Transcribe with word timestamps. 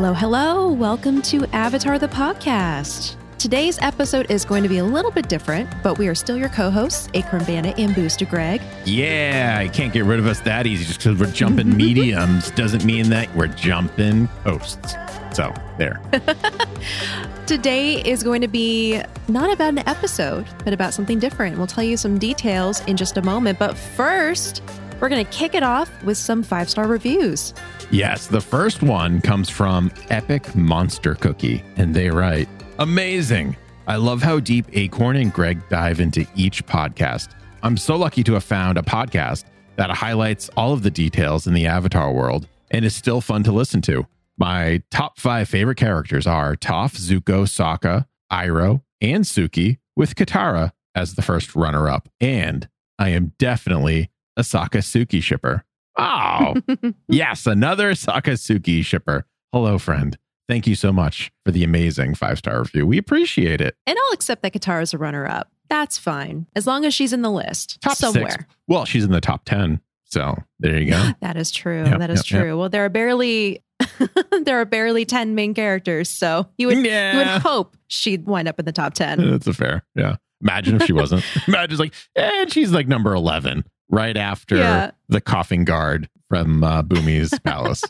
Hello, 0.00 0.14
hello. 0.14 0.70
Welcome 0.70 1.22
to 1.22 1.44
Avatar 1.46 1.98
the 1.98 2.06
Podcast. 2.06 3.16
Today's 3.36 3.80
episode 3.80 4.30
is 4.30 4.44
going 4.44 4.62
to 4.62 4.68
be 4.68 4.78
a 4.78 4.84
little 4.84 5.10
bit 5.10 5.28
different, 5.28 5.68
but 5.82 5.98
we 5.98 6.06
are 6.06 6.14
still 6.14 6.36
your 6.36 6.50
co 6.50 6.70
hosts, 6.70 7.08
Acorn 7.14 7.42
Bandit 7.42 7.80
and 7.80 7.96
Booster 7.96 8.24
Greg. 8.24 8.62
Yeah, 8.84 9.60
you 9.60 9.70
can't 9.70 9.92
get 9.92 10.04
rid 10.04 10.20
of 10.20 10.28
us 10.28 10.38
that 10.42 10.68
easy 10.68 10.84
just 10.84 11.00
because 11.00 11.18
we're 11.18 11.32
jumping 11.32 11.76
mediums 11.76 12.52
doesn't 12.52 12.84
mean 12.84 13.10
that 13.10 13.34
we're 13.34 13.48
jumping 13.48 14.26
hosts. 14.44 14.94
So, 15.32 15.52
there. 15.78 16.00
Today 17.48 18.00
is 18.00 18.22
going 18.22 18.42
to 18.42 18.48
be 18.48 19.02
not 19.26 19.52
about 19.52 19.70
an 19.70 19.88
episode, 19.88 20.46
but 20.62 20.72
about 20.72 20.94
something 20.94 21.18
different. 21.18 21.58
We'll 21.58 21.66
tell 21.66 21.82
you 21.82 21.96
some 21.96 22.20
details 22.20 22.84
in 22.86 22.96
just 22.96 23.16
a 23.16 23.22
moment. 23.22 23.58
But 23.58 23.76
first, 23.76 24.62
we're 25.00 25.08
going 25.08 25.24
to 25.24 25.32
kick 25.32 25.54
it 25.54 25.62
off 25.62 25.90
with 26.04 26.16
some 26.16 26.42
five 26.42 26.68
star 26.68 26.86
reviews. 26.86 27.54
Yes, 27.90 28.26
the 28.26 28.40
first 28.40 28.82
one 28.82 29.20
comes 29.20 29.48
from 29.48 29.90
Epic 30.10 30.54
Monster 30.54 31.14
Cookie, 31.14 31.62
and 31.76 31.94
they 31.94 32.10
write 32.10 32.48
Amazing. 32.78 33.56
I 33.86 33.96
love 33.96 34.22
how 34.22 34.38
deep 34.38 34.66
Acorn 34.74 35.16
and 35.16 35.32
Greg 35.32 35.60
dive 35.70 36.00
into 36.00 36.26
each 36.36 36.66
podcast. 36.66 37.30
I'm 37.62 37.76
so 37.76 37.96
lucky 37.96 38.22
to 38.24 38.34
have 38.34 38.44
found 38.44 38.76
a 38.76 38.82
podcast 38.82 39.44
that 39.76 39.90
highlights 39.90 40.50
all 40.56 40.72
of 40.72 40.82
the 40.82 40.90
details 40.90 41.46
in 41.46 41.54
the 41.54 41.66
Avatar 41.66 42.12
world 42.12 42.46
and 42.70 42.84
is 42.84 42.94
still 42.94 43.20
fun 43.20 43.42
to 43.44 43.52
listen 43.52 43.80
to. 43.82 44.06
My 44.36 44.82
top 44.90 45.18
five 45.18 45.48
favorite 45.48 45.78
characters 45.78 46.26
are 46.26 46.54
Toph, 46.54 46.96
Zuko, 46.96 47.44
Sokka, 47.44 48.06
Iroh, 48.30 48.82
and 49.00 49.24
Suki, 49.24 49.78
with 49.96 50.14
Katara 50.14 50.72
as 50.94 51.14
the 51.14 51.22
first 51.22 51.56
runner 51.56 51.88
up. 51.88 52.08
And 52.20 52.68
I 52.98 53.08
am 53.10 53.32
definitely 53.38 54.10
a 54.38 54.42
Sokka 54.42 54.78
Suki 54.78 55.22
shipper. 55.22 55.64
Oh, 55.98 56.54
yes, 57.08 57.46
another 57.46 57.92
Sokka 57.92 58.34
Suki 58.38 58.84
shipper. 58.84 59.26
Hello, 59.52 59.78
friend. 59.78 60.16
Thank 60.48 60.66
you 60.66 60.76
so 60.76 60.92
much 60.92 61.30
for 61.44 61.50
the 61.50 61.64
amazing 61.64 62.14
five 62.14 62.38
star 62.38 62.60
review. 62.60 62.86
We 62.86 62.96
appreciate 62.96 63.60
it. 63.60 63.76
And 63.86 63.98
I'll 63.98 64.12
accept 64.14 64.42
that 64.42 64.52
Katara's 64.54 64.94
a 64.94 64.98
runner 64.98 65.26
up. 65.26 65.50
That's 65.68 65.98
fine, 65.98 66.46
as 66.56 66.66
long 66.66 66.86
as 66.86 66.94
she's 66.94 67.12
in 67.12 67.20
the 67.20 67.30
list 67.30 67.80
Top 67.82 67.96
somewhere. 67.96 68.30
six. 68.30 68.44
Well, 68.68 68.86
she's 68.86 69.04
in 69.04 69.10
the 69.10 69.20
top 69.20 69.44
10. 69.44 69.80
So 70.04 70.36
there 70.58 70.80
you 70.80 70.90
go. 70.92 71.10
That 71.20 71.36
is 71.36 71.50
true. 71.50 71.84
Yep, 71.84 71.98
that 71.98 72.08
is 72.10 72.18
yep, 72.30 72.40
true. 72.40 72.50
yep. 72.50 72.58
Well, 72.58 72.68
there 72.70 72.84
are 72.86 72.88
barely 72.88 73.62
there 74.42 74.58
are 74.60 74.64
barely 74.64 75.04
ten 75.04 75.34
main 75.34 75.52
characters, 75.54 76.08
so 76.08 76.48
you 76.56 76.66
would 76.68 76.78
you 76.78 76.84
would 77.18 77.26
hope 77.42 77.76
she'd 77.88 78.26
wind 78.26 78.48
up 78.48 78.58
in 78.58 78.64
the 78.64 78.72
top 78.72 78.94
ten. 78.94 79.30
That's 79.30 79.46
a 79.46 79.52
fair. 79.52 79.84
Yeah. 79.94 80.16
Imagine 80.40 80.76
if 80.76 80.86
she 80.86 80.92
wasn't. 80.92 81.24
Imagine 81.46 81.78
like, 81.78 81.94
and 82.16 82.50
she's 82.52 82.70
like 82.72 82.86
number 82.88 83.12
11, 83.12 83.64
right 83.90 84.16
after 84.16 84.56
Yeah. 84.56 84.90
the 85.08 85.20
coughing 85.20 85.64
guard 85.64 86.08
from 86.28 86.62
uh, 86.64 86.82
Bumi's 86.82 87.38
palace. 87.40 87.82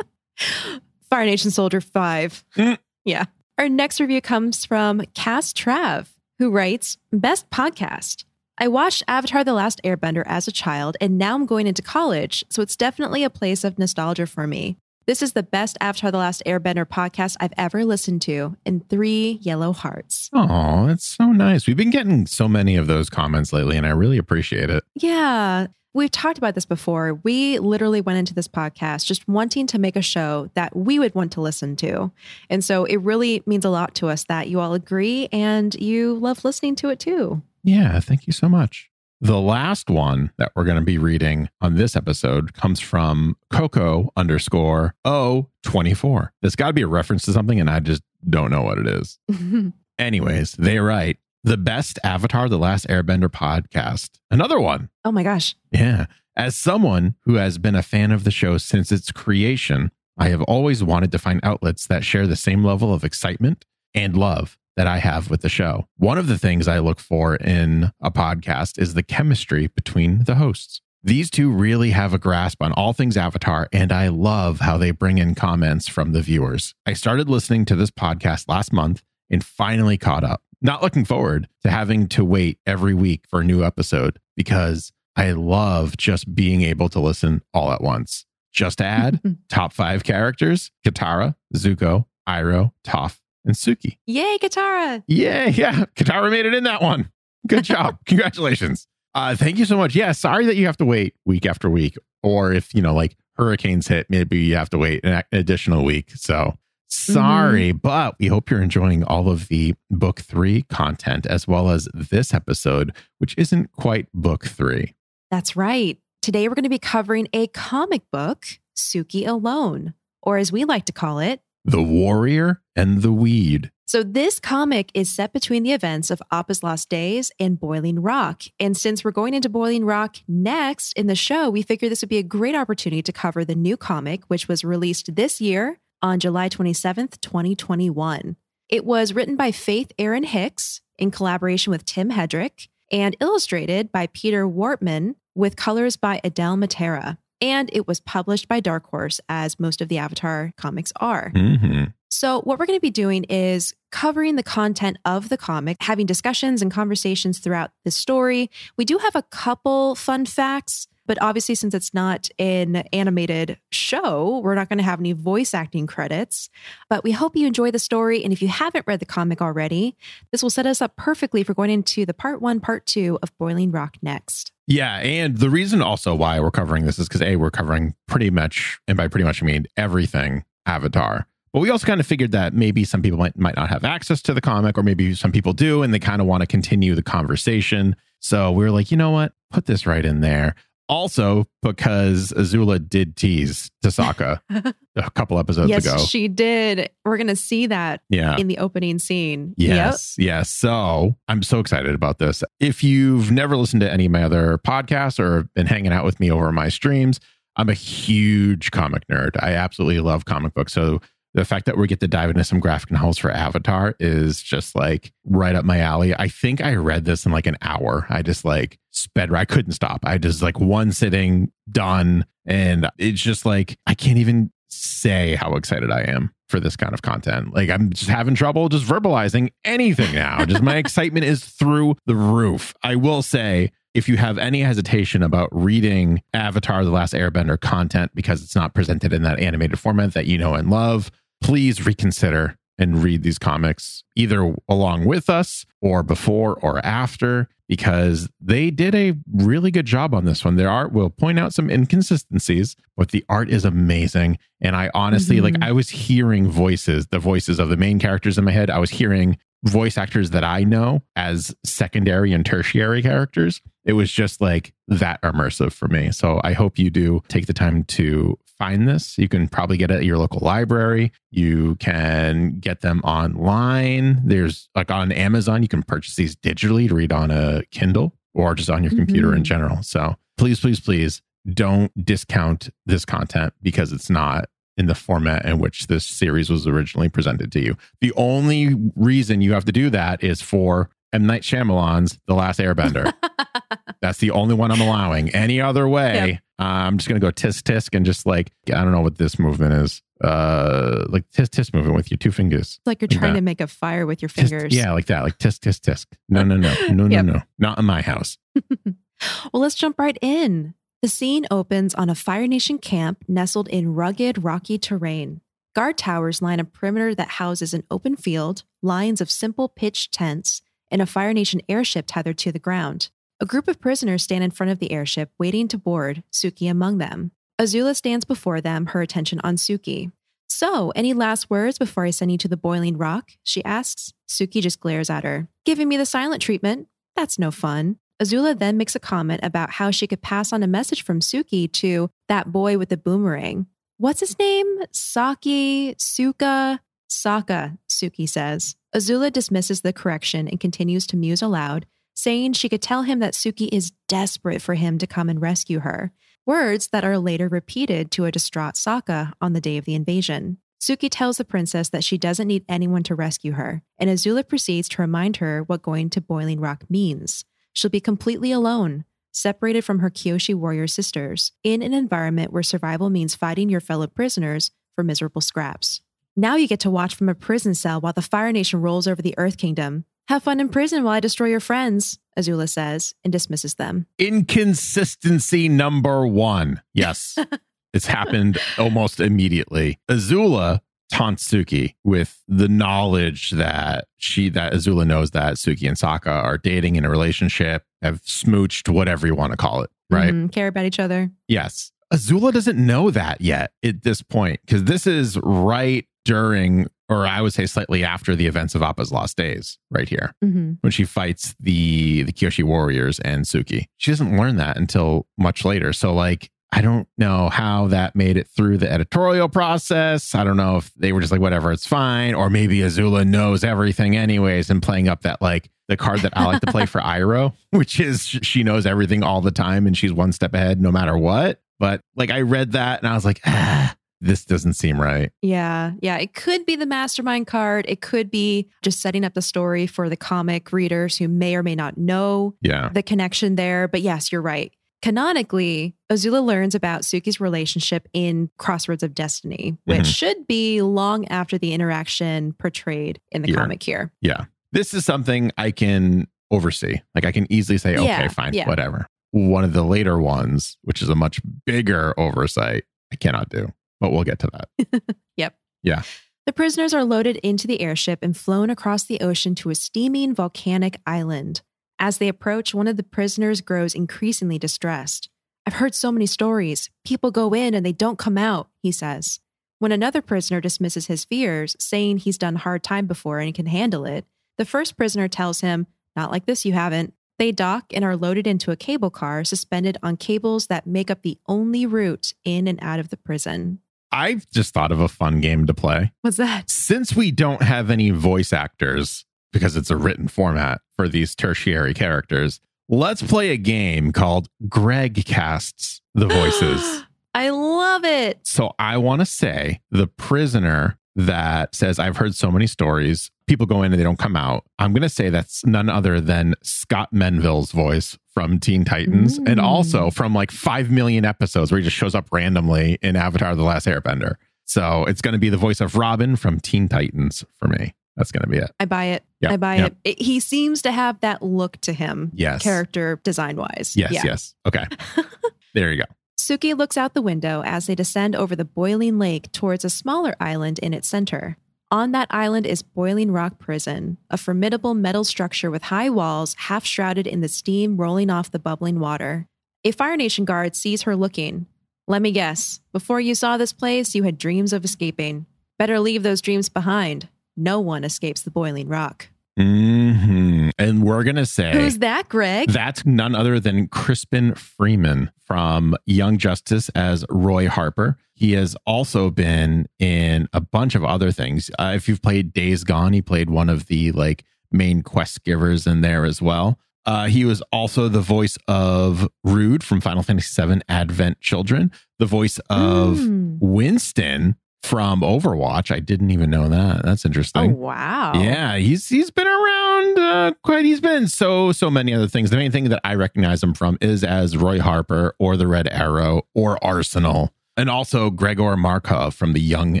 Fire 1.10 1.24
Nation 1.24 1.50
Soldier 1.50 1.80
Five. 1.80 2.44
Mm. 2.56 2.78
Yeah. 3.04 3.24
Our 3.58 3.68
next 3.68 4.00
review 4.00 4.20
comes 4.20 4.64
from 4.64 5.02
Cass 5.14 5.52
Trav, 5.52 6.08
who 6.38 6.50
writes 6.50 6.96
Best 7.12 7.50
podcast. 7.50 8.24
I 8.58 8.68
watched 8.68 9.02
Avatar 9.08 9.42
The 9.44 9.52
Last 9.52 9.80
Airbender 9.84 10.22
as 10.26 10.46
a 10.46 10.52
child, 10.52 10.96
and 11.00 11.18
now 11.18 11.34
I'm 11.34 11.46
going 11.46 11.66
into 11.66 11.82
college, 11.82 12.44
so 12.50 12.62
it's 12.62 12.76
definitely 12.76 13.24
a 13.24 13.30
place 13.30 13.64
of 13.64 13.78
nostalgia 13.78 14.26
for 14.26 14.46
me. 14.46 14.76
This 15.06 15.22
is 15.22 15.32
the 15.32 15.42
best 15.42 15.78
Avatar 15.80 16.10
The 16.10 16.18
Last 16.18 16.42
Airbender 16.46 16.84
podcast 16.84 17.36
I've 17.40 17.54
ever 17.56 17.84
listened 17.84 18.22
to, 18.22 18.56
in 18.64 18.80
three 18.80 19.38
yellow 19.42 19.72
hearts. 19.72 20.28
Oh, 20.32 20.86
that's 20.86 21.04
so 21.06 21.32
nice. 21.32 21.66
We've 21.66 21.76
been 21.76 21.90
getting 21.90 22.26
so 22.26 22.48
many 22.48 22.76
of 22.76 22.86
those 22.86 23.08
comments 23.08 23.52
lately, 23.52 23.76
and 23.76 23.86
I 23.86 23.90
really 23.90 24.18
appreciate 24.18 24.70
it. 24.70 24.84
Yeah. 24.94 25.68
We've 25.92 26.10
talked 26.10 26.38
about 26.38 26.54
this 26.54 26.66
before. 26.66 27.14
We 27.14 27.58
literally 27.58 28.00
went 28.00 28.18
into 28.18 28.34
this 28.34 28.46
podcast 28.46 29.06
just 29.06 29.26
wanting 29.26 29.66
to 29.68 29.78
make 29.78 29.96
a 29.96 30.02
show 30.02 30.50
that 30.54 30.76
we 30.76 30.98
would 30.98 31.14
want 31.16 31.32
to 31.32 31.40
listen 31.40 31.74
to. 31.76 32.12
And 32.48 32.62
so 32.64 32.84
it 32.84 32.98
really 32.98 33.42
means 33.46 33.64
a 33.64 33.70
lot 33.70 33.94
to 33.96 34.08
us 34.08 34.24
that 34.24 34.48
you 34.48 34.60
all 34.60 34.74
agree 34.74 35.28
and 35.32 35.74
you 35.74 36.14
love 36.14 36.44
listening 36.44 36.76
to 36.76 36.90
it 36.90 37.00
too. 37.00 37.42
Yeah, 37.64 37.98
thank 37.98 38.28
you 38.28 38.32
so 38.32 38.48
much. 38.48 38.89
The 39.22 39.38
last 39.38 39.90
one 39.90 40.32
that 40.38 40.50
we're 40.56 40.64
going 40.64 40.78
to 40.78 40.84
be 40.84 40.96
reading 40.96 41.50
on 41.60 41.74
this 41.74 41.94
episode 41.94 42.54
comes 42.54 42.80
from 42.80 43.36
Coco 43.52 44.10
underscore 44.16 44.94
O24. 45.06 46.30
There's 46.40 46.56
got 46.56 46.68
to 46.68 46.72
be 46.72 46.80
a 46.80 46.86
reference 46.86 47.24
to 47.26 47.32
something, 47.34 47.60
and 47.60 47.68
I 47.68 47.80
just 47.80 48.02
don't 48.28 48.50
know 48.50 48.62
what 48.62 48.78
it 48.78 48.86
is. 48.86 49.18
Anyways, 49.98 50.52
they 50.52 50.78
write 50.78 51.18
the 51.44 51.58
best 51.58 51.98
Avatar 52.02 52.48
The 52.48 52.56
Last 52.58 52.86
Airbender 52.88 53.28
podcast. 53.28 54.10
Another 54.30 54.58
one. 54.58 54.88
oh 55.04 55.12
my 55.12 55.22
gosh. 55.22 55.54
Yeah. 55.70 56.06
As 56.34 56.56
someone 56.56 57.14
who 57.24 57.34
has 57.34 57.58
been 57.58 57.74
a 57.74 57.82
fan 57.82 58.12
of 58.12 58.24
the 58.24 58.30
show 58.30 58.56
since 58.56 58.90
its 58.90 59.12
creation, 59.12 59.90
I 60.16 60.28
have 60.28 60.40
always 60.42 60.82
wanted 60.82 61.12
to 61.12 61.18
find 61.18 61.40
outlets 61.42 61.86
that 61.88 62.04
share 62.04 62.26
the 62.26 62.36
same 62.36 62.64
level 62.64 62.94
of 62.94 63.04
excitement 63.04 63.66
and 63.94 64.16
love 64.16 64.56
that 64.76 64.86
I 64.86 64.98
have 64.98 65.30
with 65.30 65.42
the 65.42 65.48
show. 65.48 65.86
One 65.96 66.18
of 66.18 66.26
the 66.26 66.38
things 66.38 66.68
I 66.68 66.78
look 66.78 67.00
for 67.00 67.36
in 67.36 67.92
a 68.00 68.10
podcast 68.10 68.78
is 68.80 68.94
the 68.94 69.02
chemistry 69.02 69.66
between 69.68 70.24
the 70.24 70.36
hosts. 70.36 70.80
These 71.02 71.30
two 71.30 71.50
really 71.50 71.90
have 71.90 72.12
a 72.12 72.18
grasp 72.18 72.62
on 72.62 72.72
all 72.72 72.92
things 72.92 73.16
Avatar, 73.16 73.68
and 73.72 73.90
I 73.90 74.08
love 74.08 74.60
how 74.60 74.76
they 74.76 74.90
bring 74.90 75.16
in 75.16 75.34
comments 75.34 75.88
from 75.88 76.12
the 76.12 76.20
viewers. 76.20 76.74
I 76.84 76.92
started 76.92 77.28
listening 77.28 77.64
to 77.66 77.76
this 77.76 77.90
podcast 77.90 78.48
last 78.48 78.70
month 78.70 79.02
and 79.30 79.42
finally 79.42 79.96
caught 79.96 80.24
up. 80.24 80.42
Not 80.60 80.82
looking 80.82 81.06
forward 81.06 81.48
to 81.62 81.70
having 81.70 82.06
to 82.08 82.24
wait 82.24 82.58
every 82.66 82.92
week 82.92 83.24
for 83.30 83.40
a 83.40 83.44
new 83.44 83.64
episode 83.64 84.18
because 84.36 84.92
I 85.16 85.30
love 85.32 85.96
just 85.96 86.34
being 86.34 86.62
able 86.62 86.90
to 86.90 87.00
listen 87.00 87.40
all 87.54 87.72
at 87.72 87.80
once. 87.80 88.26
Just 88.52 88.78
to 88.78 88.84
add 88.84 89.20
top 89.48 89.72
five 89.72 90.04
characters 90.04 90.70
Katara, 90.86 91.34
Zuko, 91.54 92.04
Iroh, 92.28 92.72
Toph, 92.84 93.19
and 93.44 93.54
Suki. 93.54 93.98
Yay, 94.06 94.38
Katara. 94.38 95.02
Yeah, 95.06 95.48
yeah. 95.48 95.84
Katara 95.96 96.30
made 96.30 96.46
it 96.46 96.54
in 96.54 96.64
that 96.64 96.82
one. 96.82 97.10
Good 97.46 97.64
job. 97.64 97.98
Congratulations. 98.06 98.86
Uh, 99.14 99.34
thank 99.34 99.58
you 99.58 99.64
so 99.64 99.76
much. 99.76 99.94
Yeah, 99.94 100.12
sorry 100.12 100.46
that 100.46 100.56
you 100.56 100.66
have 100.66 100.76
to 100.78 100.84
wait 100.84 101.14
week 101.24 101.46
after 101.46 101.68
week. 101.68 101.96
Or 102.22 102.52
if, 102.52 102.74
you 102.74 102.82
know, 102.82 102.94
like 102.94 103.16
hurricanes 103.36 103.88
hit, 103.88 104.06
maybe 104.08 104.38
you 104.38 104.56
have 104.56 104.70
to 104.70 104.78
wait 104.78 105.04
an 105.04 105.22
additional 105.32 105.84
week. 105.84 106.12
So 106.12 106.56
sorry, 106.88 107.72
but 107.72 108.16
we 108.20 108.26
hope 108.26 108.50
you're 108.50 108.62
enjoying 108.62 109.02
all 109.04 109.28
of 109.28 109.48
the 109.48 109.74
book 109.90 110.20
three 110.20 110.62
content 110.62 111.26
as 111.26 111.48
well 111.48 111.70
as 111.70 111.88
this 111.94 112.34
episode, 112.34 112.94
which 113.18 113.34
isn't 113.38 113.72
quite 113.72 114.06
book 114.12 114.46
three. 114.46 114.94
That's 115.30 115.56
right. 115.56 115.98
Today 116.22 116.48
we're 116.48 116.54
going 116.54 116.64
to 116.64 116.68
be 116.68 116.78
covering 116.78 117.28
a 117.32 117.46
comic 117.48 118.02
book, 118.12 118.44
Suki 118.76 119.26
Alone, 119.26 119.94
or 120.22 120.36
as 120.36 120.52
we 120.52 120.64
like 120.64 120.84
to 120.84 120.92
call 120.92 121.18
it, 121.18 121.40
The 121.64 121.82
Warrior 121.82 122.62
and 122.74 123.02
the 123.02 123.12
Weed. 123.12 123.70
So, 123.86 124.02
this 124.04 124.38
comic 124.38 124.90
is 124.94 125.10
set 125.12 125.32
between 125.32 125.64
the 125.64 125.72
events 125.72 126.10
of 126.10 126.22
Appa's 126.30 126.62
Lost 126.62 126.88
Days 126.88 127.32
and 127.40 127.58
Boiling 127.58 128.00
Rock. 128.00 128.42
And 128.60 128.76
since 128.76 129.04
we're 129.04 129.10
going 129.10 129.34
into 129.34 129.48
Boiling 129.48 129.84
Rock 129.84 130.18
next 130.28 130.92
in 130.92 131.08
the 131.08 131.16
show, 131.16 131.50
we 131.50 131.62
figured 131.62 131.90
this 131.90 132.00
would 132.02 132.08
be 132.08 132.18
a 132.18 132.22
great 132.22 132.54
opportunity 132.54 133.02
to 133.02 133.12
cover 133.12 133.44
the 133.44 133.56
new 133.56 133.76
comic, 133.76 134.22
which 134.28 134.46
was 134.46 134.64
released 134.64 135.16
this 135.16 135.40
year 135.40 135.80
on 136.02 136.20
July 136.20 136.48
27th, 136.48 137.20
2021. 137.20 138.36
It 138.68 138.84
was 138.84 139.12
written 139.12 139.34
by 139.34 139.50
Faith 139.50 139.90
Erin 139.98 140.22
Hicks 140.22 140.80
in 140.96 141.10
collaboration 141.10 141.72
with 141.72 141.84
Tim 141.84 142.10
Hedrick 142.10 142.68
and 142.92 143.16
illustrated 143.20 143.90
by 143.90 144.06
Peter 144.06 144.46
Wartman 144.46 145.16
with 145.34 145.56
colors 145.56 145.96
by 145.96 146.20
Adele 146.22 146.56
Matera. 146.56 147.18
And 147.40 147.70
it 147.72 147.88
was 147.88 148.00
published 148.00 148.48
by 148.48 148.60
Dark 148.60 148.86
Horse, 148.86 149.20
as 149.28 149.58
most 149.58 149.80
of 149.80 149.88
the 149.88 149.98
Avatar 149.98 150.52
comics 150.56 150.92
are. 150.96 151.30
hmm 151.30 151.84
So, 152.10 152.40
what 152.42 152.58
we're 152.58 152.66
going 152.66 152.76
to 152.76 152.80
be 152.80 152.90
doing 152.90 153.24
is 153.24 153.74
covering 153.90 154.36
the 154.36 154.42
content 154.42 154.98
of 155.04 155.28
the 155.28 155.36
comic, 155.36 155.78
having 155.80 156.06
discussions 156.06 156.62
and 156.62 156.70
conversations 156.70 157.38
throughout 157.38 157.70
the 157.84 157.90
story. 157.90 158.50
We 158.76 158.84
do 158.84 158.98
have 158.98 159.16
a 159.16 159.22
couple 159.22 159.94
fun 159.94 160.26
facts, 160.26 160.86
but 161.10 161.20
obviously, 161.20 161.56
since 161.56 161.74
it's 161.74 161.92
not 161.92 162.28
an 162.38 162.76
animated 162.92 163.58
show, 163.72 164.38
we're 164.44 164.54
not 164.54 164.68
going 164.68 164.78
to 164.78 164.84
have 164.84 165.00
any 165.00 165.12
voice 165.12 165.54
acting 165.54 165.88
credits. 165.88 166.48
But 166.88 167.02
we 167.02 167.10
hope 167.10 167.34
you 167.34 167.48
enjoy 167.48 167.72
the 167.72 167.80
story. 167.80 168.22
And 168.22 168.32
if 168.32 168.40
you 168.40 168.46
haven't 168.46 168.86
read 168.86 169.00
the 169.00 169.06
comic 169.06 169.42
already, 169.42 169.96
this 170.30 170.40
will 170.40 170.50
set 170.50 170.66
us 170.66 170.80
up 170.80 170.94
perfectly 170.94 171.42
for 171.42 171.52
going 171.52 171.70
into 171.70 172.06
the 172.06 172.14
part 172.14 172.40
one, 172.40 172.60
part 172.60 172.86
two 172.86 173.18
of 173.24 173.36
Boiling 173.38 173.72
Rock 173.72 173.96
next. 174.00 174.52
Yeah, 174.68 174.98
and 174.98 175.36
the 175.36 175.50
reason 175.50 175.82
also 175.82 176.14
why 176.14 176.38
we're 176.38 176.52
covering 176.52 176.84
this 176.84 176.96
is 177.00 177.08
because 177.08 177.22
a 177.22 177.34
we're 177.34 177.50
covering 177.50 177.96
pretty 178.06 178.30
much, 178.30 178.78
and 178.86 178.96
by 178.96 179.08
pretty 179.08 179.24
much 179.24 179.42
I 179.42 179.46
mean 179.46 179.66
everything 179.76 180.44
Avatar. 180.64 181.26
But 181.52 181.58
we 181.58 181.70
also 181.70 181.88
kind 181.88 181.98
of 181.98 182.06
figured 182.06 182.30
that 182.30 182.54
maybe 182.54 182.84
some 182.84 183.02
people 183.02 183.18
might 183.18 183.36
might 183.36 183.56
not 183.56 183.68
have 183.68 183.82
access 183.82 184.22
to 184.22 184.32
the 184.32 184.40
comic, 184.40 184.78
or 184.78 184.84
maybe 184.84 185.16
some 185.16 185.32
people 185.32 185.54
do, 185.54 185.82
and 185.82 185.92
they 185.92 185.98
kind 185.98 186.20
of 186.20 186.28
want 186.28 186.42
to 186.42 186.46
continue 186.46 186.94
the 186.94 187.02
conversation. 187.02 187.96
So 188.20 188.52
we 188.52 188.64
were 188.64 188.70
like, 188.70 188.92
you 188.92 188.96
know 188.96 189.10
what, 189.10 189.32
put 189.50 189.66
this 189.66 189.86
right 189.86 190.04
in 190.04 190.20
there. 190.20 190.54
Also, 190.90 191.46
because 191.62 192.32
Azula 192.32 192.86
did 192.86 193.16
tease 193.16 193.70
Tasaka 193.84 194.40
a 194.96 195.10
couple 195.12 195.38
episodes 195.38 195.70
yes, 195.70 195.86
ago. 195.86 195.98
she 195.98 196.26
did. 196.26 196.90
We're 197.04 197.16
going 197.16 197.28
to 197.28 197.36
see 197.36 197.68
that 197.68 198.02
yeah. 198.08 198.36
in 198.36 198.48
the 198.48 198.58
opening 198.58 198.98
scene. 198.98 199.54
Yes, 199.56 200.16
yes. 200.18 200.50
So 200.50 201.16
I'm 201.28 201.44
so 201.44 201.60
excited 201.60 201.94
about 201.94 202.18
this. 202.18 202.42
If 202.58 202.82
you've 202.82 203.30
never 203.30 203.56
listened 203.56 203.82
to 203.82 203.90
any 203.90 204.06
of 204.06 204.12
my 204.12 204.24
other 204.24 204.58
podcasts 204.58 205.20
or 205.20 205.44
been 205.54 205.66
hanging 205.66 205.92
out 205.92 206.04
with 206.04 206.18
me 206.18 206.28
over 206.28 206.50
my 206.50 206.68
streams, 206.68 207.20
I'm 207.54 207.68
a 207.68 207.74
huge 207.74 208.72
comic 208.72 209.06
nerd. 209.06 209.30
I 209.40 209.52
absolutely 209.52 210.00
love 210.00 210.24
comic 210.24 210.54
books. 210.54 210.72
So 210.72 211.00
the 211.34 211.44
fact 211.44 211.66
that 211.66 211.76
we 211.76 211.86
get 211.86 212.00
to 212.00 212.08
dive 212.08 212.30
into 212.30 212.44
some 212.44 212.60
graphic 212.60 212.90
novels 212.90 213.18
for 213.18 213.30
Avatar 213.30 213.94
is 214.00 214.42
just 214.42 214.74
like 214.74 215.12
right 215.24 215.54
up 215.54 215.64
my 215.64 215.78
alley. 215.78 216.14
I 216.14 216.28
think 216.28 216.60
I 216.60 216.74
read 216.74 217.04
this 217.04 217.24
in 217.24 217.32
like 217.32 217.46
an 217.46 217.56
hour. 217.62 218.06
I 218.08 218.22
just 218.22 218.44
like 218.44 218.78
sped, 218.90 219.32
I 219.32 219.44
couldn't 219.44 219.72
stop. 219.72 220.00
I 220.04 220.18
just 220.18 220.42
like 220.42 220.58
one 220.58 220.92
sitting 220.92 221.52
done. 221.70 222.26
And 222.46 222.90
it's 222.98 223.20
just 223.20 223.46
like, 223.46 223.78
I 223.86 223.94
can't 223.94 224.18
even 224.18 224.50
say 224.68 225.34
how 225.34 225.54
excited 225.54 225.90
I 225.90 226.02
am 226.02 226.32
for 226.48 226.58
this 226.58 226.76
kind 226.76 226.92
of 226.92 227.02
content. 227.02 227.54
Like 227.54 227.70
I'm 227.70 227.90
just 227.90 228.10
having 228.10 228.34
trouble 228.34 228.68
just 228.68 228.84
verbalizing 228.84 229.52
anything 229.64 230.14
now. 230.14 230.44
just 230.46 230.62
my 230.62 230.76
excitement 230.76 231.24
is 231.24 231.44
through 231.44 231.96
the 232.06 232.16
roof. 232.16 232.74
I 232.82 232.96
will 232.96 233.22
say 233.22 233.70
if 233.94 234.08
you 234.08 234.16
have 234.16 234.38
any 234.38 234.62
hesitation 234.62 235.22
about 235.22 235.48
reading 235.52 236.22
Avatar 236.32 236.84
The 236.84 236.90
Last 236.90 237.12
Airbender 237.12 237.58
content 237.58 238.12
because 238.14 238.42
it's 238.42 238.54
not 238.54 238.74
presented 238.74 239.12
in 239.12 239.22
that 239.22 239.40
animated 239.40 239.78
format 239.78 240.14
that 240.14 240.26
you 240.26 240.38
know 240.38 240.54
and 240.54 240.70
love, 240.70 241.10
please 241.40 241.84
reconsider 241.86 242.56
and 242.78 243.02
read 243.02 243.22
these 243.22 243.38
comics 243.38 244.04
either 244.16 244.54
along 244.68 245.04
with 245.04 245.28
us 245.28 245.66
or 245.82 246.02
before 246.02 246.58
or 246.60 246.84
after 246.84 247.48
because 247.68 248.28
they 248.40 248.68
did 248.68 248.96
a 248.96 249.14
really 249.32 249.70
good 249.70 249.86
job 249.86 250.12
on 250.12 250.24
this 250.24 250.44
one. 250.44 250.56
Their 250.56 250.68
art 250.68 250.92
will 250.92 251.08
point 251.08 251.38
out 251.38 251.54
some 251.54 251.70
inconsistencies, 251.70 252.74
but 252.96 253.10
the 253.10 253.24
art 253.28 253.48
is 253.48 253.64
amazing. 253.64 254.38
And 254.60 254.74
I 254.74 254.90
honestly, 254.92 255.36
mm-hmm. 255.36 255.44
like, 255.44 255.62
I 255.62 255.70
was 255.70 255.88
hearing 255.88 256.50
voices, 256.50 257.06
the 257.08 257.20
voices 257.20 257.60
of 257.60 257.68
the 257.68 257.76
main 257.76 258.00
characters 258.00 258.38
in 258.38 258.44
my 258.44 258.50
head. 258.50 258.70
I 258.70 258.80
was 258.80 258.90
hearing 258.90 259.38
voice 259.62 259.96
actors 259.98 260.30
that 260.30 260.42
I 260.42 260.64
know 260.64 261.02
as 261.14 261.54
secondary 261.64 262.32
and 262.32 262.44
tertiary 262.44 263.02
characters. 263.02 263.60
It 263.84 263.92
was 263.92 264.10
just 264.10 264.40
like 264.40 264.72
that 264.88 265.22
immersive 265.22 265.72
for 265.72 265.86
me. 265.86 266.10
So 266.10 266.40
I 266.42 266.54
hope 266.54 266.76
you 266.76 266.90
do 266.90 267.22
take 267.28 267.46
the 267.46 267.52
time 267.52 267.84
to 267.84 268.36
find 268.60 268.86
this. 268.86 269.16
You 269.16 269.26
can 269.26 269.48
probably 269.48 269.78
get 269.78 269.90
it 269.90 269.96
at 269.96 270.04
your 270.04 270.18
local 270.18 270.40
library. 270.40 271.12
You 271.30 271.76
can 271.76 272.58
get 272.60 272.82
them 272.82 273.00
online. 273.00 274.20
There's 274.22 274.68
like 274.74 274.90
on 274.90 275.10
Amazon, 275.12 275.62
you 275.62 275.68
can 275.68 275.82
purchase 275.82 276.14
these 276.14 276.36
digitally 276.36 276.86
to 276.88 276.94
read 276.94 277.10
on 277.10 277.30
a 277.30 277.62
Kindle 277.70 278.14
or 278.34 278.54
just 278.54 278.68
on 278.68 278.84
your 278.84 278.92
computer 278.92 279.28
mm-hmm. 279.28 279.38
in 279.38 279.44
general. 279.44 279.82
So 279.82 280.14
please, 280.36 280.60
please, 280.60 280.78
please 280.78 281.22
don't 281.54 281.90
discount 282.04 282.68
this 282.84 283.06
content 283.06 283.54
because 283.62 283.94
it's 283.94 284.10
not 284.10 284.50
in 284.76 284.86
the 284.86 284.94
format 284.94 285.46
in 285.46 285.58
which 285.58 285.86
this 285.86 286.06
series 286.06 286.50
was 286.50 286.66
originally 286.66 287.08
presented 287.08 287.50
to 287.52 287.60
you. 287.60 287.78
The 288.02 288.12
only 288.14 288.74
reason 288.94 289.40
you 289.40 289.54
have 289.54 289.64
to 289.64 289.72
do 289.72 289.88
that 289.88 290.22
is 290.22 290.42
for 290.42 290.90
M. 291.14 291.26
Night 291.26 291.42
Shyamalan's 291.42 292.18
The 292.26 292.34
Last 292.34 292.60
Airbender. 292.60 293.12
That's 294.02 294.18
the 294.18 294.30
only 294.30 294.54
one 294.54 294.70
I'm 294.70 294.80
allowing. 294.80 295.30
Any 295.30 295.60
other 295.60 295.88
way, 295.88 296.28
yep. 296.32 296.40
Uh, 296.60 296.64
I'm 296.64 296.98
just 296.98 297.08
going 297.08 297.18
to 297.18 297.26
go 297.26 297.30
tisk 297.30 297.62
tisk 297.62 297.94
and 297.94 298.04
just 298.04 298.26
like, 298.26 298.52
I 298.68 298.82
don't 298.82 298.92
know 298.92 299.00
what 299.00 299.16
this 299.16 299.38
movement 299.38 299.72
is. 299.72 300.02
Uh, 300.22 301.06
like 301.08 301.24
tisk 301.30 301.48
tisk 301.48 301.72
movement 301.72 301.96
with 301.96 302.10
your 302.10 302.18
two 302.18 302.30
fingers. 302.30 302.78
like 302.84 303.00
you're 303.00 303.08
like 303.08 303.18
trying 303.18 303.32
that. 303.32 303.38
to 303.40 303.44
make 303.44 303.62
a 303.62 303.66
fire 303.66 304.04
with 304.04 304.20
your 304.20 304.28
fingers. 304.28 304.64
Tisk, 304.64 304.76
yeah, 304.76 304.92
like 304.92 305.06
that. 305.06 305.22
Like 305.22 305.38
tisk 305.38 305.60
tisk 305.60 305.80
tisk. 305.80 306.06
No, 306.28 306.42
no, 306.42 306.58
no, 306.58 306.74
no, 306.90 307.06
no, 307.06 307.22
no. 307.22 307.42
Not 307.58 307.78
in 307.78 307.86
my 307.86 308.02
house. 308.02 308.36
well, 308.84 309.62
let's 309.62 309.74
jump 309.74 309.98
right 309.98 310.18
in. 310.20 310.74
The 311.00 311.08
scene 311.08 311.46
opens 311.50 311.94
on 311.94 312.10
a 312.10 312.14
Fire 312.14 312.46
Nation 312.46 312.76
camp 312.76 313.24
nestled 313.26 313.68
in 313.68 313.94
rugged, 313.94 314.44
rocky 314.44 314.76
terrain. 314.76 315.40
Guard 315.74 315.96
towers 315.96 316.42
line 316.42 316.60
a 316.60 316.64
perimeter 316.64 317.14
that 317.14 317.28
houses 317.28 317.72
an 317.72 317.84
open 317.90 318.16
field, 318.16 318.64
lines 318.82 319.22
of 319.22 319.30
simple 319.30 319.70
pitched 319.70 320.12
tents, 320.12 320.60
and 320.90 321.00
a 321.00 321.06
Fire 321.06 321.32
Nation 321.32 321.62
airship 321.70 322.04
tethered 322.06 322.36
to 322.38 322.52
the 322.52 322.58
ground. 322.58 323.08
A 323.42 323.46
group 323.46 323.68
of 323.68 323.80
prisoners 323.80 324.22
stand 324.22 324.44
in 324.44 324.50
front 324.50 324.70
of 324.70 324.80
the 324.80 324.92
airship, 324.92 325.30
waiting 325.38 325.66
to 325.68 325.78
board, 325.78 326.22
Suki 326.30 326.70
among 326.70 326.98
them. 326.98 327.32
Azula 327.58 327.96
stands 327.96 328.26
before 328.26 328.60
them, 328.60 328.86
her 328.86 329.00
attention 329.00 329.40
on 329.42 329.56
Suki. 329.56 330.12
So, 330.46 330.90
any 330.90 331.14
last 331.14 331.48
words 331.48 331.78
before 331.78 332.04
I 332.04 332.10
send 332.10 332.30
you 332.30 332.36
to 332.36 332.48
the 332.48 332.58
boiling 332.58 332.98
rock? 332.98 333.30
She 333.42 333.64
asks. 333.64 334.12
Suki 334.28 334.60
just 334.60 334.78
glares 334.78 335.08
at 335.08 335.24
her. 335.24 335.48
Giving 335.64 335.88
me 335.88 335.96
the 335.96 336.04
silent 336.04 336.42
treatment? 336.42 336.88
That's 337.16 337.38
no 337.38 337.50
fun. 337.50 337.96
Azula 338.22 338.58
then 338.58 338.76
makes 338.76 338.94
a 338.94 339.00
comment 339.00 339.40
about 339.42 339.70
how 339.70 339.90
she 339.90 340.06
could 340.06 340.20
pass 340.20 340.52
on 340.52 340.62
a 340.62 340.66
message 340.66 341.02
from 341.02 341.20
Suki 341.20 341.72
to 341.72 342.10
that 342.28 342.52
boy 342.52 342.76
with 342.76 342.90
the 342.90 342.98
boomerang. 342.98 343.68
What's 343.96 344.20
his 344.20 344.38
name? 344.38 344.66
Saki, 344.92 345.94
Suka, 345.96 346.80
Saka, 347.08 347.78
Suki 347.88 348.28
says. 348.28 348.76
Azula 348.94 349.32
dismisses 349.32 349.80
the 349.80 349.94
correction 349.94 350.46
and 350.46 350.60
continues 350.60 351.06
to 351.06 351.16
muse 351.16 351.40
aloud, 351.40 351.86
saying 352.20 352.52
she 352.52 352.68
could 352.68 352.82
tell 352.82 353.02
him 353.02 353.18
that 353.20 353.34
Suki 353.34 353.68
is 353.72 353.92
desperate 354.06 354.60
for 354.60 354.74
him 354.74 354.98
to 354.98 355.06
come 355.06 355.28
and 355.28 355.40
rescue 355.40 355.80
her. 355.80 356.12
Words 356.44 356.88
that 356.88 357.04
are 357.04 357.18
later 357.18 357.48
repeated 357.48 358.10
to 358.12 358.24
a 358.24 358.32
distraught 358.32 358.74
Sokka 358.74 359.32
on 359.40 359.52
the 359.52 359.60
day 359.60 359.76
of 359.76 359.84
the 359.84 359.94
invasion. 359.94 360.58
Suki 360.80 361.08
tells 361.10 361.36
the 361.36 361.44
princess 361.44 361.88
that 361.90 362.04
she 362.04 362.16
doesn't 362.16 362.48
need 362.48 362.64
anyone 362.68 363.02
to 363.04 363.14
rescue 363.14 363.52
her, 363.52 363.82
and 363.98 364.08
Azula 364.08 364.46
proceeds 364.46 364.88
to 364.90 365.02
remind 365.02 365.36
her 365.36 365.62
what 365.62 365.82
going 365.82 366.08
to 366.10 366.20
Boiling 366.20 366.60
Rock 366.60 366.84
means. 366.88 367.44
She'll 367.72 367.90
be 367.90 368.00
completely 368.00 368.50
alone, 368.50 369.04
separated 369.30 369.82
from 369.82 370.00
her 370.00 370.10
Kyoshi 370.10 370.54
warrior 370.54 370.86
sisters, 370.86 371.52
in 371.62 371.82
an 371.82 371.92
environment 371.92 372.52
where 372.52 372.62
survival 372.62 373.10
means 373.10 373.34
fighting 373.34 373.68
your 373.68 373.80
fellow 373.80 374.06
prisoners 374.06 374.70
for 374.94 375.04
miserable 375.04 375.42
scraps. 375.42 376.00
Now 376.36 376.56
you 376.56 376.66
get 376.66 376.80
to 376.80 376.90
watch 376.90 377.14
from 377.14 377.28
a 377.28 377.34
prison 377.34 377.74
cell 377.74 378.00
while 378.00 378.12
the 378.12 378.22
Fire 378.22 378.52
Nation 378.52 378.80
rolls 378.80 379.06
over 379.06 379.20
the 379.20 379.34
Earth 379.36 379.58
Kingdom. 379.58 380.06
Have 380.30 380.44
fun 380.44 380.60
in 380.60 380.68
prison 380.68 381.02
while 381.02 381.14
I 381.14 381.18
destroy 381.18 381.48
your 381.48 381.58
friends, 381.58 382.20
Azula 382.38 382.68
says 382.68 383.16
and 383.24 383.32
dismisses 383.32 383.74
them. 383.74 384.06
Inconsistency 384.16 385.68
number 385.68 386.24
one. 386.24 386.82
Yes. 386.94 387.36
it's 387.92 388.06
happened 388.06 388.56
almost 388.78 389.18
immediately. 389.18 389.98
Azula 390.08 390.82
taunts 391.12 391.50
Suki 391.50 391.96
with 392.04 392.44
the 392.46 392.68
knowledge 392.68 393.50
that 393.50 394.04
she 394.18 394.48
that 394.50 394.72
Azula 394.72 395.04
knows 395.04 395.32
that 395.32 395.54
Suki 395.54 395.88
and 395.88 395.96
Sokka 395.96 396.28
are 396.28 396.58
dating 396.58 396.94
in 396.94 397.04
a 397.04 397.10
relationship, 397.10 397.82
have 398.00 398.22
smooched, 398.22 398.88
whatever 398.88 399.26
you 399.26 399.34
want 399.34 399.52
to 399.52 399.56
call 399.56 399.82
it, 399.82 399.90
right? 400.10 400.32
Mm-hmm, 400.32 400.46
care 400.50 400.68
about 400.68 400.84
each 400.84 401.00
other. 401.00 401.28
Yes. 401.48 401.90
Azula 402.12 402.52
doesn't 402.52 402.78
know 402.78 403.10
that 403.10 403.40
yet 403.40 403.72
at 403.82 404.04
this 404.04 404.22
point 404.22 404.60
because 404.64 404.84
this 404.84 405.08
is 405.08 405.36
right 405.42 406.06
during, 406.24 406.86
or 407.10 407.26
I 407.26 407.40
would 407.40 407.52
say 407.52 407.66
slightly 407.66 408.04
after 408.04 408.36
the 408.36 408.46
events 408.46 408.74
of 408.74 408.82
Appa's 408.82 409.10
Lost 409.10 409.36
Days, 409.36 409.78
right 409.90 410.08
here, 410.08 410.32
mm-hmm. 410.42 410.74
when 410.80 410.92
she 410.92 411.04
fights 411.04 411.54
the 411.60 412.22
the 412.22 412.32
Kyoshi 412.32 412.64
warriors 412.64 413.18
and 413.20 413.44
Suki. 413.44 413.86
She 413.98 414.10
doesn't 414.10 414.36
learn 414.36 414.56
that 414.56 414.76
until 414.76 415.26
much 415.36 415.64
later. 415.64 415.92
So 415.92 416.14
like 416.14 416.50
I 416.72 416.82
don't 416.82 417.08
know 417.18 417.48
how 417.48 417.88
that 417.88 418.14
made 418.14 418.36
it 418.36 418.46
through 418.46 418.78
the 418.78 418.90
editorial 418.90 419.48
process. 419.48 420.36
I 420.36 420.44
don't 420.44 420.56
know 420.56 420.76
if 420.76 420.94
they 420.94 421.12
were 421.12 421.20
just 421.20 421.32
like, 421.32 421.40
whatever, 421.40 421.72
it's 421.72 421.86
fine. 421.86 422.32
Or 422.32 422.48
maybe 422.48 422.78
Azula 422.78 423.26
knows 423.26 423.64
everything 423.64 424.16
anyways 424.16 424.70
and 424.70 424.80
playing 424.80 425.08
up 425.08 425.22
that 425.22 425.42
like 425.42 425.68
the 425.88 425.96
card 425.96 426.20
that 426.20 426.32
I 426.36 426.46
like 426.46 426.60
to 426.60 426.70
play 426.70 426.86
for 426.86 427.00
Iroh, 427.00 427.54
which 427.70 427.98
is 427.98 428.22
she 428.22 428.62
knows 428.62 428.86
everything 428.86 429.24
all 429.24 429.40
the 429.40 429.50
time 429.50 429.86
and 429.86 429.98
she's 429.98 430.12
one 430.12 430.30
step 430.30 430.54
ahead 430.54 430.80
no 430.80 430.92
matter 430.92 431.18
what. 431.18 431.60
But 431.80 432.02
like 432.14 432.30
I 432.30 432.42
read 432.42 432.72
that 432.72 433.00
and 433.00 433.08
I 433.08 433.14
was 433.14 433.24
like, 433.24 433.40
ah, 433.46 433.96
this 434.20 434.44
doesn't 434.44 434.74
seem 434.74 435.00
right. 435.00 435.32
Yeah. 435.42 435.92
Yeah. 436.00 436.18
It 436.18 436.34
could 436.34 436.66
be 436.66 436.76
the 436.76 436.86
mastermind 436.86 437.46
card. 437.46 437.86
It 437.88 438.00
could 438.00 438.30
be 438.30 438.68
just 438.82 439.00
setting 439.00 439.24
up 439.24 439.34
the 439.34 439.42
story 439.42 439.86
for 439.86 440.08
the 440.08 440.16
comic 440.16 440.72
readers 440.72 441.16
who 441.16 441.28
may 441.28 441.56
or 441.56 441.62
may 441.62 441.74
not 441.74 441.96
know 441.96 442.54
yeah. 442.60 442.90
the 442.90 443.02
connection 443.02 443.56
there. 443.56 443.88
But 443.88 444.02
yes, 444.02 444.30
you're 444.30 444.42
right. 444.42 444.72
Canonically, 445.02 445.96
Azula 446.12 446.44
learns 446.44 446.74
about 446.74 447.02
Suki's 447.02 447.40
relationship 447.40 448.06
in 448.12 448.50
Crossroads 448.58 449.02
of 449.02 449.14
Destiny, 449.14 449.78
which 449.86 450.00
mm-hmm. 450.00 450.04
should 450.04 450.46
be 450.46 450.82
long 450.82 451.26
after 451.28 451.56
the 451.56 451.72
interaction 451.72 452.52
portrayed 452.52 453.18
in 453.32 453.40
the 453.40 453.48
here. 453.48 453.56
comic 453.56 453.82
here. 453.82 454.12
Yeah. 454.20 454.44
This 454.72 454.92
is 454.92 455.06
something 455.06 455.52
I 455.56 455.70
can 455.70 456.28
oversee. 456.50 457.00
Like 457.14 457.24
I 457.24 457.32
can 457.32 457.50
easily 457.50 457.78
say, 457.78 457.94
yeah, 457.94 458.18
okay, 458.18 458.28
fine, 458.28 458.52
yeah. 458.52 458.68
whatever. 458.68 459.06
One 459.30 459.64
of 459.64 459.72
the 459.72 459.84
later 459.84 460.20
ones, 460.20 460.76
which 460.82 461.00
is 461.00 461.08
a 461.08 461.14
much 461.14 461.40
bigger 461.64 462.12
oversight, 462.18 462.84
I 463.12 463.16
cannot 463.16 463.48
do, 463.48 463.72
but 464.00 464.12
we'll 464.12 464.24
get 464.24 464.38
to 464.40 464.48
that. 464.52 465.02
yep. 465.36 465.56
Yeah. 465.82 466.02
The 466.46 466.52
prisoners 466.52 466.94
are 466.94 467.04
loaded 467.04 467.36
into 467.38 467.66
the 467.66 467.80
airship 467.80 468.20
and 468.22 468.36
flown 468.36 468.70
across 468.70 469.04
the 469.04 469.20
ocean 469.20 469.54
to 469.56 469.70
a 469.70 469.74
steaming 469.74 470.34
volcanic 470.34 471.00
island. 471.06 471.62
As 471.98 472.18
they 472.18 472.28
approach, 472.28 472.74
one 472.74 472.88
of 472.88 472.96
the 472.96 473.02
prisoners 473.02 473.60
grows 473.60 473.94
increasingly 473.94 474.58
distressed. 474.58 475.28
I've 475.66 475.74
heard 475.74 475.94
so 475.94 476.10
many 476.10 476.26
stories. 476.26 476.90
People 477.04 477.30
go 477.30 477.52
in 477.52 477.74
and 477.74 477.84
they 477.84 477.92
don't 477.92 478.18
come 478.18 478.38
out, 478.38 478.70
he 478.82 478.90
says. 478.90 479.38
When 479.78 479.92
another 479.92 480.22
prisoner 480.22 480.60
dismisses 480.60 481.06
his 481.06 481.24
fears, 481.24 481.76
saying 481.78 482.18
he's 482.18 482.38
done 482.38 482.56
hard 482.56 482.82
time 482.82 483.06
before 483.06 483.38
and 483.38 483.54
can 483.54 483.66
handle 483.66 484.04
it, 484.04 484.24
the 484.58 484.64
first 484.64 484.96
prisoner 484.96 485.28
tells 485.28 485.60
him, 485.60 485.86
Not 486.16 486.30
like 486.30 486.46
this, 486.46 486.64
you 486.64 486.72
haven't. 486.72 487.14
They 487.38 487.52
dock 487.52 487.86
and 487.94 488.04
are 488.04 488.16
loaded 488.16 488.46
into 488.46 488.70
a 488.70 488.76
cable 488.76 489.10
car 489.10 489.44
suspended 489.44 489.96
on 490.02 490.18
cables 490.18 490.66
that 490.66 490.86
make 490.86 491.10
up 491.10 491.22
the 491.22 491.38
only 491.46 491.86
route 491.86 492.34
in 492.44 492.66
and 492.66 492.78
out 492.82 493.00
of 493.00 493.08
the 493.08 493.16
prison. 493.16 493.80
I've 494.12 494.48
just 494.50 494.74
thought 494.74 494.92
of 494.92 495.00
a 495.00 495.08
fun 495.08 495.40
game 495.40 495.66
to 495.66 495.74
play. 495.74 496.12
What's 496.22 496.36
that? 496.36 496.68
Since 496.68 497.14
we 497.14 497.30
don't 497.30 497.62
have 497.62 497.90
any 497.90 498.10
voice 498.10 498.52
actors, 498.52 499.24
because 499.52 499.76
it's 499.76 499.90
a 499.90 499.96
written 499.96 500.28
format 500.28 500.80
for 500.96 501.08
these 501.08 501.34
tertiary 501.34 501.94
characters. 501.94 502.60
Let's 502.88 503.22
play 503.22 503.50
a 503.50 503.56
game 503.56 504.12
called 504.12 504.48
Greg 504.68 505.24
Casts 505.24 506.00
the 506.14 506.26
Voices. 506.28 507.04
I 507.34 507.50
love 507.50 508.04
it. 508.04 508.40
So 508.44 508.72
I 508.78 508.96
want 508.96 509.20
to 509.20 509.26
say 509.26 509.80
the 509.90 510.06
prisoner 510.06 510.98
that 511.16 511.74
says, 511.74 511.98
I've 511.98 512.16
heard 512.16 512.34
so 512.34 512.50
many 512.50 512.66
stories. 512.66 513.30
People 513.50 513.66
go 513.66 513.82
in 513.82 513.92
and 513.92 513.98
they 513.98 514.04
don't 514.04 514.16
come 514.18 514.36
out. 514.36 514.62
I'm 514.78 514.92
going 514.92 515.02
to 515.02 515.08
say 515.08 515.28
that's 515.28 515.66
none 515.66 515.88
other 515.88 516.20
than 516.20 516.54
Scott 516.62 517.12
Menville's 517.12 517.72
voice 517.72 518.16
from 518.32 518.60
Teen 518.60 518.84
Titans 518.84 519.38
and 519.38 519.58
Mm. 519.58 519.62
also 519.64 520.08
from 520.12 520.32
like 520.32 520.52
5 520.52 520.88
million 520.92 521.24
episodes 521.24 521.72
where 521.72 521.80
he 521.80 521.84
just 521.84 521.96
shows 521.96 522.14
up 522.14 522.28
randomly 522.30 522.96
in 523.02 523.16
Avatar 523.16 523.56
The 523.56 523.64
Last 523.64 523.88
Airbender. 523.88 524.34
So 524.66 525.04
it's 525.06 525.20
going 525.20 525.32
to 525.32 525.38
be 525.40 525.48
the 525.48 525.56
voice 525.56 525.80
of 525.80 525.96
Robin 525.96 526.36
from 526.36 526.60
Teen 526.60 526.86
Titans 526.88 527.44
for 527.58 527.66
me. 527.66 527.92
That's 528.14 528.30
going 528.30 528.42
to 528.44 528.48
be 528.48 528.58
it. 528.58 528.70
I 528.78 528.84
buy 528.84 529.06
it. 529.06 529.24
Yeah, 529.40 529.50
I 529.52 529.56
buy 529.56 529.76
yeah. 529.78 529.86
it. 529.86 529.96
it. 530.04 530.22
He 530.22 530.38
seems 530.38 530.82
to 530.82 530.92
have 530.92 531.18
that 531.18 531.42
look 531.42 531.76
to 531.80 531.92
him, 531.92 532.30
Yes. 532.36 532.62
character 532.62 533.18
design 533.24 533.56
wise. 533.56 533.94
Yes, 533.96 534.12
Yeah. 534.12 534.22
yes. 534.26 534.54
Okay. 534.64 534.84
there 535.74 535.90
you 535.90 535.98
go. 535.98 536.04
Suki 536.38 536.78
looks 536.78 536.96
out 536.96 537.14
the 537.14 537.22
window 537.22 537.64
as 537.64 537.88
they 537.88 537.96
descend 537.96 538.36
over 538.36 538.54
the 538.54 538.64
boiling 538.64 539.18
lake 539.18 539.50
towards 539.50 539.84
a 539.84 539.90
smaller 539.90 540.36
island 540.38 540.78
in 540.78 540.94
its 540.94 541.08
center. 541.08 541.56
On 541.92 542.12
that 542.12 542.28
island 542.30 542.66
is 542.66 542.82
Boiling 542.82 543.32
Rock 543.32 543.58
Prison, 543.58 544.16
a 544.30 544.38
formidable 544.38 544.94
metal 544.94 545.24
structure 545.24 545.72
with 545.72 545.82
high 545.82 546.08
walls 546.08 546.54
half 546.56 546.84
shrouded 546.84 547.26
in 547.26 547.40
the 547.40 547.48
steam 547.48 547.96
rolling 547.96 548.30
off 548.30 548.52
the 548.52 548.60
bubbling 548.60 549.00
water. 549.00 549.48
A 549.84 549.90
Fire 549.90 550.16
Nation 550.16 550.44
guard 550.44 550.76
sees 550.76 551.02
her 551.02 551.16
looking. 551.16 551.66
Let 552.06 552.22
me 552.22 552.30
guess, 552.30 552.80
before 552.92 553.20
you 553.20 553.34
saw 553.34 553.56
this 553.56 553.72
place, 553.72 554.14
you 554.14 554.22
had 554.22 554.38
dreams 554.38 554.72
of 554.72 554.84
escaping. 554.84 555.46
Better 555.80 555.98
leave 555.98 556.22
those 556.22 556.40
dreams 556.40 556.68
behind. 556.68 557.28
No 557.56 557.80
one 557.80 558.04
escapes 558.04 558.42
the 558.42 558.52
Boiling 558.52 558.86
Rock. 558.86 559.26
Hmm 559.60 560.70
And 560.78 561.02
we're 561.02 561.22
going 561.22 561.36
to 561.36 561.46
say. 561.46 561.72
Who's 561.72 561.98
that, 561.98 562.28
Greg? 562.28 562.70
That's 562.70 563.04
none 563.04 563.34
other 563.34 563.60
than 563.60 563.88
Crispin 563.88 564.54
Freeman 564.54 565.30
from 565.44 565.94
Young 566.06 566.38
Justice 566.38 566.88
as 566.90 567.24
Roy 567.30 567.68
Harper. 567.68 568.16
He 568.34 568.52
has 568.52 568.74
also 568.86 569.30
been 569.30 569.86
in 569.98 570.48
a 570.52 570.60
bunch 570.60 570.94
of 570.94 571.04
other 571.04 571.30
things. 571.30 571.70
Uh, 571.78 571.92
if 571.94 572.08
you've 572.08 572.22
played 572.22 572.52
Days 572.52 572.84
Gone, 572.84 573.12
he 573.12 573.20
played 573.22 573.50
one 573.50 573.68
of 573.68 573.86
the 573.86 574.12
like 574.12 574.44
main 574.72 575.02
quest 575.02 575.44
givers 575.44 575.86
in 575.86 576.00
there 576.00 576.24
as 576.24 576.40
well. 576.40 576.78
Uh, 577.06 577.26
he 577.26 577.44
was 577.44 577.62
also 577.72 578.08
the 578.08 578.20
voice 578.20 578.56
of 578.68 579.26
Rude 579.42 579.82
from 579.82 580.00
Final 580.00 580.22
Fantasy 580.22 580.62
VII 580.62 580.80
Advent 580.88 581.40
Children, 581.40 581.90
the 582.18 582.26
voice 582.26 582.58
of 582.70 583.16
Mm. 583.18 583.58
Winston 583.60 584.56
from 584.82 585.20
Overwatch. 585.20 585.94
I 585.94 586.00
didn't 586.00 586.30
even 586.30 586.50
know 586.50 586.68
that. 586.68 587.04
That's 587.04 587.24
Oh, 587.24 587.28
interesting. 587.28 587.78
wow. 587.78 588.32
Yeah, 588.34 588.76
he's 588.78 589.08
he's 589.08 589.30
been 589.30 589.46
around 589.46 590.18
uh, 590.18 590.52
quite. 590.62 590.84
He's 590.84 591.00
been 591.00 591.28
so 591.28 591.72
so 591.72 591.90
many 591.90 592.14
other 592.14 592.28
things. 592.28 592.50
The 592.50 592.56
main 592.56 592.72
thing 592.72 592.88
that 592.88 593.00
I 593.04 593.14
recognize 593.14 593.62
him 593.62 593.74
from 593.74 593.98
is 594.00 594.24
as 594.24 594.56
Roy 594.56 594.80
Harper 594.80 595.34
or 595.38 595.56
the 595.56 595.66
Red 595.66 595.88
Arrow 595.88 596.42
or 596.54 596.82
Arsenal, 596.84 597.52
and 597.76 597.90
also 597.90 598.30
Gregor 598.30 598.76
Markov 598.76 599.34
from 599.34 599.52
the 599.52 599.60
Young 599.60 600.00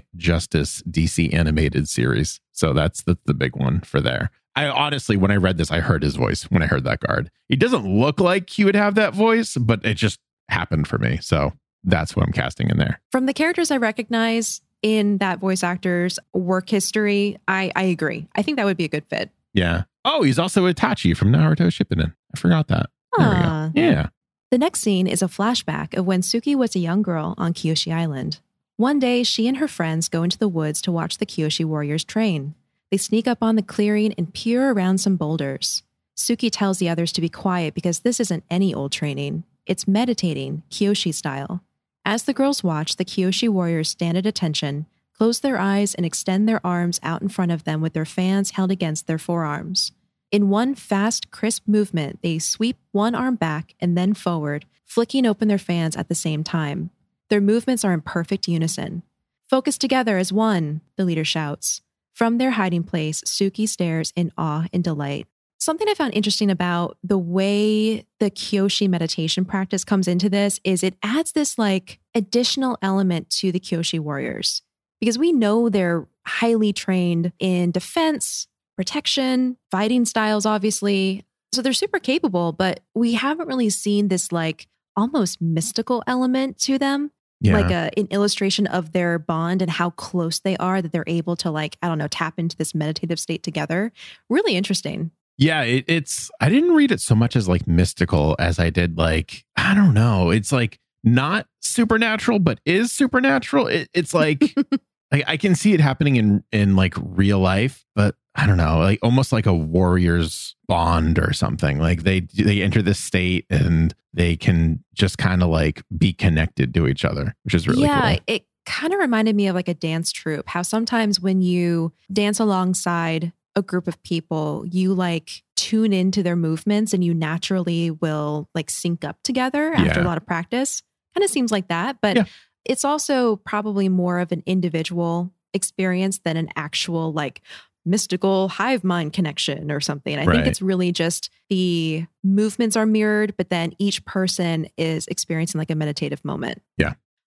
Justice 0.16 0.82
DC 0.90 1.32
animated 1.34 1.88
series. 1.88 2.40
So 2.52 2.72
that's 2.72 3.02
the 3.02 3.18
the 3.26 3.34
big 3.34 3.56
one 3.56 3.80
for 3.80 4.00
there. 4.00 4.30
I 4.56 4.66
honestly, 4.66 5.16
when 5.16 5.30
I 5.30 5.36
read 5.36 5.58
this, 5.58 5.70
I 5.70 5.80
heard 5.80 6.02
his 6.02 6.16
voice 6.16 6.44
when 6.44 6.62
I 6.62 6.66
heard 6.66 6.84
that 6.84 7.00
guard. 7.00 7.30
He 7.48 7.56
doesn't 7.56 7.86
look 7.86 8.18
like 8.18 8.50
he 8.50 8.64
would 8.64 8.74
have 8.74 8.96
that 8.96 9.14
voice, 9.14 9.56
but 9.56 9.84
it 9.84 9.94
just 9.94 10.18
happened 10.48 10.88
for 10.88 10.98
me. 10.98 11.18
So 11.22 11.52
that's 11.84 12.16
what 12.16 12.26
I'm 12.26 12.32
casting 12.32 12.68
in 12.68 12.76
there. 12.76 13.00
From 13.12 13.26
the 13.26 13.32
characters 13.32 13.70
I 13.70 13.76
recognize 13.76 14.60
in 14.82 15.18
that 15.18 15.38
voice 15.38 15.62
actor's 15.62 16.18
work 16.32 16.68
history, 16.68 17.38
I, 17.48 17.70
I 17.76 17.82
agree. 17.84 18.26
I 18.34 18.42
think 18.42 18.56
that 18.56 18.64
would 18.64 18.76
be 18.76 18.84
a 18.84 18.88
good 18.88 19.04
fit. 19.10 19.30
Yeah. 19.52 19.82
Oh, 20.04 20.22
he's 20.22 20.38
also 20.38 20.66
Itachi 20.72 21.16
from 21.16 21.32
Naruto 21.32 21.66
Shippuden. 21.68 22.14
I 22.34 22.38
forgot 22.38 22.68
that. 22.68 22.86
There 23.18 23.26
Ah. 23.28 23.70
we 23.74 23.80
go. 23.80 23.86
Yeah. 23.86 24.08
The 24.50 24.58
next 24.58 24.80
scene 24.80 25.06
is 25.06 25.22
a 25.22 25.26
flashback 25.26 25.96
of 25.96 26.06
when 26.06 26.22
Suki 26.22 26.56
was 26.56 26.74
a 26.74 26.80
young 26.80 27.02
girl 27.02 27.34
on 27.38 27.52
Kyoshi 27.54 27.92
Island. 27.94 28.40
One 28.76 28.98
day, 28.98 29.22
she 29.22 29.46
and 29.46 29.58
her 29.58 29.68
friends 29.68 30.08
go 30.08 30.22
into 30.22 30.38
the 30.38 30.48
woods 30.48 30.80
to 30.82 30.92
watch 30.92 31.18
the 31.18 31.26
Kyoshi 31.26 31.64
warriors 31.64 32.02
train. 32.04 32.54
They 32.90 32.96
sneak 32.96 33.28
up 33.28 33.42
on 33.42 33.56
the 33.56 33.62
clearing 33.62 34.14
and 34.16 34.32
peer 34.32 34.70
around 34.70 34.98
some 34.98 35.16
boulders. 35.16 35.82
Suki 36.16 36.48
tells 36.50 36.78
the 36.78 36.88
others 36.88 37.12
to 37.12 37.20
be 37.20 37.28
quiet 37.28 37.74
because 37.74 38.00
this 38.00 38.18
isn't 38.20 38.44
any 38.50 38.74
old 38.74 38.90
training. 38.92 39.44
It's 39.66 39.86
meditating, 39.86 40.62
Kyoshi 40.70 41.12
style. 41.14 41.62
As 42.10 42.24
the 42.24 42.34
girls 42.34 42.64
watch, 42.64 42.96
the 42.96 43.04
Kyoshi 43.04 43.48
warriors 43.48 43.88
stand 43.88 44.18
at 44.18 44.26
attention, 44.26 44.86
close 45.16 45.38
their 45.38 45.60
eyes, 45.60 45.94
and 45.94 46.04
extend 46.04 46.48
their 46.48 46.60
arms 46.66 46.98
out 47.04 47.22
in 47.22 47.28
front 47.28 47.52
of 47.52 47.62
them 47.62 47.80
with 47.80 47.92
their 47.92 48.04
fans 48.04 48.50
held 48.50 48.72
against 48.72 49.06
their 49.06 49.16
forearms. 49.16 49.92
In 50.32 50.48
one 50.48 50.74
fast, 50.74 51.30
crisp 51.30 51.68
movement, 51.68 52.20
they 52.20 52.40
sweep 52.40 52.78
one 52.90 53.14
arm 53.14 53.36
back 53.36 53.76
and 53.78 53.96
then 53.96 54.12
forward, 54.14 54.66
flicking 54.84 55.24
open 55.24 55.46
their 55.46 55.56
fans 55.56 55.94
at 55.94 56.08
the 56.08 56.16
same 56.16 56.42
time. 56.42 56.90
Their 57.28 57.40
movements 57.40 57.84
are 57.84 57.92
in 57.92 58.00
perfect 58.00 58.48
unison. 58.48 59.04
Focus 59.48 59.78
together 59.78 60.18
as 60.18 60.32
one, 60.32 60.80
the 60.96 61.04
leader 61.04 61.24
shouts. 61.24 61.80
From 62.12 62.38
their 62.38 62.50
hiding 62.50 62.82
place, 62.82 63.22
Suki 63.22 63.68
stares 63.68 64.12
in 64.16 64.32
awe 64.36 64.66
and 64.72 64.82
delight. 64.82 65.28
Something 65.60 65.88
I 65.90 65.94
found 65.94 66.14
interesting 66.14 66.50
about 66.50 66.96
the 67.04 67.18
way 67.18 68.06
the 68.18 68.30
Kyoshi 68.30 68.88
meditation 68.88 69.44
practice 69.44 69.84
comes 69.84 70.08
into 70.08 70.30
this 70.30 70.58
is 70.64 70.82
it 70.82 70.94
adds 71.02 71.32
this 71.32 71.58
like 71.58 72.00
additional 72.14 72.78
element 72.80 73.28
to 73.30 73.52
the 73.52 73.60
Kyoshi 73.60 74.00
warriors 74.00 74.62
because 75.00 75.18
we 75.18 75.32
know 75.32 75.68
they're 75.68 76.06
highly 76.26 76.72
trained 76.72 77.32
in 77.38 77.72
defense, 77.72 78.48
protection, 78.74 79.58
fighting 79.70 80.06
styles, 80.06 80.46
obviously. 80.46 81.26
So 81.52 81.60
they're 81.60 81.74
super 81.74 81.98
capable, 81.98 82.52
but 82.52 82.80
we 82.94 83.12
haven't 83.12 83.46
really 83.48 83.68
seen 83.70 84.08
this 84.08 84.32
like 84.32 84.66
almost 84.96 85.42
mystical 85.42 86.02
element 86.06 86.58
to 86.60 86.78
them, 86.78 87.10
Yeah. 87.42 87.52
like 87.58 87.70
a, 87.70 87.90
an 87.98 88.06
illustration 88.10 88.66
of 88.66 88.92
their 88.92 89.18
bond 89.18 89.60
and 89.60 89.70
how 89.70 89.90
close 89.90 90.38
they 90.38 90.56
are 90.56 90.80
that 90.80 90.90
they're 90.92 91.04
able 91.06 91.36
to 91.36 91.50
like, 91.50 91.76
I 91.82 91.88
don't 91.88 91.98
know, 91.98 92.08
tap 92.08 92.38
into 92.38 92.56
this 92.56 92.74
meditative 92.74 93.20
state 93.20 93.42
together. 93.42 93.92
Really 94.30 94.56
interesting. 94.56 95.10
Yeah, 95.40 95.62
it, 95.62 95.86
it's. 95.88 96.30
I 96.40 96.50
didn't 96.50 96.74
read 96.74 96.92
it 96.92 97.00
so 97.00 97.14
much 97.14 97.34
as 97.34 97.48
like 97.48 97.66
mystical 97.66 98.36
as 98.38 98.58
I 98.58 98.68
did 98.68 98.98
like 98.98 99.44
I 99.56 99.74
don't 99.74 99.94
know. 99.94 100.30
It's 100.30 100.52
like 100.52 100.78
not 101.02 101.46
supernatural, 101.60 102.38
but 102.38 102.60
is 102.66 102.92
supernatural. 102.92 103.66
It, 103.66 103.88
it's 103.94 104.12
like 104.12 104.54
like 105.12 105.24
I 105.26 105.38
can 105.38 105.54
see 105.54 105.72
it 105.72 105.80
happening 105.80 106.16
in 106.16 106.44
in 106.52 106.76
like 106.76 106.94
real 106.98 107.38
life, 107.38 107.86
but 107.96 108.16
I 108.34 108.46
don't 108.46 108.58
know, 108.58 108.78
like 108.78 108.98
almost 109.02 109.32
like 109.32 109.46
a 109.46 109.54
warrior's 109.54 110.54
bond 110.68 111.18
or 111.18 111.32
something. 111.32 111.78
Like 111.78 112.02
they 112.02 112.20
they 112.20 112.60
enter 112.60 112.82
this 112.82 112.98
state 112.98 113.46
and 113.48 113.94
they 114.12 114.36
can 114.36 114.84
just 114.92 115.16
kind 115.16 115.42
of 115.42 115.48
like 115.48 115.82
be 115.96 116.12
connected 116.12 116.74
to 116.74 116.86
each 116.86 117.04
other, 117.04 117.34
which 117.44 117.54
is 117.54 117.66
really 117.66 117.84
yeah, 117.84 118.16
cool. 118.16 118.24
it 118.26 118.44
kind 118.66 118.92
of 118.92 119.00
reminded 119.00 119.34
me 119.34 119.48
of 119.48 119.54
like 119.54 119.68
a 119.68 119.74
dance 119.74 120.12
troupe. 120.12 120.48
How 120.48 120.60
sometimes 120.60 121.18
when 121.18 121.40
you 121.40 121.92
dance 122.12 122.38
alongside 122.38 123.32
a 123.60 123.62
group 123.62 123.86
of 123.86 124.02
people, 124.02 124.64
you 124.66 124.92
like 124.92 125.42
tune 125.56 125.92
into 125.92 126.22
their 126.22 126.36
movements 126.36 126.92
and 126.92 127.04
you 127.04 127.14
naturally 127.14 127.90
will 127.90 128.48
like 128.54 128.68
sync 128.70 129.04
up 129.04 129.22
together 129.22 129.72
after 129.74 130.00
Yeah. 130.00 130.04
a 130.04 130.08
lot 130.08 130.16
of 130.16 130.26
practice. 130.26 130.82
Kind 131.14 131.24
of 131.24 131.30
seems 131.30 131.52
like 131.52 131.68
that, 131.68 131.98
but 132.02 132.16
Yeah. 132.16 132.24
it's 132.64 132.84
also 132.84 133.36
probably 133.36 133.88
more 133.88 134.18
of 134.18 134.32
an 134.32 134.42
individual 134.46 135.32
experience 135.54 136.18
than 136.24 136.36
an 136.36 136.48
actual 136.56 137.12
like 137.12 137.42
mystical 137.84 138.48
hive 138.48 138.84
mind 138.84 139.12
connection 139.12 139.70
or 139.70 139.80
something. 139.80 140.18
I 140.18 140.24
Right. 140.24 140.34
think 140.36 140.46
it's 140.46 140.60
really 140.62 140.92
just 140.92 141.30
the 141.48 142.06
movements 142.22 142.76
are 142.76 142.86
mirrored, 142.86 143.34
but 143.36 143.48
then 143.50 143.72
each 143.78 144.04
person 144.04 144.68
is 144.76 145.06
experiencing 145.08 145.58
like 145.58 145.70
a 145.70 145.74
meditative 145.74 146.24
moment. 146.24 146.60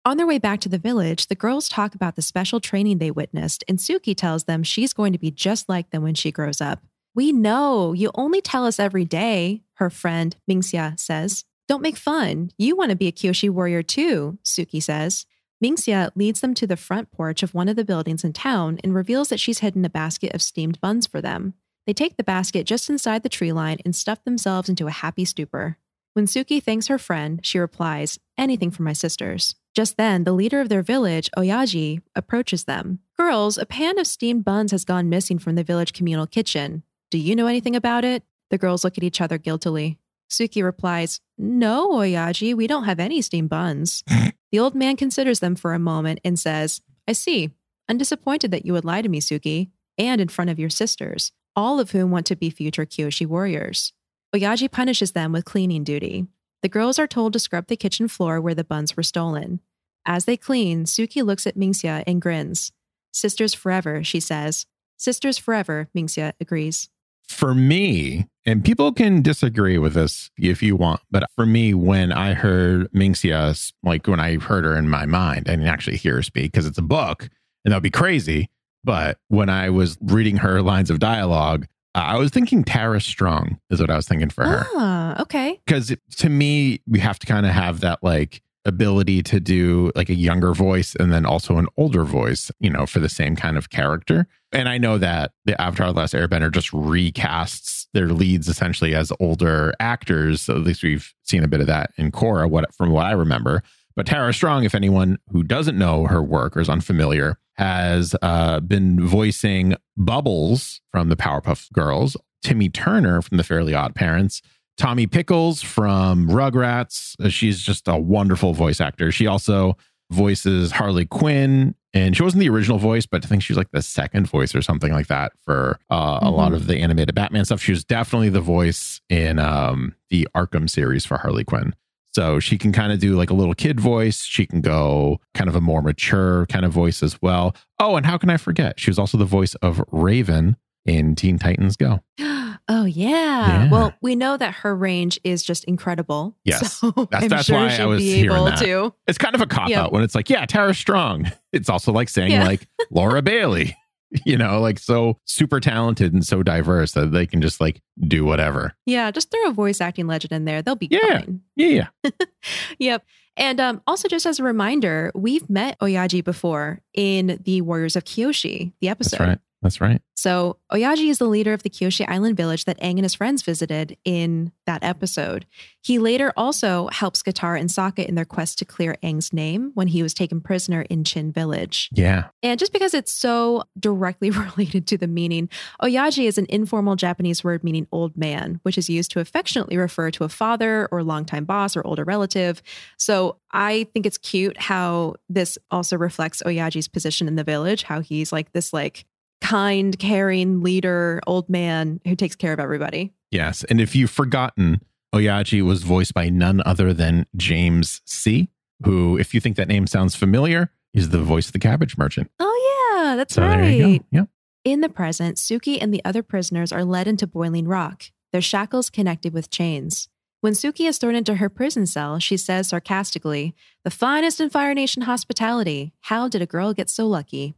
On 0.08 0.18
their 0.18 0.28
way 0.28 0.38
back 0.38 0.60
to 0.60 0.70
the 0.70 0.78
village, 0.78 1.28
the 1.28 1.36
girls 1.36 1.68
talk 1.68 1.96
about 1.96 2.16
the 2.16 2.22
special 2.22 2.60
training 2.60 3.00
they 3.00 3.10
witnessed, 3.10 3.64
and 3.68 3.80
Suki 3.80 4.16
tells 4.16 4.44
them 4.44 4.62
she's 4.62 4.94
going 4.94 5.14
to 5.14 5.18
be 5.18 5.32
just 5.32 5.68
like 5.68 5.90
them 5.90 6.04
when 6.04 6.14
she 6.14 6.32
grows 6.32 6.62
up. 6.62 6.84
We 7.16 7.32
know, 7.32 7.92
you 7.94 8.12
only 8.14 8.40
tell 8.40 8.68
us 8.68 8.80
every 8.80 9.04
day, 9.04 9.64
her 9.76 9.90
friend 9.90 10.36
Mingxia 10.48 11.00
says. 11.00 11.44
Don't 11.68 11.82
make 11.82 11.98
fun. 11.98 12.52
You 12.56 12.76
want 12.76 12.92
to 12.92 12.96
be 12.96 13.08
a 13.08 13.12
Kyoshi 13.12 13.50
warrior 13.50 13.82
too, 13.82 14.38
Suki 14.44 14.84
says. 14.84 15.26
Mingxia 15.64 16.12
leads 16.14 16.42
them 16.42 16.54
to 16.54 16.68
the 16.68 16.78
front 16.78 17.12
porch 17.12 17.42
of 17.42 17.56
one 17.56 17.68
of 17.68 17.76
the 17.76 17.86
buildings 17.86 18.24
in 18.24 18.32
town 18.32 18.78
and 18.84 18.94
reveals 18.94 19.30
that 19.30 19.40
she's 19.40 19.60
hidden 19.60 19.84
a 19.86 19.90
basket 19.90 20.36
of 20.36 20.42
steamed 20.44 20.80
buns 20.82 21.08
for 21.08 21.20
them. 21.20 21.56
They 21.88 21.94
take 21.94 22.18
the 22.18 22.24
basket 22.24 22.68
just 22.68 22.92
inside 22.92 23.24
the 23.24 23.30
tree 23.30 23.52
line 23.52 23.80
and 23.84 23.96
stuff 23.96 24.24
themselves 24.24 24.70
into 24.70 24.86
a 24.86 24.92
happy 24.92 25.26
stupor. 25.26 25.80
When 26.14 26.28
Suki 26.28 26.62
thanks 26.62 26.88
her 26.88 27.00
friend, 27.00 27.44
she 27.44 27.58
replies, 27.58 28.20
Anything 28.38 28.70
for 28.70 28.84
my 28.84 28.94
sisters. 28.94 29.56
Just 29.76 29.98
then, 29.98 30.24
the 30.24 30.32
leader 30.32 30.62
of 30.62 30.70
their 30.70 30.82
village, 30.82 31.30
Oyaji, 31.38 32.02
approaches 32.16 32.64
them. 32.64 33.00
Girls, 33.18 33.58
a 33.58 33.66
pan 33.66 34.00
of 34.00 34.08
steamed 34.08 34.46
buns 34.46 34.72
has 34.72 34.86
gone 34.86 35.10
missing 35.10 35.38
from 35.38 35.56
the 35.56 35.66
village 35.66 35.92
communal 35.92 36.26
kitchen. 36.26 36.84
Do 37.12 37.18
you 37.18 37.36
know 37.36 37.48
anything 37.48 37.76
about 37.76 38.06
it? 38.06 38.24
The 38.52 38.58
girls 38.58 38.86
look 38.86 38.98
at 38.98 39.04
each 39.04 39.20
other 39.20 39.38
guiltily. 39.38 40.00
Suki 40.30 40.64
replies, 40.64 41.20
No, 41.38 41.92
Oyaji, 41.92 42.56
we 42.56 42.68
don't 42.68 42.86
have 42.86 43.02
any 43.02 43.22
steamed 43.22 43.50
buns. 43.50 44.02
the 44.52 44.60
old 44.60 44.76
man 44.76 44.96
considers 44.96 45.42
them 45.42 45.58
for 45.58 45.74
a 45.74 45.80
moment 45.80 46.22
and 46.24 46.40
says, 46.40 46.82
I 47.06 47.12
see. 47.12 47.52
I'm 47.90 47.98
disappointed 47.98 48.52
that 48.52 48.66
you 48.66 48.72
would 48.72 48.86
lie 48.86 49.02
to 49.02 49.10
me, 49.10 49.20
Suki, 49.20 49.72
and 49.98 50.22
in 50.22 50.30
front 50.30 50.50
of 50.50 50.58
your 50.58 50.70
sisters, 50.70 51.34
all 51.54 51.82
of 51.82 51.92
whom 51.92 52.12
want 52.12 52.26
to 52.28 52.36
be 52.36 52.50
future 52.50 52.86
Kyoshi 52.86 53.28
warriors. 53.28 53.92
Oyaji 54.34 54.72
punishes 54.72 55.12
them 55.12 55.34
with 55.34 55.46
cleaning 55.46 55.84
duty. 55.84 56.28
The 56.66 56.70
girls 56.70 56.98
are 56.98 57.06
told 57.06 57.34
to 57.34 57.38
scrub 57.38 57.68
the 57.68 57.78
kitchen 57.78 58.08
floor 58.08 58.42
where 58.42 58.56
the 58.56 58.64
buns 58.64 58.98
were 58.98 59.04
stolen. 59.04 59.60
As 60.04 60.26
they 60.26 60.36
clean, 60.36 60.86
Suki 60.86 61.24
looks 61.24 61.46
at 61.46 61.56
Mingxia 61.56 62.04
and 62.08 62.20
grins. 62.20 62.72
Sisters 63.14 63.54
forever, 63.54 64.04
she 64.04 64.20
says. 64.20 64.66
Sisters 64.98 65.38
forever, 65.38 65.90
Mingxia 65.96 66.34
agrees. 66.42 66.90
For 67.28 67.54
me, 67.54 68.26
and 68.48 68.66
people 68.66 68.92
can 68.94 69.22
disagree 69.22 69.78
with 69.78 69.94
this 69.94 70.32
if 70.40 70.64
you 70.64 70.76
want, 70.76 71.02
but 71.12 71.30
for 71.36 71.46
me, 71.46 71.76
when 71.76 72.12
I 72.12 72.34
heard 72.34 72.92
Mingxia, 72.94 73.72
like 73.84 74.08
when 74.08 74.20
I 74.20 74.40
heard 74.40 74.66
her 74.66 74.76
in 74.76 74.90
my 74.90 75.06
mind, 75.06 75.48
I 75.48 75.52
didn't 75.52 75.68
actually 75.68 75.98
hear 75.98 76.16
her 76.16 76.24
speak 76.24 76.52
because 76.52 76.66
it's 76.66 76.80
a 76.80 76.82
book 76.82 77.30
and 77.64 77.72
that 77.72 77.76
would 77.76 77.84
be 77.84 77.92
crazy. 77.92 78.50
But 78.84 79.20
when 79.28 79.50
I 79.50 79.70
was 79.70 80.00
reading 80.02 80.38
her 80.38 80.64
lines 80.64 80.90
of 80.90 80.98
dialogue, 80.98 81.68
I 81.96 82.18
was 82.18 82.32
thinking 82.32 82.64
Tara 82.64 83.00
Strong 83.00 83.60
is 83.70 83.80
what 83.80 83.90
I 83.90 83.96
was 83.96 84.06
thinking 84.06 84.30
for 84.30 84.46
her. 84.46 84.68
Ah, 84.76 85.22
okay. 85.22 85.62
Because 85.66 85.96
to 86.18 86.30
me, 86.30 86.82
we 86.88 87.00
have 87.00 87.18
to 87.20 87.26
kind 87.26 87.46
of 87.46 87.54
have 87.54 87.80
that 87.80 88.04
like 88.04 88.42
ability 88.66 89.24
to 89.24 89.40
do 89.40 89.92
like 89.96 90.10
a 90.10 90.16
younger 90.16 90.54
voice 90.54 90.96
and 90.96 91.14
then 91.14 91.26
also 91.26 91.58
an 91.58 91.68
older 91.78 92.04
voice, 92.04 92.52
you 92.60 92.70
know, 92.70 92.86
for 92.86 93.00
the 93.00 93.08
same 93.08 93.36
kind 93.36 93.58
of 93.58 93.70
character. 93.70 94.28
And 94.52 94.68
I 94.68 94.78
know 94.78 94.98
that 94.98 95.32
the 95.46 95.60
Avatar 95.62 95.94
The 95.94 96.00
Last 96.00 96.14
Airbender 96.14 96.52
just 96.52 96.72
recasts 96.72 97.88
their 97.94 98.10
leads 98.10 98.50
essentially 98.50 98.94
as 98.94 99.14
older 99.20 99.74
actors. 99.80 100.42
So 100.42 100.56
at 100.56 100.64
least 100.64 100.84
we've 100.84 101.14
seen 101.24 101.44
a 101.44 101.48
bit 101.48 101.62
of 101.62 101.68
that 101.68 101.92
in 101.98 102.12
Korra, 102.12 102.50
what 102.50 102.74
from 102.76 102.90
what 102.90 103.06
I 103.06 103.12
remember. 103.12 103.64
But 103.96 104.06
Tara 104.06 104.34
Strong, 104.34 104.66
if 104.66 104.76
anyone 104.76 105.18
who 105.30 105.44
doesn't 105.44 105.78
know 105.78 106.06
her 106.08 106.22
work 106.22 106.58
or 106.58 106.60
is 106.60 106.68
unfamiliar, 106.68 107.38
has 107.56 108.16
uh, 108.22 108.60
been 108.60 109.06
voicing 109.06 109.76
Bubbles 109.98 110.82
from 110.92 111.10
the 111.10 111.16
Powerpuff 111.16 111.72
Girls, 111.72 112.18
Timmy 112.44 112.70
Turner 112.70 113.22
from 113.22 113.38
the 113.38 113.44
Fairly 113.44 113.74
Odd 113.74 113.96
Parents, 113.96 114.42
Tommy 114.78 115.08
Pickles 115.08 115.62
from 115.62 116.28
Rugrats. 116.28 117.16
Uh, 117.20 117.30
she's 117.30 117.62
just 117.62 117.88
a 117.88 117.98
wonderful 117.98 118.54
voice 118.54 118.82
actor. 118.82 119.12
She 119.12 119.26
also 119.26 119.78
voices 120.12 120.72
Harley 120.72 121.06
Quinn, 121.06 121.76
and 121.94 122.16
she 122.16 122.24
wasn't 122.24 122.42
the 122.42 122.50
original 122.50 122.78
voice, 122.78 123.06
but 123.06 123.24
I 123.24 123.28
think 123.28 123.42
she's 123.42 123.58
like 123.58 123.72
the 123.72 123.82
second 123.82 124.28
voice 124.28 124.54
or 124.54 124.62
something 124.62 124.92
like 124.92 125.08
that 125.08 125.32
for 125.44 125.80
uh, 125.90 126.18
mm-hmm. 126.18 126.26
a 126.26 126.32
lot 126.32 126.54
of 126.54 126.68
the 126.68 126.78
animated 126.80 127.16
Batman 127.16 127.46
stuff. 127.46 127.62
She 127.62 127.72
was 127.72 127.84
definitely 127.84 128.30
the 128.30 128.42
voice 128.42 129.00
in 129.10 129.40
um, 129.40 129.96
the 130.10 130.28
Arkham 130.36 130.70
series 130.70 131.06
for 131.06 131.18
Harley 131.18 131.46
Quinn. 131.46 131.74
So 132.16 132.40
she 132.40 132.58
can 132.58 132.72
kind 132.72 132.94
of 132.94 133.00
do 133.00 133.18
like 133.18 133.30
a 133.30 133.34
little 133.34 133.54
kid 133.54 133.78
voice. 133.78 134.24
She 134.24 134.46
can 134.46 134.62
go 134.62 135.20
kind 135.34 135.50
of 135.50 135.56
a 135.58 135.60
more 135.60 135.82
mature 135.82 136.46
kind 136.46 136.64
of 136.64 136.72
voice 136.72 137.04
as 137.04 137.22
well. 137.22 137.54
Oh, 137.78 137.98
and 137.98 138.06
how 138.06 138.18
can 138.18 138.30
I 138.30 138.38
forget? 138.38 138.80
She 138.80 138.90
was 138.90 138.98
also 138.98 139.18
the 139.18 139.26
voice 139.26 139.54
of 139.56 139.84
Raven 139.92 140.56
in 140.86 141.16
Teen 141.16 141.38
Titans 141.38 141.76
Go. 141.76 142.00
Oh 142.68 142.86
yeah. 142.86 143.66
yeah. 143.66 143.70
Well, 143.70 143.94
we 144.02 144.16
know 144.16 144.38
that 144.38 144.56
her 144.56 144.76
range 144.76 145.20
is 145.24 145.44
just 145.44 145.66
incredible. 145.66 146.36
Yes, 146.46 146.80
so 146.80 146.90
that's, 147.12 147.28
that's 147.28 147.46
sure 147.46 147.58
why 147.58 147.76
I 147.76 147.86
was 147.86 148.04
able 148.04 148.46
that. 148.46 148.58
To. 148.58 148.92
It's 149.06 149.20
kind 149.20 149.36
of 149.36 149.42
a 149.42 149.46
cop 149.46 149.70
yep. 149.70 149.78
out 149.78 149.92
when 149.92 150.02
it's 150.02 150.16
like, 150.16 150.32
yeah, 150.32 150.48
Tara 150.48 150.74
Strong. 150.74 151.32
It's 151.54 151.70
also 151.70 151.92
like 151.92 152.10
saying 152.10 152.32
yeah. 152.32 152.44
like 152.44 152.68
Laura 152.90 153.22
Bailey. 153.22 153.78
you 154.26 154.38
know, 154.38 154.60
like 154.60 154.80
so 154.80 155.18
super 155.26 155.60
talented 155.60 156.14
and 156.14 156.26
so 156.26 156.44
diverse 156.44 156.94
that 156.94 157.12
they 157.12 157.26
can 157.26 157.42
just 157.42 157.60
like 157.60 157.82
do 158.08 158.26
whatever. 158.26 158.74
Yeah, 158.86 159.12
just 159.12 159.32
throw 159.32 159.50
a 159.50 159.54
voice 159.54 159.82
acting 159.82 160.08
legend 160.08 160.32
in 160.32 160.46
there. 160.46 160.62
They'll 160.62 160.76
be 160.76 160.88
yeah. 160.90 161.20
fine. 161.20 161.42
Yeah. 161.56 161.88
Yeah. 162.04 162.12
yep. 162.80 163.06
And 163.38 163.60
um, 163.60 163.82
also, 163.86 164.08
just 164.08 164.26
as 164.26 164.40
a 164.40 164.44
reminder, 164.44 165.12
we've 165.14 165.50
met 165.50 165.78
Oyaji 165.80 166.24
before 166.24 166.82
in 166.94 167.40
the 167.44 167.62
Warriors 167.62 167.98
of 167.98 168.06
Kyoshi, 168.06 168.72
the 168.80 168.88
episode. 168.88 169.18
That's 169.18 169.28
right. 169.28 169.40
That's 169.66 169.82
right. 169.82 170.00
So 170.16 170.58
Oyaji 170.72 171.10
is 171.10 171.18
the 171.18 171.26
leader 171.26 171.52
of 171.52 171.64
the 171.64 171.72
Kyoshi 171.72 172.08
Island 172.08 172.38
village 172.38 172.66
that 172.66 172.80
Aang 172.82 172.92
and 172.92 173.04
his 173.04 173.16
friends 173.16 173.42
visited 173.42 173.98
in 174.06 174.52
that 174.68 174.84
episode. 174.84 175.48
He 175.82 175.98
later 175.98 176.32
also 176.38 176.88
helps 176.90 177.24
Katara 177.24 177.60
and 177.60 177.68
Sokka 177.68 178.06
in 178.06 178.14
their 178.14 178.26
quest 178.26 178.60
to 178.60 178.66
clear 178.66 178.96
Aang's 179.02 179.34
name 179.34 179.72
when 179.74 179.88
he 179.88 180.04
was 180.04 180.14
taken 180.14 180.40
prisoner 180.40 180.84
in 180.84 181.04
Chin 181.04 181.32
village. 181.32 181.90
Yeah. 181.94 182.26
And 182.44 182.60
just 182.60 182.74
because 182.74 182.94
it's 182.94 183.12
so 183.12 183.64
directly 183.80 184.30
related 184.30 184.86
to 184.86 185.00
the 185.00 185.08
meaning, 185.08 185.50
Oyaji 185.82 186.28
is 186.28 186.38
an 186.38 186.46
informal 186.48 186.96
Japanese 186.96 187.44
word 187.44 187.64
meaning 187.64 187.88
old 187.92 188.16
man, 188.16 188.60
which 188.62 188.78
is 188.78 188.88
used 188.88 189.10
to 189.12 189.20
affectionately 189.20 189.78
refer 189.78 190.12
to 190.12 190.24
a 190.24 190.30
father 190.30 190.88
or 190.92 191.02
longtime 191.02 191.46
boss 191.46 191.76
or 191.76 191.86
older 191.88 192.04
relative. 192.04 192.62
So 193.00 193.38
I 193.50 193.88
think 193.94 194.06
it's 194.06 194.20
cute 194.20 194.62
how 194.62 195.16
this 195.28 195.58
also 195.72 195.98
reflects 195.98 196.44
Oyaji's 196.46 196.88
position 196.88 197.28
in 197.28 197.36
the 197.36 197.44
village, 197.44 197.82
how 197.82 198.02
he's 198.02 198.32
like 198.32 198.52
this 198.52 198.72
like 198.72 199.06
kind, 199.46 199.98
caring 200.00 200.62
leader, 200.62 201.22
old 201.28 201.50
man 201.50 202.00
who 202.06 202.16
takes 202.16 202.36
care 202.36 202.54
of 202.54 202.60
everybody. 202.60 203.14
Yes. 203.32 203.64
And 203.66 203.80
if 203.80 203.96
you've 203.96 204.12
forgotten, 204.12 204.82
Oyaji 205.14 205.62
was 205.62 205.84
voiced 205.84 206.14
by 206.14 206.30
none 206.30 206.62
other 206.66 206.94
than 206.94 207.26
James 207.36 208.02
Sie., 208.06 208.50
who, 208.84 209.18
if 209.18 209.34
you 209.34 209.40
think 209.40 209.56
that 209.56 209.68
name 209.68 209.88
sounds 209.88 210.16
familiar, 210.16 210.72
is 210.94 211.10
the 211.10 211.20
voice 211.20 211.48
of 211.48 211.54
the 211.54 211.60
cabbage 211.60 211.98
merchant. 211.98 212.30
Oh, 212.40 212.94
yeah, 212.98 213.16
that's 213.16 213.36
so 213.36 213.42
right. 213.42 213.58
There 213.58 213.72
you 213.72 214.00
go. 214.00 214.06
Yep. 214.12 214.30
In 214.64 214.82
the 214.82 214.90
present, 214.90 215.38
Suki 215.38 215.78
and 215.80 215.94
the 215.94 216.04
other 216.04 216.24
prisoners 216.24 216.72
are 216.72 216.84
led 216.84 217.08
into 217.08 217.28
boiling 217.28 217.68
rock, 217.68 218.06
their 218.32 218.42
shackles 218.42 218.90
connected 218.90 219.34
with 219.34 219.52
chains. 219.52 220.10
When 220.42 220.54
Suki 220.54 220.88
is 220.88 220.98
thrown 220.98 221.16
into 221.16 221.36
her 221.36 221.50
prison 221.50 221.86
cell, 221.86 222.20
she 222.20 222.36
says 222.36 222.70
sarcastically, 222.70 223.56
The 223.84 223.92
finest 223.92 224.42
in 224.42 224.50
Fire 224.50 224.74
Nation 224.74 225.04
hospitality. 225.04 225.94
How 226.02 226.28
did 226.28 226.42
a 226.42 226.48
girl 226.48 226.74
get 226.74 226.90
so 226.90 227.08
lucky? 227.08 227.56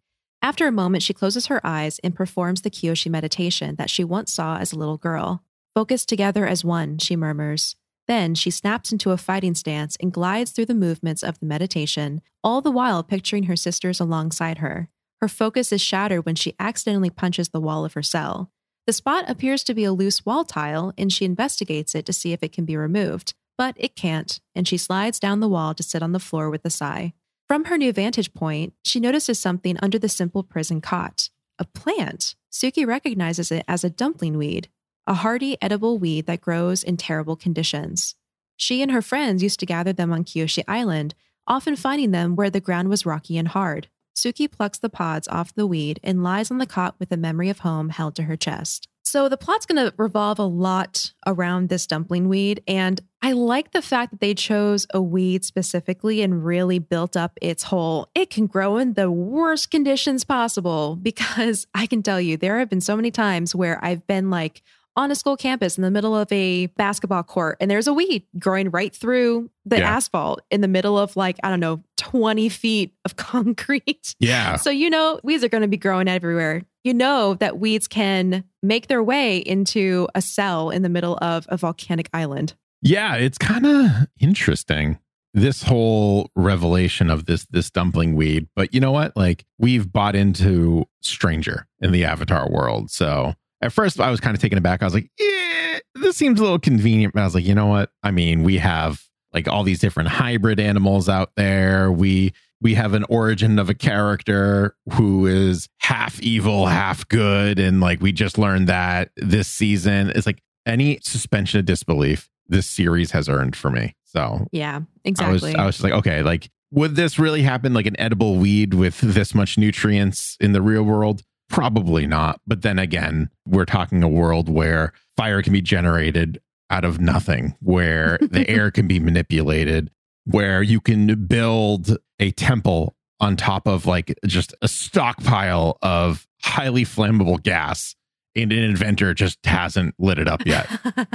After 0.47 0.65
a 0.65 0.71
moment, 0.71 1.03
she 1.03 1.13
closes 1.13 1.47
her 1.47 1.59
eyes 1.67 1.99
and 2.05 2.15
performs 2.15 2.61
the 2.61 2.69
Kyoshi 2.69 3.11
meditation 3.11 3.75
that 3.75 3.89
she 3.89 4.05
once 4.05 4.31
saw 4.31 4.55
as 4.59 4.71
a 4.71 4.77
little 4.77 4.95
girl. 4.95 5.43
Focus 5.75 6.05
together 6.05 6.47
as 6.47 6.63
one, 6.63 6.99
she 6.99 7.17
murmurs. 7.17 7.75
Then 8.07 8.33
she 8.33 8.49
snaps 8.49 8.93
into 8.93 9.11
a 9.11 9.17
fighting 9.17 9.55
stance 9.55 9.97
and 10.01 10.13
glides 10.13 10.51
through 10.51 10.67
the 10.67 10.73
movements 10.73 11.21
of 11.21 11.37
the 11.39 11.45
meditation, 11.45 12.21
all 12.45 12.61
the 12.61 12.71
while 12.71 13.03
picturing 13.03 13.43
her 13.43 13.57
sisters 13.57 13.99
alongside 13.99 14.59
her. 14.59 14.87
Her 15.19 15.27
focus 15.27 15.73
is 15.73 15.81
shattered 15.81 16.25
when 16.25 16.35
she 16.35 16.55
accidentally 16.61 17.09
punches 17.09 17.49
the 17.49 17.59
wall 17.59 17.83
of 17.83 17.91
her 17.95 18.01
cell. 18.01 18.49
The 18.85 18.93
spot 18.93 19.29
appears 19.29 19.65
to 19.65 19.73
be 19.73 19.83
a 19.83 19.91
loose 19.91 20.25
wall 20.25 20.45
tile, 20.45 20.93
and 20.97 21.11
she 21.11 21.25
investigates 21.25 21.93
it 21.93 22.05
to 22.05 22.13
see 22.13 22.31
if 22.31 22.41
it 22.41 22.53
can 22.53 22.63
be 22.63 22.77
removed. 22.77 23.33
But 23.57 23.75
it 23.77 23.97
can't, 23.97 24.39
and 24.55 24.65
she 24.65 24.77
slides 24.77 25.19
down 25.19 25.41
the 25.41 25.49
wall 25.49 25.73
to 25.73 25.83
sit 25.83 26.01
on 26.01 26.13
the 26.13 26.21
floor 26.21 26.49
with 26.49 26.63
a 26.63 26.69
sigh. 26.69 27.15
From 27.47 27.65
her 27.65 27.77
new 27.77 27.93
vantage 27.93 28.33
point, 28.33 28.73
she 28.83 28.99
notices 28.99 29.39
something 29.39 29.77
under 29.81 29.97
the 29.97 30.09
simple 30.09 30.43
prison 30.43 30.81
cot 30.81 31.29
a 31.59 31.65
plant. 31.65 32.35
Suki 32.51 32.85
recognizes 32.85 33.51
it 33.51 33.63
as 33.67 33.83
a 33.83 33.89
dumpling 33.89 34.37
weed, 34.37 34.67
a 35.07 35.15
hardy, 35.15 35.57
edible 35.59 35.97
weed 35.97 36.27
that 36.27 36.41
grows 36.41 36.83
in 36.83 36.97
terrible 36.97 37.35
conditions. 37.35 38.13
She 38.57 38.83
and 38.83 38.91
her 38.91 39.01
friends 39.01 39.41
used 39.41 39.59
to 39.61 39.65
gather 39.65 39.91
them 39.91 40.13
on 40.13 40.23
Kyoshi 40.23 40.63
Island, 40.67 41.15
often 41.47 41.75
finding 41.75 42.11
them 42.11 42.35
where 42.35 42.51
the 42.51 42.59
ground 42.59 42.89
was 42.89 43.07
rocky 43.07 43.39
and 43.39 43.47
hard. 43.47 43.87
Suki 44.15 44.51
plucks 44.51 44.77
the 44.77 44.89
pods 44.89 45.27
off 45.29 45.55
the 45.55 45.65
weed 45.65 45.99
and 46.03 46.21
lies 46.21 46.51
on 46.51 46.59
the 46.59 46.65
cot 46.67 46.95
with 46.99 47.11
a 47.11 47.17
memory 47.17 47.49
of 47.49 47.59
home 47.59 47.89
held 47.89 48.15
to 48.15 48.23
her 48.23 48.35
chest. 48.35 48.87
So 49.07 49.29
the 49.29 49.37
plot's 49.37 49.65
going 49.65 49.83
to 49.83 49.93
revolve 49.97 50.37
a 50.37 50.43
lot 50.43 51.13
around 51.25 51.69
this 51.69 51.87
dumpling 51.87 52.27
weed. 52.27 52.61
And 52.67 52.99
I 53.21 53.31
like 53.31 53.71
the 53.71 53.81
fact 53.81 54.11
that 54.11 54.19
they 54.19 54.33
chose 54.33 54.85
a 54.93 55.01
weed 55.01 55.45
specifically 55.45 56.21
and 56.21 56.43
really 56.43 56.77
built 56.77 57.15
up 57.15 57.37
its 57.41 57.63
whole, 57.63 58.09
it 58.13 58.29
can 58.29 58.47
grow 58.47 58.75
in 58.75 58.93
the 58.93 59.09
worst 59.09 59.71
conditions 59.71 60.25
possible. 60.25 60.99
Because 61.07 61.67
I 61.73 61.87
can 61.87 62.03
tell 62.03 62.19
you, 62.19 62.35
there 62.35 62.59
have 62.59 62.69
been 62.69 62.81
so 62.81 62.97
many 62.97 63.11
times 63.11 63.55
where 63.55 63.83
I've 63.83 64.05
been 64.07 64.29
like, 64.29 64.61
on 64.97 65.11
a 65.11 65.15
school 65.15 65.37
campus 65.37 65.77
in 65.77 65.83
the 65.83 65.91
middle 65.91 66.15
of 66.15 66.29
a 66.31 66.65
basketball 66.77 67.23
court 67.23 67.57
and 67.61 67.71
there's 67.71 67.87
a 67.87 67.93
weed 67.93 68.23
growing 68.37 68.69
right 68.71 68.95
through 68.95 69.49
the 69.65 69.77
yeah. 69.77 69.95
asphalt 69.95 70.41
in 70.51 70.61
the 70.61 70.67
middle 70.67 70.97
of 70.97 71.15
like 71.15 71.37
i 71.43 71.49
don't 71.49 71.59
know 71.59 71.81
20 71.97 72.49
feet 72.49 72.93
of 73.05 73.15
concrete 73.15 74.15
yeah 74.19 74.55
so 74.55 74.69
you 74.69 74.89
know 74.89 75.19
weeds 75.23 75.43
are 75.43 75.49
going 75.49 75.61
to 75.61 75.67
be 75.67 75.77
growing 75.77 76.07
everywhere 76.07 76.63
you 76.87 76.93
know 76.93 77.33
that 77.35 77.59
weeds 77.59 77.85
can 77.85 78.45
make 78.63 78.87
their 78.87 79.03
way 79.03 79.39
into 79.39 80.07
a 80.15 80.21
cell 80.21 80.69
in 80.69 80.83
the 80.83 80.89
middle 80.89 81.17
of 81.21 81.45
a 81.49 81.57
volcanic 81.57 82.09
island. 82.13 82.53
Yeah, 82.81 83.15
it's 83.15 83.37
kind 83.37 83.65
of 83.65 83.91
interesting 84.19 84.97
this 85.33 85.63
whole 85.63 86.31
revelation 86.35 87.09
of 87.09 87.25
this 87.25 87.45
this 87.49 87.69
dumpling 87.69 88.15
weed. 88.15 88.47
But 88.55 88.73
you 88.73 88.79
know 88.79 88.93
what? 88.93 89.17
Like 89.17 89.45
we've 89.59 89.91
bought 89.91 90.15
into 90.15 90.85
Stranger 91.01 91.67
in 91.81 91.91
the 91.91 92.05
Avatar 92.05 92.49
world. 92.49 92.89
So 92.89 93.33
at 93.61 93.71
first 93.71 93.99
I 93.99 94.11
was 94.11 94.19
kind 94.19 94.35
of 94.35 94.41
taken 94.41 94.57
aback. 94.57 94.81
I 94.81 94.85
was 94.85 94.93
like, 94.93 95.09
yeah, 95.19 95.79
this 95.95 96.17
seems 96.17 96.39
a 96.39 96.43
little 96.43 96.59
convenient. 96.59 97.13
But 97.13 97.21
I 97.21 97.25
was 97.25 97.35
like, 97.35 97.45
you 97.45 97.55
know 97.55 97.67
what? 97.67 97.91
I 98.03 98.11
mean, 98.11 98.43
we 98.43 98.57
have 98.57 99.03
like 99.33 99.47
all 99.47 99.63
these 99.63 99.79
different 99.79 100.09
hybrid 100.09 100.59
animals 100.59 101.09
out 101.09 101.31
there. 101.35 101.91
We 101.91 102.33
we 102.61 102.73
have 102.73 102.93
an 102.93 103.05
origin 103.09 103.59
of 103.59 103.69
a 103.69 103.73
character 103.73 104.75
who 104.93 105.27
is 105.27 105.69
half 105.79 106.19
evil, 106.21 106.65
half 106.65 107.07
good. 107.07 107.59
And 107.59 107.79
like 107.79 108.01
we 108.01 108.11
just 108.11 108.37
learned 108.37 108.67
that 108.67 109.11
this 109.15 109.47
season. 109.47 110.11
It's 110.15 110.25
like 110.25 110.41
any 110.65 110.99
suspension 111.01 111.59
of 111.59 111.65
disbelief 111.65 112.29
this 112.47 112.67
series 112.67 113.11
has 113.11 113.29
earned 113.29 113.55
for 113.55 113.69
me. 113.69 113.95
So 114.05 114.47
yeah, 114.51 114.81
exactly. 115.03 115.29
I 115.29 115.31
was, 115.31 115.55
I 115.55 115.65
was 115.65 115.75
just 115.75 115.83
like, 115.83 115.93
okay, 115.93 116.23
like 116.23 116.49
would 116.71 116.95
this 116.95 117.17
really 117.17 117.43
happen 117.43 117.73
like 117.73 117.85
an 117.85 117.99
edible 117.99 118.35
weed 118.35 118.73
with 118.73 118.99
this 118.99 119.33
much 119.33 119.57
nutrients 119.57 120.37
in 120.39 120.51
the 120.51 120.61
real 120.61 120.83
world? 120.83 121.23
Probably 121.49 122.05
not. 122.05 122.41
But 122.45 122.61
then 122.61 122.79
again, 122.79 123.29
we're 123.45 123.65
talking 123.65 124.03
a 124.03 124.09
world 124.09 124.49
where 124.49 124.93
fire 125.15 125.41
can 125.41 125.53
be 125.53 125.61
generated 125.61 126.39
out 126.69 126.83
of 126.83 126.99
nothing, 126.99 127.55
where 127.61 128.17
the 128.21 128.47
air 128.49 128.71
can 128.71 128.87
be 128.87 128.99
manipulated, 128.99 129.89
where 130.25 130.61
you 130.61 130.81
can 130.81 131.25
build 131.25 131.97
a 132.19 132.31
temple 132.31 132.95
on 133.19 133.35
top 133.35 133.67
of 133.67 133.85
like 133.85 134.13
just 134.25 134.53
a 134.61 134.67
stockpile 134.67 135.77
of 135.81 136.27
highly 136.41 136.83
flammable 136.83 137.41
gas 137.41 137.95
and 138.35 138.51
an 138.51 138.63
inventor 138.63 139.13
just 139.13 139.43
hasn't 139.45 139.95
lit 139.97 140.19
it 140.19 140.27
up 140.27 140.45
yet. 140.45 140.69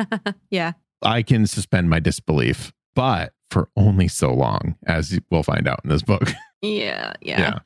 yeah. 0.50 0.72
I 1.02 1.22
can 1.22 1.46
suspend 1.46 1.90
my 1.90 2.00
disbelief, 2.00 2.72
but 2.94 3.32
for 3.50 3.68
only 3.76 4.08
so 4.08 4.32
long, 4.32 4.76
as 4.86 5.18
we'll 5.30 5.42
find 5.42 5.68
out 5.68 5.80
in 5.84 5.90
this 5.90 6.02
book. 6.02 6.30
Yeah, 6.62 7.12
yeah. 7.20 7.40
yeah. 7.40 7.58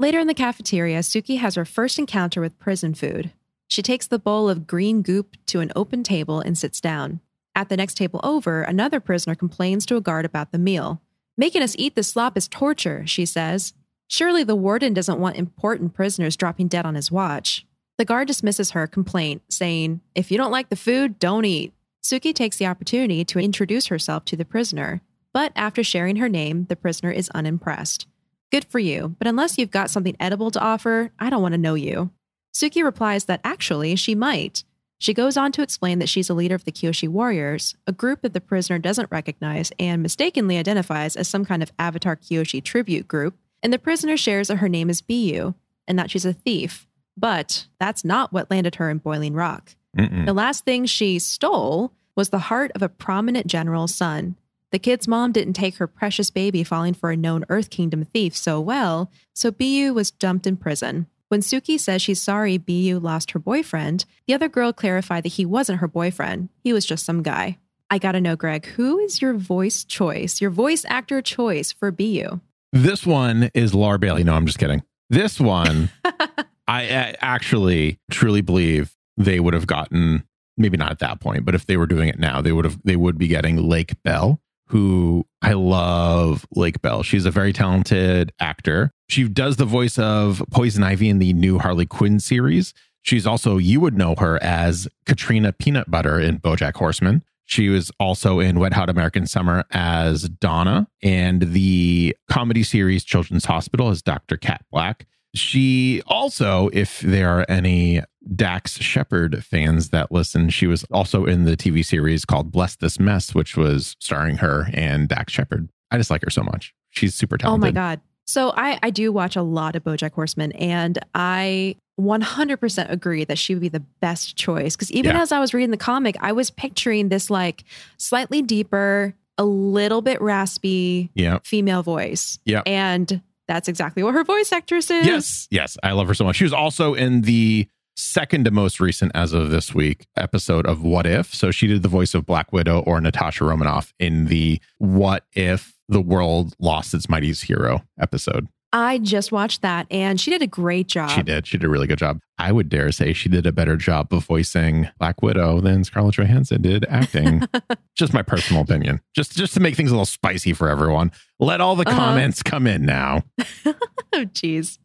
Later 0.00 0.18
in 0.18 0.28
the 0.28 0.32
cafeteria, 0.32 1.00
Suki 1.00 1.36
has 1.40 1.56
her 1.56 1.66
first 1.66 1.98
encounter 1.98 2.40
with 2.40 2.58
prison 2.58 2.94
food. 2.94 3.34
She 3.68 3.82
takes 3.82 4.06
the 4.06 4.18
bowl 4.18 4.48
of 4.48 4.66
green 4.66 5.02
goop 5.02 5.36
to 5.48 5.60
an 5.60 5.70
open 5.76 6.02
table 6.02 6.40
and 6.40 6.56
sits 6.56 6.80
down. 6.80 7.20
At 7.54 7.68
the 7.68 7.76
next 7.76 7.98
table 7.98 8.18
over, 8.22 8.62
another 8.62 8.98
prisoner 8.98 9.34
complains 9.34 9.84
to 9.84 9.96
a 9.96 10.00
guard 10.00 10.24
about 10.24 10.52
the 10.52 10.58
meal. 10.58 11.02
Making 11.36 11.62
us 11.62 11.76
eat 11.78 11.96
the 11.96 12.02
slop 12.02 12.38
is 12.38 12.48
torture, 12.48 13.06
she 13.06 13.26
says. 13.26 13.74
Surely 14.08 14.42
the 14.42 14.56
warden 14.56 14.94
doesn't 14.94 15.20
want 15.20 15.36
important 15.36 15.92
prisoners 15.92 16.34
dropping 16.34 16.68
dead 16.68 16.86
on 16.86 16.94
his 16.94 17.12
watch. 17.12 17.66
The 17.98 18.06
guard 18.06 18.26
dismisses 18.26 18.70
her 18.70 18.86
complaint, 18.86 19.42
saying, 19.50 20.00
If 20.14 20.30
you 20.30 20.38
don't 20.38 20.50
like 20.50 20.70
the 20.70 20.76
food, 20.76 21.18
don't 21.18 21.44
eat. 21.44 21.74
Suki 22.02 22.34
takes 22.34 22.56
the 22.56 22.64
opportunity 22.66 23.22
to 23.26 23.38
introduce 23.38 23.88
herself 23.88 24.24
to 24.24 24.36
the 24.36 24.46
prisoner, 24.46 25.02
but 25.34 25.52
after 25.54 25.84
sharing 25.84 26.16
her 26.16 26.28
name, 26.30 26.64
the 26.70 26.76
prisoner 26.76 27.10
is 27.10 27.28
unimpressed. 27.34 28.06
Good 28.50 28.64
for 28.64 28.78
you, 28.78 29.14
but 29.18 29.28
unless 29.28 29.58
you've 29.58 29.70
got 29.70 29.90
something 29.90 30.16
edible 30.18 30.50
to 30.50 30.60
offer, 30.60 31.12
I 31.18 31.30
don't 31.30 31.42
want 31.42 31.52
to 31.52 31.58
know 31.58 31.74
you. 31.74 32.10
Suki 32.52 32.82
replies 32.82 33.26
that 33.26 33.40
actually 33.44 33.94
she 33.96 34.14
might. 34.14 34.64
She 34.98 35.14
goes 35.14 35.36
on 35.36 35.52
to 35.52 35.62
explain 35.62 35.98
that 36.00 36.08
she's 36.08 36.28
a 36.28 36.34
leader 36.34 36.54
of 36.54 36.64
the 36.64 36.72
Kyoshi 36.72 37.08
Warriors, 37.08 37.74
a 37.86 37.92
group 37.92 38.20
that 38.22 38.34
the 38.34 38.40
prisoner 38.40 38.78
doesn't 38.78 39.10
recognize 39.10 39.72
and 39.78 40.02
mistakenly 40.02 40.58
identifies 40.58 41.16
as 41.16 41.26
some 41.26 41.44
kind 41.44 41.62
of 41.62 41.72
Avatar 41.78 42.16
Kyoshi 42.16 42.62
tribute 42.62 43.08
group, 43.08 43.36
and 43.62 43.72
the 43.72 43.78
prisoner 43.78 44.16
shares 44.16 44.48
that 44.48 44.56
her 44.56 44.68
name 44.68 44.90
is 44.90 45.00
Biyu 45.00 45.54
and 45.88 45.98
that 45.98 46.10
she's 46.10 46.26
a 46.26 46.34
thief. 46.34 46.86
But 47.16 47.66
that's 47.78 48.04
not 48.04 48.32
what 48.32 48.50
landed 48.50 48.74
her 48.76 48.90
in 48.90 48.98
Boiling 48.98 49.34
Rock. 49.34 49.74
Mm-mm. 49.96 50.26
The 50.26 50.32
last 50.32 50.64
thing 50.64 50.86
she 50.86 51.18
stole 51.18 51.92
was 52.14 52.28
the 52.28 52.38
heart 52.38 52.70
of 52.74 52.82
a 52.82 52.88
prominent 52.88 53.46
general's 53.46 53.94
son. 53.94 54.36
The 54.72 54.78
kid's 54.78 55.08
mom 55.08 55.32
didn't 55.32 55.54
take 55.54 55.76
her 55.76 55.88
precious 55.88 56.30
baby 56.30 56.62
falling 56.62 56.94
for 56.94 57.10
a 57.10 57.16
known 57.16 57.44
Earth 57.48 57.70
Kingdom 57.70 58.04
thief 58.04 58.36
so 58.36 58.60
well, 58.60 59.10
so 59.34 59.50
Biyu 59.50 59.92
was 59.92 60.12
dumped 60.12 60.46
in 60.46 60.56
prison. 60.56 61.06
When 61.28 61.40
Suki 61.40 61.78
says 61.78 62.02
she's 62.02 62.20
sorry 62.20 62.58
Biyu 62.58 63.02
lost 63.02 63.32
her 63.32 63.40
boyfriend, 63.40 64.04
the 64.26 64.34
other 64.34 64.48
girl 64.48 64.72
clarified 64.72 65.24
that 65.24 65.32
he 65.32 65.44
wasn't 65.44 65.80
her 65.80 65.88
boyfriend. 65.88 66.50
He 66.62 66.72
was 66.72 66.86
just 66.86 67.04
some 67.04 67.22
guy. 67.22 67.58
I 67.90 67.98
gotta 67.98 68.20
know, 68.20 68.36
Greg, 68.36 68.66
who 68.66 69.00
is 69.00 69.20
your 69.20 69.34
voice 69.34 69.82
choice, 69.82 70.40
your 70.40 70.50
voice 70.50 70.84
actor 70.88 71.20
choice 71.20 71.72
for 71.72 71.90
Biyu? 71.90 72.40
This 72.72 73.04
one 73.04 73.50
is 73.54 73.74
Laura 73.74 73.98
Bailey. 73.98 74.22
No, 74.22 74.34
I'm 74.34 74.46
just 74.46 74.60
kidding. 74.60 74.84
This 75.08 75.40
one, 75.40 75.90
I 76.68 77.16
actually 77.20 77.98
truly 78.12 78.40
believe 78.40 78.94
they 79.16 79.40
would 79.40 79.54
have 79.54 79.66
gotten 79.66 80.22
maybe 80.56 80.76
not 80.76 80.92
at 80.92 81.00
that 81.00 81.20
point, 81.20 81.44
but 81.44 81.56
if 81.56 81.66
they 81.66 81.76
were 81.76 81.86
doing 81.86 82.08
it 82.08 82.20
now, 82.20 82.40
they 82.40 82.52
would 82.52 82.64
have 82.64 82.78
they 82.84 82.94
would 82.94 83.18
be 83.18 83.26
getting 83.26 83.56
Lake 83.56 84.00
Bell, 84.04 84.40
who 84.70 85.26
I 85.42 85.54
love 85.54 86.46
Lake 86.54 86.80
Bell. 86.80 87.02
She's 87.02 87.26
a 87.26 87.30
very 87.30 87.52
talented 87.52 88.32
actor. 88.38 88.92
She 89.08 89.26
does 89.28 89.56
the 89.56 89.64
voice 89.64 89.98
of 89.98 90.44
Poison 90.52 90.84
Ivy 90.84 91.08
in 91.08 91.18
the 91.18 91.32
new 91.32 91.58
Harley 91.58 91.86
Quinn 91.86 92.20
series. 92.20 92.72
She's 93.02 93.26
also, 93.26 93.58
you 93.58 93.80
would 93.80 93.98
know 93.98 94.14
her 94.18 94.40
as 94.40 94.86
Katrina 95.06 95.52
Peanut 95.52 95.90
Butter 95.90 96.20
in 96.20 96.38
Bojack 96.38 96.74
Horseman. 96.76 97.24
She 97.46 97.68
was 97.68 97.90
also 97.98 98.38
in 98.38 98.60
Wet 98.60 98.74
Hot 98.74 98.88
American 98.88 99.26
Summer 99.26 99.64
as 99.72 100.28
Donna 100.28 100.86
and 101.02 101.42
the 101.52 102.16
comedy 102.30 102.62
series 102.62 103.02
Children's 103.02 103.46
Hospital 103.46 103.88
as 103.88 104.02
Dr. 104.02 104.36
Cat 104.36 104.64
Black. 104.70 105.08
She 105.34 106.02
also, 106.06 106.70
if 106.72 107.00
there 107.00 107.28
are 107.28 107.46
any 107.48 108.02
Dax 108.34 108.78
Shepard 108.78 109.44
fans 109.44 109.90
that 109.90 110.10
listen, 110.10 110.50
she 110.50 110.66
was 110.66 110.84
also 110.90 111.24
in 111.24 111.44
the 111.44 111.56
TV 111.56 111.84
series 111.84 112.24
called 112.24 112.50
Bless 112.50 112.76
This 112.76 112.98
Mess, 112.98 113.34
which 113.34 113.56
was 113.56 113.96
starring 114.00 114.38
her 114.38 114.68
and 114.74 115.08
Dax 115.08 115.32
Shepard. 115.32 115.68
I 115.90 115.98
just 115.98 116.10
like 116.10 116.22
her 116.24 116.30
so 116.30 116.42
much. 116.42 116.74
She's 116.90 117.14
super 117.14 117.38
talented. 117.38 117.62
Oh 117.62 117.66
my 117.66 117.70
God. 117.70 118.00
So 118.26 118.52
I, 118.56 118.78
I 118.82 118.90
do 118.90 119.10
watch 119.10 119.34
a 119.34 119.42
lot 119.42 119.74
of 119.74 119.82
Bojack 119.82 120.12
Horseman, 120.12 120.52
and 120.52 120.98
I 121.14 121.74
100% 122.00 122.90
agree 122.90 123.24
that 123.24 123.38
she 123.38 123.54
would 123.54 123.60
be 123.60 123.68
the 123.68 123.80
best 124.00 124.36
choice. 124.36 124.76
Because 124.76 124.92
even 124.92 125.16
yeah. 125.16 125.22
as 125.22 125.32
I 125.32 125.40
was 125.40 125.52
reading 125.52 125.72
the 125.72 125.76
comic, 125.76 126.16
I 126.20 126.32
was 126.32 126.50
picturing 126.50 127.08
this 127.08 127.28
like 127.28 127.64
slightly 127.96 128.40
deeper, 128.40 129.14
a 129.36 129.44
little 129.44 130.00
bit 130.00 130.20
raspy 130.20 131.10
yep. 131.14 131.44
female 131.44 131.82
voice. 131.82 132.38
Yeah. 132.44 132.62
And 132.66 133.20
that's 133.50 133.66
exactly 133.66 134.04
what 134.04 134.14
her 134.14 134.22
voice 134.22 134.52
actress 134.52 134.90
is. 134.90 135.04
Yes. 135.04 135.48
Yes. 135.50 135.76
I 135.82 135.90
love 135.90 136.06
her 136.06 136.14
so 136.14 136.24
much. 136.24 136.36
She 136.36 136.44
was 136.44 136.52
also 136.52 136.94
in 136.94 137.22
the 137.22 137.68
second 137.96 138.44
to 138.44 138.52
most 138.52 138.78
recent, 138.78 139.10
as 139.12 139.32
of 139.32 139.50
this 139.50 139.74
week, 139.74 140.06
episode 140.16 140.66
of 140.66 140.84
What 140.84 141.04
If. 141.04 141.34
So 141.34 141.50
she 141.50 141.66
did 141.66 141.82
the 141.82 141.88
voice 141.88 142.14
of 142.14 142.24
Black 142.24 142.52
Widow 142.52 142.80
or 142.86 143.00
Natasha 143.00 143.44
Romanoff 143.44 143.92
in 143.98 144.26
the 144.26 144.60
What 144.78 145.24
If 145.32 145.74
the 145.88 146.00
World 146.00 146.54
Lost 146.60 146.94
Its 146.94 147.08
Mightiest 147.08 147.44
Hero 147.44 147.82
episode. 148.00 148.46
I 148.72 148.98
just 148.98 149.32
watched 149.32 149.62
that 149.62 149.88
and 149.90 150.20
she 150.20 150.30
did 150.30 150.42
a 150.42 150.46
great 150.46 150.86
job. 150.86 151.10
She 151.10 151.24
did. 151.24 151.44
She 151.44 151.58
did 151.58 151.66
a 151.66 151.68
really 151.68 151.88
good 151.88 151.98
job. 151.98 152.20
I 152.40 152.52
would 152.52 152.70
dare 152.70 152.90
say 152.90 153.12
she 153.12 153.28
did 153.28 153.44
a 153.44 153.52
better 153.52 153.76
job 153.76 154.14
of 154.14 154.24
voicing 154.24 154.88
Black 154.98 155.20
Widow 155.20 155.60
than 155.60 155.84
Scarlett 155.84 156.14
Johansson 156.14 156.62
did 156.62 156.86
acting. 156.88 157.42
just 157.94 158.14
my 158.14 158.22
personal 158.22 158.62
opinion. 158.62 159.02
Just 159.14 159.36
just 159.36 159.52
to 159.54 159.60
make 159.60 159.76
things 159.76 159.90
a 159.90 159.94
little 159.94 160.06
spicy 160.06 160.54
for 160.54 160.70
everyone. 160.70 161.12
Let 161.38 161.60
all 161.60 161.74
the 161.74 161.88
uh-huh. 161.88 161.98
comments 161.98 162.42
come 162.42 162.66
in 162.66 162.84
now. 162.84 163.24
oh 163.66 164.24
jeez. 164.26 164.78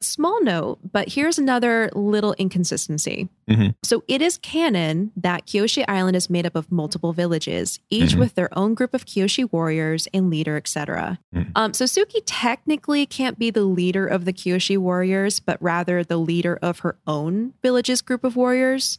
Small 0.00 0.42
note, 0.42 0.78
but 0.92 1.08
here's 1.08 1.38
another 1.38 1.90
little 1.94 2.34
inconsistency. 2.34 3.28
Mm-hmm. 3.50 3.70
So 3.82 4.04
it 4.06 4.22
is 4.22 4.38
canon 4.38 5.10
that 5.16 5.46
Kyoshi 5.46 5.84
Island 5.88 6.16
is 6.16 6.30
made 6.30 6.46
up 6.46 6.54
of 6.54 6.70
multiple 6.70 7.12
villages, 7.12 7.80
each 7.90 8.10
mm-hmm. 8.10 8.20
with 8.20 8.34
their 8.34 8.56
own 8.56 8.74
group 8.74 8.94
of 8.94 9.04
Kyoshi 9.04 9.50
warriors 9.52 10.06
and 10.14 10.30
leader, 10.30 10.56
etc. 10.56 11.18
Mm-hmm. 11.34 11.50
Um, 11.56 11.74
so 11.74 11.84
Suki 11.86 12.22
technically 12.24 13.04
can't 13.06 13.38
be 13.38 13.50
the 13.50 13.64
leader 13.64 14.06
of 14.06 14.24
the 14.24 14.32
Kyoshi 14.32 14.78
warriors, 14.78 15.40
but 15.40 15.60
rather 15.60 16.04
the 16.04 16.18
leader 16.18 16.58
of 16.64 16.80
her 16.80 16.96
own 17.06 17.54
village's 17.62 18.02
group 18.02 18.24
of 18.24 18.36
warriors. 18.36 18.98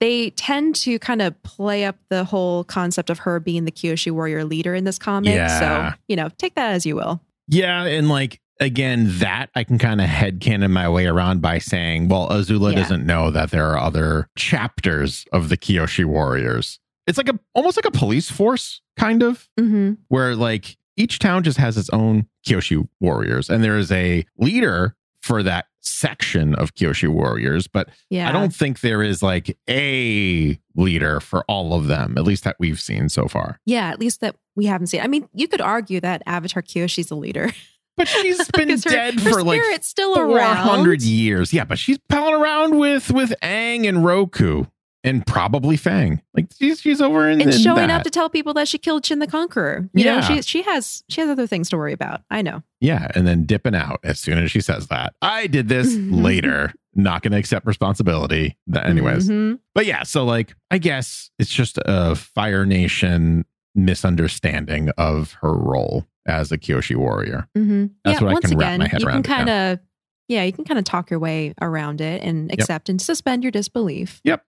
They 0.00 0.30
tend 0.30 0.74
to 0.76 0.98
kind 0.98 1.22
of 1.22 1.40
play 1.44 1.84
up 1.84 1.96
the 2.08 2.24
whole 2.24 2.64
concept 2.64 3.10
of 3.10 3.20
her 3.20 3.38
being 3.38 3.64
the 3.64 3.72
Kyoshi 3.72 4.10
warrior 4.10 4.44
leader 4.44 4.74
in 4.74 4.84
this 4.84 4.98
comic. 4.98 5.34
Yeah. 5.34 5.92
So, 5.92 5.98
you 6.08 6.16
know, 6.16 6.30
take 6.36 6.54
that 6.56 6.72
as 6.72 6.84
you 6.84 6.96
will. 6.96 7.20
Yeah. 7.46 7.84
And 7.84 8.08
like, 8.08 8.40
again, 8.60 9.06
that 9.18 9.50
I 9.54 9.64
can 9.64 9.78
kind 9.78 10.00
of 10.00 10.08
headcanon 10.08 10.70
my 10.70 10.88
way 10.88 11.06
around 11.06 11.42
by 11.42 11.58
saying, 11.58 12.08
well, 12.08 12.28
Azula 12.28 12.72
yeah. 12.72 12.80
doesn't 12.80 13.06
know 13.06 13.30
that 13.30 13.50
there 13.50 13.70
are 13.70 13.78
other 13.78 14.28
chapters 14.36 15.26
of 15.32 15.48
the 15.48 15.56
Kyoshi 15.56 16.04
warriors. 16.04 16.80
It's 17.06 17.18
like 17.18 17.28
a 17.28 17.38
almost 17.54 17.76
like 17.76 17.84
a 17.84 17.90
police 17.90 18.30
force, 18.30 18.80
kind 18.96 19.22
of, 19.22 19.48
mm-hmm. 19.60 19.92
where 20.08 20.34
like 20.34 20.76
each 20.96 21.18
town 21.18 21.42
just 21.42 21.58
has 21.58 21.76
its 21.76 21.90
own 21.90 22.26
Kyoshi 22.46 22.88
warriors, 23.00 23.50
and 23.50 23.62
there 23.62 23.76
is 23.76 23.92
a 23.92 24.24
leader 24.38 24.96
for 25.20 25.42
that 25.42 25.66
section 25.84 26.54
of 26.54 26.74
Kyoshi 26.74 27.08
warriors, 27.08 27.66
but 27.66 27.88
yeah. 28.10 28.28
I 28.28 28.32
don't 28.32 28.54
think 28.54 28.80
there 28.80 29.02
is 29.02 29.22
like 29.22 29.56
a 29.68 30.58
leader 30.74 31.20
for 31.20 31.44
all 31.48 31.74
of 31.74 31.86
them, 31.86 32.16
at 32.16 32.24
least 32.24 32.44
that 32.44 32.56
we've 32.58 32.80
seen 32.80 33.08
so 33.08 33.28
far. 33.28 33.60
Yeah, 33.66 33.88
at 33.90 34.00
least 34.00 34.20
that 34.20 34.36
we 34.56 34.66
haven't 34.66 34.88
seen. 34.88 35.00
I 35.00 35.06
mean, 35.06 35.28
you 35.34 35.48
could 35.48 35.60
argue 35.60 36.00
that 36.00 36.22
Avatar 36.26 36.62
Kyoshi's 36.62 37.10
a 37.10 37.14
leader. 37.14 37.50
But 37.96 38.08
she's 38.08 38.48
been 38.56 38.70
her, 38.70 38.76
dead 38.76 39.20
her 39.20 39.30
for 39.30 39.44
like 39.44 39.60
still 39.84 40.14
400 40.14 41.00
years. 41.00 41.52
Yeah, 41.52 41.64
but 41.64 41.78
she's 41.78 41.98
palling 42.08 42.34
around 42.34 42.76
with 42.76 43.12
with 43.12 43.32
Aang 43.40 43.88
and 43.88 44.04
Roku 44.04 44.64
and 45.04 45.24
probably 45.26 45.76
Fang. 45.76 46.20
Like 46.34 46.46
she's 46.58 46.80
she's 46.80 47.00
over 47.00 47.28
in 47.28 47.40
and 47.40 47.52
in 47.52 47.58
showing 47.58 47.88
that. 47.88 47.98
up 47.98 48.02
to 48.04 48.10
tell 48.10 48.28
people 48.28 48.54
that 48.54 48.66
she 48.66 48.78
killed 48.78 49.04
Chin 49.04 49.20
the 49.20 49.26
Conqueror. 49.26 49.88
You 49.92 50.04
yeah. 50.04 50.16
know, 50.16 50.20
she 50.22 50.42
she 50.42 50.62
has 50.62 51.04
she 51.08 51.20
has 51.20 51.30
other 51.30 51.46
things 51.46 51.68
to 51.70 51.76
worry 51.76 51.92
about. 51.92 52.22
I 52.30 52.42
know. 52.42 52.62
Yeah, 52.80 53.08
and 53.14 53.26
then 53.26 53.44
dipping 53.44 53.74
out 53.74 54.00
as 54.02 54.18
soon 54.18 54.38
as 54.38 54.50
she 54.50 54.60
says 54.60 54.88
that. 54.88 55.14
I 55.22 55.46
did 55.46 55.68
this 55.68 55.94
later. 55.96 56.72
Not 56.96 57.22
going 57.22 57.32
to 57.32 57.38
accept 57.38 57.66
responsibility. 57.66 58.56
That, 58.68 58.86
Anyways, 58.86 59.28
mm-hmm. 59.28 59.56
but 59.74 59.84
yeah. 59.84 60.04
So 60.04 60.24
like, 60.24 60.54
I 60.70 60.78
guess 60.78 61.28
it's 61.40 61.50
just 61.50 61.76
a 61.84 62.14
Fire 62.14 62.64
Nation 62.64 63.44
misunderstanding 63.74 64.90
of 64.96 65.32
her 65.40 65.52
role 65.52 66.06
as 66.26 66.52
a 66.52 66.58
Kyoshi 66.58 66.94
warrior. 66.94 67.48
Mm-hmm. 67.56 67.86
That's 68.04 68.20
yeah, 68.20 68.26
what 68.26 68.36
I 68.36 68.40
can 68.40 68.52
again, 68.52 68.58
wrap 68.58 68.78
my 68.78 68.86
head 68.86 69.00
you 69.00 69.08
around. 69.08 69.24
Can 69.24 69.36
kind 69.36 69.50
of, 69.50 69.80
yeah, 70.28 70.44
you 70.44 70.52
can 70.52 70.64
kind 70.64 70.78
of 70.78 70.84
talk 70.84 71.10
your 71.10 71.18
way 71.18 71.52
around 71.60 72.00
it 72.00 72.22
and 72.22 72.52
accept 72.52 72.88
yep. 72.88 72.92
and 72.92 73.02
suspend 73.02 73.42
your 73.42 73.50
disbelief. 73.50 74.20
Yep. 74.22 74.44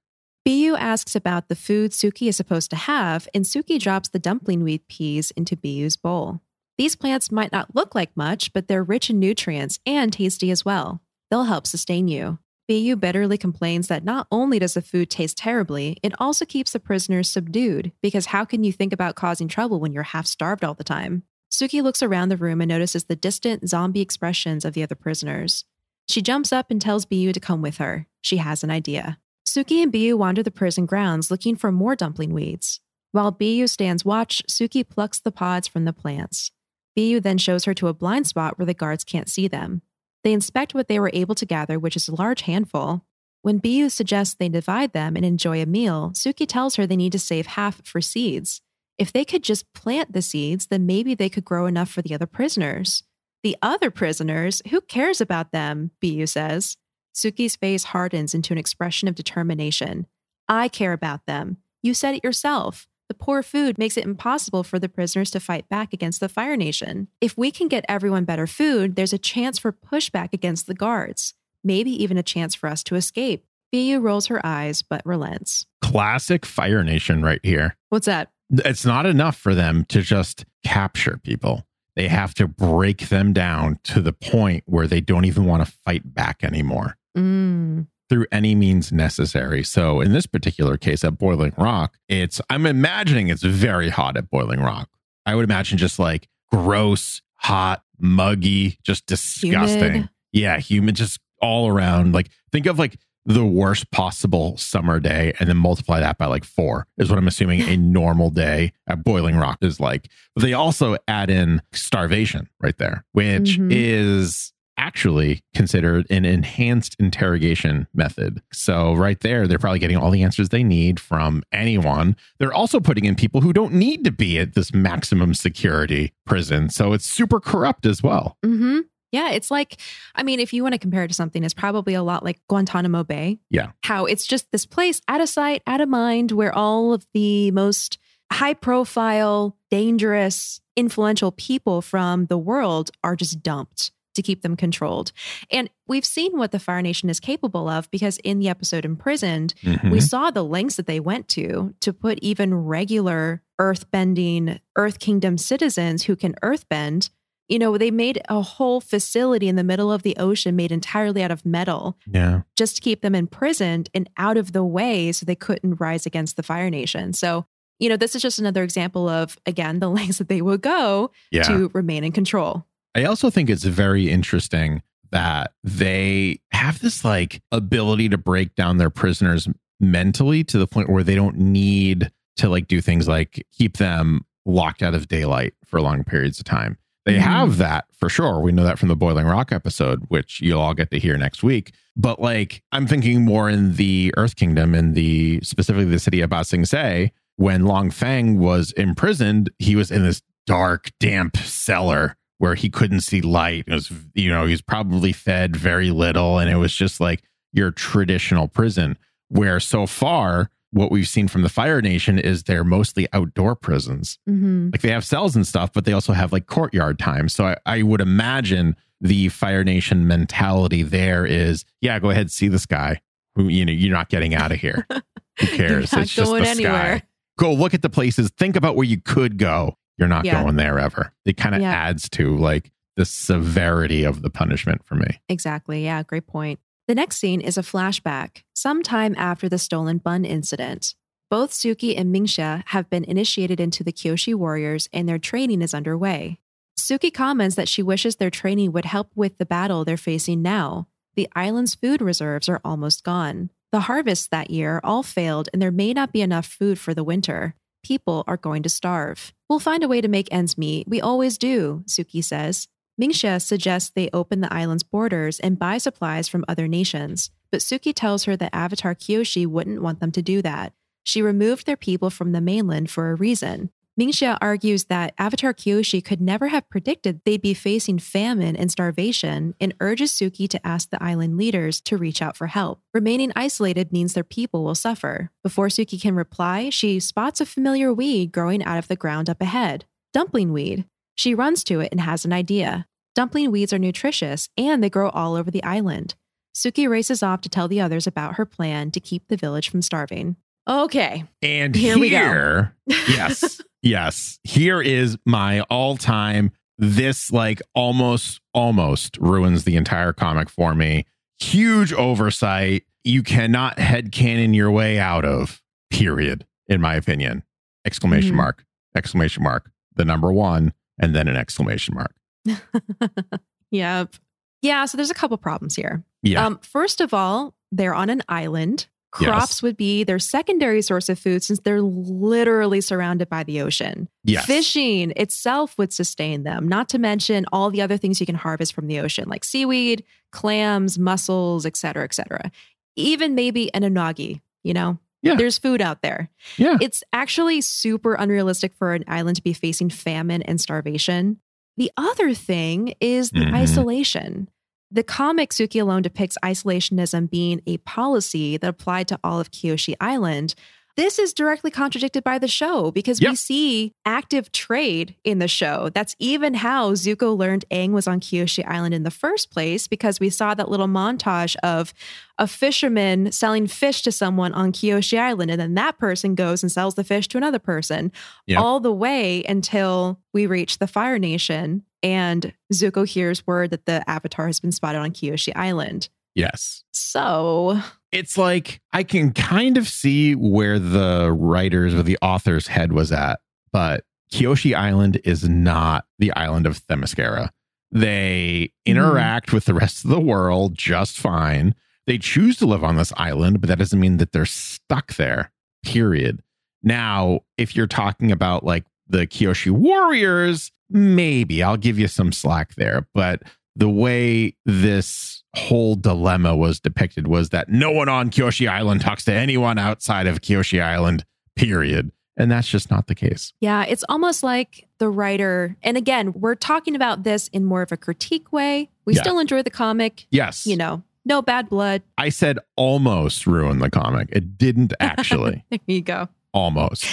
Biyu 0.46 0.78
asks 0.78 1.16
about 1.16 1.48
the 1.48 1.56
food 1.56 1.90
Suki 1.90 2.28
is 2.28 2.36
supposed 2.36 2.70
to 2.70 2.76
have, 2.76 3.26
and 3.34 3.44
Suki 3.44 3.80
drops 3.80 4.10
the 4.10 4.20
dumpling 4.20 4.62
weed 4.62 4.86
peas 4.86 5.32
into 5.32 5.56
Biyu's 5.56 5.96
bowl. 5.96 6.40
These 6.78 6.94
plants 6.94 7.32
might 7.32 7.50
not 7.50 7.74
look 7.74 7.96
like 7.96 8.16
much, 8.16 8.52
but 8.52 8.68
they're 8.68 8.84
rich 8.84 9.10
in 9.10 9.18
nutrients 9.18 9.80
and 9.84 10.12
tasty 10.12 10.52
as 10.52 10.64
well. 10.64 11.02
They'll 11.32 11.44
help 11.44 11.66
sustain 11.66 12.06
you. 12.06 12.38
Biyu 12.70 12.94
bitterly 13.00 13.36
complains 13.36 13.88
that 13.88 14.04
not 14.04 14.28
only 14.30 14.60
does 14.60 14.74
the 14.74 14.82
food 14.82 15.10
taste 15.10 15.36
terribly, 15.36 15.98
it 16.04 16.14
also 16.20 16.44
keeps 16.44 16.70
the 16.70 16.78
prisoners 16.78 17.28
subdued, 17.28 17.90
because 18.00 18.26
how 18.26 18.44
can 18.44 18.62
you 18.62 18.72
think 18.72 18.92
about 18.92 19.16
causing 19.16 19.48
trouble 19.48 19.80
when 19.80 19.92
you're 19.92 20.04
half 20.04 20.28
starved 20.28 20.62
all 20.62 20.74
the 20.74 20.84
time? 20.84 21.24
Suki 21.50 21.82
looks 21.82 22.04
around 22.04 22.28
the 22.28 22.36
room 22.36 22.60
and 22.60 22.68
notices 22.68 23.04
the 23.04 23.16
distant 23.16 23.68
zombie 23.68 24.00
expressions 24.00 24.64
of 24.64 24.74
the 24.74 24.84
other 24.84 24.94
prisoners. 24.94 25.64
She 26.08 26.22
jumps 26.22 26.52
up 26.52 26.70
and 26.70 26.80
tells 26.80 27.04
Biyu 27.04 27.32
to 27.34 27.40
come 27.40 27.62
with 27.62 27.78
her. 27.78 28.06
She 28.22 28.36
has 28.36 28.62
an 28.62 28.70
idea. 28.70 29.18
Suki 29.46 29.82
and 29.82 29.92
Biyu 29.92 30.14
wander 30.18 30.42
the 30.42 30.50
prison 30.50 30.86
grounds 30.86 31.30
looking 31.30 31.54
for 31.56 31.70
more 31.70 31.94
dumpling 31.94 32.34
weeds. 32.34 32.80
While 33.12 33.32
Biyu 33.32 33.68
stands 33.68 34.04
watch, 34.04 34.42
Suki 34.48 34.86
plucks 34.86 35.20
the 35.20 35.32
pods 35.32 35.68
from 35.68 35.84
the 35.84 35.92
plants. 35.92 36.50
Biyu 36.98 37.22
then 37.22 37.38
shows 37.38 37.64
her 37.64 37.74
to 37.74 37.88
a 37.88 37.94
blind 37.94 38.26
spot 38.26 38.58
where 38.58 38.66
the 38.66 38.74
guards 38.74 39.04
can't 39.04 39.28
see 39.28 39.46
them. 39.48 39.82
They 40.24 40.32
inspect 40.32 40.74
what 40.74 40.88
they 40.88 40.98
were 40.98 41.10
able 41.14 41.36
to 41.36 41.46
gather, 41.46 41.78
which 41.78 41.94
is 41.94 42.08
a 42.08 42.14
large 42.14 42.42
handful. 42.42 43.04
When 43.42 43.60
Biyu 43.60 43.90
suggests 43.90 44.34
they 44.34 44.48
divide 44.48 44.92
them 44.92 45.14
and 45.14 45.24
enjoy 45.24 45.62
a 45.62 45.66
meal, 45.66 46.10
Suki 46.14 46.46
tells 46.46 46.74
her 46.74 46.86
they 46.86 46.96
need 46.96 47.12
to 47.12 47.18
save 47.18 47.46
half 47.46 47.80
for 47.86 48.00
seeds. 48.00 48.60
If 48.98 49.12
they 49.12 49.24
could 49.24 49.44
just 49.44 49.72
plant 49.72 50.12
the 50.12 50.22
seeds, 50.22 50.66
then 50.66 50.86
maybe 50.86 51.14
they 51.14 51.28
could 51.28 51.44
grow 51.44 51.66
enough 51.66 51.90
for 51.90 52.02
the 52.02 52.14
other 52.14 52.26
prisoners. 52.26 53.04
The 53.44 53.56
other 53.62 53.92
prisoners, 53.92 54.62
who 54.70 54.80
cares 54.80 55.20
about 55.20 55.52
them? 55.52 55.92
Biyu 56.02 56.28
says. 56.28 56.76
Suki's 57.16 57.56
face 57.56 57.84
hardens 57.84 58.34
into 58.34 58.52
an 58.52 58.58
expression 58.58 59.08
of 59.08 59.14
determination. 59.14 60.06
I 60.48 60.68
care 60.68 60.92
about 60.92 61.26
them. 61.26 61.56
You 61.82 61.94
said 61.94 62.14
it 62.14 62.24
yourself. 62.24 62.86
The 63.08 63.14
poor 63.14 63.42
food 63.42 63.78
makes 63.78 63.96
it 63.96 64.04
impossible 64.04 64.64
for 64.64 64.78
the 64.78 64.88
prisoners 64.88 65.30
to 65.30 65.40
fight 65.40 65.68
back 65.68 65.92
against 65.92 66.20
the 66.20 66.28
Fire 66.28 66.56
Nation. 66.56 67.08
If 67.20 67.38
we 67.38 67.50
can 67.50 67.68
get 67.68 67.84
everyone 67.88 68.24
better 68.24 68.46
food, 68.46 68.96
there's 68.96 69.12
a 69.12 69.18
chance 69.18 69.58
for 69.58 69.72
pushback 69.72 70.32
against 70.32 70.66
the 70.66 70.74
guards 70.74 71.34
maybe 71.66 71.90
even 72.02 72.16
a 72.16 72.22
chance 72.22 72.54
for 72.54 72.68
us 72.68 72.82
to 72.84 72.94
escape. 72.94 73.44
Biyu 73.74 74.00
rolls 74.00 74.28
her 74.28 74.44
eyes 74.46 74.82
but 74.82 75.04
relents. 75.04 75.66
Classic 75.82 76.46
Fire 76.46 76.84
Nation 76.84 77.22
right 77.22 77.40
here. 77.42 77.76
What's 77.90 78.06
that? 78.06 78.30
It's 78.50 78.86
not 78.86 79.04
enough 79.04 79.36
for 79.36 79.54
them 79.54 79.84
to 79.86 80.00
just 80.00 80.44
capture 80.64 81.18
people. 81.22 81.66
They 81.96 82.08
have 82.08 82.34
to 82.34 82.46
break 82.46 83.08
them 83.08 83.32
down 83.32 83.80
to 83.84 84.00
the 84.00 84.12
point 84.12 84.62
where 84.66 84.86
they 84.86 85.00
don't 85.00 85.24
even 85.24 85.46
want 85.46 85.66
to 85.66 85.72
fight 85.84 86.14
back 86.14 86.44
anymore. 86.44 86.96
Mm. 87.16 87.86
Through 88.08 88.26
any 88.30 88.54
means 88.54 88.92
necessary. 88.92 89.64
So, 89.64 90.00
in 90.00 90.12
this 90.12 90.26
particular 90.26 90.76
case 90.76 91.02
at 91.02 91.18
Boiling 91.18 91.52
Rock, 91.58 91.96
it's, 92.08 92.40
I'm 92.50 92.64
imagining 92.66 93.28
it's 93.28 93.42
very 93.42 93.88
hot 93.88 94.16
at 94.16 94.30
Boiling 94.30 94.60
Rock. 94.60 94.88
I 95.24 95.34
would 95.34 95.44
imagine 95.44 95.76
just 95.76 95.98
like 95.98 96.28
gross, 96.52 97.20
hot, 97.34 97.82
muggy, 97.98 98.78
just 98.84 99.06
disgusting. 99.06 99.92
Humid. 99.92 100.10
Yeah, 100.32 100.58
humid, 100.58 100.94
just 100.94 101.18
all 101.42 101.66
around. 101.68 102.12
Like 102.14 102.30
think 102.52 102.66
of 102.66 102.78
like 102.78 102.96
the 103.24 103.44
worst 103.44 103.90
possible 103.90 104.56
summer 104.56 105.00
day 105.00 105.32
and 105.40 105.48
then 105.48 105.56
multiply 105.56 105.98
that 105.98 106.16
by 106.16 106.26
like 106.26 106.44
four 106.44 106.86
is 106.98 107.10
what 107.10 107.18
I'm 107.18 107.26
assuming 107.26 107.62
a 107.62 107.76
normal 107.76 108.30
day 108.30 108.72
at 108.86 109.02
Boiling 109.02 109.34
Rock 109.36 109.58
is 109.62 109.80
like. 109.80 110.08
But 110.36 110.44
they 110.44 110.52
also 110.52 110.96
add 111.08 111.28
in 111.28 111.60
starvation 111.72 112.48
right 112.62 112.76
there, 112.78 113.04
which 113.12 113.58
Mhm. 113.58 113.68
is 113.72 114.52
actually 114.76 115.42
considered 115.54 116.06
an 116.10 116.24
enhanced 116.24 116.96
interrogation 116.98 117.86
method. 117.94 118.42
So 118.52 118.94
right 118.94 119.18
there, 119.20 119.46
they're 119.46 119.58
probably 119.58 119.78
getting 119.78 119.96
all 119.96 120.10
the 120.10 120.22
answers 120.22 120.50
they 120.50 120.64
need 120.64 121.00
from 121.00 121.42
anyone. 121.52 122.16
They're 122.38 122.52
also 122.52 122.80
putting 122.80 123.04
in 123.04 123.14
people 123.14 123.40
who 123.40 123.52
don't 123.52 123.72
need 123.72 124.04
to 124.04 124.10
be 124.10 124.38
at 124.38 124.54
this 124.54 124.72
maximum 124.72 125.34
security 125.34 126.12
prison. 126.24 126.68
So 126.70 126.92
it's 126.92 127.06
super 127.06 127.40
corrupt 127.40 127.86
as 127.86 128.02
well. 128.02 128.36
hmm 128.44 128.80
Yeah, 129.12 129.30
it's 129.30 129.50
like, 129.50 129.80
I 130.14 130.22
mean, 130.22 130.40
if 130.40 130.52
you 130.52 130.62
want 130.62 130.74
to 130.74 130.78
compare 130.78 131.04
it 131.04 131.08
to 131.08 131.14
something, 131.14 131.42
it's 131.42 131.54
probably 131.54 131.94
a 131.94 132.02
lot 132.02 132.24
like 132.24 132.40
Guantanamo 132.48 133.04
Bay. 133.04 133.38
Yeah. 133.50 133.70
How 133.82 134.04
it's 134.04 134.26
just 134.26 134.50
this 134.52 134.66
place 134.66 135.00
out 135.08 135.20
of 135.20 135.28
sight, 135.28 135.62
out 135.66 135.80
of 135.80 135.88
mind, 135.88 136.32
where 136.32 136.54
all 136.54 136.92
of 136.92 137.06
the 137.14 137.50
most 137.52 137.98
high 138.32 138.54
profile, 138.54 139.56
dangerous, 139.70 140.60
influential 140.76 141.32
people 141.32 141.80
from 141.80 142.26
the 142.26 142.36
world 142.36 142.90
are 143.02 143.16
just 143.16 143.42
dumped 143.42 143.92
to 144.16 144.22
keep 144.22 144.42
them 144.42 144.56
controlled. 144.56 145.12
And 145.50 145.70
we've 145.86 146.04
seen 146.04 146.36
what 146.36 146.50
the 146.52 146.58
Fire 146.58 146.82
Nation 146.82 147.08
is 147.08 147.20
capable 147.20 147.68
of 147.68 147.90
because 147.90 148.18
in 148.18 148.38
the 148.40 148.48
episode 148.48 148.84
Imprisoned, 148.84 149.54
Mhm. 149.62 149.90
we 149.90 150.00
saw 150.00 150.30
the 150.30 150.44
lengths 150.44 150.76
that 150.76 150.86
they 150.86 151.00
went 151.00 151.28
to 151.28 151.74
to 151.80 151.92
put 151.92 152.18
even 152.20 152.52
regular 152.54 153.42
earthbending 153.60 154.58
Earth 154.76 154.98
Kingdom 154.98 155.38
citizens 155.38 156.04
who 156.04 156.16
can 156.16 156.34
earthbend. 156.42 157.10
You 157.48 157.60
know, 157.60 157.78
they 157.78 157.92
made 157.92 158.20
a 158.28 158.42
whole 158.42 158.80
facility 158.80 159.46
in 159.48 159.54
the 159.56 159.62
middle 159.62 159.92
of 159.92 160.02
the 160.02 160.16
ocean 160.16 160.56
made 160.56 160.72
entirely 160.72 161.22
out 161.22 161.30
of 161.30 161.46
metal 161.46 161.96
yeah. 162.06 162.42
just 162.56 162.76
to 162.76 162.82
keep 162.82 163.02
them 163.02 163.14
imprisoned 163.14 163.88
and 163.94 164.10
out 164.16 164.36
of 164.36 164.52
the 164.52 164.64
way 164.64 165.12
so 165.12 165.24
they 165.24 165.36
couldn't 165.36 165.80
rise 165.80 166.06
against 166.06 166.36
the 166.36 166.42
Fire 166.42 166.70
Nation. 166.70 167.12
So, 167.12 167.46
you 167.78 167.88
know, 167.88 167.96
this 167.96 168.16
is 168.16 168.22
just 168.22 168.40
another 168.40 168.64
example 168.64 169.08
of, 169.08 169.38
again, 169.46 169.78
the 169.78 169.88
lengths 169.98 170.18
that 170.18 170.28
they 170.28 170.42
will 170.42 170.58
go 170.58 171.12
Yeah. 171.30 171.44
to 171.44 171.70
remain 171.72 172.02
in 172.02 172.10
control. 172.10 172.66
I 172.96 173.04
also 173.04 173.28
think 173.30 173.50
it's 173.50 173.62
very 173.64 174.10
interesting 174.10 174.82
that 175.12 175.52
they 175.62 176.40
have 176.52 176.80
this 176.80 177.04
like 177.04 177.42
ability 177.52 178.08
to 178.08 178.18
break 178.18 178.54
down 178.54 178.78
their 178.78 178.90
prisoners 178.90 179.46
mentally 179.78 180.42
to 180.44 180.58
the 180.58 180.66
point 180.66 180.88
where 180.88 181.04
they 181.04 181.14
don't 181.14 181.36
need 181.36 182.10
to 182.38 182.48
like 182.48 182.66
do 182.68 182.80
things 182.80 183.06
like 183.06 183.46
keep 183.52 183.76
them 183.76 184.22
locked 184.46 184.82
out 184.82 184.94
of 184.94 185.08
daylight 185.08 185.52
for 185.64 185.80
long 185.80 186.04
periods 186.04 186.38
of 186.38 186.44
time. 186.46 186.78
They 187.04 187.14
Mhm. 187.16 187.20
have 187.20 187.56
that 187.58 187.84
for 187.92 188.08
sure. 188.08 188.40
We 188.40 188.50
know 188.50 188.64
that 188.64 188.78
from 188.78 188.88
the 188.88 188.96
Boiling 188.96 189.26
Rock 189.26 189.52
episode, 189.52 190.04
which 190.08 190.40
you'll 190.40 190.60
all 190.60 190.74
get 190.74 190.90
to 190.90 190.98
hear 190.98 191.16
next 191.18 191.42
week. 191.42 191.72
But 191.96 192.20
like, 192.20 192.62
I'm 192.72 192.86
thinking 192.86 193.24
more 193.24 193.48
in 193.50 193.74
the 193.76 194.12
Earth 194.16 194.36
Kingdom, 194.36 194.74
in 194.74 194.94
the 194.94 195.40
specifically 195.42 195.84
the 195.84 195.98
city 195.98 196.20
of 196.22 196.30
Ba 196.30 196.44
Sing 196.44 196.64
Se, 196.64 197.12
when 197.36 197.64
Long 197.66 197.90
Feng 197.90 198.38
was 198.38 198.72
imprisoned, 198.72 199.50
he 199.58 199.76
was 199.76 199.90
in 199.90 200.02
this 200.02 200.22
dark, 200.46 200.90
damp 200.98 201.36
cellar 201.36 202.16
where 202.38 202.54
he 202.54 202.68
couldn't 202.68 203.00
see 203.00 203.20
light. 203.20 203.64
It 203.66 203.72
was, 203.72 203.90
you 204.14 204.28
know, 204.30 204.44
he 204.44 204.50
was 204.52 204.62
probably 204.62 205.12
fed 205.12 205.56
very 205.56 205.90
little, 205.90 206.38
and 206.38 206.50
it 206.50 206.56
was 206.56 206.74
just 206.74 207.00
like 207.00 207.22
your 207.52 207.70
traditional 207.70 208.48
prison. 208.48 208.98
Where 209.28 209.58
so 209.58 209.86
far, 209.86 210.50
what 210.70 210.90
we've 210.92 211.08
seen 211.08 211.26
from 211.28 211.42
the 211.42 211.48
Fire 211.48 211.80
Nation 211.82 212.18
is 212.18 212.42
they're 212.44 212.62
mostly 212.64 213.08
outdoor 213.12 213.56
prisons 213.56 214.18
Mm-hmm. 214.28 214.70
like 214.72 214.82
they 214.82 214.90
have 214.90 215.04
cells 215.04 215.34
and 215.34 215.46
stuff, 215.46 215.72
but 215.72 215.84
they 215.84 215.92
also 215.92 216.12
have 216.12 216.32
like 216.32 216.46
courtyard 216.46 216.98
time. 216.98 217.28
So 217.28 217.46
I, 217.46 217.56
I 217.66 217.82
would 217.82 218.00
imagine 218.00 218.76
the 219.00 219.28
Fire 219.30 219.64
Nation 219.64 220.06
mentality 220.06 220.82
there 220.82 221.24
is, 221.26 221.64
yeah, 221.80 221.98
go 221.98 222.10
ahead, 222.10 222.30
see 222.30 222.48
this 222.48 222.66
guy. 222.66 223.00
Who 223.34 223.48
you 223.48 223.64
know, 223.64 223.72
you're 223.72 223.92
not 223.92 224.08
getting 224.08 224.34
out 224.34 224.52
of 224.52 224.58
here. 224.60 224.86
Who 225.40 225.46
cares? 225.48 225.92
it's 225.92 226.14
just 226.14 226.30
the 226.32 226.38
anywhere. 226.38 226.98
sky. 226.98 227.02
Go 227.38 227.52
look 227.52 227.74
at 227.74 227.82
the 227.82 227.90
places. 227.90 228.30
Think 228.38 228.56
about 228.56 228.76
where 228.76 228.86
you 228.86 228.98
could 229.00 229.36
go. 229.38 229.76
You're 229.98 230.08
not 230.08 230.24
Yeah. 230.24 230.42
going 230.42 230.56
there 230.56 230.78
ever. 230.78 231.12
It 231.24 231.36
kind 231.36 231.54
of 231.54 231.60
Yeah. 231.62 231.72
adds 231.72 232.08
to 232.10 232.36
like 232.36 232.70
the 232.96 233.04
severity 233.04 234.04
of 234.04 234.22
the 234.22 234.30
punishment 234.30 234.84
for 234.84 234.94
me. 234.94 235.20
Exactly. 235.28 235.84
Yeah, 235.84 236.02
great 236.02 236.26
point. 236.26 236.60
The 236.88 236.94
next 236.94 237.18
scene 237.18 237.40
is 237.40 237.58
a 237.58 237.62
flashback, 237.62 238.42
sometime 238.54 239.14
after 239.18 239.48
the 239.48 239.58
stolen 239.58 239.98
bun 239.98 240.24
incident. 240.24 240.94
Both 241.30 241.50
Suki 241.50 241.98
and 241.98 242.14
Mingxia 242.14 242.62
have 242.66 242.88
been 242.88 243.04
initiated 243.04 243.58
into 243.60 243.82
the 243.82 243.92
Kyoshi 243.92 244.34
warriors 244.34 244.88
and 244.92 245.08
their 245.08 245.18
training 245.18 245.60
is 245.62 245.74
underway. 245.74 246.38
Suki 246.78 247.12
comments 247.12 247.56
that 247.56 247.68
she 247.68 247.82
wishes 247.82 248.16
their 248.16 248.30
training 248.30 248.70
would 248.72 248.84
help 248.84 249.10
with 249.16 249.36
the 249.38 249.46
battle 249.46 249.84
they're 249.84 249.96
facing 249.96 250.40
now. 250.42 250.86
The 251.16 251.28
island's 251.34 251.74
food 251.74 252.00
reserves 252.00 252.48
are 252.48 252.60
almost 252.64 253.02
gone. 253.02 253.50
The 253.72 253.80
harvests 253.80 254.28
that 254.28 254.50
year 254.50 254.80
all 254.84 255.02
failed, 255.02 255.48
and 255.52 255.60
there 255.60 255.72
may 255.72 255.92
not 255.92 256.12
be 256.12 256.20
enough 256.22 256.46
food 256.46 256.78
for 256.78 256.94
the 256.94 257.02
winter. 257.02 257.54
People 257.86 258.24
are 258.26 258.36
going 258.36 258.64
to 258.64 258.68
starve. 258.68 259.32
We'll 259.48 259.60
find 259.60 259.84
a 259.84 259.88
way 259.88 260.00
to 260.00 260.08
make 260.08 260.26
ends 260.32 260.58
meet. 260.58 260.88
We 260.88 261.00
always 261.00 261.38
do, 261.38 261.84
Suki 261.86 262.24
says. 262.24 262.66
Mingxia 263.00 263.40
suggests 263.40 263.90
they 263.90 264.10
open 264.12 264.40
the 264.40 264.52
island's 264.52 264.82
borders 264.82 265.38
and 265.38 265.56
buy 265.56 265.78
supplies 265.78 266.26
from 266.26 266.44
other 266.48 266.66
nations, 266.66 267.30
but 267.52 267.60
Suki 267.60 267.92
tells 267.94 268.24
her 268.24 268.36
that 268.38 268.52
Avatar 268.52 268.96
Kyoshi 268.96 269.46
wouldn't 269.46 269.82
want 269.82 270.00
them 270.00 270.10
to 270.10 270.20
do 270.20 270.42
that. 270.42 270.72
She 271.04 271.22
removed 271.22 271.64
their 271.64 271.76
people 271.76 272.10
from 272.10 272.32
the 272.32 272.40
mainland 272.40 272.90
for 272.90 273.12
a 273.12 273.14
reason. 273.14 273.70
Mingxia 273.98 274.36
argues 274.42 274.84
that 274.84 275.14
Avatar 275.16 275.54
Kyoshi 275.54 276.04
could 276.04 276.20
never 276.20 276.48
have 276.48 276.68
predicted 276.68 277.22
they'd 277.24 277.40
be 277.40 277.54
facing 277.54 277.98
famine 277.98 278.54
and 278.54 278.70
starvation 278.70 279.54
and 279.58 279.74
urges 279.80 280.12
Suki 280.12 280.46
to 280.50 280.66
ask 280.66 280.90
the 280.90 281.02
island 281.02 281.38
leaders 281.38 281.80
to 281.80 281.96
reach 281.96 282.20
out 282.20 282.36
for 282.36 282.48
help. 282.48 282.82
Remaining 282.92 283.32
isolated 283.34 283.92
means 283.92 284.12
their 284.12 284.22
people 284.22 284.64
will 284.64 284.74
suffer. 284.74 285.30
Before 285.42 285.68
Suki 285.68 285.98
can 285.98 286.14
reply, 286.14 286.68
she 286.68 287.00
spots 287.00 287.40
a 287.40 287.46
familiar 287.46 287.90
weed 287.90 288.32
growing 288.32 288.62
out 288.64 288.78
of 288.78 288.88
the 288.88 288.96
ground 288.96 289.30
up 289.30 289.40
ahead 289.40 289.86
dumpling 290.12 290.50
weed. 290.50 290.86
She 291.14 291.34
runs 291.34 291.62
to 291.64 291.80
it 291.80 291.90
and 291.92 292.00
has 292.00 292.24
an 292.24 292.32
idea. 292.32 292.86
Dumpling 293.14 293.50
weeds 293.50 293.74
are 293.74 293.78
nutritious 293.78 294.48
and 294.56 294.82
they 294.82 294.88
grow 294.88 295.10
all 295.10 295.34
over 295.34 295.50
the 295.50 295.62
island. 295.62 296.14
Suki 296.54 296.88
races 296.88 297.22
off 297.22 297.42
to 297.42 297.50
tell 297.50 297.68
the 297.68 297.82
others 297.82 298.06
about 298.06 298.36
her 298.36 298.46
plan 298.46 298.90
to 298.92 299.00
keep 299.00 299.28
the 299.28 299.36
village 299.36 299.68
from 299.68 299.82
starving. 299.82 300.36
Okay. 300.68 301.24
And 301.42 301.74
Here 301.74 301.98
we 301.98 302.10
go. 302.10 302.68
yes, 302.86 303.60
yes, 303.82 304.38
here 304.44 304.80
is 304.82 305.16
my 305.24 305.60
all-time. 305.62 306.52
This 306.78 307.32
like 307.32 307.62
almost 307.74 308.40
almost 308.52 309.16
ruins 309.18 309.64
the 309.64 309.76
entire 309.76 310.12
comic 310.12 310.50
for 310.50 310.74
me. 310.74 311.06
Huge 311.40 311.92
oversight. 311.92 312.84
You 313.04 313.22
cannot 313.22 313.78
head 313.78 314.10
headcanon 314.10 314.54
your 314.54 314.70
way 314.70 314.98
out 314.98 315.24
of. 315.24 315.62
Period. 315.90 316.44
In 316.66 316.80
my 316.80 316.94
opinion. 316.96 317.44
Exclamation 317.86 318.32
Mhm. 318.32 318.36
mark. 318.36 318.64
Exclamation 318.96 319.42
mark. 319.42 319.70
The 319.94 320.04
number 320.04 320.32
one. 320.32 320.72
and 320.98 321.14
then 321.14 321.28
an 321.28 321.36
exclamation 321.36 321.94
mark. 321.94 322.14
yep. 323.70 324.14
Yeah, 324.62 324.84
so 324.86 324.96
there's 324.96 325.10
a 325.10 325.14
couple 325.14 325.36
problems 325.36 325.76
here. 325.76 326.02
Yeah. 326.22 326.44
Um, 326.44 326.58
first 326.62 327.00
of 327.00 327.12
all, 327.14 327.54
they're 327.70 327.94
on 327.94 328.08
an 328.10 328.22
island. 328.28 328.86
Crops 329.16 329.50
Yes. 329.50 329.62
would 329.62 329.76
be 329.76 330.04
their 330.04 330.18
secondary 330.18 330.82
source 330.82 331.08
of 331.08 331.18
food 331.18 331.42
since 331.42 331.58
they're 331.60 331.80
literally 331.82 332.80
surrounded 332.80 333.28
by 333.28 333.42
the 333.44 333.60
ocean. 333.62 334.08
yes. 334.24 334.44
Fishing 334.46 335.12
itself 335.16 335.76
would 335.78 335.92
sustain 335.92 336.42
them, 336.42 336.68
not 336.68 336.88
to 336.90 336.98
mention 336.98 337.46
all 337.52 337.70
the 337.70 337.80
other 337.82 337.96
things 337.96 338.20
you 338.20 338.26
can 338.26 338.34
harvest 338.34 338.74
from 338.74 338.86
the 338.88 339.00
ocean, 339.00 339.28
like 339.28 339.44
seaweed, 339.44 340.04
clams, 340.32 340.98
mussels, 340.98 341.64
et 341.66 341.76
cetera, 341.76 342.04
et 342.04 342.14
cetera. 342.14 342.50
Even 342.96 343.34
maybe 343.34 343.72
an 343.74 343.82
unagi, 343.82 344.40
you 344.62 344.74
know? 344.74 344.98
Yeah. 345.22 345.34
There's 345.34 345.58
food 345.58 345.80
out 345.80 346.02
there. 346.02 346.28
Yeah. 346.56 346.76
It's 346.80 347.02
actually 347.12 347.60
super 347.62 348.14
unrealistic 348.14 348.74
for 348.74 348.92
an 348.94 349.04
island 349.08 349.36
to 349.36 349.42
be 349.42 349.52
facing 349.54 349.90
famine 349.90 350.42
and 350.42 350.60
starvation. 350.60 351.40
The 351.78 351.90
other 351.96 352.32
thing 352.34 352.94
is 353.00 353.30
the 353.30 353.40
Mhm. 353.40 353.54
isolation. 353.54 354.48
The 354.96 355.02
comic 355.02 355.50
Suki 355.50 355.78
alone 355.78 356.00
depicts 356.00 356.38
isolationism 356.42 357.28
being 357.28 357.60
a 357.66 357.76
policy 357.76 358.56
that 358.56 358.66
applied 358.66 359.08
to 359.08 359.20
all 359.22 359.38
of 359.38 359.50
Kyoshi 359.50 359.94
Island. 360.00 360.54
This 360.96 361.18
is 361.18 361.34
directly 361.34 361.70
contradicted 361.70 362.24
by 362.24 362.38
the 362.38 362.48
show 362.48 362.90
because 362.90 363.20
we 363.20 363.36
see 363.36 363.92
active 364.06 364.50
trade 364.52 365.14
in 365.22 365.38
the 365.38 365.48
show. 365.48 365.90
That's 365.92 366.16
even 366.18 366.54
how 366.54 366.92
Zuko 366.92 367.36
learned 367.36 367.66
Aang 367.70 367.90
was 367.90 368.08
on 368.08 368.20
Kyoshi 368.20 368.66
Island 368.66 368.94
in 368.94 369.02
the 369.02 369.10
first 369.10 369.50
place 369.50 369.86
because 369.86 370.18
we 370.18 370.30
saw 370.30 370.54
that 370.54 370.70
little 370.70 370.88
montage 370.88 371.54
of 371.62 371.92
a 372.38 372.46
fisherman 372.46 373.30
selling 373.32 373.66
fish 373.66 374.00
to 374.00 374.10
someone 374.12 374.54
on 374.54 374.72
Kyoshi 374.72 375.18
Island. 375.18 375.50
And 375.50 375.60
then 375.60 375.74
that 375.74 375.98
person 375.98 376.34
goes 376.34 376.62
and 376.62 376.72
sells 376.72 376.94
the 376.94 377.04
fish 377.04 377.28
to 377.28 377.36
another 377.36 377.58
person 377.58 378.10
Yep. 378.46 378.58
all 378.58 378.80
the 378.80 378.92
way 378.92 379.44
until 379.44 380.18
we 380.32 380.46
reach 380.46 380.78
the 380.78 380.86
Fire 380.86 381.18
Nation 381.18 381.82
and 382.06 382.52
Zuko 382.72 383.06
hears 383.06 383.44
word 383.48 383.70
that 383.70 383.84
the 383.84 384.08
Avatar 384.08 384.46
has 384.46 384.60
been 384.60 384.70
spotted 384.70 384.98
on 384.98 385.10
Kyoshi 385.10 385.52
Island. 385.56 386.08
yes. 386.36 386.84
So, 386.92 387.80
It's 388.12 388.38
like 388.38 388.80
I 388.92 389.02
can 389.02 389.32
kind 389.32 389.76
of 389.76 389.88
see 389.88 390.34
where 390.36 390.78
the 390.78 391.32
writers 391.32 391.94
or 391.94 392.04
the 392.04 392.16
author's 392.22 392.68
head 392.68 392.92
was 392.92 393.10
at, 393.10 393.40
but 393.72 394.04
Kyoshi 394.32 394.74
Island 394.74 395.20
is 395.24 395.48
not 395.48 396.04
the 396.20 396.32
island 396.34 396.66
of 396.66 396.86
Themyscira. 396.86 397.50
They 397.90 398.70
mm-hmm. 398.70 398.90
interact 398.90 399.52
with 399.52 399.64
the 399.64 399.74
rest 399.74 400.04
of 400.04 400.10
the 400.10 400.20
world 400.20 400.76
just 400.76 401.18
fine. 401.18 401.74
They 402.06 402.18
choose 402.18 402.56
to 402.58 402.66
live 402.66 402.84
on 402.84 402.94
this 402.94 403.12
island, 403.16 403.60
but 403.60 403.66
that 403.66 403.78
doesn't 403.78 403.98
mean 403.98 404.18
that 404.18 404.30
they're 404.30 404.46
stuck 404.46 405.16
there, 405.16 405.50
period. 405.84 406.40
Now, 406.84 407.40
if 407.58 407.74
you're 407.74 407.88
talking 407.88 408.30
about 408.30 408.62
like 408.62 408.84
the 409.08 409.26
Kyoshi 409.26 409.72
warriors, 409.72 410.70
maybe 410.90 411.62
I'll 411.62 411.76
give 411.76 411.98
you 411.98 412.08
some 412.08 412.32
slack 412.32 412.74
there. 412.76 413.06
But 413.14 413.42
the 413.74 413.88
way 413.88 414.56
this 414.64 415.42
whole 415.54 415.94
dilemma 415.96 416.56
was 416.56 416.80
depicted 416.80 417.26
was 417.26 417.50
that 417.50 417.68
no 417.68 417.90
one 417.90 418.08
on 418.08 418.30
Kyoshi 418.30 418.68
Island 418.68 419.00
talks 419.00 419.24
to 419.26 419.32
anyone 419.32 419.78
outside 419.78 420.26
of 420.26 420.40
Kyoshi 420.40 420.82
Island, 420.82 421.24
period. 421.56 422.10
And 422.38 422.50
that's 422.50 422.68
just 422.68 422.90
not 422.90 423.06
the 423.06 423.14
case. 423.14 423.54
yeah, 423.60 423.84
it's 423.84 424.04
almost 424.10 424.42
like 424.42 424.86
the 424.98 425.08
writer, 425.08 425.74
and 425.82 425.96
again, 425.96 426.32
we're 426.34 426.54
talking 426.54 426.94
about 426.94 427.22
this 427.22 427.48
in 427.48 427.64
more 427.64 427.80
of 427.80 427.92
a 427.92 427.96
critique 427.96 428.52
way. 428.52 428.90
We 429.06 429.14
Yeah. 429.14 429.22
still 429.22 429.38
enjoy 429.38 429.62
the 429.62 429.70
comic, 429.70 430.26
Yes. 430.30 430.66
you 430.66 430.76
know, 430.76 431.02
no 431.24 431.40
bad 431.40 431.70
blood. 431.70 432.02
I 432.18 432.28
said 432.28 432.58
almost 432.76 433.46
ruin 433.46 433.78
the 433.78 433.88
comic. 433.88 434.28
It 434.32 434.58
didn't 434.58 434.92
actually. 435.00 435.64
There 435.70 435.78
you 435.86 436.02
go. 436.02 436.28
almost. 436.52 437.06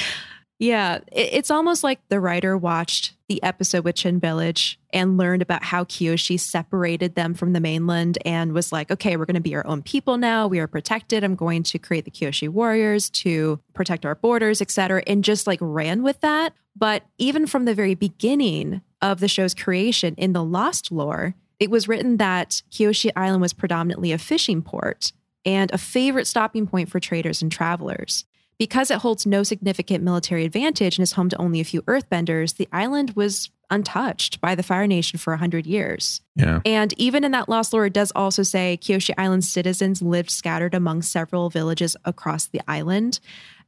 Yeah, 0.64 1.00
it- 1.12 1.30
it's 1.34 1.52
almost 1.52 1.84
like 1.84 2.00
the 2.08 2.22
writer 2.22 2.58
watched 2.58 3.16
the 3.28 3.44
episode 3.44 3.84
with 3.84 3.96
Chin 3.96 4.18
Village 4.18 4.80
and 4.94 5.18
learned 5.18 5.42
about 5.42 5.62
how 5.66 5.84
Kyoshi 5.84 6.40
separated 6.40 7.16
them 7.16 7.34
from 7.34 7.52
the 7.52 7.60
mainland 7.60 8.18
and 8.24 8.54
was 8.54 8.72
like, 8.72 8.90
okay, 8.90 9.18
we're 9.18 9.26
going 9.26 9.34
to 9.36 9.42
be 9.42 9.56
our 9.56 9.68
own 9.68 9.82
people 9.82 10.18
now. 10.18 10.48
We 10.48 10.60
are 10.60 10.68
protected. 10.68 11.22
I'm 11.22 11.36
going 11.36 11.64
to 11.64 11.80
create 11.80 12.06
the 12.06 12.12
Kyoshi 12.12 12.48
warriors 12.48 13.10
to 13.10 13.60
protect 13.74 14.06
our 14.06 14.16
borders, 14.16 14.62
etc. 14.62 15.04
And 15.06 15.22
just 15.22 15.48
like 15.48 15.60
ran 15.62 16.02
with 16.02 16.22
that. 16.22 16.54
But 16.78 17.04
even 17.18 17.46
from 17.46 17.66
the 17.66 17.76
very 17.76 17.96
beginning 17.96 18.82
of 19.02 19.20
the 19.20 19.28
show's 19.28 19.54
creation 19.54 20.16
in 20.18 20.32
the 20.32 20.46
Lost 20.46 20.94
lore, 20.94 21.36
it 21.60 21.72
was 21.72 21.90
written 21.90 22.16
that 22.18 22.62
Kyoshi 22.72 23.12
Island 23.18 23.42
was 23.42 23.52
predominantly 23.52 24.14
a 24.14 24.18
fishing 24.18 24.62
port 24.62 25.12
and 25.44 25.70
a 25.74 25.78
favorite 25.78 26.26
stopping 26.26 26.68
point 26.68 26.88
for 26.90 27.02
traders 27.02 27.42
and 27.42 27.52
travelers. 27.52 28.24
Because 28.58 28.92
it 28.92 29.00
holds 29.00 29.26
no 29.26 29.44
significant 29.44 30.04
military 30.04 30.46
advantage 30.46 30.98
and 30.98 31.04
is 31.04 31.14
home 31.14 31.30
to 31.30 31.38
only 31.42 31.60
a 31.60 31.64
few 31.66 31.82
earthbenders, 31.84 32.56
the 32.58 32.70
island 32.72 33.12
was 33.16 33.50
untouched 33.70 34.40
by 34.40 34.54
the 34.54 34.64
Fire 34.64 34.86
Nation 34.86 35.18
for 35.18 35.34
100 35.34 35.66
years. 35.66 36.22
Yeah. 36.36 36.60
And 36.66 36.94
even 37.00 37.24
in 37.24 37.32
that 37.32 37.50
lost 37.50 37.74
lore, 37.74 37.88
it 37.88 37.94
does 37.94 38.12
also 38.16 38.44
say 38.44 38.78
Kyoshi 38.82 39.14
Island 39.18 39.44
citizens 39.44 40.02
lived 40.02 40.30
scattered 40.30 40.76
among 40.76 41.02
several 41.02 41.50
villages 41.50 41.98
across 42.06 42.46
the 42.46 42.62
island. 42.68 43.20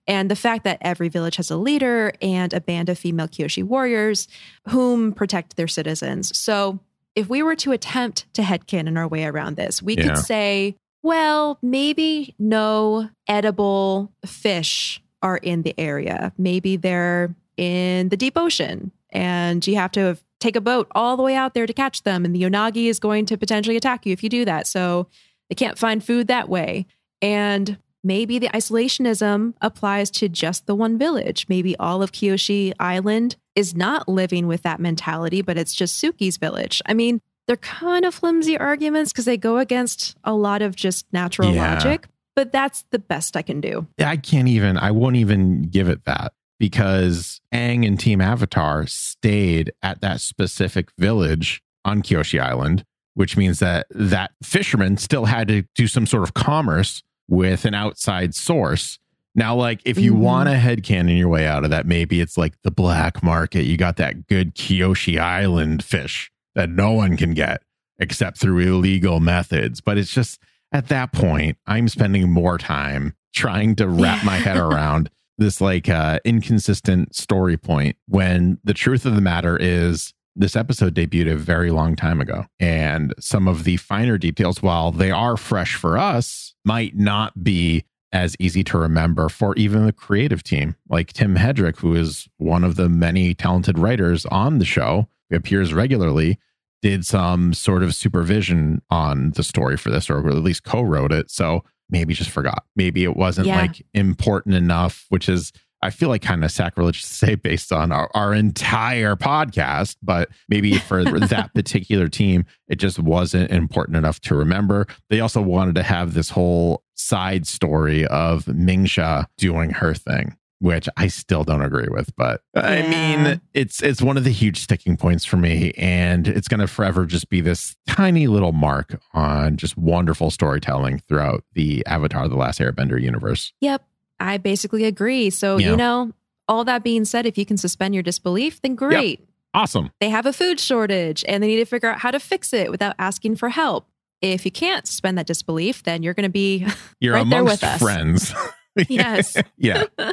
And 0.08 0.30
the 0.30 0.36
fact 0.36 0.63
that 0.65 0.78
every 0.82 1.10
village 1.10 1.38
has 1.38 1.50
a 1.50 1.58
leader 1.58 2.13
and 2.21 2.54
a 2.54 2.62
band 2.62 2.89
of 2.89 3.00
female 3.00 3.28
Kyoshi 3.28 3.63
warriors 3.63 4.28
whom 4.69 5.13
protect 5.13 5.56
their 5.56 5.67
citizens. 5.67 6.38
So 6.38 6.80
if 7.15 7.28
we 7.28 7.41
were 7.41 7.56
to 7.56 7.71
attempt 7.71 8.32
to 8.36 8.43
headcanon 8.43 8.98
our 8.98 9.08
way 9.08 9.26
around 9.26 9.56
this, 9.56 9.82
we 9.82 9.95
Yeah. 9.98 10.04
could 10.10 10.17
say, 10.19 10.76
well, 11.05 11.59
maybe 11.61 12.33
no 12.39 13.07
edible 13.27 14.11
fish 14.25 15.03
are 15.21 15.37
in 15.37 15.61
the 15.61 15.79
area. 15.79 16.33
Maybe 16.35 16.77
they're 16.77 17.35
in 17.57 18.09
the 18.09 18.17
deep 18.17 18.35
ocean 18.35 18.91
and 19.11 19.65
you 19.67 19.75
have 19.75 19.91
to 19.91 20.17
take 20.39 20.55
a 20.55 20.61
boat 20.61 20.87
all 20.95 21.15
the 21.15 21.21
way 21.21 21.35
out 21.35 21.53
there 21.53 21.67
to 21.67 21.73
catch 21.73 22.01
them. 22.01 22.25
And 22.25 22.35
the 22.35 22.41
unagi 22.41 22.87
is 22.87 22.99
going 22.99 23.27
to 23.27 23.37
potentially 23.37 23.77
attack 23.77 24.07
you 24.07 24.13
if 24.13 24.23
you 24.23 24.29
do 24.29 24.45
that. 24.45 24.65
So 24.65 25.07
they 25.47 25.53
can't 25.53 25.77
find 25.77 26.03
food 26.03 26.25
that 26.25 26.49
way. 26.49 26.87
And 27.21 27.77
maybe 28.03 28.39
the 28.39 28.49
isolationism 28.49 29.53
applies 29.61 30.09
to 30.09 30.27
just 30.27 30.65
the 30.65 30.73
one 30.73 30.97
village. 30.97 31.45
Maybe 31.47 31.77
all 31.77 32.01
of 32.01 32.13
Kyoshi 32.13 32.73
Island 32.79 33.35
is 33.53 33.75
not 33.75 34.09
living 34.09 34.47
with 34.47 34.63
that 34.63 34.79
mentality, 34.79 35.43
but 35.43 35.55
it's 35.55 35.75
just 35.75 36.03
Suki's 36.03 36.37
village. 36.37 36.81
I 36.87 36.95
mean, 36.95 37.21
they're 37.47 37.58
kind 37.58 38.05
of 38.05 38.13
flimsy 38.13 38.58
arguments 38.58 39.12
because 39.12 39.25
they 39.25 39.38
go 39.38 39.58
against 39.58 40.15
a 40.23 40.34
lot 40.34 40.62
of 40.62 40.75
just 40.75 41.05
natural 41.13 41.53
Yeah. 41.53 41.73
logic, 41.75 42.08
but 42.36 42.51
that's 42.51 42.84
the 42.91 42.99
best 42.99 43.38
I 43.38 43.41
can 43.41 43.62
do. 43.62 43.88
I 43.99 44.17
can't 44.17 44.47
even, 44.47 44.77
I 44.77 44.91
won't 44.91 45.15
even 45.15 45.63
give 45.63 45.88
it 45.89 46.05
that 46.05 46.34
because 46.60 47.41
Aang 47.53 47.86
and 47.86 47.99
Team 47.99 48.21
Avatar 48.21 48.88
stayed 48.88 49.71
at 49.84 50.01
that 50.01 50.21
specific 50.21 50.89
village 50.97 51.62
on 51.84 52.01
Kyoshi 52.01 52.39
Island, 52.41 52.84
which 53.13 53.38
means 53.38 53.60
that 53.60 53.88
that 53.91 54.31
fisherman 54.41 54.97
still 54.97 55.25
had 55.25 55.47
to 55.49 55.63
do 55.75 55.88
some 55.88 56.05
sort 56.08 56.23
of 56.23 56.34
commerce 56.34 57.03
with 57.27 57.65
an 57.65 57.73
outside 57.73 58.34
source. 58.36 58.99
Now, 59.38 59.55
like 59.55 59.81
if 59.86 59.97
you 59.99 60.13
Mhm. 60.13 60.17
want 60.19 60.49
to 60.49 60.55
headcanon 60.55 61.17
your 61.17 61.27
way 61.27 61.45
out 61.45 61.63
of 61.65 61.69
that, 61.71 61.86
maybe 61.86 62.21
it's 62.21 62.38
like 62.38 62.53
the 62.63 62.71
black 62.71 63.21
market. 63.21 63.65
You 63.65 63.75
got 63.77 63.97
that 63.97 64.27
good 64.27 64.55
Kyoshi 64.55 65.19
Island 65.19 65.84
fish 65.84 66.31
that 66.55 66.69
no 66.69 66.91
one 66.91 67.17
can 67.17 67.33
get 67.33 67.61
except 67.99 68.39
through 68.39 68.59
illegal 68.59 69.19
methods. 69.19 69.81
But 69.81 69.97
it's 69.97 70.11
just 70.11 70.39
at 70.71 70.87
that 70.89 71.11
point, 71.11 71.57
I'm 71.67 71.87
spending 71.87 72.29
more 72.29 72.57
time 72.57 73.13
trying 73.33 73.75
to 73.75 73.87
wrap 73.87 74.23
my 74.25 74.37
head 74.37 74.57
around 74.57 75.09
this 75.37 75.59
like 75.59 75.89
uh, 75.89 76.19
inconsistent 76.23 77.15
story 77.15 77.57
point 77.57 77.97
when 78.07 78.58
the 78.63 78.73
truth 78.73 79.06
of 79.06 79.15
the 79.15 79.21
matter 79.21 79.58
is 79.58 80.13
this 80.35 80.56
episode 80.56 80.93
debuted 80.93 81.31
a 81.31 81.37
very 81.37 81.71
long 81.71 81.95
time 81.95 82.19
ago. 82.19 82.45
And 82.60 83.13
some 83.19 83.47
of 83.47 83.63
the 83.63 83.77
finer 83.77 84.17
details 84.17 84.62
while 84.62 84.91
they 84.91 85.12
are 85.12 85.37
fresh 85.37 85.75
for 85.75 85.97
us 85.97 86.56
might 86.65 86.95
not 86.95 87.43
be 87.43 87.85
as 88.12 88.35
easy 88.39 88.63
to 88.63 88.77
remember 88.77 89.27
for 89.27 89.56
even 89.56 89.85
the 89.85 89.93
creative 89.93 90.43
team. 90.43 90.75
Like 90.89 91.13
tim 91.13 91.35
hedrick 91.35 91.77
who 91.77 91.95
is 91.95 92.27
one 92.37 92.63
of 92.63 92.75
the 92.75 92.89
many 92.89 93.33
talented 93.33 93.77
writers 93.77 94.25
on 94.27 94.60
the 94.60 94.65
show 94.65 95.08
who 95.29 95.35
appears 95.35 95.73
regularly 95.73 96.37
did 96.86 97.04
some 97.04 97.52
sort 97.52 97.81
of 97.81 97.96
supervision 97.96 98.79
on 98.92 99.31
the 99.31 99.42
story 99.42 99.75
for 99.75 99.90
this 99.90 100.08
or 100.08 100.19
at 100.27 100.36
least 100.36 100.63
co-wrote 100.63 101.12
it. 101.12 101.31
So 101.31 101.63
maybe 101.90 102.13
just 102.13 102.29
forgot. 102.29 102.63
Maybe 102.75 103.04
it 103.04 103.15
wasn't 103.17 103.48
Yeah. 103.48 103.62
like 103.62 103.83
important 103.96 104.54
enough 104.54 105.06
which 105.10 105.27
is 105.27 105.52
i 105.81 105.90
feel 105.90 106.10
like 106.10 106.21
kind 106.21 106.44
of 106.46 106.52
sacrilegious 106.52 107.02
to 107.10 107.15
say 107.15 107.36
based 107.36 107.71
on 107.73 107.92
our, 107.92 108.10
our 108.13 108.33
entire 108.33 109.15
podcast 109.15 109.96
but 110.04 110.29
maybe 110.48 110.77
for 110.77 111.04
that 111.19 111.52
particular 111.56 112.08
team 112.08 112.46
it 112.67 112.75
just 112.75 113.00
wasn't 113.00 113.50
important 113.50 113.98
enough 113.98 114.19
to 114.21 114.36
remember. 114.36 114.86
They 115.10 115.19
also 115.21 115.42
wanted 115.42 115.73
to 115.75 115.83
have 115.83 116.13
this 116.13 116.29
whole 116.29 116.83
side 116.94 117.48
story 117.48 118.06
of 118.08 118.46
Mingxia 118.46 119.25
doing 119.38 119.71
her 119.71 119.94
thing 119.96 120.36
which 120.60 120.87
I 120.97 121.08
still 121.08 121.43
don't 121.43 121.62
agree 121.62 121.87
with. 121.89 122.15
But 122.15 122.41
I 122.56 122.81
mean, 122.83 123.41
it's 123.53 123.81
it's 123.83 124.01
one 124.01 124.17
of 124.17 124.23
the 124.23 124.31
huge 124.31 124.60
sticking 124.62 124.97
points 124.97 125.25
for 125.25 125.37
me, 125.37 125.71
and 125.77 126.27
it's 126.27 126.47
going 126.47 126.60
to 126.62 126.67
forever 126.67 127.06
just 127.06 127.29
be 127.29 127.41
this 127.41 127.75
tiny 127.87 128.27
little 128.27 128.51
mark 128.51 128.99
on 129.13 129.58
just 129.58 129.77
wonderful 129.77 130.31
storytelling 130.31 130.99
throughout 131.08 131.43
the 131.53 131.85
Avatar: 131.85 132.27
The 132.27 132.35
Last 132.35 132.60
Airbender 132.60 133.01
universe. 133.01 133.53
Yep, 133.62 133.83
I 134.19 134.37
basically 134.37 134.85
agree. 134.85 135.29
So, 135.29 135.58
Yeah. 135.58 135.71
you 135.71 135.77
know, 135.77 136.12
all 136.47 136.63
that 136.65 136.83
being 136.83 137.06
said, 137.06 137.25
if 137.25 137.37
you 137.37 137.45
can 137.45 137.58
suspend 137.58 137.93
your 137.93 138.03
disbelief, 138.03 138.62
then 138.62 138.75
great. 138.75 139.27
Awesome. 139.53 139.89
They 140.01 140.10
have 140.10 140.25
a 140.25 140.33
food 140.33 140.60
shortage 140.60 141.23
and 141.27 141.41
they 141.41 141.47
need 141.47 141.56
to 141.58 141.65
figure 141.65 141.89
out 141.89 141.99
how 141.99 142.12
to 142.12 142.19
fix 142.19 142.51
it 142.51 142.69
without 142.69 142.93
asking 142.99 143.37
for 143.37 143.47
help. 143.49 143.87
If 144.21 144.43
you 144.43 144.51
can't 144.51 144.85
suspend 144.85 145.17
that 145.17 145.27
disbelief, 145.27 145.83
then 145.83 146.03
you're 146.03 146.13
going 146.13 146.23
to 146.25 146.29
be 146.29 146.65
You're 146.99 147.13
right 147.15 147.29
there 147.29 147.39
amongst 147.39 147.62
with 147.62 147.69
us. 147.69 147.81
friends. 147.81 148.33
Yes. 148.89 149.37
yeah. 149.58 149.85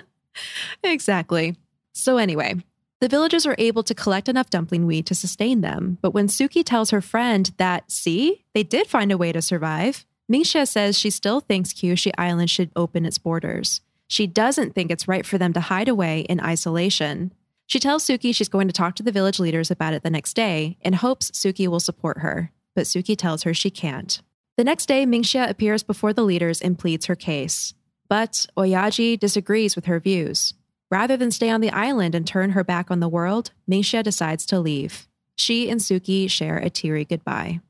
exactly. 0.82 1.56
So, 1.92 2.16
anyway, 2.16 2.56
the 3.00 3.08
villagers 3.08 3.46
are 3.46 3.56
able 3.58 3.82
to 3.82 3.94
collect 3.94 4.28
enough 4.28 4.50
dumpling 4.50 4.86
weed 4.86 5.06
to 5.06 5.14
sustain 5.14 5.60
them. 5.60 5.98
But 6.00 6.14
when 6.14 6.28
Suki 6.28 6.64
tells 6.64 6.90
her 6.90 7.00
friend 7.00 7.50
that, 7.56 7.90
see, 7.90 8.44
they 8.54 8.62
did 8.62 8.86
find 8.86 9.10
a 9.10 9.18
way 9.18 9.32
to 9.32 9.42
survive, 9.42 10.06
Mingxia 10.30 10.66
says 10.66 10.98
she 10.98 11.10
still 11.10 11.40
thinks 11.40 11.72
Kyoshi 11.72 12.12
Island 12.16 12.48
should 12.48 12.70
open 12.76 13.04
its 13.04 13.18
borders. 13.18 13.80
She 14.06 14.26
doesn't 14.26 14.74
think 14.74 14.90
it's 14.90 15.08
right 15.08 15.26
for 15.26 15.36
them 15.36 15.52
to 15.54 15.60
hide 15.60 15.88
away 15.88 16.20
in 16.20 16.40
isolation. 16.40 17.32
She 17.66 17.78
tells 17.78 18.04
Suki 18.04 18.34
she's 18.34 18.48
going 18.48 18.68
to 18.68 18.72
talk 18.72 18.94
to 18.96 19.02
the 19.02 19.12
village 19.12 19.40
leaders 19.40 19.70
about 19.70 19.94
it 19.94 20.02
the 20.02 20.10
next 20.10 20.34
day 20.34 20.76
and 20.82 20.94
hopes 20.94 21.30
Suki 21.30 21.66
will 21.66 21.80
support 21.80 22.18
her. 22.18 22.52
But 22.74 22.84
Suki 22.84 23.16
tells 23.16 23.42
her 23.42 23.52
she 23.52 23.70
can't. 23.70 24.20
The 24.56 24.64
next 24.64 24.86
day, 24.86 25.06
Mingxia 25.06 25.48
appears 25.48 25.82
before 25.82 26.12
the 26.12 26.24
leaders 26.24 26.60
and 26.60 26.78
pleads 26.78 27.06
her 27.06 27.14
case. 27.14 27.74
But 28.12 28.44
Oyaji 28.58 29.18
disagrees 29.18 29.74
with 29.74 29.86
her 29.86 29.98
views. 29.98 30.52
Rather 30.90 31.16
than 31.16 31.30
stay 31.30 31.48
on 31.48 31.62
the 31.62 31.70
island 31.70 32.14
and 32.14 32.26
turn 32.26 32.50
her 32.50 32.62
back 32.62 32.90
on 32.90 33.00
the 33.00 33.08
world, 33.08 33.52
Mingxia 33.66 34.02
decides 34.02 34.44
to 34.44 34.60
leave. 34.60 35.08
She 35.34 35.70
and 35.70 35.80
Suki 35.80 36.28
share 36.28 36.58
a 36.58 36.68
teary 36.68 37.06
goodbye. 37.06 37.60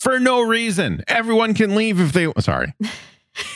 For 0.00 0.18
no 0.18 0.42
reason. 0.42 1.04
Everyone 1.06 1.54
can 1.54 1.76
leave 1.76 2.00
if 2.00 2.12
they. 2.12 2.26
Sorry. 2.40 2.74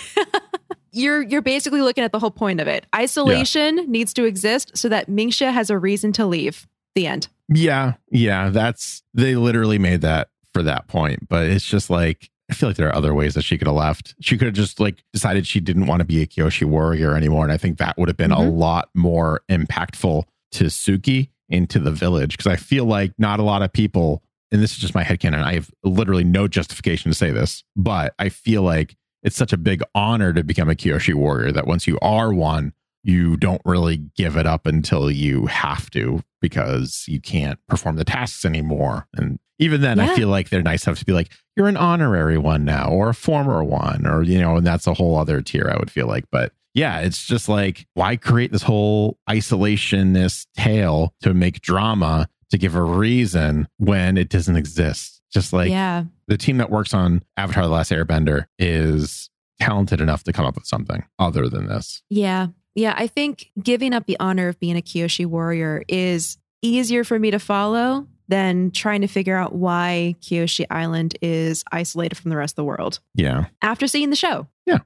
You're 0.92 1.20
you're 1.20 1.42
basically 1.42 1.82
looking 1.82 2.04
at 2.04 2.12
the 2.12 2.20
whole 2.20 2.30
point 2.30 2.60
of 2.60 2.68
it. 2.68 2.86
Isolation 2.94 3.90
needs 3.90 4.14
to 4.14 4.24
exist 4.24 4.78
so 4.78 4.88
that 4.88 5.10
Mingxia 5.10 5.52
has 5.52 5.68
a 5.68 5.76
reason 5.76 6.12
to 6.12 6.26
leave. 6.26 6.68
The 6.94 7.08
end. 7.08 7.26
Yeah. 7.48 7.94
Yeah. 8.08 8.50
That's. 8.50 9.02
They 9.14 9.34
literally 9.34 9.80
made 9.80 10.02
that 10.02 10.28
for 10.54 10.62
that 10.62 10.86
point. 10.86 11.28
But 11.28 11.48
it's 11.48 11.66
just 11.66 11.90
like. 11.90 12.30
I 12.50 12.54
feel 12.54 12.68
like 12.68 12.76
there 12.76 12.88
are 12.88 12.94
other 12.94 13.12
ways 13.14 13.34
that 13.34 13.42
she 13.42 13.58
could 13.58 13.66
have 13.66 13.76
left. 13.76 14.14
She 14.20 14.38
could 14.38 14.46
have 14.46 14.54
just 14.54 14.78
like 14.78 15.02
decided 15.12 15.46
she 15.46 15.58
didn't 15.60 15.86
want 15.86 16.00
to 16.00 16.04
be 16.04 16.22
a 16.22 16.26
Kyoshi 16.26 16.64
warrior 16.64 17.16
anymore. 17.16 17.42
And 17.44 17.52
I 17.52 17.56
think 17.56 17.78
that 17.78 17.98
would 17.98 18.08
have 18.08 18.16
been 18.16 18.30
a 18.32 18.36
Mhm. 18.36 18.56
lot 18.56 18.88
more 18.94 19.40
impactful 19.50 20.24
to 20.52 20.64
Suki 20.64 21.30
into 21.48 21.78
the 21.80 21.90
village. 21.90 22.38
Cause 22.38 22.46
I 22.46 22.56
feel 22.56 22.84
like 22.84 23.12
not 23.18 23.40
a 23.40 23.42
lot 23.42 23.62
of 23.62 23.72
people, 23.72 24.22
and 24.52 24.62
this 24.62 24.72
is 24.72 24.78
just 24.78 24.94
my 24.94 25.02
headcanon, 25.04 25.42
I 25.42 25.54
have 25.54 25.70
literally 25.82 26.24
no 26.24 26.46
justification 26.46 27.10
to 27.10 27.16
say 27.16 27.30
this, 27.32 27.64
but 27.74 28.14
I 28.18 28.28
feel 28.28 28.62
like 28.62 28.96
it's 29.24 29.36
such 29.36 29.52
a 29.52 29.56
big 29.56 29.82
honor 29.94 30.32
to 30.32 30.44
become 30.44 30.70
a 30.70 30.74
Kyoshi 30.74 31.14
warrior 31.14 31.50
that 31.50 31.66
once 31.66 31.86
you 31.88 31.98
are 32.00 32.32
one, 32.32 32.72
you 33.02 33.36
don't 33.36 33.62
really 33.64 33.96
give 34.16 34.36
it 34.36 34.46
up 34.46 34.66
until 34.66 35.10
you 35.10 35.46
have 35.46 35.90
to 35.90 36.22
because 36.40 37.04
you 37.08 37.20
can't 37.20 37.58
perform 37.68 37.96
the 37.96 38.04
tasks 38.04 38.44
anymore. 38.44 39.06
And 39.14 39.38
even 39.58 39.80
then, 39.80 39.98
I 39.98 40.14
feel 40.14 40.28
like 40.28 40.50
they're 40.50 40.62
nice 40.62 40.86
enough 40.86 40.98
to 40.98 41.04
be 41.04 41.12
like, 41.12 41.30
you're 41.56 41.68
an 41.68 41.76
honorary 41.76 42.36
one 42.36 42.64
now 42.64 42.90
or 42.90 43.08
a 43.08 43.14
former 43.14 43.64
one, 43.64 44.06
or, 44.06 44.22
you 44.22 44.38
know, 44.38 44.56
and 44.56 44.66
that's 44.66 44.86
a 44.86 44.94
whole 44.94 45.16
other 45.16 45.40
tier, 45.40 45.70
I 45.72 45.78
would 45.78 45.90
feel 45.90 46.06
like. 46.06 46.24
But 46.30 46.52
yeah, 46.74 47.00
it's 47.00 47.24
just 47.24 47.48
like, 47.48 47.86
why 47.94 48.16
create 48.16 48.52
this 48.52 48.62
whole 48.62 49.18
isolationist 49.28 50.46
tale 50.56 51.14
to 51.22 51.32
make 51.32 51.62
drama 51.62 52.28
to 52.50 52.58
give 52.58 52.74
a 52.74 52.82
reason 52.82 53.66
when 53.78 54.18
it 54.18 54.28
doesn't 54.28 54.56
exist? 54.56 55.22
Just 55.32 55.52
like 55.52 55.70
yeah. 55.70 56.04
the 56.28 56.36
team 56.36 56.58
that 56.58 56.70
works 56.70 56.92
on 56.92 57.22
Avatar 57.36 57.64
The 57.64 57.70
Last 57.70 57.90
Airbender 57.90 58.46
is 58.58 59.30
talented 59.58 60.02
enough 60.02 60.22
to 60.24 60.32
come 60.32 60.44
up 60.44 60.54
with 60.54 60.66
something 60.66 61.02
other 61.18 61.48
than 61.48 61.66
this. 61.66 62.02
Yeah. 62.10 62.48
Yeah. 62.74 62.94
I 62.96 63.06
think 63.06 63.50
giving 63.62 63.94
up 63.94 64.04
the 64.04 64.18
honor 64.20 64.48
of 64.48 64.60
being 64.60 64.76
a 64.76 64.82
Kyoshi 64.82 65.24
warrior 65.24 65.82
is 65.88 66.36
easier 66.60 67.04
for 67.04 67.18
me 67.18 67.30
to 67.30 67.38
follow 67.38 68.06
than 68.28 68.70
trying 68.70 69.00
to 69.02 69.06
figure 69.06 69.36
out 69.36 69.54
why 69.54 70.14
Kyoshi 70.20 70.66
Island 70.70 71.16
is 71.22 71.64
isolated 71.72 72.16
from 72.16 72.30
the 72.30 72.36
rest 72.36 72.52
of 72.52 72.56
the 72.56 72.64
world 72.64 73.00
Yeah. 73.14 73.46
after 73.62 73.86
seeing 73.86 74.10
the 74.10 74.16
show. 74.16 74.46
Yeah. 74.66 74.78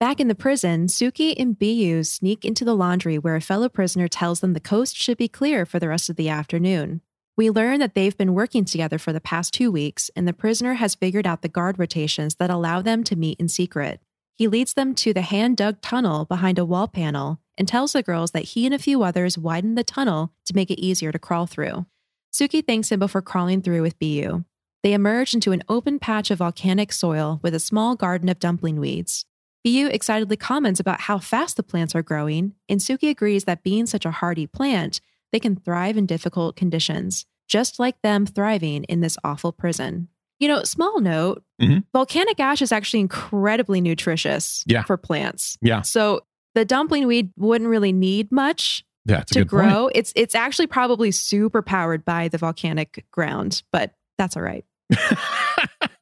Back 0.00 0.20
in 0.20 0.28
the 0.28 0.34
prison, 0.34 0.86
Suki 0.86 1.34
and 1.38 1.58
Biyu 1.58 2.06
sneak 2.06 2.44
into 2.44 2.64
the 2.64 2.76
laundry 2.76 3.18
where 3.18 3.34
a 3.36 3.40
fellow 3.40 3.68
prisoner 3.68 4.06
tells 4.08 4.40
them 4.40 4.52
the 4.52 4.60
coast 4.60 4.96
should 4.96 5.18
be 5.18 5.28
clear 5.28 5.66
for 5.66 5.78
the 5.78 5.88
rest 5.88 6.08
of 6.08 6.16
the 6.16 6.28
afternoon. 6.28 7.00
We 7.36 7.50
learn 7.50 7.78
that 7.80 7.94
they've 7.94 8.16
been 8.16 8.34
working 8.34 8.64
together 8.64 8.98
for 8.98 9.12
the 9.12 9.20
past 9.20 9.54
two 9.54 9.70
weeks, 9.70 10.10
and 10.16 10.26
the 10.26 10.32
prisoner 10.32 10.74
has 10.74 10.94
figured 10.96 11.26
out 11.26 11.42
the 11.42 11.48
guard 11.48 11.78
rotations 11.78 12.36
that 12.36 12.50
allow 12.50 12.80
them 12.82 13.04
to 13.04 13.16
meet 13.16 13.38
in 13.40 13.48
secret. 13.48 14.00
He 14.34 14.46
leads 14.48 14.74
them 14.74 14.94
to 14.96 15.12
the 15.12 15.22
hand 15.22 15.56
dug 15.56 15.80
tunnel 15.80 16.24
behind 16.24 16.58
a 16.60 16.64
wall 16.64 16.86
panel 16.88 17.40
and 17.56 17.66
tells 17.66 17.92
the 17.92 18.02
girls 18.04 18.30
that 18.32 18.44
he 18.44 18.66
and 18.66 18.74
a 18.74 18.78
few 18.78 19.02
others 19.02 19.36
widened 19.36 19.76
the 19.76 19.82
tunnel 19.84 20.32
to 20.46 20.54
make 20.54 20.70
it 20.70 20.80
easier 20.80 21.10
to 21.10 21.18
crawl 21.18 21.46
through. 21.46 21.86
Suki 22.32 22.64
thanks 22.66 22.90
him 22.92 22.98
before 23.00 23.22
crawling 23.22 23.62
through 23.62 23.82
with 23.82 23.98
Biyu. 23.98 24.44
They 24.82 24.92
emerge 24.92 25.34
into 25.34 25.52
an 25.52 25.62
open 25.68 25.98
patch 25.98 26.30
of 26.30 26.38
volcanic 26.38 26.92
soil 26.92 27.40
with 27.42 27.54
a 27.54 27.58
small 27.60 27.96
garden 27.96 28.28
of 28.28 28.38
dumpling 28.38 28.78
weeds. 28.78 29.24
Biyu 29.66 29.88
excitedly 29.92 30.36
comments 30.36 30.78
about 30.78 31.00
how 31.02 31.18
fast 31.18 31.56
the 31.56 31.62
plants 31.62 31.94
are 31.94 32.02
growing, 32.02 32.52
and 32.68 32.80
Suki 32.80 33.10
agrees 33.10 33.44
that 33.44 33.64
being 33.64 33.86
such 33.86 34.04
a 34.06 34.10
hardy 34.12 34.46
plant, 34.46 35.00
they 35.32 35.40
can 35.40 35.56
thrive 35.56 35.96
in 35.96 36.06
difficult 36.06 36.54
conditions, 36.54 37.26
just 37.48 37.78
like 37.78 38.00
them 38.02 38.24
thriving 38.24 38.84
in 38.84 39.00
this 39.00 39.18
awful 39.24 39.52
prison. 39.52 40.08
You 40.38 40.46
know, 40.46 40.62
small 40.62 41.00
note 41.00 41.42
Mhm. 41.60 41.82
volcanic 41.92 42.38
ash 42.38 42.62
is 42.62 42.70
actually 42.70 43.00
incredibly 43.00 43.80
nutritious 43.80 44.62
Yeah. 44.66 44.84
for 44.84 44.96
plants. 44.96 45.58
Yeah. 45.60 45.80
So 45.82 46.20
the 46.54 46.64
dumpling 46.64 47.08
weed 47.08 47.32
wouldn't 47.36 47.68
really 47.68 47.92
need 47.92 48.30
much 48.30 48.84
Yeah. 49.08 49.22
To 49.22 49.34
good 49.34 49.48
point. 49.48 49.68
grow. 49.70 49.90
It's 49.94 50.12
it's 50.14 50.34
actually 50.36 50.66
probably 50.68 51.10
super 51.10 51.62
powered 51.62 52.04
by 52.04 52.28
the 52.28 52.38
volcanic 52.38 53.04
ground, 53.10 53.62
but 53.72 53.94
that's 54.18 54.36
all 54.36 54.42
right. 54.42 54.64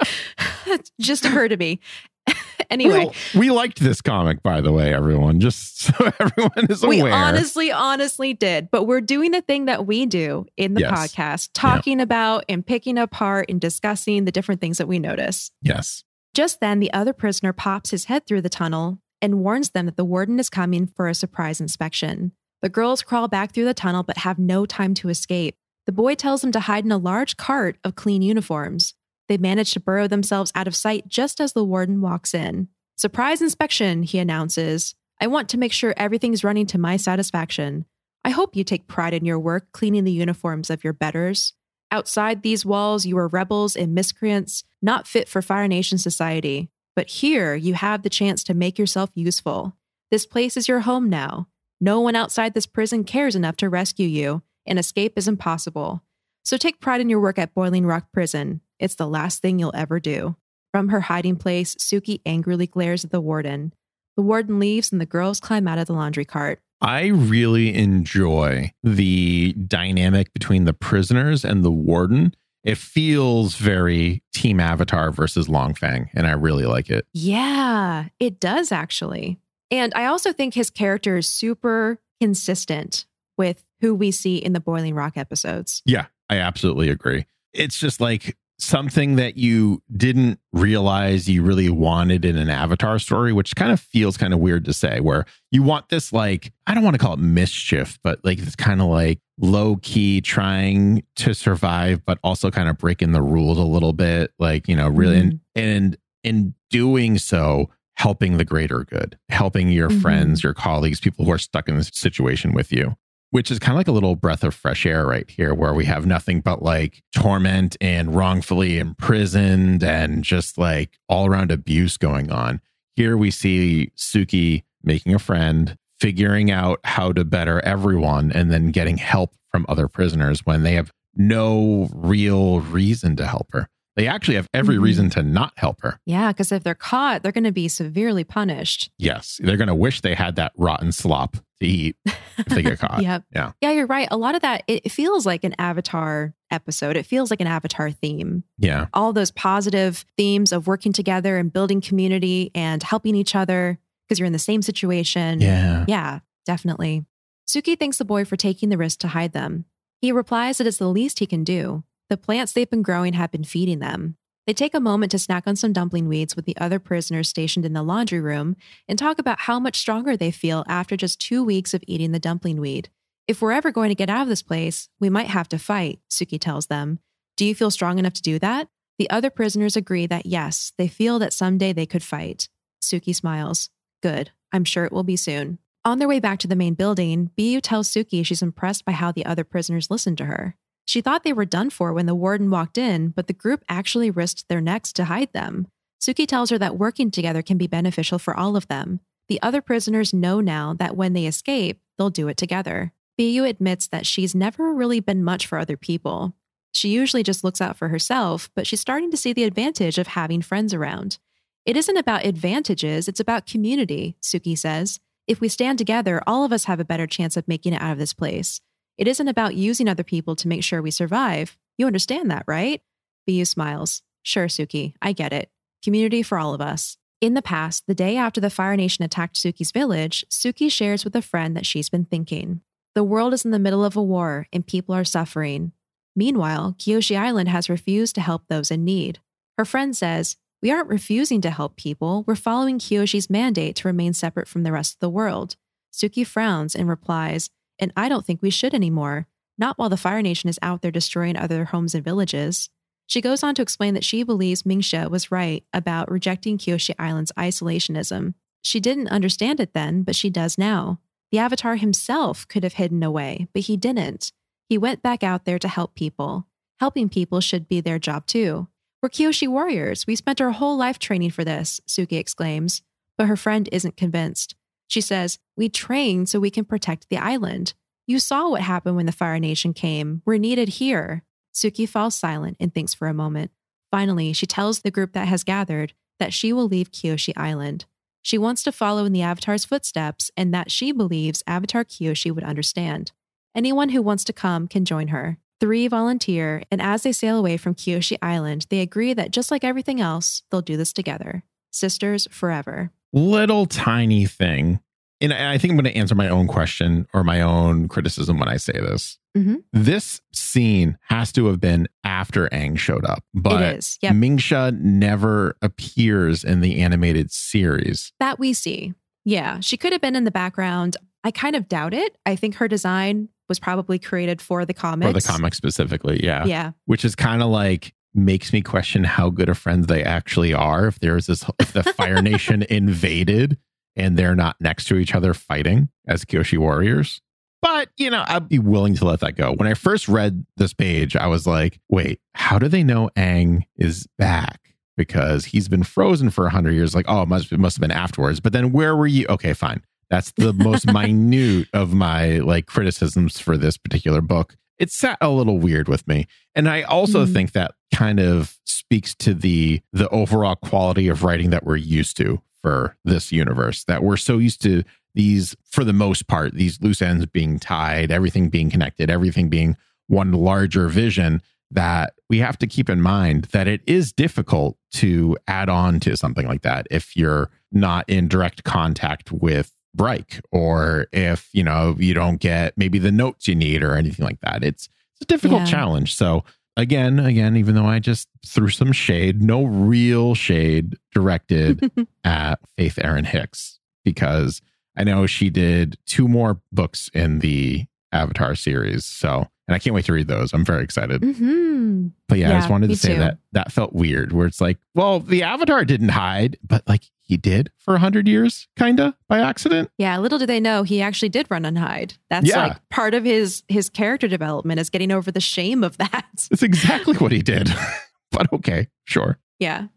Just 1.01 1.25
occurred 1.25 1.49
to 1.49 1.57
me. 1.57 1.81
anyway, 2.71 3.09
we, 3.35 3.41
we 3.41 3.51
liked 3.51 3.79
this 3.79 4.01
comic, 4.01 4.43
by 4.43 4.61
the 4.61 4.73
way, 4.73 4.93
everyone, 4.93 5.39
just 5.39 5.81
so 5.83 6.13
everyone 6.19 6.67
is 6.69 6.83
aware, 6.83 7.05
we 7.05 7.11
honestly, 7.11 7.71
honestly 7.71 8.35
did. 8.35 8.69
But 8.73 8.85
we're 8.85 9.01
doing 9.01 9.31
the 9.31 9.43
thing 9.43 9.67
that 9.67 9.87
we 9.87 10.07
do 10.07 10.45
in 10.57 10.75
the 10.75 10.81
Yes. 10.81 11.15
podcast, 11.15 11.51
talking 11.55 12.01
about 12.01 12.45
and 12.49 12.67
picking 12.67 12.99
apart 12.99 13.47
and 13.49 13.61
discussing 13.61 14.25
the 14.25 14.33
different 14.33 14.61
things 14.61 14.79
that 14.79 14.89
we 14.89 14.99
notice. 14.99 15.51
yes. 15.63 16.03
Just 16.35 16.61
then, 16.61 16.81
the 16.81 16.93
other 16.93 17.15
prisoner 17.15 17.55
pops 17.55 17.91
his 17.91 18.05
head 18.07 18.27
through 18.27 18.43
the 18.43 18.51
tunnel 18.51 18.99
and 19.23 19.39
warns 19.39 19.71
them 19.71 19.87
that 19.87 19.97
the 19.97 20.05
warden 20.05 20.39
is 20.39 20.51
coming 20.51 20.87
for 20.87 21.09
a 21.09 21.15
surprise 21.15 21.63
inspection. 21.63 22.33
The 22.63 22.69
girls 22.69 23.03
crawl 23.03 23.29
back 23.29 23.53
through 23.53 23.67
the 23.67 23.75
tunnel 23.75 24.03
but 24.03 24.19
have 24.19 24.39
no 24.39 24.67
time 24.67 24.95
to 24.95 25.09
escape. 25.09 25.55
The 25.87 25.93
boy 25.93 26.15
tells 26.15 26.41
them 26.41 26.53
to 26.53 26.61
hide 26.61 26.85
in 26.85 26.93
a 26.93 26.99
large 26.99 27.37
cart 27.37 27.79
of 27.85 27.95
clean 27.95 28.23
uniforms. 28.23 28.95
They 29.29 29.39
manage 29.39 29.73
to 29.73 29.81
burrow 29.81 30.09
themselves 30.09 30.53
out 30.55 30.67
of 30.67 30.77
sight 30.77 31.09
just 31.09 31.41
as 31.41 31.53
the 31.53 31.65
warden 31.65 32.01
walks 32.01 32.35
in. 32.35 32.69
Surprise 32.97 33.43
inspection, 33.43 34.03
he 34.03 34.19
announces. 34.19 34.95
I 35.21 35.27
want 35.27 35.49
to 35.51 35.59
make 35.59 35.73
sure 35.73 35.95
everything's 35.97 36.45
running 36.45 36.67
to 36.67 36.79
my 36.79 36.97
satisfaction. 36.97 37.85
I 38.25 38.31
hope 38.31 38.57
you 38.57 38.65
take 38.65 38.89
pride 38.89 39.15
in 39.15 39.25
your 39.25 39.39
work 39.39 39.71
cleaning 39.73 40.05
the 40.05 40.13
uniforms 40.13 40.71
of 40.71 40.83
your 40.83 40.93
betters. 40.93 41.53
Outside 41.91 42.43
these 42.43 42.67
walls, 42.67 43.07
you 43.07 43.17
are 43.19 43.29
rebels 43.29 43.77
and 43.77 43.95
miscreants, 43.95 44.65
not 44.83 45.07
fit 45.07 45.29
for 45.29 45.41
Fire 45.41 45.69
Nation 45.69 45.99
society. 45.99 46.71
But 46.97 47.09
here, 47.09 47.55
you 47.55 47.75
have 47.75 48.03
the 48.03 48.11
chance 48.11 48.43
to 48.45 48.55
make 48.55 48.79
yourself 48.79 49.11
useful. 49.15 49.77
This 50.11 50.27
place 50.27 50.57
is 50.57 50.67
your 50.67 50.81
home 50.81 51.09
now. 51.09 51.49
No 51.81 52.01
one 52.01 52.17
outside 52.17 52.55
this 52.55 52.67
prison 52.67 53.05
cares 53.05 53.37
enough 53.37 53.57
to 53.59 53.69
rescue 53.69 54.09
you, 54.09 54.43
and 54.67 54.79
escape 54.79 55.13
is 55.17 55.29
impossible. 55.29 56.03
So 56.45 56.57
take 56.57 56.81
pride 56.81 57.01
in 57.01 57.11
your 57.11 57.21
work 57.21 57.39
at 57.39 57.55
Boiling 57.55 57.87
Rock 57.87 58.07
Prison. 58.13 58.63
It's 58.79 58.95
the 58.95 59.07
last 59.07 59.43
thing 59.43 59.59
you'll 59.59 59.75
ever 59.75 60.01
do. 60.01 60.37
From 60.73 60.89
her 60.89 61.01
hiding 61.01 61.37
place, 61.37 61.75
Suki 61.75 62.21
angrily 62.25 62.67
glares 62.67 63.05
at 63.05 63.11
the 63.11 63.21
warden. 63.21 63.75
The 64.17 64.23
warden 64.23 64.59
leaves, 64.59 64.91
and 64.91 65.01
the 65.01 65.07
girls 65.07 65.41
climb 65.41 65.69
out 65.69 65.79
of 65.79 65.87
the 65.87 65.93
laundry 65.93 66.25
cart. 66.25 66.61
I 66.81 67.07
really 67.07 67.75
enjoy 67.75 68.73
the 68.83 69.53
dynamic 69.55 70.33
between 70.33 70.65
the 70.65 70.75
prisoners 70.75 71.45
and 71.45 71.63
the 71.65 71.71
warden. 71.71 72.35
It 72.65 72.79
feels 72.79 73.57
very 73.57 74.23
Team 74.35 74.61
Avatar 74.61 75.11
versus 75.11 75.49
Long 75.49 75.75
Feng, 75.75 76.11
and 76.15 76.27
I 76.27 76.33
really 76.33 76.65
like 76.65 76.91
it. 76.91 77.07
Yeah, 77.13 78.07
it 78.19 78.41
does 78.41 78.73
actually. 78.73 79.39
And 79.71 79.93
I 79.95 80.07
also 80.07 80.33
think 80.33 80.55
his 80.55 80.71
character 80.71 81.17
is 81.17 81.29
super 81.29 81.99
consistent 82.21 83.07
with 83.37 83.65
who 83.81 83.95
we 83.95 84.11
see 84.11 84.37
in 84.37 84.53
the 84.53 84.61
Boiling 84.61 84.95
Rock 84.95 85.17
episodes. 85.17 85.83
Yeah, 85.85 86.07
I 86.31 86.39
absolutely 86.39 86.89
agree. 86.89 87.27
It's 87.53 87.79
just 87.79 88.01
like 88.01 88.37
something 88.59 89.17
that 89.17 89.37
you 89.37 89.83
didn't 89.95 90.41
realize 90.53 91.29
you 91.29 91.43
really 91.43 91.69
wanted 91.69 92.25
in 92.25 92.39
an 92.39 92.49
Avatar 92.49 92.99
story, 92.99 93.33
which 93.33 93.55
kind 93.55 93.71
of 93.71 93.81
feels 93.81 94.17
kind 94.17 94.33
of 94.33 94.41
weird 94.41 94.65
to 94.65 94.73
say, 94.73 95.01
where 95.01 95.27
you 95.51 95.63
want 95.63 95.91
this, 95.91 96.13
like, 96.13 96.53
I 96.67 96.73
don't 96.73 96.83
want 96.83 96.95
to 96.95 96.99
call 96.99 97.13
it 97.13 97.19
mischief, 97.19 97.99
but 98.03 98.25
like 98.25 98.39
it's 98.39 98.57
kind 98.57 98.81
of 98.81 98.87
like 98.87 99.21
low 99.39 99.77
key 99.83 100.23
trying 100.23 101.03
to 101.17 101.35
survive, 101.35 102.05
but 102.07 102.19
also 102.25 102.51
kind 102.51 102.71
of 102.71 102.79
breaking 102.79 103.13
the 103.13 103.21
rules 103.21 103.59
a 103.59 103.63
little 103.63 103.93
bit. 103.93 104.33
Like, 104.39 104.69
you 104.69 104.77
know, 104.77 104.89
really, 104.89 105.17
mm-hmm. 105.17 105.37
and, 105.55 105.75
and 105.85 105.99
in 106.25 106.55
doing 106.71 107.19
so, 107.19 107.69
helping 107.97 108.37
the 108.37 108.45
greater 108.45 108.85
good, 108.85 109.19
helping 109.29 109.71
your 109.71 109.89
Mhm. 109.91 110.01
friends, 110.03 110.43
your 110.43 110.55
colleagues, 110.55 111.01
people 111.01 111.25
who 111.25 111.33
are 111.33 111.39
stuck 111.39 111.69
in 111.69 111.77
this 111.77 111.91
situation 111.93 112.53
with 112.53 112.73
you 112.73 112.97
which 113.31 113.51
is 113.51 113.59
kind 113.59 113.73
of 113.73 113.77
like 113.79 113.89
a 113.89 113.93
little 113.93 114.15
breath 114.15 114.45
of 114.45 114.55
fresh 114.55 114.87
air 114.87 115.05
right 115.05 115.29
here, 115.29 115.53
where 115.53 115.75
we 115.75 115.85
have 115.85 116.07
nothing 116.07 116.41
but 116.41 116.63
like 116.63 117.03
torment 117.15 117.77
and 117.81 118.15
wrongfully 118.15 118.79
imprisoned 118.79 119.83
and 119.83 120.23
just 120.23 120.57
like 120.57 120.91
all 121.09 121.27
around 121.27 121.51
abuse 121.51 121.97
going 121.97 122.31
on. 122.31 122.61
Here 122.95 123.17
we 123.17 123.33
see 123.33 123.91
Suki 123.97 124.63
making 124.83 125.13
a 125.13 125.19
friend, 125.19 125.77
figuring 126.01 126.51
out 126.53 126.79
how 126.85 127.13
to 127.13 127.25
better 127.25 127.61
everyone, 127.61 128.31
and 128.33 128.51
then 128.51 128.71
getting 128.71 128.97
help 128.97 129.35
from 129.51 129.67
other 129.69 129.89
prisoners 129.89 130.47
when 130.47 130.63
they 130.63 130.73
have 130.75 130.93
no 131.15 131.91
real 131.93 132.61
reason 132.61 133.17
to 133.17 133.27
help 133.27 133.49
her. 133.53 133.69
They 133.97 134.07
actually 134.07 134.35
have 134.35 134.47
every 134.53 134.77
Mhm. 134.77 134.83
reason 134.83 135.11
to 135.11 135.23
not 135.23 135.53
help 135.57 135.81
her. 135.83 135.99
Yeah, 136.05 136.31
because 136.33 136.53
if 136.53 136.63
they're 136.63 136.75
caught, 136.75 137.23
they're 137.23 137.33
going 137.33 137.45
to 137.45 137.53
be 137.53 137.67
severely 137.69 138.25
punished. 138.25 138.91
Yes, 138.99 139.41
they're 139.43 139.57
going 139.57 139.69
to 139.69 139.75
wish 139.75 140.03
they 140.03 140.15
had 140.15 140.37
that 140.37 140.53
rotten 140.57 140.93
slop 140.93 141.37
to 141.61 141.67
eat 141.67 141.97
if 142.05 142.45
they 142.47 142.63
get 142.63 142.79
caught. 142.79 143.03
Yep. 143.03 143.25
Yeah. 143.35 143.53
Yeah, 143.63 143.71
you're 143.71 143.87
right. 143.87 144.07
A 144.11 144.17
lot 144.19 144.35
of 144.35 144.43
that, 144.43 144.63
it 144.67 144.93
feels 144.93 145.25
like 145.25 145.45
an 145.45 145.55
Avatar 145.59 146.35
episode. 146.51 146.97
It 146.97 147.07
feels 147.07 147.31
like 147.31 147.41
an 147.41 147.47
Avatar 147.47 147.91
theme. 147.91 148.45
Yeah. 148.59 148.87
All 148.93 149.15
those 149.15 149.31
positive 149.31 150.05
themes 150.19 150.53
of 150.53 150.67
working 150.67 150.93
together 150.93 151.39
and 151.39 151.51
building 151.53 151.81
community 151.81 152.51
and 152.55 152.83
helping 152.83 153.15
each 153.15 153.35
other 153.35 153.79
because 154.07 154.19
you're 154.19 154.27
in 154.27 154.33
the 154.35 154.39
same 154.39 154.61
situation. 154.61 155.41
Yeah. 155.41 155.87
Yeah, 155.89 156.19
definitely. 156.45 157.07
Suki 157.49 157.79
thanks 157.79 157.97
the 157.97 158.05
boy 158.05 158.25
for 158.27 158.37
taking 158.37 158.69
the 158.69 158.77
risk 158.77 158.99
to 159.01 159.09
hide 159.09 159.33
them. 159.33 159.65
He 160.03 160.13
replies 160.13 160.59
that 160.59 160.67
it's 160.67 160.77
the 160.79 160.89
least 160.91 161.21
he 161.21 161.27
can 161.27 161.43
do. 161.45 161.83
The 162.09 162.17
plants 162.17 162.53
they've 162.53 162.71
been 162.71 162.83
growing 162.83 163.15
have 163.15 163.33
been 163.33 163.45
feeding 163.45 163.81
them. 163.81 164.17
They 164.47 164.53
take 164.53 164.75
a 164.75 164.81
moment 164.81 165.11
to 165.11 165.19
snack 165.19 165.43
on 165.47 165.57
some 165.57 165.73
dumpling 165.73 166.07
weeds 166.07 166.37
with 166.37 166.45
the 166.45 166.57
other 166.57 166.79
prisoners 166.79 167.29
stationed 167.29 167.67
in 167.67 167.73
the 167.73 167.83
laundry 167.83 168.21
room 168.21 168.57
and 168.89 168.97
talk 168.97 169.19
about 169.19 169.41
how 169.41 169.59
much 169.59 169.79
stronger 169.79 170.17
they 170.17 170.31
feel 170.31 170.65
after 170.69 170.97
just 170.97 171.21
two 171.21 171.43
weeks 171.43 171.75
of 171.75 171.83
eating 171.89 172.13
the 172.13 172.21
dumpling 172.21 172.61
weed. 172.61 172.89
If 173.27 173.43
we're 173.43 173.51
ever 173.51 173.73
going 173.73 173.89
to 173.89 173.97
get 173.97 174.09
out 174.09 174.23
of 174.23 174.29
this 174.29 174.43
place, 174.43 174.89
we 175.01 175.11
might 175.11 175.27
have 175.27 175.49
to 175.49 175.59
fight, 175.59 175.99
Suki 176.09 176.39
tells 176.39 176.67
them. 176.67 177.01
Do 177.37 177.45
you 177.45 177.57
feel 177.57 177.73
strong 177.73 177.99
enough 177.99 178.13
to 178.15 178.23
do 178.23 178.39
that? 178.39 178.69
The 178.99 179.11
other 179.11 179.31
prisoners 179.31 179.77
agree 179.77 180.07
that 180.07 180.27
yes, 180.27 180.73
they 180.79 180.87
feel 180.87 181.19
that 181.19 181.33
someday 181.33 181.73
they 181.73 181.87
could 181.87 182.05
fight. 182.05 182.49
Suki 182.81 183.15
smiles. 183.15 183.69
Good. 184.01 184.31
I'm 184.53 184.65
sure 184.65 184.85
it 184.85 184.93
will 184.93 185.03
be 185.03 185.17
soon. 185.17 185.59
On 185.85 185.99
their 185.99 186.09
way 186.09 186.21
back 186.21 186.39
to 186.41 186.49
the 186.49 186.57
main 186.57 186.75
building, 186.75 187.31
Biyu 187.37 187.61
tells 187.61 187.89
Suki 187.89 188.25
she's 188.25 188.43
impressed 188.43 188.85
by 188.85 188.93
how 188.93 189.11
the 189.11 189.27
other 189.27 189.45
prisoners 189.45 189.91
listen 189.91 190.15
to 190.17 190.27
her. 190.27 190.57
She 190.87 191.01
thought 191.01 191.25
they 191.25 191.33
were 191.33 191.45
done 191.45 191.71
for 191.71 191.93
when 191.93 192.07
the 192.07 192.15
warden 192.15 192.49
walked 192.49 192.79
in, 192.79 193.09
but 193.09 193.27
the 193.27 193.33
group 193.33 193.65
actually 193.69 194.11
risked 194.11 194.49
their 194.49 194.61
necks 194.61 194.93
to 194.95 195.05
hide 195.05 195.33
them. 195.33 195.67
Suki 196.01 196.27
tells 196.27 196.51
her 196.51 196.59
that 196.59 196.79
working 196.79 197.11
together 197.11 197.43
can 197.43 197.59
be 197.59 197.67
beneficial 197.67 198.19
for 198.19 198.37
all 198.37 198.57
of 198.57 198.69
them. 198.69 199.01
The 199.29 199.43
other 199.43 199.61
prisoners 199.61 200.15
know 200.15 200.41
now 200.41 200.75
that 200.75 200.97
when 200.97 201.13
they 201.13 201.27
escape, 201.27 201.81
they'll 201.99 202.11
do 202.11 202.29
it 202.29 202.37
together. 202.37 202.93
Biyu 203.19 203.49
admits 203.49 203.89
that 203.89 204.07
she's 204.07 204.35
never 204.35 204.73
really 204.73 205.01
been 205.01 205.25
much 205.25 205.47
for 205.47 205.59
other 205.59 205.77
people. 205.77 206.35
She 206.71 206.91
usually 206.91 207.23
just 207.23 207.43
looks 207.43 207.61
out 207.61 207.77
for 207.77 207.89
herself, 207.89 208.51
but 208.55 208.67
she's 208.67 208.81
starting 208.81 209.11
to 209.11 209.17
see 209.17 209.33
the 209.33 209.45
advantage 209.45 209.99
of 209.99 210.09
having 210.09 210.43
friends 210.43 210.73
around. 210.73 211.19
It 211.65 211.77
isn't 211.77 211.97
about 211.97 212.25
advantages, 212.25 213.09
it's 213.09 213.19
about 213.19 213.47
community, 213.47 214.17
Suki 214.23 214.57
says. 214.57 215.01
If 215.27 215.41
we 215.41 215.49
stand 215.49 215.79
together, 215.79 216.23
all 216.27 216.45
of 216.45 216.53
us 216.53 216.67
have 216.67 216.79
a 216.79 216.85
better 216.85 217.07
chance 217.07 217.37
of 217.37 217.49
making 217.49 217.73
it 217.73 217.83
out 217.83 217.93
of 217.93 217.99
this 217.99 218.13
place. 218.13 218.61
It 218.99 219.09
isn't 219.09 219.29
about 219.29 219.55
using 219.55 219.89
other 219.89 220.03
people 220.03 220.37
to 220.37 220.49
make 220.49 220.65
sure 220.65 220.81
we 220.81 220.91
survive. 220.91 221.57
You 221.77 221.87
understand 221.87 222.31
that, 222.31 222.45
right? 222.47 222.81
Biyu 223.29 223.47
smiles. 223.47 224.03
Sure, 224.23 224.47
Suki, 224.47 224.95
I 225.03 225.13
get 225.13 225.33
it. 225.33 225.51
Community 225.83 226.23
for 226.23 226.39
all 226.39 226.55
of 226.55 226.61
us. 226.61 226.97
In 227.21 227.35
the 227.35 227.43
past, 227.43 227.85
the 227.87 227.95
day 227.95 228.17
after 228.17 228.41
the 228.41 228.51
Fire 228.51 228.77
Nation 228.77 229.05
attacked 229.05 229.37
Suki's 229.37 229.73
village, 229.73 230.25
Suki 230.31 230.71
shares 230.71 231.05
with 231.05 231.17
a 231.17 231.23
friend 231.23 231.57
that 231.57 231.67
she's 231.67 231.89
been 231.89 232.05
thinking. 232.05 232.61
The 232.95 233.05
world 233.05 233.35
is 233.35 233.45
in 233.45 233.51
the 233.51 233.59
middle 233.59 233.85
of 233.85 233.97
a 233.97 234.03
war 234.03 234.47
and 234.53 234.67
people 234.67 234.95
are 234.95 235.05
suffering. 235.05 235.73
Meanwhile, 236.15 236.77
Kyoshi 236.79 237.17
Island 237.19 237.49
has 237.49 237.69
refused 237.69 238.15
to 238.15 238.21
help 238.23 238.45
those 238.49 238.71
in 238.71 238.85
need. 238.85 239.21
Her 239.59 239.65
friend 239.65 239.95
says, 239.95 240.37
We 240.63 240.71
aren't 240.71 240.89
refusing 240.89 241.41
to 241.43 241.51
help 241.51 241.77
people, 241.77 242.25
we're 242.27 242.35
following 242.35 242.79
Kyoshi's 242.79 243.31
mandate 243.31 243.77
to 243.77 243.89
remain 243.89 244.15
separate 244.15 244.49
from 244.49 244.63
the 244.63 244.73
rest 244.73 244.95
of 244.95 245.01
the 245.01 245.11
world. 245.11 245.57
Suki 245.93 246.27
frowns 246.27 246.75
and 246.75 246.89
replies, 246.89 247.51
And 247.79 247.93
I 247.97 248.09
don't 248.09 248.25
think 248.25 248.43
we 248.43 248.51
should 248.51 248.75
anymore, 248.75 249.27
not 249.59 249.79
while 249.79 249.89
the 249.89 249.97
Fire 249.97 250.23
Nation 250.23 250.49
is 250.49 250.59
out 250.63 250.83
there 250.83 250.91
destroying 250.91 251.37
other 251.37 251.67
homes 251.67 251.95
and 251.95 252.05
villages. 252.05 252.71
She 253.07 253.21
goes 253.21 253.43
on 253.43 253.55
to 253.55 253.63
explain 253.63 253.95
that 253.95 254.05
she 254.05 254.23
believes 254.23 254.65
Mingxia 254.65 255.09
was 255.11 255.31
right 255.31 255.65
about 255.73 256.11
rejecting 256.11 256.59
Kyoshi 256.59 256.95
Island's 256.99 257.33
isolationism. 257.33 258.35
She 258.63 258.81
didn't 258.81 259.09
understand 259.09 259.61
it 259.61 259.75
then, 259.75 260.03
but 260.03 260.17
she 260.17 260.29
does 260.29 260.59
now. 260.59 260.99
The 261.31 261.39
Avatar 261.39 261.77
himself 261.77 262.49
could 262.49 262.65
have 262.65 262.75
hidden 262.75 263.03
away, 263.03 263.49
but 263.53 263.63
he 263.63 263.77
didn't. 263.77 264.33
He 264.69 264.77
went 264.79 265.03
back 265.03 265.23
out 265.23 265.45
there 265.45 265.59
to 265.59 265.69
help 265.69 265.95
people. 265.95 266.47
Helping 266.81 267.09
people 267.09 267.41
should 267.41 267.69
be 267.69 267.81
their 267.81 267.99
job 267.99 268.27
too. 268.27 268.69
We're 269.03 269.09
Kyoshi 269.09 269.47
warriors. 269.47 270.07
We 270.07 270.17
spent 270.17 270.41
our 270.41 270.51
whole 270.51 270.77
life 270.77 270.99
training 270.99 271.31
for 271.31 271.45
this, 271.45 271.81
Suki 271.87 272.19
exclaims. 272.19 272.83
But 273.17 273.29
her 273.29 273.37
friend 273.37 273.69
isn't 273.71 273.97
convinced. 273.97 274.57
She 274.87 275.01
says, 275.01 275.39
We 275.57 275.69
trained 275.69 276.29
so 276.29 276.41
we 276.41 276.51
can 276.51 276.65
protect 276.65 277.09
the 277.09 277.19
island. 277.19 277.75
You 278.07 278.19
saw 278.19 278.51
what 278.51 278.63
happened 278.63 278.97
when 278.97 279.07
the 279.07 279.13
Fire 279.13 279.39
Nation 279.39 279.73
came. 279.73 280.23
We're 280.25 280.39
needed 280.39 280.69
here. 280.69 281.25
Suki 281.55 281.89
falls 281.89 282.15
silent 282.15 282.57
and 282.61 282.73
thinks 282.73 282.95
for 282.95 283.09
a 283.09 283.15
moment. 283.15 283.51
Finally, 283.91 284.33
she 284.33 284.47
tells 284.47 284.81
the 284.81 284.91
group 284.91 285.13
that 285.13 285.29
has 285.29 285.43
gathered 285.43 285.95
that 286.19 286.33
she 286.33 286.53
will 286.53 286.69
leave 286.69 286.93
Kyoshi 286.93 287.33
Island. 287.37 287.87
She 288.23 288.39
wants 288.39 288.63
to 288.65 288.73
follow 288.73 289.05
in 289.05 289.13
the 289.13 289.23
Avatar's 289.23 289.65
footsteps 289.65 290.31
and 290.37 290.53
that 290.53 290.71
she 290.71 290.93
believes 290.93 291.43
Avatar 291.47 291.85
Kyoshi 291.85 292.33
would 292.33 292.45
understand. 292.45 293.13
Anyone 293.55 293.91
who 293.91 294.03
wants 294.03 294.25
to 294.25 294.33
come 294.33 294.69
can 294.69 294.85
join 294.85 295.09
her. 295.09 295.39
Three 295.61 295.89
volunteer, 295.89 296.63
and 296.71 296.83
as 296.83 297.03
they 297.03 297.13
sail 297.13 297.39
away 297.39 297.57
from 297.57 297.75
Kyoshi 297.75 298.19
Island, 298.21 298.67
they 298.69 298.81
agree 298.81 299.15
that 299.15 299.31
just 299.31 299.51
like 299.51 299.65
everything 299.65 300.01
else, 300.01 300.43
they'll 300.51 300.61
do 300.61 300.77
this 300.77 300.93
together. 300.93 301.45
Sisters 301.71 302.29
forever. 302.31 302.91
Little 303.13 303.67
tiny 303.67 304.27
thing. 304.27 304.81
And 305.21 305.33
I 305.33 305.55
I 305.55 305.59
think 305.59 305.71
I'm 305.71 305.77
going 305.77 305.93
to 305.93 305.97
answer 305.99 306.15
my 306.15 306.29
own 306.29 306.47
question 306.47 307.07
or 307.15 307.25
my 307.25 307.41
own 307.41 307.89
criticism 307.89 308.39
when 308.39 308.49
I 308.49 308.59
say 308.59 308.75
this. 308.75 309.19
Mhm. 309.37 309.63
This 309.73 310.21
scene 310.33 310.99
has 311.09 311.33
to 311.33 311.47
have 311.47 311.61
been 311.61 311.89
after 312.05 312.49
Aang 312.49 312.79
showed 312.79 313.05
up, 313.05 313.23
but 313.35 313.63
it 313.63 313.79
is. 313.79 313.99
Yep. 314.03 314.13
Mingxia 314.15 314.79
never 314.79 315.57
appears 315.63 316.45
in 316.45 316.61
the 316.61 316.81
animated 316.81 317.31
series. 317.31 318.13
That 318.21 318.39
we 318.39 318.53
see. 318.53 318.95
Yeah. 319.25 319.61
She 319.61 319.77
could 319.77 319.93
have 319.93 320.01
been 320.01 320.17
in 320.17 320.25
the 320.25 320.31
background. 320.31 320.97
I 321.25 321.31
kind 321.31 321.57
of 321.57 321.69
doubt 321.69 321.93
it. 321.95 322.17
I 322.27 322.37
think 322.37 322.57
her 322.57 322.69
design 322.69 323.29
was 323.49 323.59
probably 323.59 323.99
created 323.99 324.41
for 324.41 324.65
the 324.65 324.75
comics. 324.75 325.07
For 325.09 325.13
the 325.13 325.21
comic 325.27 325.55
specifically, 325.55 326.23
yeah. 326.25 326.45
Yeah. 326.45 326.73
Which 326.87 327.05
is 327.05 327.15
kind 327.15 327.43
of 327.43 327.49
like 327.49 327.93
makes 328.17 328.53
me 328.53 328.63
question 328.63 329.05
how 329.05 329.31
good 329.31 329.49
of 329.49 329.59
friends 329.59 329.87
they 329.87 330.03
actually 330.03 330.53
are. 330.53 330.87
If 330.87 331.01
there's 331.01 331.27
this, 331.27 331.45
if 331.59 331.73
the 331.73 331.83
Fire 331.83 332.23
Nation 332.23 332.65
invaded 332.69 333.59
and 333.97 334.17
they're 334.17 334.35
not 334.35 334.57
next 334.61 334.85
to 334.89 334.97
each 334.97 335.15
other 335.15 335.35
fighting 335.35 335.89
as 336.07 336.25
Kyoshi 336.25 336.59
warriors. 336.59 337.21
But, 337.63 337.89
you 337.97 338.11
know, 338.11 338.25
I'd 338.27 338.49
be 338.49 338.59
willing 338.59 338.95
to 338.97 339.05
let 339.05 339.21
that 339.21 339.35
go. 339.35 339.53
When 339.53 339.67
I 339.67 339.75
first 339.75 340.09
read 340.09 340.45
this 340.57 340.75
page, 340.75 341.17
I 341.17 341.27
was 341.27 341.47
like, 341.47 341.81
wait, 341.89 342.21
how 342.35 342.59
do 342.59 342.69
they 342.69 342.85
know 342.85 343.11
Aang 343.17 343.63
is 343.77 344.07
back? 344.19 344.61
Because 344.97 345.47
he's 345.47 345.69
been 345.69 345.83
frozen 345.83 346.31
for 346.31 346.45
100 346.45 346.73
years. 346.73 346.95
Like, 346.95 347.07
oh, 347.09 347.23
it 347.23 347.29
must, 347.29 347.53
it 347.53 347.59
must 347.59 347.77
have 347.77 347.81
been 347.81 347.91
afterwards. 347.91 348.41
But 348.41 348.53
then 348.53 348.73
where 348.73 348.95
were 348.95 349.07
you? 349.07 349.27
Okay, 349.29 349.53
fine. 349.53 349.83
That's 350.11 350.33
the 350.37 350.53
most 350.53 350.87
minute 350.93 351.69
of 351.73 351.93
my 351.93 352.39
like 352.39 352.67
criticisms 352.67 353.41
for 353.41 353.57
this 353.57 353.77
particular 353.77 354.21
book. 354.21 354.57
It 354.79 354.91
sat 354.91 355.19
a 355.21 355.31
little 355.31 355.59
weird 355.59 355.89
with 355.89 356.07
me. 356.07 356.27
And 356.55 356.69
I 356.69 356.83
also 356.83 357.25
Mhm. 357.27 357.33
think 357.33 357.53
that 357.53 357.73
kind 357.95 358.21
of 358.21 358.59
speaks 358.65 359.15
to 359.17 359.35
the 359.35 359.81
the 359.93 360.09
overall 360.11 360.57
quality 360.57 361.09
of 361.09 361.23
writing 361.23 361.51
that 361.51 361.65
we're 361.65 361.77
used 361.77 362.17
to 362.19 362.43
for 362.63 362.97
this 363.05 363.33
universe. 363.33 363.85
That 363.85 364.03
we're 364.03 364.17
so 364.17 364.39
used 364.39 364.63
to 364.63 364.83
these 365.15 365.57
for 365.65 365.83
the 365.85 365.93
most 365.95 366.27
part, 366.29 366.55
these 366.55 366.81
loose 366.83 367.01
ends 367.01 367.25
being 367.27 367.59
tied, 367.59 368.11
everything 368.11 368.49
being 368.51 368.71
connected, 368.71 369.09
everything 369.11 369.49
being 369.49 369.77
one 370.09 370.33
larger 370.33 370.89
vision 370.89 371.41
that 371.71 372.13
we 372.29 372.39
have 372.39 372.57
to 372.59 372.67
keep 372.67 372.89
in 372.89 373.01
mind 373.01 373.47
that 373.53 373.67
it 373.67 373.81
is 373.87 374.13
difficult 374.13 374.77
to 374.93 375.37
add 375.49 375.69
on 375.69 375.99
to 376.01 376.17
something 376.17 376.47
like 376.47 376.63
that 376.63 376.87
if 376.91 377.17
you're 377.17 377.51
not 377.73 378.09
in 378.09 378.29
direct 378.29 378.63
contact 378.63 379.33
with 379.33 379.73
Bryke 379.97 380.41
or 380.53 381.07
if 381.13 381.49
you 381.53 381.65
know 381.65 381.97
you 381.99 382.15
don't 382.15 382.39
get 382.41 382.77
maybe 382.77 382.99
the 382.99 383.11
notes 383.13 383.49
you 383.49 383.55
need 383.55 383.83
or 383.83 383.95
anything 383.95 384.25
like 384.25 384.41
that. 384.43 384.63
It's 384.63 384.89
it's 385.15 385.23
a 385.23 385.25
difficult 385.27 385.63
Yeah. 385.63 385.67
challenge. 385.67 386.15
So 386.15 386.45
again, 386.77 387.19
again, 387.19 387.57
even 387.57 387.75
though 387.75 387.87
I 387.87 387.99
just 387.99 388.29
threw 388.47 388.69
some 388.69 388.93
shade, 388.93 389.43
no 389.43 389.65
real 389.65 390.35
shade 390.35 390.97
directed 391.13 391.91
at 392.25 392.61
Faith 392.77 392.99
Erin 393.03 393.25
Hicks 393.25 393.79
because 394.05 394.61
I 394.97 395.05
know 395.05 395.27
she 395.27 395.49
did 395.51 395.97
two 396.07 396.29
more 396.29 396.61
books 396.73 397.11
in 397.15 397.39
the 397.41 397.87
Avatar 398.13 398.55
series. 398.55 399.05
So 399.05 399.49
And 399.69 399.75
I 399.75 399.79
can't 399.81 399.95
wait 399.95 400.05
to 400.05 400.13
read 400.13 400.29
those. 400.29 400.53
I'm 400.53 400.65
very 400.65 400.85
excited. 400.85 401.23
hmm 401.25 402.09
But 402.29 402.39
yeah, 402.39 402.51
I 402.51 402.59
just 402.61 402.71
wanted 402.71 402.89
to 402.91 402.97
say 402.97 403.15
too. 403.15 403.19
that 403.19 403.39
that 403.53 403.73
felt 403.73 403.93
weird 403.93 404.33
where 404.33 404.47
it's 404.47 404.61
like, 404.61 404.79
well, 404.95 405.19
the 405.21 405.43
Avatar 405.43 405.85
didn't 405.85 406.11
hide, 406.11 406.57
but 406.67 406.83
like 406.87 407.03
he 407.21 407.37
did 407.37 407.73
for 407.79 407.91
a 407.93 407.99
100 407.99 408.29
years, 408.29 408.69
kind 408.77 409.01
of 409.01 409.15
by 409.29 409.41
accident. 409.41 409.91
Yeah, 409.99 410.19
little 410.19 410.39
do 410.39 410.47
they 410.47 410.61
know 410.61 410.85
he 410.85 411.03
actually 411.03 411.31
did 411.31 411.49
run 411.51 411.65
and 411.65 411.77
hide. 411.79 412.15
That's 412.31 412.47
Yeah. 412.47 412.67
like 412.69 412.89
part 412.91 413.15
of 413.15 413.25
his 413.25 413.65
his 413.67 413.89
character 413.91 414.29
development 414.29 414.79
is 414.79 414.89
getting 414.91 415.11
over 415.11 415.33
the 415.33 415.41
shame 415.41 415.83
of 415.83 415.97
that. 415.99 416.49
It's 416.53 416.63
exactly 416.63 417.17
what 417.17 417.33
he 417.33 417.43
did. 417.43 417.69
but 418.31 418.53
okay, 418.53 418.87
sure. 419.05 419.39
Yeah. 419.59 419.89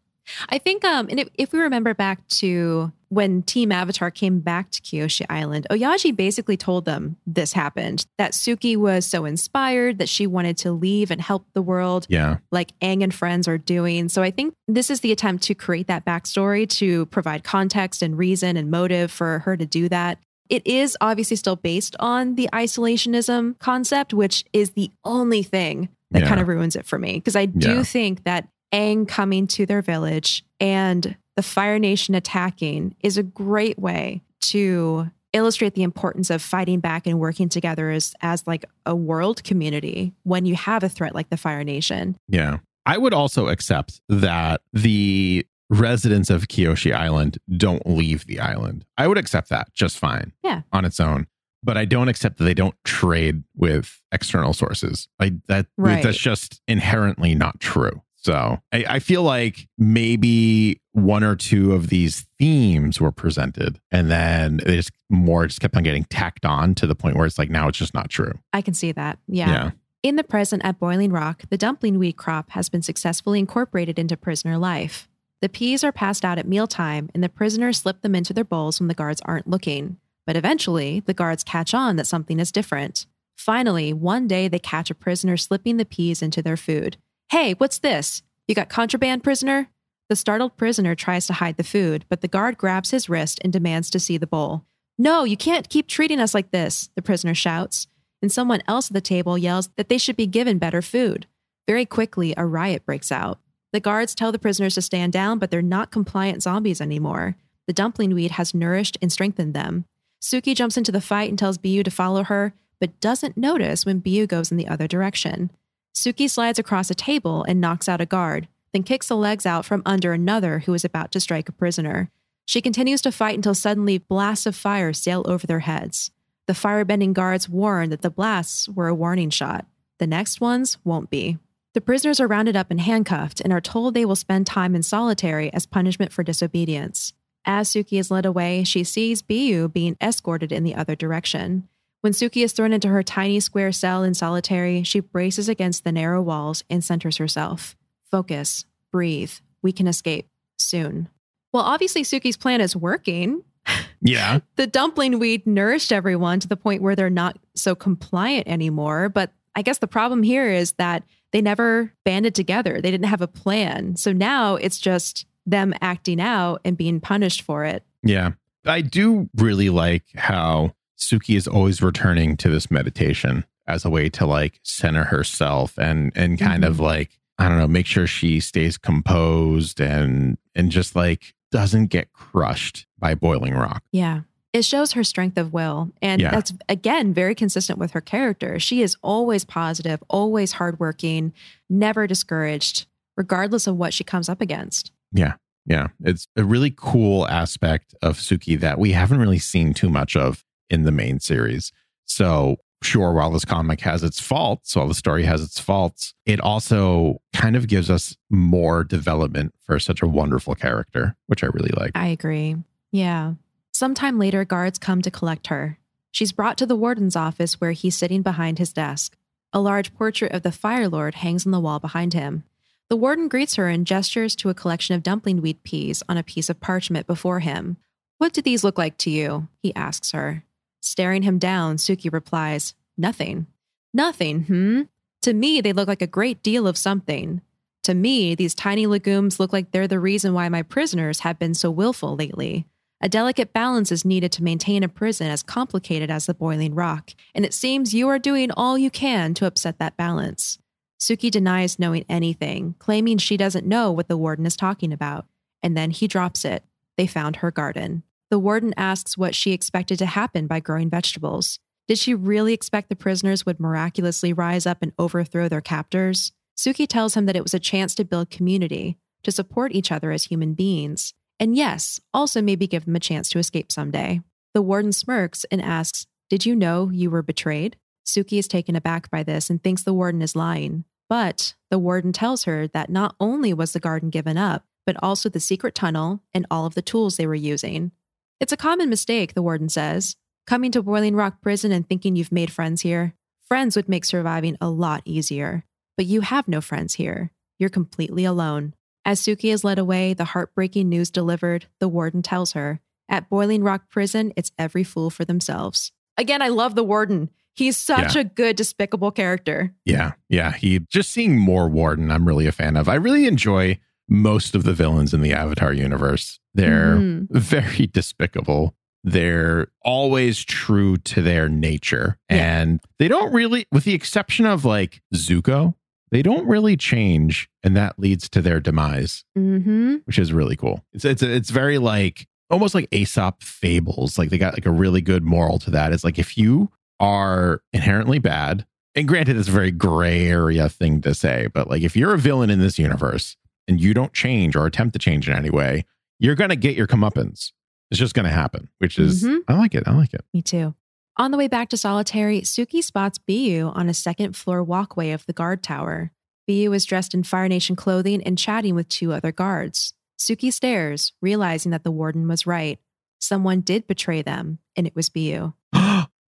I 0.49 0.57
think 0.57 0.83
um 0.85 1.07
and 1.11 1.19
if, 1.19 1.29
if 1.35 1.53
we 1.53 1.59
remember 1.59 1.93
back 1.93 2.27
to 2.39 2.91
when 3.09 3.41
Team 3.43 3.71
Avatar 3.71 4.09
came 4.11 4.39
back 4.39 4.71
to 4.71 4.81
Kyoshi 4.81 5.25
Island, 5.29 5.67
Oyaji 5.69 6.15
basically 6.15 6.57
told 6.57 6.85
them 6.85 7.17
this 7.27 7.53
happened. 7.53 8.05
That 8.17 8.31
Suki 8.33 8.77
was 8.77 9.05
so 9.05 9.25
inspired 9.25 9.97
that 9.97 10.09
she 10.09 10.27
wanted 10.27 10.57
to 10.59 10.71
leave 10.71 11.11
and 11.11 11.19
help 11.19 11.45
the 11.53 11.61
world 11.61 12.05
Yeah. 12.09 12.37
like 12.51 12.71
Aang 12.79 13.03
and 13.03 13.13
friends 13.13 13.47
are 13.47 13.57
doing. 13.57 14.09
So 14.09 14.21
I 14.21 14.31
think 14.31 14.53
this 14.67 14.89
is 14.89 15.01
the 15.01 15.11
attempt 15.11 15.43
to 15.45 15.55
create 15.55 15.87
that 15.87 16.05
backstory 16.05 16.69
to 16.77 17.07
provide 17.07 17.43
context 17.43 18.01
and 18.01 18.17
reason 18.17 18.57
and 18.57 18.69
motive 18.71 19.11
for 19.11 19.39
her 19.39 19.57
to 19.57 19.65
do 19.65 19.89
that. 19.89 20.19
It 20.49 20.65
is 20.65 20.97
obviously 21.01 21.35
still 21.37 21.55
based 21.55 21.95
on 21.99 22.35
the 22.35 22.49
isolationism 22.53 23.57
concept, 23.59 24.13
which 24.13 24.43
is 24.53 24.71
the 24.71 24.91
only 25.03 25.43
thing 25.43 25.89
that 26.11 26.21
Yeah. 26.23 26.27
kind 26.27 26.41
of 26.41 26.47
ruins 26.47 26.75
it 26.75 26.85
for 26.85 26.97
me. 26.97 27.13
Because 27.15 27.35
I 27.35 27.45
do 27.45 27.77
Yeah. 27.77 27.83
think 27.83 28.23
that 28.23 28.47
Aang 28.73 29.07
coming 29.07 29.47
to 29.47 29.65
their 29.65 29.81
village 29.81 30.43
and 30.59 31.15
the 31.39 31.43
Fire 31.43 31.79
Nation 31.79 32.15
attacking 32.15 32.93
is 32.99 33.17
a 33.17 33.23
great 33.23 33.79
way 33.79 34.21
to 34.41 35.09
illustrate 35.31 35.73
the 35.73 35.83
importance 35.83 36.29
of 36.29 36.41
fighting 36.41 36.81
back 36.81 37.07
and 37.07 37.17
working 37.17 37.47
together 37.47 37.91
as, 37.91 38.13
as 38.21 38.45
like 38.45 38.65
a 38.85 38.93
world 38.93 39.41
community 39.45 40.11
when 40.23 40.45
you 40.45 40.53
have 40.55 40.83
a 40.83 40.89
threat 40.89 41.15
like 41.15 41.29
the 41.29 41.37
Fire 41.37 41.63
Nation. 41.63 42.17
Yeah. 42.27 42.57
I 42.85 42.97
would 42.97 43.13
also 43.13 43.47
accept 43.47 44.01
that 44.09 44.59
the 44.73 45.47
residents 45.69 46.29
of 46.29 46.49
Kyoshi 46.49 46.93
Island 46.93 47.37
don't 47.55 47.87
leave 47.87 48.25
the 48.25 48.41
island. 48.41 48.83
I 48.97 49.07
would 49.07 49.17
accept 49.17 49.47
that 49.47 49.73
just 49.73 49.97
fine. 49.97 50.33
Yeah. 50.43 50.63
On 50.73 50.83
its 50.83 50.99
own. 50.99 51.25
But 51.63 51.77
I 51.77 51.85
don't 51.85 52.09
accept 52.09 52.37
that 52.39 52.43
they 52.43 52.53
don't 52.53 52.75
trade 52.83 53.45
with 53.55 54.01
external 54.11 54.51
sources. 54.51 55.07
I 55.21 55.35
that 55.47 55.67
Right. 55.77 56.03
that's 56.03 56.17
just 56.17 56.61
inherently 56.67 57.33
not 57.33 57.61
true. 57.61 58.01
So 58.21 58.59
I, 58.73 58.85
I 58.87 58.99
feel 58.99 59.23
like 59.23 59.67
maybe 59.77 60.81
one 60.91 61.23
or 61.23 61.35
two 61.35 61.73
of 61.73 61.87
these 61.87 62.25
themes 62.37 62.99
were 62.99 63.11
presented 63.11 63.79
and 63.91 64.11
then 64.11 64.59
they 64.65 64.75
just 64.75 64.91
more 65.09 65.47
just 65.47 65.61
kept 65.61 65.75
on 65.77 65.83
getting 65.83 66.03
tacked 66.05 66.45
on 66.45 66.75
to 66.75 66.87
the 66.87 66.95
point 66.95 67.15
where 67.15 67.25
it's 67.25 67.37
like 67.37 67.49
now 67.49 67.69
it's 67.69 67.77
just 67.77 67.93
not 67.93 68.09
true. 68.09 68.33
I 68.51 68.61
can 68.61 68.73
see 68.73 68.91
that. 68.91 69.19
Yeah. 69.27 69.49
yeah. 69.49 69.71
In 70.03 70.15
the 70.15 70.23
present 70.23 70.63
at 70.65 70.79
Boiling 70.79 71.11
Rock, 71.11 71.43
the 71.49 71.57
dumpling 71.57 71.97
weed 71.97 72.13
crop 72.13 72.51
has 72.51 72.69
been 72.69 72.81
successfully 72.81 73.39
incorporated 73.39 73.97
into 73.97 74.15
prisoner 74.15 74.57
life. 74.57 75.09
The 75.41 75.49
peas 75.49 75.83
are 75.83 75.91
passed 75.91 76.25
out 76.25 76.37
at 76.37 76.47
mealtime, 76.47 77.09
and 77.13 77.23
the 77.23 77.29
prisoners 77.29 77.79
slip 77.79 78.01
them 78.01 78.15
into 78.15 78.33
their 78.33 78.43
bowls 78.43 78.79
when 78.79 78.87
the 78.87 78.93
guards 78.93 79.21
aren't 79.25 79.47
looking. 79.47 79.97
But 80.25 80.35
eventually, 80.35 81.01
the 81.01 81.13
guards 81.13 81.43
catch 81.43 81.73
on 81.73 81.95
that 81.95 82.07
something 82.07 82.39
is 82.39 82.51
different. 82.51 83.07
Finally, 83.35 83.93
one 83.93 84.27
day 84.27 84.47
they 84.47 84.59
catch 84.59 84.89
a 84.89 84.95
prisoner 84.95 85.37
slipping 85.37 85.77
the 85.77 85.85
peas 85.85 86.21
into 86.21 86.41
their 86.41 86.57
food. 86.57 86.97
Hey, 87.29 87.53
what's 87.53 87.77
this? 87.77 88.23
You 88.47 88.55
got 88.55 88.69
contraband, 88.69 89.23
prisoner? 89.23 89.69
The 90.09 90.15
startled 90.15 90.57
prisoner 90.57 90.95
tries 90.95 91.27
to 91.27 91.33
hide 91.33 91.57
the 91.57 91.63
food, 91.63 92.05
but 92.09 92.21
the 92.21 92.27
guard 92.27 92.57
grabs 92.57 92.89
his 92.89 93.07
wrist 93.07 93.39
and 93.43 93.53
demands 93.53 93.91
to 93.91 93.99
see 93.99 94.17
the 94.17 94.25
bowl. 94.25 94.65
No, 94.97 95.23
you 95.23 95.37
can't 95.37 95.69
keep 95.69 95.87
treating 95.87 96.19
us 96.19 96.33
like 96.33 96.49
this, 96.49 96.89
the 96.95 97.03
prisoner 97.03 97.35
shouts 97.35 97.87
and 98.21 98.31
someone 98.31 98.61
else 98.67 98.89
at 98.89 98.93
the 98.93 99.01
table 99.01 99.37
yells 99.37 99.69
that 99.77 99.89
they 99.89 99.97
should 99.97 100.17
be 100.17 100.27
given 100.27 100.57
better 100.57 100.81
food. 100.81 101.27
Very 101.67 101.85
quickly, 101.85 102.33
a 102.35 102.45
riot 102.45 102.85
breaks 102.85 103.11
out. 103.11 103.39
The 103.71 103.79
guards 103.79 104.15
tell 104.15 104.31
the 104.31 104.39
prisoners 104.39 104.73
to 104.75 104.81
stand 104.81 105.13
down, 105.13 105.37
but 105.37 105.51
they're 105.51 105.61
not 105.61 105.91
compliant 105.91 106.41
zombies 106.41 106.81
anymore. 106.81 107.35
The 107.67 107.73
dumpling 107.73 108.13
weed 108.15 108.31
has 108.31 108.55
nourished 108.55 108.97
and 109.01 109.11
strengthened 109.11 109.53
them. 109.53 109.85
Suki 110.21 110.55
jumps 110.55 110.77
into 110.77 110.91
the 110.91 110.99
fight 110.99 111.29
and 111.29 111.37
tells 111.37 111.57
Biyu 111.57 111.83
to 111.83 111.91
follow 111.91 112.23
her, 112.23 112.53
but 112.81 112.99
doesn't 112.99 113.37
notice 113.37 113.85
when 113.85 114.01
Biyu 114.01 114.27
goes 114.27 114.51
in 114.51 114.57
the 114.57 114.67
other 114.67 114.87
direction. 114.87 115.51
Suki 115.95 116.29
slides 116.29 116.59
across 116.59 116.89
a 116.89 116.95
table 116.95 117.43
and 117.43 117.59
knocks 117.59 117.89
out 117.89 118.01
a 118.01 118.05
guard, 118.05 118.47
then 118.73 118.83
kicks 118.83 119.07
the 119.07 119.17
legs 119.17 119.45
out 119.45 119.65
from 119.65 119.81
under 119.85 120.13
another 120.13 120.59
who 120.59 120.73
is 120.73 120.85
about 120.85 121.11
to 121.11 121.19
strike 121.19 121.49
a 121.49 121.53
prisoner. 121.53 122.09
She 122.45 122.61
continues 122.61 123.01
to 123.01 123.11
fight 123.11 123.35
until 123.35 123.53
suddenly 123.53 123.97
blasts 123.97 124.45
of 124.45 124.55
fire 124.55 124.93
sail 124.93 125.23
over 125.25 125.45
their 125.45 125.59
heads. 125.59 126.11
The 126.47 126.53
firebending 126.53 127.13
guards 127.13 127.47
warn 127.47 127.89
that 127.91 128.01
the 128.01 128.09
blasts 128.09 128.67
were 128.67 128.87
a 128.87 128.95
warning 128.95 129.29
shot. 129.29 129.67
The 129.99 130.07
next 130.07 130.41
ones 130.41 130.77
won't 130.83 131.09
be. 131.09 131.37
The 131.73 131.81
prisoners 131.81 132.19
are 132.19 132.27
rounded 132.27 132.55
up 132.55 132.71
and 132.71 132.81
handcuffed 132.81 133.39
and 133.41 133.53
are 133.53 133.61
told 133.61 133.93
they 133.93 134.05
will 134.05 134.15
spend 134.15 134.47
time 134.47 134.75
in 134.75 134.81
solitary 134.81 135.53
as 135.53 135.67
punishment 135.67 136.11
for 136.11 136.23
disobedience. 136.23 137.13
As 137.45 137.69
Suki 137.69 137.99
is 137.99 138.09
led 138.09 138.25
away, 138.25 138.63
she 138.63 138.83
sees 138.83 139.21
Biyu 139.21 139.71
being 139.71 139.95
escorted 140.01 140.51
in 140.51 140.63
the 140.63 140.75
other 140.75 140.95
direction. 140.95 141.67
When 142.01 142.13
Suki 142.13 142.43
is 142.43 142.53
thrown 142.53 142.71
into 142.71 142.87
her 142.87 143.03
tiny 143.03 143.39
square 143.39 143.71
cell 143.71 144.03
in 144.03 144.13
solitary, 144.13 144.83
she 144.83 144.99
braces 145.01 145.49
against 145.49 145.83
the 145.83 145.91
narrow 145.91 146.21
walls 146.21 146.63
and 146.69 146.83
centers 146.83 147.17
herself. 147.17 147.75
Focus, 148.09 148.65
breathe. 148.91 149.33
We 149.61 149.71
can 149.73 149.87
escape 149.87 150.27
soon. 150.57 151.09
Well, 151.51 151.63
obviously, 151.63 152.03
Suki's 152.03 152.37
plan 152.37 152.61
is 152.61 152.75
working 152.75 153.43
Yeah. 154.01 154.39
the 154.55 154.67
dumpling 154.67 155.19
weed 155.19 155.45
nourished 155.45 155.91
everyone 155.91 156.39
to 156.39 156.47
the 156.47 156.55
point 156.55 156.81
where 156.81 156.95
they're 156.95 157.09
not 157.09 157.37
so 157.55 157.75
compliant 157.75 158.47
anymore. 158.47 159.09
But 159.09 159.33
I 159.55 159.61
guess 159.61 159.79
the 159.79 159.87
problem 159.87 160.23
here 160.23 160.49
is 160.49 160.71
that 160.73 161.03
they 161.33 161.41
never 161.41 161.91
banded 162.05 162.33
together. 162.33 162.79
They 162.81 162.91
didn't 162.91 163.07
have 163.07 163.21
a 163.21 163.27
plan. 163.27 163.97
So 163.97 164.13
now 164.13 164.55
it's 164.55 164.79
just 164.79 165.25
them 165.45 165.73
acting 165.81 166.21
out 166.21 166.61
and 166.63 166.77
being 166.77 166.99
punished 167.01 167.41
for 167.41 167.65
it. 167.65 167.83
Yeah. 168.03 168.31
I 168.65 168.81
do 168.81 169.29
really 169.35 169.69
like 169.69 170.03
how 170.15 170.71
Suki 170.99 171.35
is 171.35 171.47
always 171.47 171.81
returning 171.81 172.37
to 172.37 172.49
this 172.49 172.69
meditation 172.69 173.45
as 173.67 173.85
a 173.85 173.89
way 173.89 174.09
to 174.09 174.25
like 174.25 174.59
center 174.63 175.05
herself 175.05 175.77
and 175.77 176.11
and 176.15 176.39
kind 176.39 176.65
of 176.65 176.75
mm-hmm. 176.75 176.83
like 176.83 177.19
I 177.37 177.47
don't 177.47 177.57
know, 177.57 177.67
make 177.67 177.85
sure 177.85 178.05
she 178.05 178.39
stays 178.39 178.77
composed 178.77 179.79
and 179.79 180.37
and 180.55 180.71
just 180.71 180.95
like 180.95 181.33
doesn't 181.51 181.87
get 181.87 182.13
crushed 182.13 182.85
by 182.97 183.15
boiling 183.15 183.53
rock. 183.53 183.83
Yeah. 183.91 184.21
It 184.51 184.65
shows 184.65 184.93
her 184.93 185.03
strength 185.03 185.37
of 185.37 185.53
will. 185.53 185.91
And 186.01 186.21
Yeah. 186.21 186.31
that's, 186.31 186.53
again, 186.67 187.13
very 187.13 187.35
consistent 187.35 187.77
with 187.77 187.91
her 187.91 188.01
character. 188.01 188.59
She 188.59 188.81
is 188.81 188.97
always 189.03 189.45
positive, 189.45 190.03
always 190.09 190.53
hardworking, 190.53 191.33
never 191.69 192.07
discouraged, 192.07 192.87
regardless 193.15 193.67
of 193.67 193.77
what 193.77 193.93
she 193.93 194.03
comes 194.03 194.27
up 194.27 194.41
against. 194.41 194.91
Yeah. 195.11 195.33
Yeah. 195.65 195.87
It's 196.03 196.27
a 196.35 196.43
really 196.43 196.73
cool 196.75 197.27
aspect 197.27 197.93
of 198.01 198.17
Suki 198.17 198.59
that 198.59 198.79
we 198.79 198.91
haven't 198.93 199.19
really 199.19 199.39
seen 199.39 199.73
too 199.73 199.89
much 199.89 200.15
of 200.15 200.43
in 200.69 200.83
the 200.83 200.91
main 200.91 201.19
series. 201.19 201.71
So, 202.05 202.57
sure, 202.81 203.13
while 203.13 203.31
this 203.31 203.45
comic 203.45 203.81
has 203.81 204.03
its 204.03 204.19
faults, 204.19 204.75
while 204.75 204.87
the 204.87 204.93
story 204.93 205.23
has 205.23 205.43
its 205.43 205.59
faults, 205.59 206.13
it 206.25 206.39
also 206.39 207.21
kind 207.33 207.55
of 207.55 207.67
gives 207.67 207.89
us 207.89 208.15
more 208.29 208.83
development 208.83 209.53
for 209.61 209.79
such 209.79 210.01
a 210.01 210.07
wonderful 210.07 210.55
character, 210.55 211.15
which 211.27 211.43
I 211.43 211.47
really 211.47 211.71
like. 211.75 211.91
I 211.95 212.07
agree. 212.07 212.55
Yeah. 212.91 213.33
Sometime 213.71 214.17
later, 214.19 214.43
guards 214.45 214.79
come 214.79 215.01
to 215.01 215.11
collect 215.11 215.47
her. 215.47 215.77
She's 216.11 216.31
brought 216.31 216.57
to 216.57 216.65
the 216.65 216.75
warden's 216.75 217.15
office 217.15 217.61
where 217.61 217.71
he's 217.71 217.95
sitting 217.95 218.21
behind 218.21 218.57
his 218.57 218.73
desk. 218.73 219.15
A 219.53 219.59
large 219.59 219.93
portrait 219.93 220.31
of 220.31 220.43
the 220.43 220.51
Fire 220.51 220.87
Lord 220.87 221.15
hangs 221.15 221.45
on 221.45 221.51
the 221.51 221.59
wall 221.59 221.79
behind 221.79 222.13
him. 222.13 222.43
The 222.89 222.95
warden 222.95 223.27
greets 223.27 223.55
her 223.55 223.67
and 223.67 223.85
gestures 223.85 224.35
to 224.37 224.49
a 224.49 224.55
collection 224.55 224.95
of 224.95 225.03
dumpling 225.03 225.41
weed 225.41 225.63
peas 225.63 226.01
on 226.09 226.17
a 226.17 226.23
piece 226.23 226.49
of 226.49 226.59
parchment 226.59 227.05
before 227.05 227.39
him. 227.39 227.77
What 228.17 228.33
do 228.33 228.41
these 228.41 228.63
look 228.63 228.77
like 228.77 228.97
to 228.99 229.11
you? 229.11 229.47
He 229.61 229.73
asks 229.75 230.11
her. 230.11 230.43
Staring 230.81 231.23
him 231.23 231.37
down, 231.37 231.77
Suki 231.77 232.11
replies, 232.11 232.73
Nothing. 232.97 233.47
Nothing, 233.93 234.43
hmm? 234.43 234.81
To 235.23 235.33
me, 235.33 235.61
they 235.61 235.73
look 235.73 235.87
like 235.87 236.01
a 236.01 236.07
great 236.07 236.41
deal 236.43 236.67
of 236.67 236.77
something. 236.77 237.41
To 237.83 237.93
me, 237.93 238.35
these 238.35 238.55
tiny 238.55 238.85
legumes 238.87 239.39
look 239.39 239.51
like 239.51 239.71
they're 239.71 239.87
the 239.87 239.99
reason 239.99 240.33
why 240.33 240.49
my 240.49 240.61
prisoners 240.61 241.21
have 241.21 241.39
been 241.39 241.53
so 241.53 241.71
willful 241.71 242.15
lately. 242.15 242.65
A 243.01 243.09
delicate 243.09 243.53
balance 243.53 243.91
is 243.91 244.03
needed 244.03 244.31
to 244.33 244.43
maintain 244.43 244.83
a 244.83 244.89
prison 244.89 245.27
as 245.27 245.43
complicated 245.43 246.11
as 246.11 246.25
the 246.25 246.33
boiling 246.33 246.75
rock, 246.75 247.11
and 247.33 247.45
it 247.45 247.53
seems 247.53 247.93
you 247.93 248.09
are 248.09 248.19
doing 248.19 248.51
all 248.51 248.77
you 248.77 248.89
can 248.89 249.33
to 249.35 249.45
upset 249.45 249.79
that 249.79 249.95
balance. 249.95 250.59
Suki 250.99 251.31
denies 251.31 251.79
knowing 251.79 252.03
anything, 252.09 252.75
claiming 252.77 253.17
she 253.17 253.37
doesn't 253.37 253.65
know 253.65 253.89
what 253.91 254.09
the 254.09 254.17
warden 254.17 254.45
is 254.45 254.57
talking 254.57 254.91
about. 254.91 255.25
And 255.63 255.75
then 255.75 255.91
he 255.91 256.07
drops 256.07 256.43
it. 256.43 256.63
They 256.97 257.07
found 257.07 257.37
her 257.37 257.51
garden. 257.51 258.03
The 258.29 258.39
warden 258.39 258.73
asks 258.77 259.17
what 259.17 259.33
she 259.33 259.51
expected 259.51 259.97
to 259.99 260.05
happen 260.05 260.45
by 260.45 260.59
growing 260.59 260.89
vegetables. 260.89 261.59
Did 261.87 261.97
she 261.97 262.13
really 262.13 262.53
expect 262.53 262.89
the 262.89 262.95
prisoners 262.95 263.45
would 263.45 263.59
miraculously 263.59 264.33
rise 264.33 264.67
up 264.67 264.79
and 264.81 264.93
overthrow 264.99 265.49
their 265.49 265.61
captors? 265.61 266.31
Suki 266.55 266.87
tells 266.87 267.15
him 267.15 267.25
that 267.25 267.35
it 267.35 267.41
was 267.43 267.55
a 267.55 267.59
chance 267.59 267.95
to 267.95 268.05
build 268.05 268.29
community, 268.29 268.97
to 269.23 269.31
support 269.31 269.73
each 269.73 269.91
other 269.91 270.11
as 270.11 270.25
human 270.25 270.53
beings, 270.53 271.13
and 271.39 271.55
yes, 271.55 271.99
also 272.13 272.41
maybe 272.41 272.67
give 272.67 272.85
them 272.85 272.95
a 272.95 272.99
chance 272.99 273.29
to 273.29 273.39
escape 273.39 273.71
someday. 273.71 274.21
The 274.53 274.61
warden 274.61 274.91
smirks 274.91 275.45
and 275.51 275.61
asks, 275.61 276.05
Did 276.29 276.45
you 276.45 276.55
know 276.55 276.89
you 276.91 277.09
were 277.09 277.23
betrayed? 277.23 277.77
Suki 278.05 278.37
is 278.37 278.47
taken 278.47 278.75
aback 278.75 279.09
by 279.09 279.23
this 279.23 279.49
and 279.49 279.63
thinks 279.63 279.83
the 279.83 279.93
warden 279.93 280.21
is 280.21 280.35
lying. 280.35 280.83
But 281.07 281.55
the 281.71 281.79
warden 281.79 282.11
tells 282.11 282.43
her 282.43 282.67
that 282.67 282.89
not 282.89 283.15
only 283.19 283.53
was 283.53 283.73
the 283.73 283.79
garden 283.79 284.09
given 284.09 284.37
up, 284.37 284.65
but 284.85 284.97
also 285.01 285.29
the 285.29 285.39
secret 285.39 285.75
tunnel 285.75 286.21
and 286.33 286.45
all 286.51 286.65
of 286.65 286.75
the 286.75 286.81
tools 286.81 287.17
they 287.17 287.25
were 287.25 287.35
using. 287.35 287.91
It's 288.39 288.53
a 288.53 288.57
common 288.57 288.89
mistake, 288.89 289.33
the 289.33 289.41
warden 289.41 289.69
says. 289.69 290.15
Coming 290.47 290.71
to 290.71 290.81
Boiling 290.81 291.15
Rock 291.15 291.41
Prison 291.41 291.71
and 291.71 291.87
thinking 291.87 292.15
you've 292.15 292.31
made 292.31 292.51
friends 292.51 292.81
here. 292.81 293.13
Friends 293.47 293.75
would 293.75 293.89
make 293.89 294.05
surviving 294.05 294.57
a 294.61 294.69
lot 294.69 295.01
easier. 295.05 295.63
But 295.97 296.05
you 296.05 296.21
have 296.21 296.47
no 296.47 296.61
friends 296.61 296.93
here. 296.95 297.31
You're 297.57 297.69
completely 297.69 298.23
alone. 298.25 298.73
As 299.05 299.19
Suki 299.19 299.51
is 299.51 299.63
led 299.63 299.79
away, 299.79 300.13
the 300.13 300.23
heartbreaking 300.25 300.87
news 300.87 301.11
delivered, 301.11 301.65
the 301.79 301.87
warden 301.89 302.21
tells 302.21 302.53
her 302.53 302.79
at 303.09 303.29
Boiling 303.29 303.63
Rock 303.63 303.89
Prison, 303.89 304.31
it's 304.35 304.51
every 304.57 304.83
fool 304.83 305.09
for 305.09 305.25
themselves. 305.25 305.91
Again, 306.17 306.41
I 306.41 306.49
love 306.49 306.75
the 306.75 306.83
warden. 306.83 307.29
He's 307.55 307.75
such 307.75 308.15
Yeah. 308.15 308.21
a 308.21 308.23
good, 308.23 308.55
despicable 308.55 309.11
character. 309.11 309.73
Yeah, 309.83 310.11
yeah. 310.29 310.51
He 310.53 310.79
just 310.79 311.09
seeing 311.09 311.37
more 311.37 311.67
Warden, 311.67 312.11
I'm 312.11 312.25
really 312.27 312.45
a 312.47 312.51
fan 312.51 312.77
of. 312.77 312.87
I 312.87 312.95
really 312.95 313.25
enjoy 313.25 313.79
most 314.07 314.53
of 314.55 314.63
the 314.63 314.73
villains 314.73 315.13
in 315.13 315.21
the 315.21 315.33
Avatar 315.33 315.73
universe. 315.73 316.39
They're 316.53 316.95
Mhm. 316.97 317.27
very 317.31 317.87
despicable. 317.87 318.75
They're 319.03 319.67
always 319.83 320.43
true 320.43 320.97
to 320.97 321.21
their 321.21 321.47
nature. 321.47 322.17
Yeah. 322.29 322.61
And 322.61 322.81
they 322.99 323.07
don't 323.07 323.31
really, 323.33 323.65
with 323.71 323.85
the 323.85 323.93
exception 323.93 324.45
of 324.45 324.65
like 324.65 325.01
Zuko, 325.15 325.75
they 326.11 326.21
don't 326.21 326.45
really 326.47 326.75
change. 326.75 327.49
And 327.63 327.77
that 327.77 327.97
leads 327.99 328.27
to 328.29 328.41
their 328.41 328.59
demise, 328.59 329.23
Mm-hmm. 329.37 329.97
which 330.05 330.19
is 330.19 330.33
really 330.33 330.55
cool. 330.55 330.83
It's 330.93 331.05
it's 331.05 331.21
it's 331.23 331.49
very 331.49 331.77
like 331.77 332.27
almost 332.49 332.73
like 332.75 332.87
Aesop 332.91 333.41
fables. 333.43 334.17
Like 334.17 334.29
they 334.31 334.37
got 334.37 334.53
like 334.53 334.65
a 334.65 334.71
really 334.71 335.01
good 335.01 335.23
moral 335.23 335.59
to 335.59 335.71
that. 335.71 335.93
It's 335.93 336.03
like 336.03 336.19
if 336.19 336.37
you 336.37 336.69
are 336.99 337.61
inherently 337.71 338.19
bad, 338.19 338.65
and 338.95 339.07
granted, 339.07 339.37
it's 339.37 339.47
a 339.47 339.51
very 339.51 339.71
gray 339.71 340.27
area 340.27 340.67
thing 340.67 340.99
to 341.01 341.13
say, 341.13 341.47
but 341.53 341.69
like 341.69 341.83
if 341.83 341.95
you're 341.95 342.13
a 342.13 342.17
villain 342.17 342.49
in 342.49 342.59
this 342.59 342.77
universe 342.79 343.37
and 343.67 343.79
you 343.79 343.93
don't 343.93 344.11
change 344.13 344.55
or 344.57 344.65
attempt 344.65 344.93
to 344.93 344.99
change 344.99 345.29
in 345.29 345.35
any 345.35 345.49
way, 345.51 345.85
you're 346.19 346.35
gonna 346.35 346.55
get 346.55 346.75
your 346.75 346.87
comeuppance. 346.87 347.51
It's 347.91 347.99
just 347.99 348.13
gonna 348.13 348.29
happen, 348.29 348.69
which 348.77 348.99
is 348.99 349.23
Mhm. 349.23 349.39
I 349.47 349.53
like 349.55 349.73
it. 349.75 349.83
I 349.87 349.91
like 349.91 350.13
it. 350.13 350.23
Me 350.33 350.41
too. 350.41 350.75
On 351.17 351.31
the 351.31 351.37
way 351.37 351.47
back 351.47 351.69
to 351.69 351.77
Solitary, 351.77 352.41
Suki 352.41 352.83
spots 352.83 353.17
Biyu 353.17 353.75
on 353.75 353.89
a 353.89 353.93
second 353.93 354.35
floor 354.35 354.63
walkway 354.63 355.11
of 355.11 355.25
the 355.25 355.33
guard 355.33 355.63
tower. 355.63 356.11
Biyu 356.49 356.73
is 356.75 356.85
dressed 356.85 357.13
in 357.13 357.23
Fire 357.23 357.47
Nation 357.49 357.75
clothing 357.75 358.23
and 358.23 358.37
chatting 358.37 358.73
with 358.75 358.87
two 358.89 359.11
other 359.11 359.31
guards. 359.31 359.93
Suki 360.19 360.51
stares, 360.53 361.13
realizing 361.21 361.71
that 361.71 361.83
the 361.83 361.91
warden 361.91 362.27
was 362.27 362.45
right. 362.47 362.79
Someone 363.19 363.61
did 363.61 363.85
betray 363.87 364.21
them, 364.21 364.59
and 364.75 364.87
it 364.87 364.95
was 364.95 365.09
Biyu. 365.09 365.53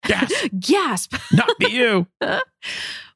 yes, 0.07 0.31
Gasp! 0.59 1.15
not 1.31 1.55
you. 1.71 2.07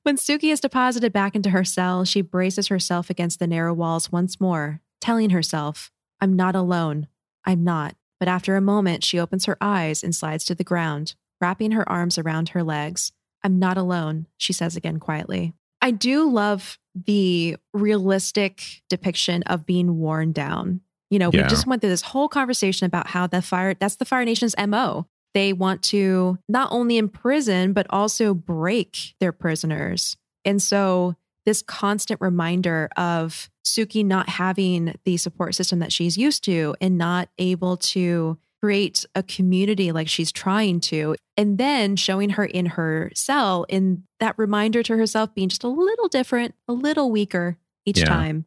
When 0.04 0.18
Suki 0.18 0.52
is 0.52 0.60
deposited 0.60 1.12
back 1.12 1.36
into 1.36 1.50
her 1.50 1.64
cell, 1.66 2.06
she 2.06 2.22
braces 2.22 2.68
herself 2.68 3.10
against 3.10 3.40
the 3.40 3.48
narrow 3.48 3.74
walls 3.74 4.12
once 4.12 4.40
more, 4.40 4.82
telling 5.02 5.32
herself, 5.32 5.92
I'm 6.26 6.36
not 6.36 6.56
alone. 6.56 7.08
I'm 7.46 7.64
not. 7.64 7.96
But 8.20 8.28
after 8.28 8.56
a 8.56 8.62
moment, 8.62 9.04
she 9.04 9.20
opens 9.20 9.46
her 9.46 9.58
eyes 9.62 10.04
and 10.04 10.16
slides 10.16 10.44
to 10.46 10.56
the 10.56 10.64
ground, 10.64 11.14
wrapping 11.40 11.70
her 11.72 11.88
arms 11.88 12.18
around 12.18 12.50
her 12.50 12.64
legs. 12.64 13.12
I'm 13.44 13.60
not 13.60 13.78
alone, 13.78 14.26
she 14.38 14.52
says 14.52 14.76
again 14.76 15.00
quietly. 15.00 15.54
I 15.84 15.92
do 15.92 16.28
love 16.28 16.80
the 16.96 17.58
realistic 17.76 18.82
depiction 18.90 19.44
of 19.44 19.68
being 19.68 20.00
worn 20.00 20.32
down. 20.32 20.82
You 21.12 21.20
know, 21.20 21.30
Yeah. 21.32 21.44
we 21.44 21.48
just 21.50 21.68
went 21.68 21.82
through 21.84 21.92
this 21.92 22.02
whole 22.02 22.28
conversation 22.28 22.88
about 22.88 23.06
how 23.06 23.28
the 23.28 23.44
fire, 23.44 23.76
that's 23.76 23.98
the 23.98 24.06
Fire 24.06 24.26
Nation's 24.26 24.56
MO. 24.58 25.06
They 25.36 25.54
want 25.54 25.84
to 25.84 26.40
not 26.50 26.70
only 26.72 26.98
imprison, 26.98 27.74
but 27.74 27.86
also 27.92 28.34
break 28.34 29.14
their 29.20 29.32
prisoners. 29.32 30.18
And 30.44 30.60
so, 30.60 31.18
this 31.46 31.62
constant 31.62 32.20
reminder 32.22 32.90
of 32.98 33.50
Suki 33.66 34.06
not 34.06 34.30
having 34.30 34.96
the 35.06 35.18
support 35.18 35.56
system 35.56 35.80
that 35.80 35.92
she's 35.92 36.18
used 36.18 36.44
to 36.46 36.76
and 36.82 36.98
not 36.98 37.30
able 37.38 37.78
to 37.78 38.38
create 38.62 39.06
a 39.14 39.22
community 39.24 39.92
like 39.92 40.08
she's 40.08 40.32
trying 40.32 40.80
to. 40.80 41.16
And 41.38 41.58
then 41.58 41.96
showing 41.96 42.32
her 42.32 42.46
in 42.46 42.66
her 42.68 43.12
cell 43.14 43.66
in 43.70 44.04
that 44.20 44.36
reminder 44.38 44.82
to 44.84 44.98
herself 44.98 45.36
being 45.36 45.50
just 45.50 45.64
a 45.64 45.68
little 45.68 46.08
different, 46.08 46.56
a 46.68 46.74
little 46.74 47.12
weaker 47.12 47.58
each 47.86 48.00
Yeah. 48.00 48.06
time. 48.06 48.46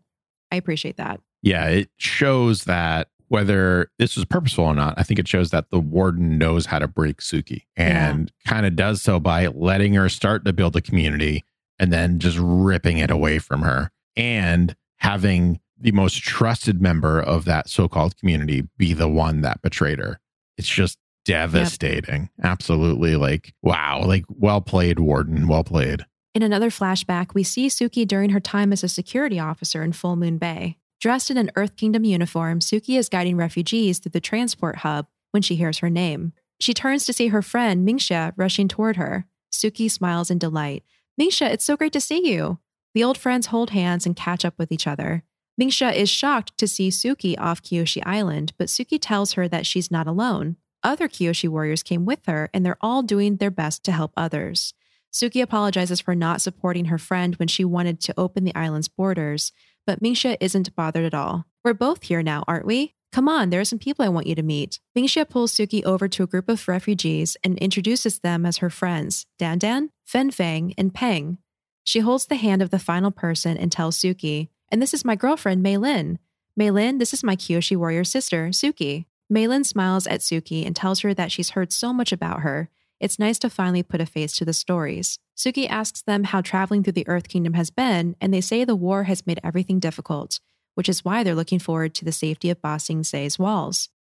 I 0.50 0.56
appreciate 0.56 0.96
that. 0.96 1.20
Yeah, 1.42 1.66
it 1.66 1.90
shows 1.98 2.64
that 2.64 3.08
whether 3.28 3.90
this 3.98 4.16
was 4.16 4.24
purposeful 4.24 4.64
or 4.64 4.74
not, 4.74 4.94
I 4.96 5.02
think 5.02 5.20
it 5.20 5.28
shows 5.28 5.50
that 5.50 5.70
the 5.70 5.78
warden 5.78 6.38
knows 6.38 6.66
how 6.66 6.78
to 6.78 6.88
break 6.88 7.18
Suki 7.18 7.64
and 7.76 8.32
kind 8.46 8.64
of 8.64 8.74
does 8.74 9.02
so 9.02 9.20
by 9.20 9.46
letting 9.48 9.92
her 9.94 10.08
start 10.08 10.44
to 10.46 10.52
build 10.52 10.74
a 10.76 10.80
community 10.80 11.44
and 11.78 11.92
then 11.92 12.18
just 12.18 12.38
ripping 12.40 12.98
it 12.98 13.10
away 13.10 13.38
from 13.38 13.62
her 13.62 13.90
and 14.16 14.74
having 14.96 15.60
the 15.80 15.92
most 15.92 16.22
trusted 16.22 16.82
member 16.82 17.20
of 17.20 17.44
that 17.44 17.68
so-called 17.68 18.16
community 18.16 18.66
be 18.76 18.92
the 18.92 19.08
one 19.08 19.42
that 19.42 19.62
betrayed 19.62 19.98
her. 19.98 20.20
It's 20.56 20.68
just 20.68 20.98
devastating. 21.24 22.30
Absolutely 22.42 23.14
like 23.14 23.54
wow, 23.62 24.02
like 24.04 24.24
well 24.28 24.60
played 24.60 24.98
warden, 24.98 25.46
well 25.46 25.64
played. 25.64 26.04
In 26.34 26.42
another 26.42 26.70
flashback, 26.70 27.34
we 27.34 27.42
see 27.42 27.68
Suki 27.68 28.06
during 28.06 28.30
her 28.30 28.40
time 28.40 28.72
as 28.72 28.84
a 28.84 28.88
security 28.88 29.38
officer 29.38 29.82
in 29.82 29.92
Full 29.92 30.16
Moon 30.16 30.38
Bay. 30.38 30.76
Dressed 31.00 31.30
in 31.30 31.36
an 31.36 31.50
Earth 31.54 31.76
Kingdom 31.76 32.04
uniform, 32.04 32.60
Suki 32.60 32.98
is 32.98 33.08
guiding 33.08 33.36
refugees 33.36 33.98
through 33.98 34.10
the 34.10 34.20
transport 34.20 34.76
hub 34.76 35.06
when 35.30 35.42
she 35.42 35.54
hears 35.54 35.78
her 35.78 35.90
name. 35.90 36.32
She 36.60 36.74
turns 36.74 37.06
to 37.06 37.12
see 37.12 37.28
her 37.28 37.42
friend 37.42 37.86
Mingxia 37.86 38.32
rushing 38.36 38.66
toward 38.66 38.96
her. 38.96 39.26
Suki 39.52 39.90
smiles 39.90 40.30
in 40.30 40.38
delight. 40.38 40.82
Mingxia, 41.18 41.50
it's 41.50 41.64
so 41.64 41.76
great 41.76 41.92
to 41.92 42.00
see 42.00 42.30
you. 42.30 42.58
The 42.94 43.02
old 43.02 43.18
friends 43.18 43.48
hold 43.48 43.70
hands 43.70 44.06
and 44.06 44.14
catch 44.14 44.44
up 44.44 44.54
with 44.56 44.70
each 44.70 44.86
other. 44.86 45.24
Mingxia 45.60 45.92
is 45.92 46.08
shocked 46.08 46.56
to 46.58 46.68
see 46.68 46.90
Suki 46.90 47.34
off 47.38 47.62
Kyoshi 47.62 48.00
Island, 48.06 48.52
but 48.56 48.68
Suki 48.68 48.98
tells 49.00 49.32
her 49.32 49.48
that 49.48 49.66
she's 49.66 49.90
not 49.90 50.06
alone. 50.06 50.56
Other 50.84 51.08
Kyoshi 51.08 51.48
warriors 51.48 51.82
came 51.82 52.04
with 52.04 52.20
her, 52.26 52.48
and 52.54 52.64
they're 52.64 52.78
all 52.80 53.02
doing 53.02 53.36
their 53.36 53.50
best 53.50 53.82
to 53.84 53.92
help 53.92 54.12
others. 54.16 54.74
Suki 55.12 55.42
apologizes 55.42 56.00
for 56.00 56.14
not 56.14 56.40
supporting 56.40 56.84
her 56.84 56.98
friend 56.98 57.34
when 57.36 57.48
she 57.48 57.64
wanted 57.64 58.00
to 58.02 58.14
open 58.16 58.44
the 58.44 58.54
island's 58.54 58.88
borders, 58.88 59.50
but 59.86 60.00
Mingxia 60.00 60.36
isn't 60.40 60.76
bothered 60.76 61.04
at 61.04 61.14
all. 61.14 61.46
We're 61.64 61.74
both 61.74 62.04
here 62.04 62.22
now, 62.22 62.44
aren't 62.46 62.66
we? 62.66 62.94
Come 63.10 63.28
on, 63.28 63.50
there 63.50 63.60
are 63.60 63.64
some 63.64 63.78
people 63.78 64.04
I 64.04 64.10
want 64.10 64.26
you 64.26 64.34
to 64.34 64.42
meet. 64.42 64.80
Mingxia 64.96 65.28
pulls 65.28 65.54
Suki 65.54 65.82
over 65.84 66.08
to 66.08 66.22
a 66.22 66.26
group 66.26 66.48
of 66.48 66.68
refugees 66.68 67.36
and 67.42 67.58
introduces 67.58 68.18
them 68.18 68.44
as 68.44 68.58
her 68.58 68.70
friends, 68.70 69.26
Dan 69.38 69.58
Dan, 69.58 69.90
Fen 70.04 70.30
and 70.76 70.94
Peng. 70.94 71.38
She 71.84 72.00
holds 72.00 72.26
the 72.26 72.36
hand 72.36 72.60
of 72.60 72.70
the 72.70 72.78
final 72.78 73.10
person 73.10 73.56
and 73.56 73.72
tells 73.72 73.98
Suki, 73.98 74.48
and 74.70 74.82
this 74.82 74.92
is 74.92 75.04
my 75.04 75.16
girlfriend, 75.16 75.62
Mei 75.62 75.78
Lin. 75.78 76.18
Mei 76.54 76.70
Lin, 76.70 76.98
this 76.98 77.14
is 77.14 77.24
my 77.24 77.34
Kyoshi 77.34 77.76
warrior 77.76 78.04
sister, 78.04 78.48
Suki. 78.48 79.06
Mei 79.30 79.48
Lin 79.48 79.64
smiles 79.64 80.06
at 80.06 80.20
Suki 80.20 80.66
and 80.66 80.76
tells 80.76 81.00
her 81.00 81.14
that 81.14 81.32
she's 81.32 81.50
heard 81.50 81.72
so 81.72 81.92
much 81.92 82.12
about 82.12 82.40
her. 82.40 82.68
It's 83.00 83.18
nice 83.18 83.38
to 83.40 83.50
finally 83.50 83.82
put 83.82 84.00
a 84.00 84.06
face 84.06 84.32
to 84.36 84.44
the 84.44 84.52
stories. 84.52 85.18
Suki 85.36 85.68
asks 85.68 86.02
them 86.02 86.24
how 86.24 86.40
traveling 86.40 86.82
through 86.82 86.94
the 86.94 87.06
Earth 87.08 87.28
Kingdom 87.28 87.54
has 87.54 87.70
been, 87.70 88.16
and 88.20 88.34
they 88.34 88.40
say 88.40 88.64
the 88.64 88.74
war 88.74 89.04
has 89.04 89.26
made 89.26 89.40
everything 89.44 89.78
difficult, 89.78 90.40
which 90.78 90.88
is 90.88 91.04
why 91.04 91.24
they're 91.24 91.34
looking 91.34 91.58
forward 91.58 91.92
to 91.92 92.04
the 92.04 92.12
safety 92.12 92.50
of 92.50 92.62
Ba 92.62 92.78
Sing 92.78 93.02
Se's 93.02 93.36
walls. 93.36 93.88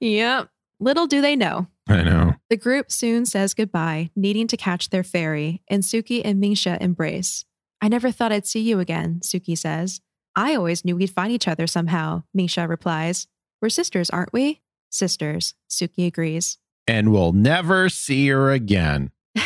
Yep. 0.00 0.50
Little 0.78 1.06
do 1.06 1.22
they 1.22 1.34
know. 1.34 1.68
I 1.88 2.02
know. 2.02 2.34
The 2.50 2.58
group 2.58 2.92
soon 2.92 3.24
says 3.24 3.54
goodbye, 3.54 4.10
needing 4.14 4.46
to 4.48 4.58
catch 4.58 4.90
their 4.90 5.02
ferry, 5.02 5.62
and 5.68 5.82
Suki 5.82 6.20
and 6.22 6.40
Mingxia 6.40 6.78
embrace. 6.82 7.46
I 7.80 7.88
never 7.88 8.10
thought 8.12 8.30
I'd 8.30 8.46
see 8.46 8.60
you 8.60 8.78
again, 8.78 9.20
Suki 9.24 9.56
says. 9.56 10.02
I 10.36 10.54
always 10.54 10.84
knew 10.84 10.94
we'd 10.94 11.10
find 11.10 11.32
each 11.32 11.48
other 11.48 11.66
somehow, 11.66 12.24
Mingxia 12.36 12.68
replies. 12.68 13.26
We're 13.62 13.70
sisters, 13.70 14.10
aren't 14.10 14.34
we? 14.34 14.60
Sisters, 14.90 15.54
Suki 15.70 16.06
agrees. 16.06 16.58
And 16.86 17.10
we'll 17.10 17.32
never 17.32 17.88
see 17.88 18.28
her 18.28 18.50
again. 18.52 19.10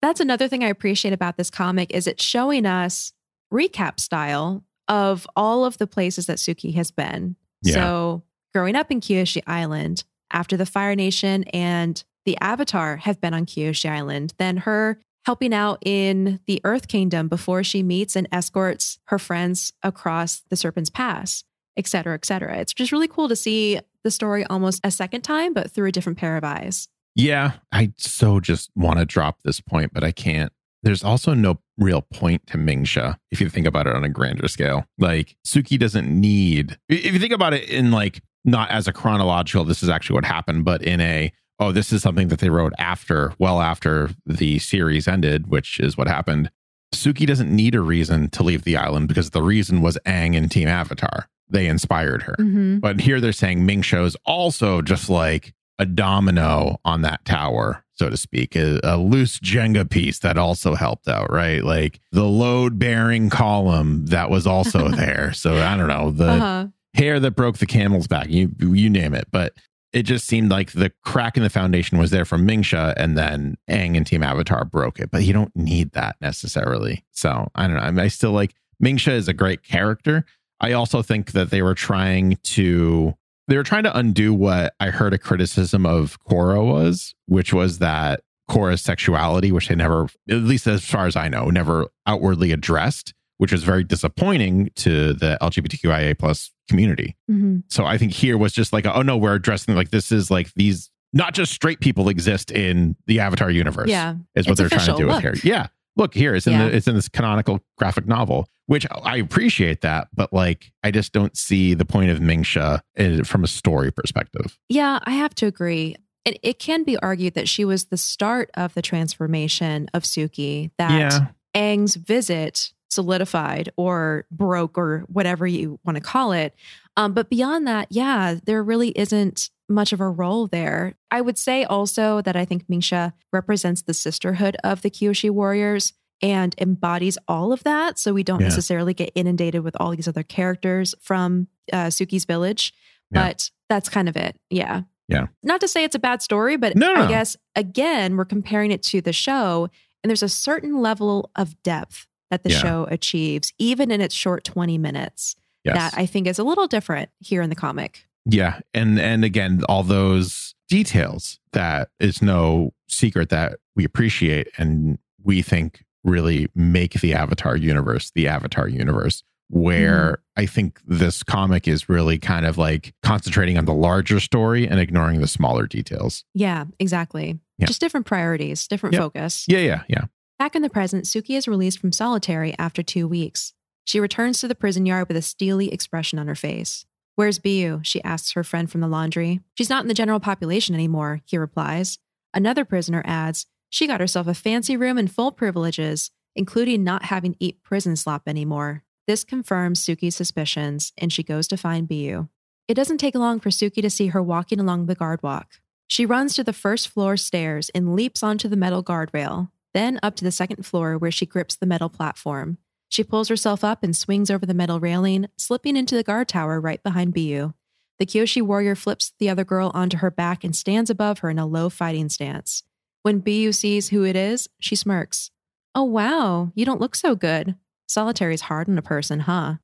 That's 0.00 0.20
another 0.20 0.48
thing 0.48 0.62
I 0.62 0.68
appreciate 0.68 1.12
about 1.12 1.36
this 1.36 1.50
comic 1.50 1.92
is 1.92 2.06
it's 2.06 2.24
showing 2.24 2.66
us 2.66 3.12
recap 3.52 3.98
style 4.00 4.64
of 4.86 5.26
all 5.36 5.64
of 5.64 5.78
the 5.78 5.86
places 5.86 6.26
that 6.26 6.38
Suki 6.38 6.74
has 6.74 6.90
been. 6.90 7.36
Yeah. 7.62 7.74
So, 7.74 8.22
growing 8.54 8.76
up 8.76 8.90
in 8.90 9.00
Kyoshi 9.00 9.42
Island, 9.46 10.04
after 10.30 10.56
the 10.56 10.66
Fire 10.66 10.94
Nation 10.94 11.44
and 11.44 12.02
the 12.24 12.36
Avatar 12.40 12.96
have 12.96 13.20
been 13.20 13.34
on 13.34 13.46
Kyoshi 13.46 13.90
Island, 13.90 14.34
then 14.38 14.58
her 14.58 15.00
helping 15.24 15.52
out 15.52 15.78
in 15.84 16.40
the 16.46 16.60
Earth 16.64 16.88
Kingdom 16.88 17.28
before 17.28 17.62
she 17.62 17.82
meets 17.82 18.16
and 18.16 18.28
escorts 18.32 18.98
her 19.06 19.18
friends 19.18 19.72
across 19.82 20.42
the 20.48 20.56
Serpent's 20.56 20.90
Pass, 20.90 21.44
et 21.76 21.86
cetera, 21.86 22.14
et 22.14 22.24
cetera. 22.24 22.56
It's 22.58 22.72
just 22.72 22.92
really 22.92 23.08
cool 23.08 23.28
to 23.28 23.36
see 23.36 23.78
the 24.04 24.10
story 24.10 24.44
almost 24.44 24.80
a 24.84 24.90
second 24.90 25.22
time, 25.22 25.52
but 25.52 25.70
through 25.70 25.88
a 25.88 25.92
different 25.92 26.18
pair 26.18 26.36
of 26.36 26.44
eyes. 26.44 26.88
Yeah, 27.14 27.52
I 27.72 27.92
so 27.96 28.40
just 28.40 28.70
want 28.76 28.98
to 28.98 29.04
drop 29.04 29.38
this 29.44 29.60
point, 29.60 29.92
but 29.92 30.04
I 30.04 30.12
can't. 30.12 30.52
There's 30.82 31.02
also 31.02 31.34
no 31.34 31.58
real 31.76 32.02
point 32.02 32.46
to 32.48 32.58
Mingxia 32.58 33.16
if 33.30 33.40
you 33.40 33.48
think 33.48 33.66
about 33.66 33.86
it 33.86 33.94
on 33.94 34.04
a 34.04 34.08
grander 34.08 34.46
scale. 34.48 34.84
Like 34.98 35.36
Suki 35.46 35.78
doesn't 35.78 36.08
need 36.08 36.78
if 36.88 37.12
you 37.12 37.18
think 37.18 37.32
about 37.32 37.52
it 37.54 37.68
in 37.68 37.90
like 37.90 38.20
not 38.44 38.70
as 38.70 38.86
a 38.86 38.92
chronological, 38.92 39.64
this 39.64 39.82
is 39.82 39.88
actually 39.88 40.14
what 40.14 40.24
happened, 40.24 40.64
but 40.64 40.82
in 40.82 41.00
a, 41.00 41.32
oh, 41.58 41.72
this 41.72 41.92
is 41.92 42.02
something 42.02 42.28
that 42.28 42.38
they 42.38 42.50
wrote 42.50 42.72
after, 42.78 43.34
well 43.38 43.60
after 43.60 44.10
the 44.24 44.58
series 44.60 45.08
ended, 45.08 45.48
which 45.48 45.80
is 45.80 45.96
what 45.98 46.06
happened. 46.08 46.50
Suki 46.94 47.26
doesn't 47.26 47.54
need 47.54 47.74
a 47.74 47.80
reason 47.80 48.30
to 48.30 48.42
leave 48.42 48.62
the 48.62 48.76
island 48.76 49.08
because 49.08 49.30
the 49.30 49.42
reason 49.42 49.82
was 49.82 49.98
Aang 50.06 50.36
and 50.36 50.50
Team 50.50 50.68
Avatar. 50.68 51.28
They 51.50 51.66
inspired 51.66 52.22
her. 52.22 52.36
Mhm. 52.38 52.80
But 52.80 53.00
here 53.00 53.20
they're 53.20 53.32
saying 53.32 53.66
Ming 53.66 53.82
is 53.82 54.16
also 54.24 54.80
just 54.80 55.10
like 55.10 55.52
a 55.78 55.86
domino 55.86 56.78
on 56.84 57.02
that 57.02 57.24
tower, 57.24 57.84
so 57.94 58.10
to 58.10 58.16
speak, 58.16 58.56
a, 58.56 58.80
a 58.82 58.96
loose 58.96 59.38
Jenga 59.38 59.88
piece 59.88 60.18
that 60.20 60.36
also 60.38 60.74
helped 60.74 61.08
out, 61.08 61.30
right? 61.32 61.62
Like 61.62 62.00
the 62.12 62.24
load 62.24 62.78
bearing 62.78 63.30
column 63.30 64.06
that 64.06 64.30
was 64.30 64.46
also 64.46 64.88
there. 64.88 65.32
So 65.32 65.56
I 65.56 65.76
don't 65.76 65.88
know, 65.88 66.10
the 66.10 66.28
Uh-huh. 66.30 66.66
hair 66.94 67.20
that 67.20 67.32
broke 67.32 67.58
the 67.58 67.66
camel's 67.66 68.06
back, 68.08 68.28
you 68.28 68.50
you 68.58 68.90
name 68.90 69.14
it. 69.14 69.28
But 69.30 69.52
it 69.92 70.02
just 70.02 70.26
seemed 70.26 70.50
like 70.50 70.72
the 70.72 70.92
crack 71.04 71.36
in 71.36 71.42
the 71.42 71.48
foundation 71.50 71.96
was 71.96 72.10
there 72.10 72.24
from 72.26 72.46
Mingxia, 72.46 72.92
and 72.96 73.16
then 73.16 73.56
Aang 73.70 73.96
and 73.96 74.06
Team 74.06 74.22
Avatar 74.22 74.64
broke 74.64 74.98
it. 75.00 75.10
But 75.10 75.22
you 75.24 75.32
don't 75.32 75.54
need 75.56 75.92
that 75.92 76.16
necessarily. 76.20 77.04
So 77.12 77.48
I 77.54 77.66
don't 77.66 77.76
know. 77.76 77.82
I, 77.82 77.90
mean, 77.90 78.04
I 78.04 78.08
still 78.08 78.32
like 78.32 78.54
Mingxia 78.82 79.12
is 79.12 79.28
a 79.28 79.32
great 79.32 79.62
character. 79.62 80.24
I 80.60 80.72
also 80.72 81.02
think 81.02 81.32
that 81.32 81.50
they 81.50 81.62
were 81.62 81.74
trying 81.74 82.36
to 82.42 83.14
they 83.48 83.56
were 83.56 83.62
trying 83.64 83.84
to 83.84 83.96
undo 83.96 84.32
what 84.32 84.74
I 84.78 84.90
heard 84.90 85.12
a 85.14 85.18
criticism 85.18 85.84
of 85.86 86.18
Korra 86.24 86.64
was, 86.64 87.14
which 87.26 87.52
was 87.52 87.78
that 87.78 88.20
Korra's 88.50 88.80
sexuality, 88.82 89.50
which 89.52 89.68
they 89.68 89.74
never, 89.74 90.08
at 90.30 90.36
least 90.36 90.66
as 90.66 90.84
far 90.84 91.06
as 91.06 91.16
I 91.16 91.28
know, 91.28 91.50
never 91.50 91.88
outwardly 92.06 92.52
addressed, 92.52 93.12
which 93.38 93.52
was 93.52 93.64
very 93.64 93.84
disappointing 93.84 94.70
to 94.76 95.12
the 95.12 95.36
LGBTQIA 95.42 96.18
plus 96.18 96.50
community. 96.68 97.16
Mhm. 97.30 97.62
So 97.68 97.84
I 97.84 97.98
think 97.98 98.12
here 98.12 98.38
was 98.38 98.52
just 98.52 98.72
like, 98.72 98.86
oh 98.86 99.02
no, 99.02 99.16
we're 99.16 99.34
addressing 99.34 99.74
like 99.74 99.90
this 99.90 100.12
is 100.12 100.30
like 100.30 100.52
these 100.54 100.90
not 101.12 101.32
just 101.34 101.52
straight 101.52 101.80
people 101.80 102.08
exist 102.10 102.50
in 102.50 102.94
the 103.06 103.20
Avatar 103.20 103.50
universe. 103.50 103.88
Yeah. 103.88 104.14
is 104.34 104.46
what 104.46 104.52
It's 104.52 104.60
they're 104.60 104.68
trying 104.68 104.86
to 104.94 104.96
do 105.02 105.06
with 105.06 105.14
Look. 105.16 105.22
here. 105.22 105.34
Yeah, 105.42 105.66
look 105.96 106.12
here, 106.14 106.34
it's 106.34 106.46
in 106.46 106.52
Yeah. 106.54 106.68
the 106.68 106.76
it's 106.76 106.86
in 106.86 106.94
this 106.94 107.08
canonical 107.08 107.60
graphic 107.78 108.06
novel, 108.06 108.48
which 108.68 108.86
I 109.02 109.16
appreciate 109.16 109.80
that, 109.80 110.08
but 110.14 110.30
like 110.30 110.70
I 110.84 110.90
just 110.90 111.12
don't 111.12 111.36
see 111.36 111.72
the 111.72 111.86
point 111.86 112.10
of 112.10 112.18
Mingxia 112.18 112.80
eh, 112.96 113.22
from 113.22 113.42
a 113.42 113.48
story 113.48 113.90
perspective. 113.90 114.58
Yeah, 114.68 114.98
I 115.04 115.12
have 115.12 115.34
to 115.36 115.46
agree. 115.46 115.96
It, 116.26 116.38
it 116.42 116.58
can 116.58 116.84
be 116.84 116.98
argued 116.98 117.32
that 117.34 117.48
she 117.48 117.64
was 117.64 117.86
the 117.86 117.96
start 117.96 118.50
of 118.54 118.74
the 118.74 118.82
transformation 118.82 119.88
of 119.94 120.02
Suki, 120.02 120.70
that 120.76 120.90
Yeah. 120.90 121.26
Aang's 121.54 121.96
visit 121.96 122.72
solidified 122.90 123.70
or 123.76 124.26
broke 124.30 124.76
or 124.76 125.04
whatever 125.08 125.46
you 125.46 125.80
want 125.84 125.96
to 125.96 126.02
call 126.02 126.32
it. 126.32 126.54
Um, 126.96 127.14
but 127.14 127.30
beyond 127.30 127.66
that, 127.66 127.88
yeah, 127.90 128.36
there 128.44 128.62
really 128.62 128.90
isn't 128.90 129.50
much 129.68 129.92
of 129.92 130.00
a 130.00 130.08
role 130.08 130.46
there. 130.46 130.94
I 131.10 131.20
would 131.20 131.38
say 131.38 131.64
also 131.64 132.20
that 132.22 132.36
I 132.36 132.44
think 132.44 132.66
Mingxia 132.66 133.12
represents 133.32 133.82
the 133.82 133.94
sisterhood 133.94 134.56
of 134.62 134.82
the 134.82 134.90
Kyoshi 134.90 135.30
warriors 135.30 135.92
and 136.22 136.54
embodies 136.58 137.16
all 137.28 137.52
of 137.52 137.62
that. 137.64 137.98
So 137.98 138.12
we 138.12 138.22
don't 138.22 138.40
Yeah. 138.40 138.48
necessarily 138.48 138.94
get 138.94 139.10
inundated 139.14 139.62
with 139.62 139.76
all 139.78 139.90
these 139.94 140.08
other 140.08 140.22
characters 140.22 140.94
from 141.00 141.48
uh, 141.72 141.86
Suki's 141.88 142.24
village. 142.24 142.72
Yeah. 143.12 143.28
But 143.28 143.50
that's 143.68 143.88
kind 143.88 144.08
of 144.08 144.16
it. 144.16 144.36
Yeah. 144.50 144.82
Yeah. 145.08 145.26
Not 145.42 145.60
to 145.60 145.68
say 145.68 145.84
it's 145.84 145.94
a 145.94 145.98
bad 146.00 146.20
story, 146.22 146.56
but 146.56 146.76
No, 146.76 146.92
no. 146.94 147.02
I 147.04 147.08
guess 147.08 147.36
again, 147.56 148.16
we're 148.16 148.24
comparing 148.24 148.70
it 148.70 148.82
to 148.84 149.00
the 149.00 149.12
show, 149.12 149.68
and 150.02 150.10
there's 150.10 150.22
a 150.22 150.28
certain 150.28 150.80
level 150.80 151.30
of 151.36 151.60
depth 151.62 152.06
that 152.30 152.42
the 152.42 152.50
Yeah. 152.50 152.58
show 152.58 152.88
achieves, 152.90 153.52
even 153.58 153.90
in 153.90 154.00
its 154.00 154.14
short 154.14 154.44
20 154.44 154.76
minutes, 154.78 155.34
Yes. 155.64 155.76
that 155.76 155.98
I 155.98 156.04
think 156.06 156.26
is 156.26 156.38
a 156.38 156.44
little 156.44 156.66
different 156.66 157.10
here 157.20 157.40
in 157.42 157.48
the 157.50 157.56
comic. 157.56 158.06
Yeah, 158.26 158.60
and 158.74 158.98
and 159.00 159.24
again, 159.24 159.62
all 159.68 159.82
those 159.82 160.54
details 160.68 161.38
that 161.52 161.88
is 161.98 162.20
no 162.20 162.74
secret 162.86 163.30
that 163.30 163.58
we 163.74 163.84
appreciate 163.84 164.48
and 164.58 164.98
we 165.22 165.40
think 165.42 165.82
really 166.08 166.48
make 166.54 166.94
the 166.94 167.14
Avatar 167.14 167.56
universe 167.56 168.10
the 168.14 168.28
Avatar 168.28 168.68
universe. 168.68 169.22
Where 169.50 170.12
mm-hmm. 170.12 170.42
I 170.42 170.46
think 170.46 170.80
this 170.86 171.22
comic 171.22 171.66
is 171.66 171.88
really 171.88 172.18
kind 172.18 172.44
of 172.44 172.58
like 172.58 172.92
concentrating 173.02 173.56
on 173.56 173.64
the 173.64 173.72
larger 173.72 174.20
story 174.20 174.68
and 174.68 174.78
ignoring 174.78 175.22
the 175.22 175.26
smaller 175.26 175.66
details. 175.66 176.24
Yeah, 176.34 176.64
exactly. 176.78 177.38
Yeah. 177.56 177.66
Just 177.66 177.80
different 177.80 178.04
priorities, 178.04 178.68
different 178.68 178.92
Yep. 178.92 179.02
focus. 179.02 179.46
Yeah, 179.48 179.60
yeah, 179.60 179.82
yeah. 179.88 180.04
Back 180.38 180.54
in 180.54 180.60
the 180.62 180.68
present, 180.68 181.06
Suki 181.06 181.36
is 181.36 181.48
released 181.48 181.78
from 181.78 181.92
solitary 181.92 182.54
after 182.58 182.82
two 182.82 183.08
weeks. 183.08 183.54
She 183.84 184.00
returns 184.00 184.38
to 184.40 184.48
the 184.48 184.54
prison 184.54 184.84
yard 184.84 185.08
with 185.08 185.16
a 185.16 185.22
steely 185.22 185.72
expression 185.72 186.18
on 186.18 186.28
her 186.28 186.34
face. 186.34 186.84
Where's 187.16 187.38
Biyu? 187.38 187.84
She 187.84 188.04
asks 188.04 188.32
her 188.32 188.44
friend 188.44 188.70
from 188.70 188.82
the 188.82 188.86
laundry. 188.86 189.40
She's 189.54 189.70
not 189.70 189.82
in 189.82 189.88
the 189.88 189.94
general 189.94 190.20
population 190.20 190.74
anymore, 190.74 191.22
he 191.24 191.38
replies. 191.38 191.98
Another 192.34 192.64
prisoner 192.64 193.02
adds, 193.06 193.46
She 193.70 193.86
got 193.86 194.00
herself 194.00 194.26
a 194.26 194.34
fancy 194.34 194.76
room 194.76 194.98
and 194.98 195.10
full 195.10 195.32
privileges, 195.32 196.10
including 196.34 196.84
not 196.84 197.06
having 197.06 197.32
to 197.32 197.44
eat 197.44 197.62
prison 197.62 197.96
slop 197.96 198.22
anymore. 198.26 198.84
This 199.06 199.24
confirms 199.24 199.84
Suki's 199.84 200.16
suspicions, 200.16 200.92
and 200.98 201.12
she 201.12 201.22
goes 201.22 201.48
to 201.48 201.56
find 201.56 201.88
Biyu. 201.88 202.28
It 202.66 202.74
doesn't 202.74 202.98
take 202.98 203.14
long 203.14 203.40
for 203.40 203.48
Suki 203.48 203.80
to 203.80 203.90
see 203.90 204.08
her 204.08 204.22
walking 204.22 204.60
along 204.60 204.86
the 204.86 204.94
guard 204.94 205.22
walk. 205.22 205.60
She 205.86 206.04
runs 206.04 206.34
to 206.34 206.44
the 206.44 206.52
first 206.52 206.88
floor 206.88 207.16
stairs 207.16 207.70
and 207.70 207.96
leaps 207.96 208.22
onto 208.22 208.48
the 208.48 208.56
metal 208.56 208.84
guardrail, 208.84 209.50
then 209.72 209.98
up 210.02 210.16
to 210.16 210.24
the 210.24 210.30
second 210.30 210.66
floor 210.66 210.98
where 210.98 211.10
she 211.10 211.24
grips 211.24 211.56
the 211.56 211.66
metal 211.66 211.88
platform. 211.88 212.58
She 212.90 213.02
pulls 213.04 213.28
herself 213.28 213.64
up 213.64 213.82
and 213.82 213.96
swings 213.96 214.30
over 214.30 214.44
the 214.44 214.54
metal 214.54 214.80
railing, 214.80 215.28
slipping 215.36 215.76
into 215.76 215.94
the 215.94 216.02
guard 216.02 216.28
tower 216.28 216.60
right 216.60 216.82
behind 216.82 217.14
Biyu. 217.14 217.54
The 217.98 218.06
Kyoshi 218.06 218.42
warrior 218.42 218.74
flips 218.74 219.12
the 219.18 219.28
other 219.28 219.44
girl 219.44 219.70
onto 219.74 219.98
her 219.98 220.10
back 220.10 220.44
and 220.44 220.54
stands 220.54 220.90
above 220.90 221.20
her 221.20 221.30
in 221.30 221.38
a 221.38 221.46
low 221.46 221.68
fighting 221.68 222.08
stance. 222.08 222.62
When 223.08 223.22
Biyu 223.22 223.54
sees 223.54 223.88
who 223.88 224.04
it 224.04 224.16
is, 224.16 224.50
she 224.60 224.76
smirks. 224.76 225.30
Oh, 225.74 225.82
wow, 225.82 226.52
you 226.54 226.66
don't 226.66 226.78
look 226.78 226.94
so 226.94 227.14
good. 227.14 227.54
Solitary's 227.86 228.42
hard 228.42 228.68
on 228.68 228.76
a 228.76 228.82
person, 228.82 229.20
huh? 229.20 229.54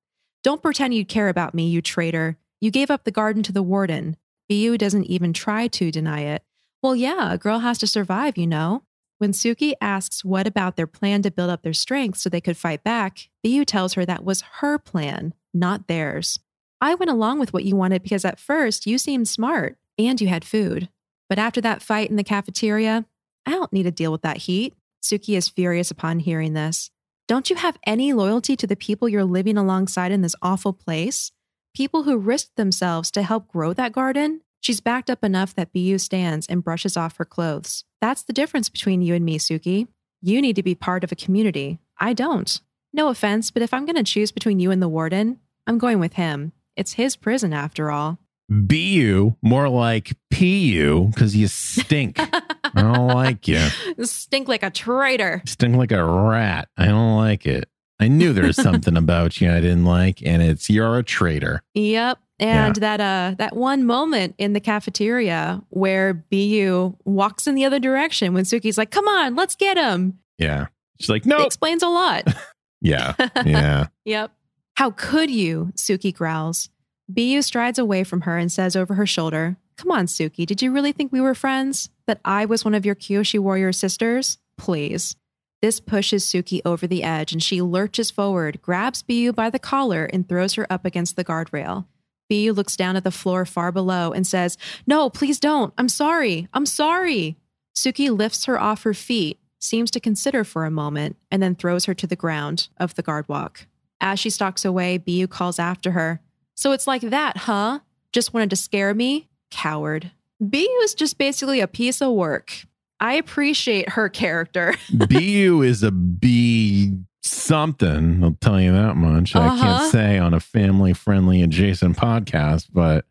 Don't 0.42 0.62
pretend 0.62 0.94
you 0.94 1.04
care 1.04 1.28
about 1.28 1.54
me, 1.54 1.68
you 1.68 1.82
traitor. 1.82 2.38
You 2.62 2.70
gave 2.70 2.90
up 2.90 3.04
the 3.04 3.10
garden 3.10 3.42
to 3.42 3.52
the 3.52 3.62
warden. 3.62 4.16
Biyu 4.50 4.78
doesn't 4.78 5.04
even 5.10 5.34
try 5.34 5.68
to 5.68 5.90
deny 5.90 6.20
it. 6.20 6.42
Well, 6.82 6.96
yeah, 6.96 7.34
a 7.34 7.36
girl 7.36 7.58
has 7.58 7.76
to 7.80 7.86
survive, 7.86 8.38
you 8.38 8.46
know. 8.46 8.82
When 9.18 9.32
Suki 9.32 9.74
asks 9.78 10.24
what 10.24 10.46
about 10.46 10.76
their 10.76 10.86
plan 10.86 11.20
to 11.20 11.30
build 11.30 11.50
up 11.50 11.60
their 11.60 11.74
strength 11.74 12.16
so 12.16 12.30
they 12.30 12.40
could 12.40 12.56
fight 12.56 12.82
back, 12.82 13.28
Biyu 13.44 13.66
tells 13.66 13.92
her 13.92 14.06
that 14.06 14.24
was 14.24 14.40
her 14.60 14.78
plan, 14.78 15.34
not 15.52 15.86
theirs. 15.86 16.38
I 16.80 16.94
went 16.94 17.10
along 17.10 17.40
with 17.40 17.52
what 17.52 17.64
you 17.64 17.76
wanted 17.76 18.04
because 18.04 18.24
at 18.24 18.40
first 18.40 18.86
you 18.86 18.96
seemed 18.96 19.28
smart 19.28 19.76
and 19.98 20.18
you 20.18 20.28
had 20.28 20.46
food. 20.46 20.88
But 21.28 21.38
after 21.38 21.60
that 21.60 21.82
fight 21.82 22.08
in 22.08 22.16
the 22.16 22.24
cafeteria, 22.24 23.04
I 23.46 23.52
don't 23.52 23.72
need 23.72 23.84
to 23.84 23.90
deal 23.90 24.12
with 24.12 24.22
that 24.22 24.38
heat. 24.38 24.74
Suki 25.02 25.36
is 25.36 25.48
furious 25.48 25.90
upon 25.90 26.20
hearing 26.20 26.54
this. 26.54 26.90
Don't 27.26 27.48
you 27.50 27.56
have 27.56 27.78
any 27.86 28.12
loyalty 28.12 28.56
to 28.56 28.66
the 28.66 28.76
people 28.76 29.08
you're 29.08 29.24
living 29.24 29.56
alongside 29.56 30.12
in 30.12 30.22
this 30.22 30.36
awful 30.42 30.72
place? 30.72 31.32
People 31.74 32.04
who 32.04 32.18
risked 32.18 32.56
themselves 32.56 33.10
to 33.12 33.22
help 33.22 33.48
grow 33.48 33.72
that 33.72 33.92
garden? 33.92 34.40
She's 34.60 34.80
backed 34.80 35.10
up 35.10 35.24
enough 35.24 35.54
that 35.54 35.72
Bu 35.72 35.98
stands 35.98 36.46
and 36.46 36.64
brushes 36.64 36.96
off 36.96 37.16
her 37.18 37.24
clothes. 37.24 37.84
That's 38.00 38.22
the 38.22 38.32
difference 38.32 38.68
between 38.68 39.02
you 39.02 39.14
and 39.14 39.24
me, 39.24 39.38
Suki. 39.38 39.88
You 40.22 40.40
need 40.40 40.56
to 40.56 40.62
be 40.62 40.74
part 40.74 41.04
of 41.04 41.12
a 41.12 41.16
community. 41.16 41.78
I 41.98 42.12
don't. 42.12 42.60
No 42.92 43.08
offense, 43.08 43.50
but 43.50 43.62
if 43.62 43.74
I'm 43.74 43.84
going 43.84 43.96
to 43.96 44.04
choose 44.04 44.32
between 44.32 44.60
you 44.60 44.70
and 44.70 44.80
the 44.80 44.88
warden, 44.88 45.40
I'm 45.66 45.78
going 45.78 45.98
with 45.98 46.14
him. 46.14 46.52
It's 46.76 46.94
his 46.94 47.16
prison 47.16 47.52
after 47.52 47.90
all. 47.90 48.18
Bu, 48.48 49.36
more 49.42 49.68
like 49.68 50.16
pu, 50.30 51.08
because 51.08 51.34
you 51.34 51.46
stink. 51.48 52.18
I 52.74 52.82
don't 52.82 53.06
like 53.08 53.46
you. 53.48 53.66
Stink 54.02 54.48
like 54.48 54.62
a 54.62 54.70
traitor. 54.70 55.42
Stink 55.46 55.76
like 55.76 55.92
a 55.92 56.04
rat. 56.04 56.68
I 56.76 56.86
don't 56.86 57.16
like 57.16 57.46
it. 57.46 57.68
I 58.00 58.08
knew 58.08 58.32
there 58.32 58.46
was 58.46 58.56
something 58.56 58.96
about 58.98 59.40
you 59.40 59.50
I 59.50 59.60
didn't 59.60 59.84
like, 59.84 60.22
and 60.24 60.42
it's 60.42 60.68
you're 60.68 60.98
a 60.98 61.02
traitor. 61.02 61.62
Yep. 61.74 62.18
And 62.40 62.74
that 62.76 63.00
uh 63.00 63.36
that 63.38 63.54
one 63.54 63.84
moment 63.84 64.34
in 64.38 64.54
the 64.54 64.60
cafeteria 64.60 65.62
where 65.70 66.14
Bu 66.14 66.96
walks 67.04 67.46
in 67.46 67.54
the 67.54 67.64
other 67.64 67.78
direction 67.78 68.34
when 68.34 68.44
Suki's 68.44 68.76
like, 68.76 68.90
"Come 68.90 69.06
on, 69.06 69.36
let's 69.36 69.54
get 69.54 69.76
him." 69.78 70.18
Yeah. 70.38 70.66
She's 71.00 71.08
like, 71.10 71.22
It 71.24 71.28
no. 71.28 71.44
explains 71.44 71.82
a 71.82 71.88
lot. 71.88 72.24
Yeah. 72.80 73.14
Yeah. 73.46 73.86
Yep. 74.04 74.30
How 74.74 74.90
could 74.90 75.30
you? 75.30 75.72
Suki 75.74 76.12
growls. 76.14 76.68
Bu 77.08 77.40
strides 77.40 77.78
away 77.78 78.04
from 78.04 78.22
her 78.22 78.36
and 78.36 78.52
says 78.52 78.76
over 78.76 78.92
her 78.92 79.06
shoulder, 79.06 79.56
Come 79.78 79.90
on, 79.90 80.04
Suki, 80.04 80.44
did 80.44 80.60
you 80.60 80.70
really 80.70 80.92
think 80.92 81.10
we 81.10 81.22
were 81.22 81.34
friends? 81.34 81.88
That 82.06 82.20
I 82.24 82.44
was 82.44 82.64
one 82.64 82.74
of 82.74 82.84
your 82.84 82.94
Kyoshi 82.94 83.38
warrior 83.38 83.72
sisters? 83.72 84.38
Please. 84.58 85.16
This 85.62 85.80
pushes 85.80 86.26
Suki 86.26 86.60
over 86.64 86.86
the 86.86 87.02
edge 87.02 87.32
and 87.32 87.42
she 87.42 87.62
lurches 87.62 88.10
forward, 88.10 88.60
grabs 88.60 89.02
Bu 89.02 89.32
by 89.32 89.48
the 89.48 89.58
collar, 89.58 90.04
and 90.04 90.28
throws 90.28 90.54
her 90.54 90.66
up 90.70 90.84
against 90.84 91.16
the 91.16 91.24
guardrail. 91.24 91.86
Bu 92.28 92.52
looks 92.52 92.76
down 92.76 92.96
at 92.96 93.04
the 93.04 93.10
floor 93.10 93.46
far 93.46 93.72
below 93.72 94.12
and 94.12 94.26
says, 94.26 94.58
No, 94.86 95.08
please 95.08 95.40
don't. 95.40 95.72
I'm 95.78 95.88
sorry. 95.88 96.48
I'm 96.52 96.66
sorry. 96.66 97.36
Suki 97.74 98.16
lifts 98.16 98.44
her 98.44 98.60
off 98.60 98.82
her 98.82 98.94
feet, 98.94 99.38
seems 99.58 99.90
to 99.92 100.00
consider 100.00 100.44
for 100.44 100.64
a 100.64 100.70
moment, 100.70 101.16
and 101.30 101.42
then 101.42 101.54
throws 101.54 101.86
her 101.86 101.94
to 101.94 102.06
the 102.06 102.16
ground 102.16 102.68
of 102.78 102.94
the 102.94 103.02
guard 103.02 103.28
walk. 103.28 103.66
As 104.00 104.20
she 104.20 104.30
stalks 104.30 104.64
away, 104.64 104.98
Bu 104.98 105.26
calls 105.26 105.58
after 105.58 105.92
her. 105.92 106.20
So 106.54 106.72
it's 106.72 106.86
like 106.86 107.02
that, 107.02 107.38
huh? 107.38 107.80
Just 108.12 108.34
wanted 108.34 108.50
to 108.50 108.56
scare 108.56 108.94
me? 108.94 109.28
Coward. 109.50 110.12
BU 110.40 110.58
is 110.82 110.94
just 110.94 111.18
basically 111.18 111.60
a 111.60 111.68
piece 111.68 112.00
of 112.02 112.12
work. 112.12 112.52
I 113.00 113.14
appreciate 113.14 113.90
her 113.90 114.08
character. 114.08 114.74
BU 114.92 115.62
is 115.62 115.82
a 115.82 115.90
B 115.90 116.92
something. 117.22 118.22
I'll 118.22 118.36
tell 118.40 118.60
you 118.60 118.72
that 118.72 118.96
much. 118.96 119.34
I 119.36 119.46
Uh-huh. 119.46 119.62
can't 119.62 119.92
say 119.92 120.18
on 120.18 120.34
a 120.34 120.40
family 120.40 120.92
friendly 120.92 121.42
adjacent 121.42 121.96
podcast, 121.96 122.68
but 122.72 123.04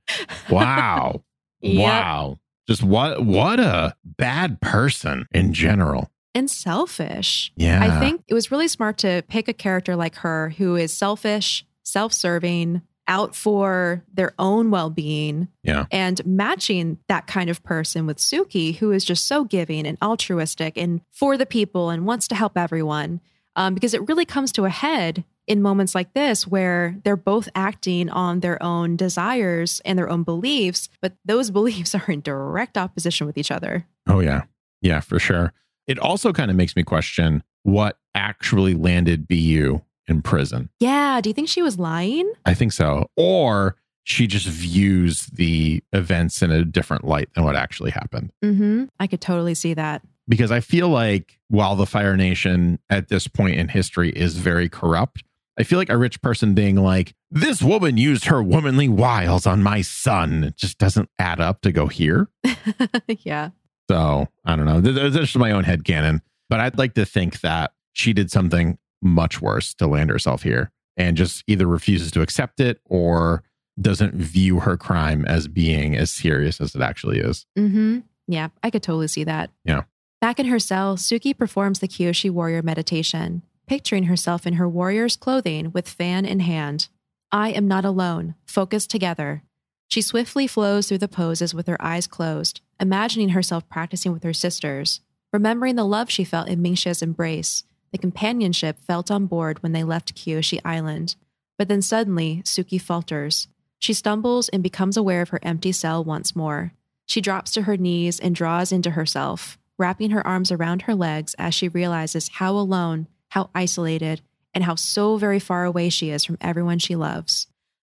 wow. 0.50 1.24
Yep. 1.66 1.82
Wow. 1.82 2.40
Just 2.68 2.84
what 2.84 3.24
what 3.26 3.58
a 3.58 3.96
bad 4.04 4.60
person 4.60 5.26
in 5.32 5.54
general. 5.54 6.12
And 6.36 6.52
selfish. 6.52 7.54
Yeah. 7.56 7.82
I 7.82 8.02
think 8.02 8.22
it 8.28 8.34
was 8.34 8.52
really 8.52 8.68
smart 8.68 8.98
to 9.00 9.24
pick 9.30 9.48
a 9.48 9.54
character 9.54 9.96
like 9.96 10.16
her 10.18 10.50
who 10.58 10.76
is 10.76 10.92
selfish, 10.94 11.66
self 11.84 12.12
serving, 12.12 12.82
out 13.08 13.36
for 13.36 14.04
their 14.14 14.34
own 14.40 14.72
well 14.72 14.90
being, 14.90 15.48
Yeah. 15.64 15.86
and 15.92 16.26
matching 16.26 16.98
that 17.08 17.28
kind 17.28 17.50
of 17.50 17.62
person 17.64 18.06
with 18.06 18.18
Suki, 18.18 18.76
who 18.78 18.92
is 18.92 19.04
just 19.04 19.28
so 19.28 19.44
giving 19.44 19.86
and 19.86 19.98
altruistic 20.02 20.78
and 20.78 21.02
for 21.12 21.38
the 21.38 21.46
people 21.46 21.90
and 21.90 22.06
wants 22.06 22.28
to 22.30 22.36
help 22.36 22.58
everyone. 22.58 23.20
Um, 23.56 23.74
because 23.76 23.94
it 23.94 24.08
really 24.08 24.26
comes 24.26 24.52
to 24.54 24.66
a 24.66 24.70
head 24.70 25.24
in 25.46 25.62
moments 25.62 25.94
like 25.94 26.14
this 26.14 26.48
where 26.48 26.96
they're 27.04 27.16
both 27.18 27.50
acting 27.54 28.10
on 28.10 28.40
their 28.40 28.62
own 28.64 28.96
desires 28.96 29.82
and 29.86 30.00
their 30.00 30.10
own 30.10 30.24
beliefs, 30.24 30.90
but 31.02 31.14
those 31.26 31.52
beliefs 31.58 31.94
are 31.94 32.06
in 32.10 32.22
direct 32.22 32.78
opposition 32.78 33.28
with 33.28 33.38
each 33.38 33.52
other. 33.52 33.86
Oh 34.08 34.22
yeah. 34.22 34.44
Yeah, 34.82 35.02
for 35.02 35.20
sure. 35.20 35.54
It 35.88 36.00
also 36.00 36.32
kind 36.34 36.50
of 36.50 36.58
makes 36.58 36.76
me 36.76 36.84
question 36.84 37.44
what 37.64 37.98
actually 38.16 38.74
landed 38.74 39.28
Biyu 39.28 39.82
in 40.08 40.22
prison. 40.22 40.70
Yeah. 40.80 41.22
Do 41.22 41.30
you 41.30 41.34
think 41.34 41.50
she 41.50 41.62
was 41.62 41.80
lying? 41.80 42.32
I 42.46 42.54
think 42.54 42.74
so. 42.74 43.10
Or 43.16 43.76
she 44.04 44.28
just 44.28 44.48
views 44.48 45.28
the 45.28 45.82
events 45.94 46.42
in 46.42 46.52
a 46.52 46.66
different 46.66 47.06
light 47.06 47.30
than 47.36 47.44
what 47.44 47.56
actually 47.56 47.92
happened. 47.92 48.32
Mm-hmm. 48.44 48.86
I 49.00 49.08
could 49.08 49.22
totally 49.22 49.54
see 49.56 49.74
that. 49.76 50.02
Because 50.28 50.52
I 50.52 50.60
feel 50.62 50.90
like 50.90 51.38
while 51.50 51.76
the 51.76 51.86
Fire 51.86 52.16
Nation 52.16 52.80
at 52.90 53.10
this 53.10 53.28
point 53.28 53.56
in 53.56 53.68
history 53.70 54.10
is 54.10 54.38
very 54.38 54.70
corrupt, 54.70 55.24
I 55.58 55.64
feel 55.64 55.78
like 55.78 55.90
a 55.90 55.98
rich 55.98 56.22
person 56.22 56.54
being 56.54 56.78
like, 56.78 57.14
this 57.30 57.62
woman 57.62 57.98
used 57.98 58.26
her 58.26 58.42
womanly 58.42 58.90
wiles 58.90 59.46
on 59.46 59.62
my 59.62 59.82
son. 59.82 60.44
It 60.46 60.58
just 60.58 60.78
doesn't 60.78 61.10
add 61.20 61.40
up 61.40 61.62
to 61.62 61.72
go 61.72 61.88
here. 61.88 62.28
yeah. 63.08 63.50
So 63.90 64.28
I 64.46 64.56
don't 64.56 64.66
know. 64.66 64.82
Th- 64.82 64.96
th- 64.96 65.14
This 65.14 65.30
is 65.30 65.36
my 65.36 65.52
own 65.52 65.64
head 65.64 65.84
headcanon. 65.84 66.22
But 66.50 66.60
I'd 66.60 66.78
like 66.78 66.94
to 66.96 67.06
think 67.06 67.42
that 67.42 67.72
she 67.94 68.14
did 68.14 68.32
something 68.32 68.78
much 69.04 69.42
worse 69.42 69.74
to 69.76 69.88
land 69.88 70.10
herself 70.10 70.44
here 70.44 70.72
and 70.98 71.18
just 71.18 71.44
either 71.48 71.68
refuses 71.68 72.12
to 72.12 72.22
accept 72.22 72.60
it 72.60 72.80
or 72.86 73.44
doesn't 73.80 74.14
view 74.14 74.60
her 74.60 74.78
crime 74.78 75.26
as 75.26 75.48
being 75.48 75.96
as 75.96 76.12
serious 76.12 76.62
as 76.62 76.76
it 76.76 76.82
actually 76.82 77.20
is. 77.20 77.46
Mm-hmm. 77.58 78.00
Yeah, 78.28 78.50
I 78.62 78.70
could 78.70 78.84
totally 78.84 79.08
see 79.08 79.24
that. 79.24 79.50
Yeah. 79.66 79.84
Back 80.22 80.40
in 80.40 80.46
her 80.46 80.60
cell, 80.60 80.96
Suki 80.96 81.38
performs 81.38 81.80
the 81.80 81.88
Kyoshi 81.88 82.30
warrior 82.30 82.62
meditation, 82.62 83.42
picturing 83.68 84.06
herself 84.06 84.48
in 84.48 84.54
her 84.54 84.70
warrior's 84.70 85.16
clothing 85.16 85.72
with 85.72 85.90
fan 85.90 86.26
in 86.26 86.40
hand. 86.40 86.88
I 87.32 87.50
am 87.50 87.68
not 87.68 87.84
alone, 87.84 88.36
focused 88.46 88.90
together. 88.90 89.44
She 89.90 90.02
swiftly 90.02 90.48
flows 90.48 90.88
through 90.88 91.00
the 91.00 91.08
poses 91.08 91.54
with 91.54 91.68
her 91.68 91.84
eyes 91.84 92.08
closed, 92.08 92.62
imagining 92.80 93.30
herself 93.30 93.68
practicing 93.68 94.14
with 94.14 94.24
her 94.24 94.34
sisters, 94.34 95.02
remembering 95.32 95.76
the 95.76 95.86
love 95.86 96.10
she 96.10 96.24
felt 96.24 96.48
in 96.48 96.62
Mingxia's 96.62 97.02
embrace, 97.02 97.64
the 97.94 97.98
companionship 98.00 98.80
felt 98.80 99.12
on 99.12 99.28
board 99.28 99.62
when 99.62 99.72
they 99.72 99.84
left 99.84 100.16
Kyoshi 100.16 100.60
Island. 100.66 101.16
But 101.58 101.68
then 101.70 101.84
suddenly, 101.84 102.42
Suki 102.44 102.82
falters. 102.82 103.48
She 103.80 103.94
stumbles 103.94 104.50
and 104.50 104.64
becomes 104.64 104.98
aware 104.98 105.22
of 105.22 105.30
her 105.30 105.40
empty 105.44 105.72
cell 105.72 106.04
once 106.04 106.36
more. 106.36 106.74
She 107.06 107.22
drops 107.22 107.52
to 107.52 107.62
her 107.62 107.78
knees 107.78 108.20
and 108.20 108.36
draws 108.36 108.72
into 108.72 108.92
herself, 108.92 109.60
wrapping 109.78 110.10
her 110.10 110.26
arms 110.26 110.52
around 110.52 110.84
her 110.84 110.96
legs 110.96 111.36
as 111.38 111.54
she 111.54 111.68
realizes 111.68 112.30
how 112.30 112.54
alone, 112.58 113.08
how 113.30 113.52
isolated, 113.54 114.22
and 114.56 114.64
how 114.64 114.74
so 114.74 115.18
very 115.18 115.40
far 115.40 115.64
away 115.64 115.90
she 115.90 116.10
is 116.10 116.26
from 116.26 116.38
everyone 116.42 116.80
she 116.80 116.96
loves. 116.96 117.46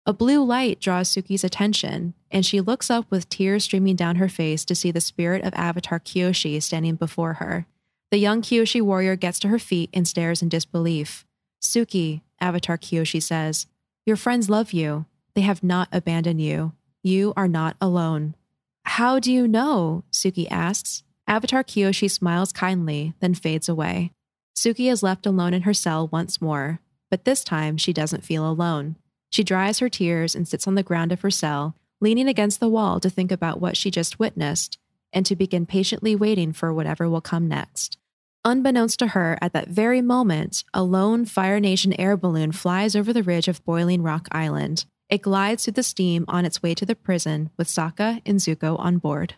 A 0.07 0.15
blue 0.15 0.43
light 0.43 0.81
draws 0.81 1.15
Suki's 1.15 1.45
attention, 1.45 2.15
and 2.31 2.47
she 2.47 2.63
looks 2.63 2.89
up 2.89 3.11
with 3.11 3.29
tears 3.29 3.65
streaming 3.65 3.97
down 3.97 4.17
her 4.17 4.31
face 4.31 4.65
to 4.65 4.75
see 4.75 4.91
the 4.91 5.01
spirit 5.01 5.45
of 5.45 5.53
Avatar 5.55 6.01
Kyoshi 6.01 6.63
standing 6.63 6.95
before 6.95 7.35
her. 7.35 7.67
The 8.11 8.19
young 8.19 8.43
Kyoshi 8.43 8.83
warrior 8.83 9.15
gets 9.15 9.39
to 9.41 9.49
her 9.49 9.59
feet 9.61 9.89
and 9.95 10.07
stares 10.07 10.43
in 10.43 10.49
disbelief. 10.49 11.25
Suki, 11.63 12.23
Avatar 12.41 12.77
Kyoshi 12.77 13.23
says, 13.23 13.67
Your 14.05 14.17
friends 14.17 14.51
love 14.51 14.73
you. 14.73 15.07
They 15.35 15.43
have 15.43 15.63
not 15.63 15.89
abandoned 15.93 16.41
you. 16.41 16.73
You 17.05 17.33
are 17.37 17.47
not 17.47 17.77
alone. 17.81 18.35
How 18.83 19.21
do 19.21 19.33
you 19.33 19.47
know? 19.47 20.03
Suki 20.11 20.49
asks. 20.51 21.05
Avatar 21.29 21.63
Kyoshi 21.63 22.11
smiles 22.11 22.53
kindly, 22.53 23.15
then 23.21 23.35
fades 23.35 23.69
away. 23.69 24.11
Suki 24.57 24.91
is 24.91 25.05
left 25.05 25.25
alone 25.25 25.55
in 25.55 25.63
her 25.63 25.73
cell 25.73 26.09
once 26.09 26.41
more, 26.41 26.81
but 27.11 27.25
this 27.25 27.45
time 27.45 27.77
she 27.77 27.93
doesn't 27.93 28.25
feel 28.25 28.51
alone. 28.51 28.97
She 29.31 29.45
dries 29.45 29.79
her 29.79 29.89
tears 29.89 30.35
and 30.35 30.49
sits 30.49 30.67
on 30.67 30.75
the 30.75 30.83
ground 30.83 31.13
of 31.13 31.21
her 31.21 31.31
cell, 31.31 31.77
leaning 32.01 32.27
against 32.27 32.59
the 32.59 32.69
wall 32.69 32.99
to 32.99 33.09
think 33.09 33.31
about 33.31 33.61
what 33.61 33.77
she 33.77 33.93
just 33.93 34.19
witnessed 34.19 34.79
and 35.13 35.25
to 35.27 35.37
begin 35.37 35.67
patiently 35.67 36.17
waiting 36.17 36.53
for 36.53 36.75
whatever 36.75 37.09
will 37.09 37.21
come 37.21 37.47
next. 37.47 37.99
Unbeknownst 38.45 38.99
to 39.01 39.09
her, 39.09 39.37
at 39.43 39.53
that 39.53 39.69
very 39.69 40.01
moment, 40.01 40.65
a 40.73 40.83
lone 40.83 41.27
Fire 41.27 41.61
Nation 41.61 41.93
air 42.01 42.17
balloon 42.17 42.53
flies 42.53 42.97
over 42.97 43.13
the 43.13 43.23
ridge 43.23 43.49
of 43.49 43.63
Boiling 43.67 44.03
Rock 44.03 44.29
Island. 44.33 44.87
It 45.11 45.23
glides 45.23 45.65
through 45.65 45.75
the 45.75 45.83
steam 45.83 46.25
on 46.27 46.47
its 46.47 46.63
way 46.63 46.75
to 46.77 46.87
the 46.87 46.95
prison 46.95 47.51
with 47.59 47.69
Sokka 47.69 48.23
and 48.25 48.39
Zuko 48.39 48.79
on 48.79 48.97
board. 48.97 49.35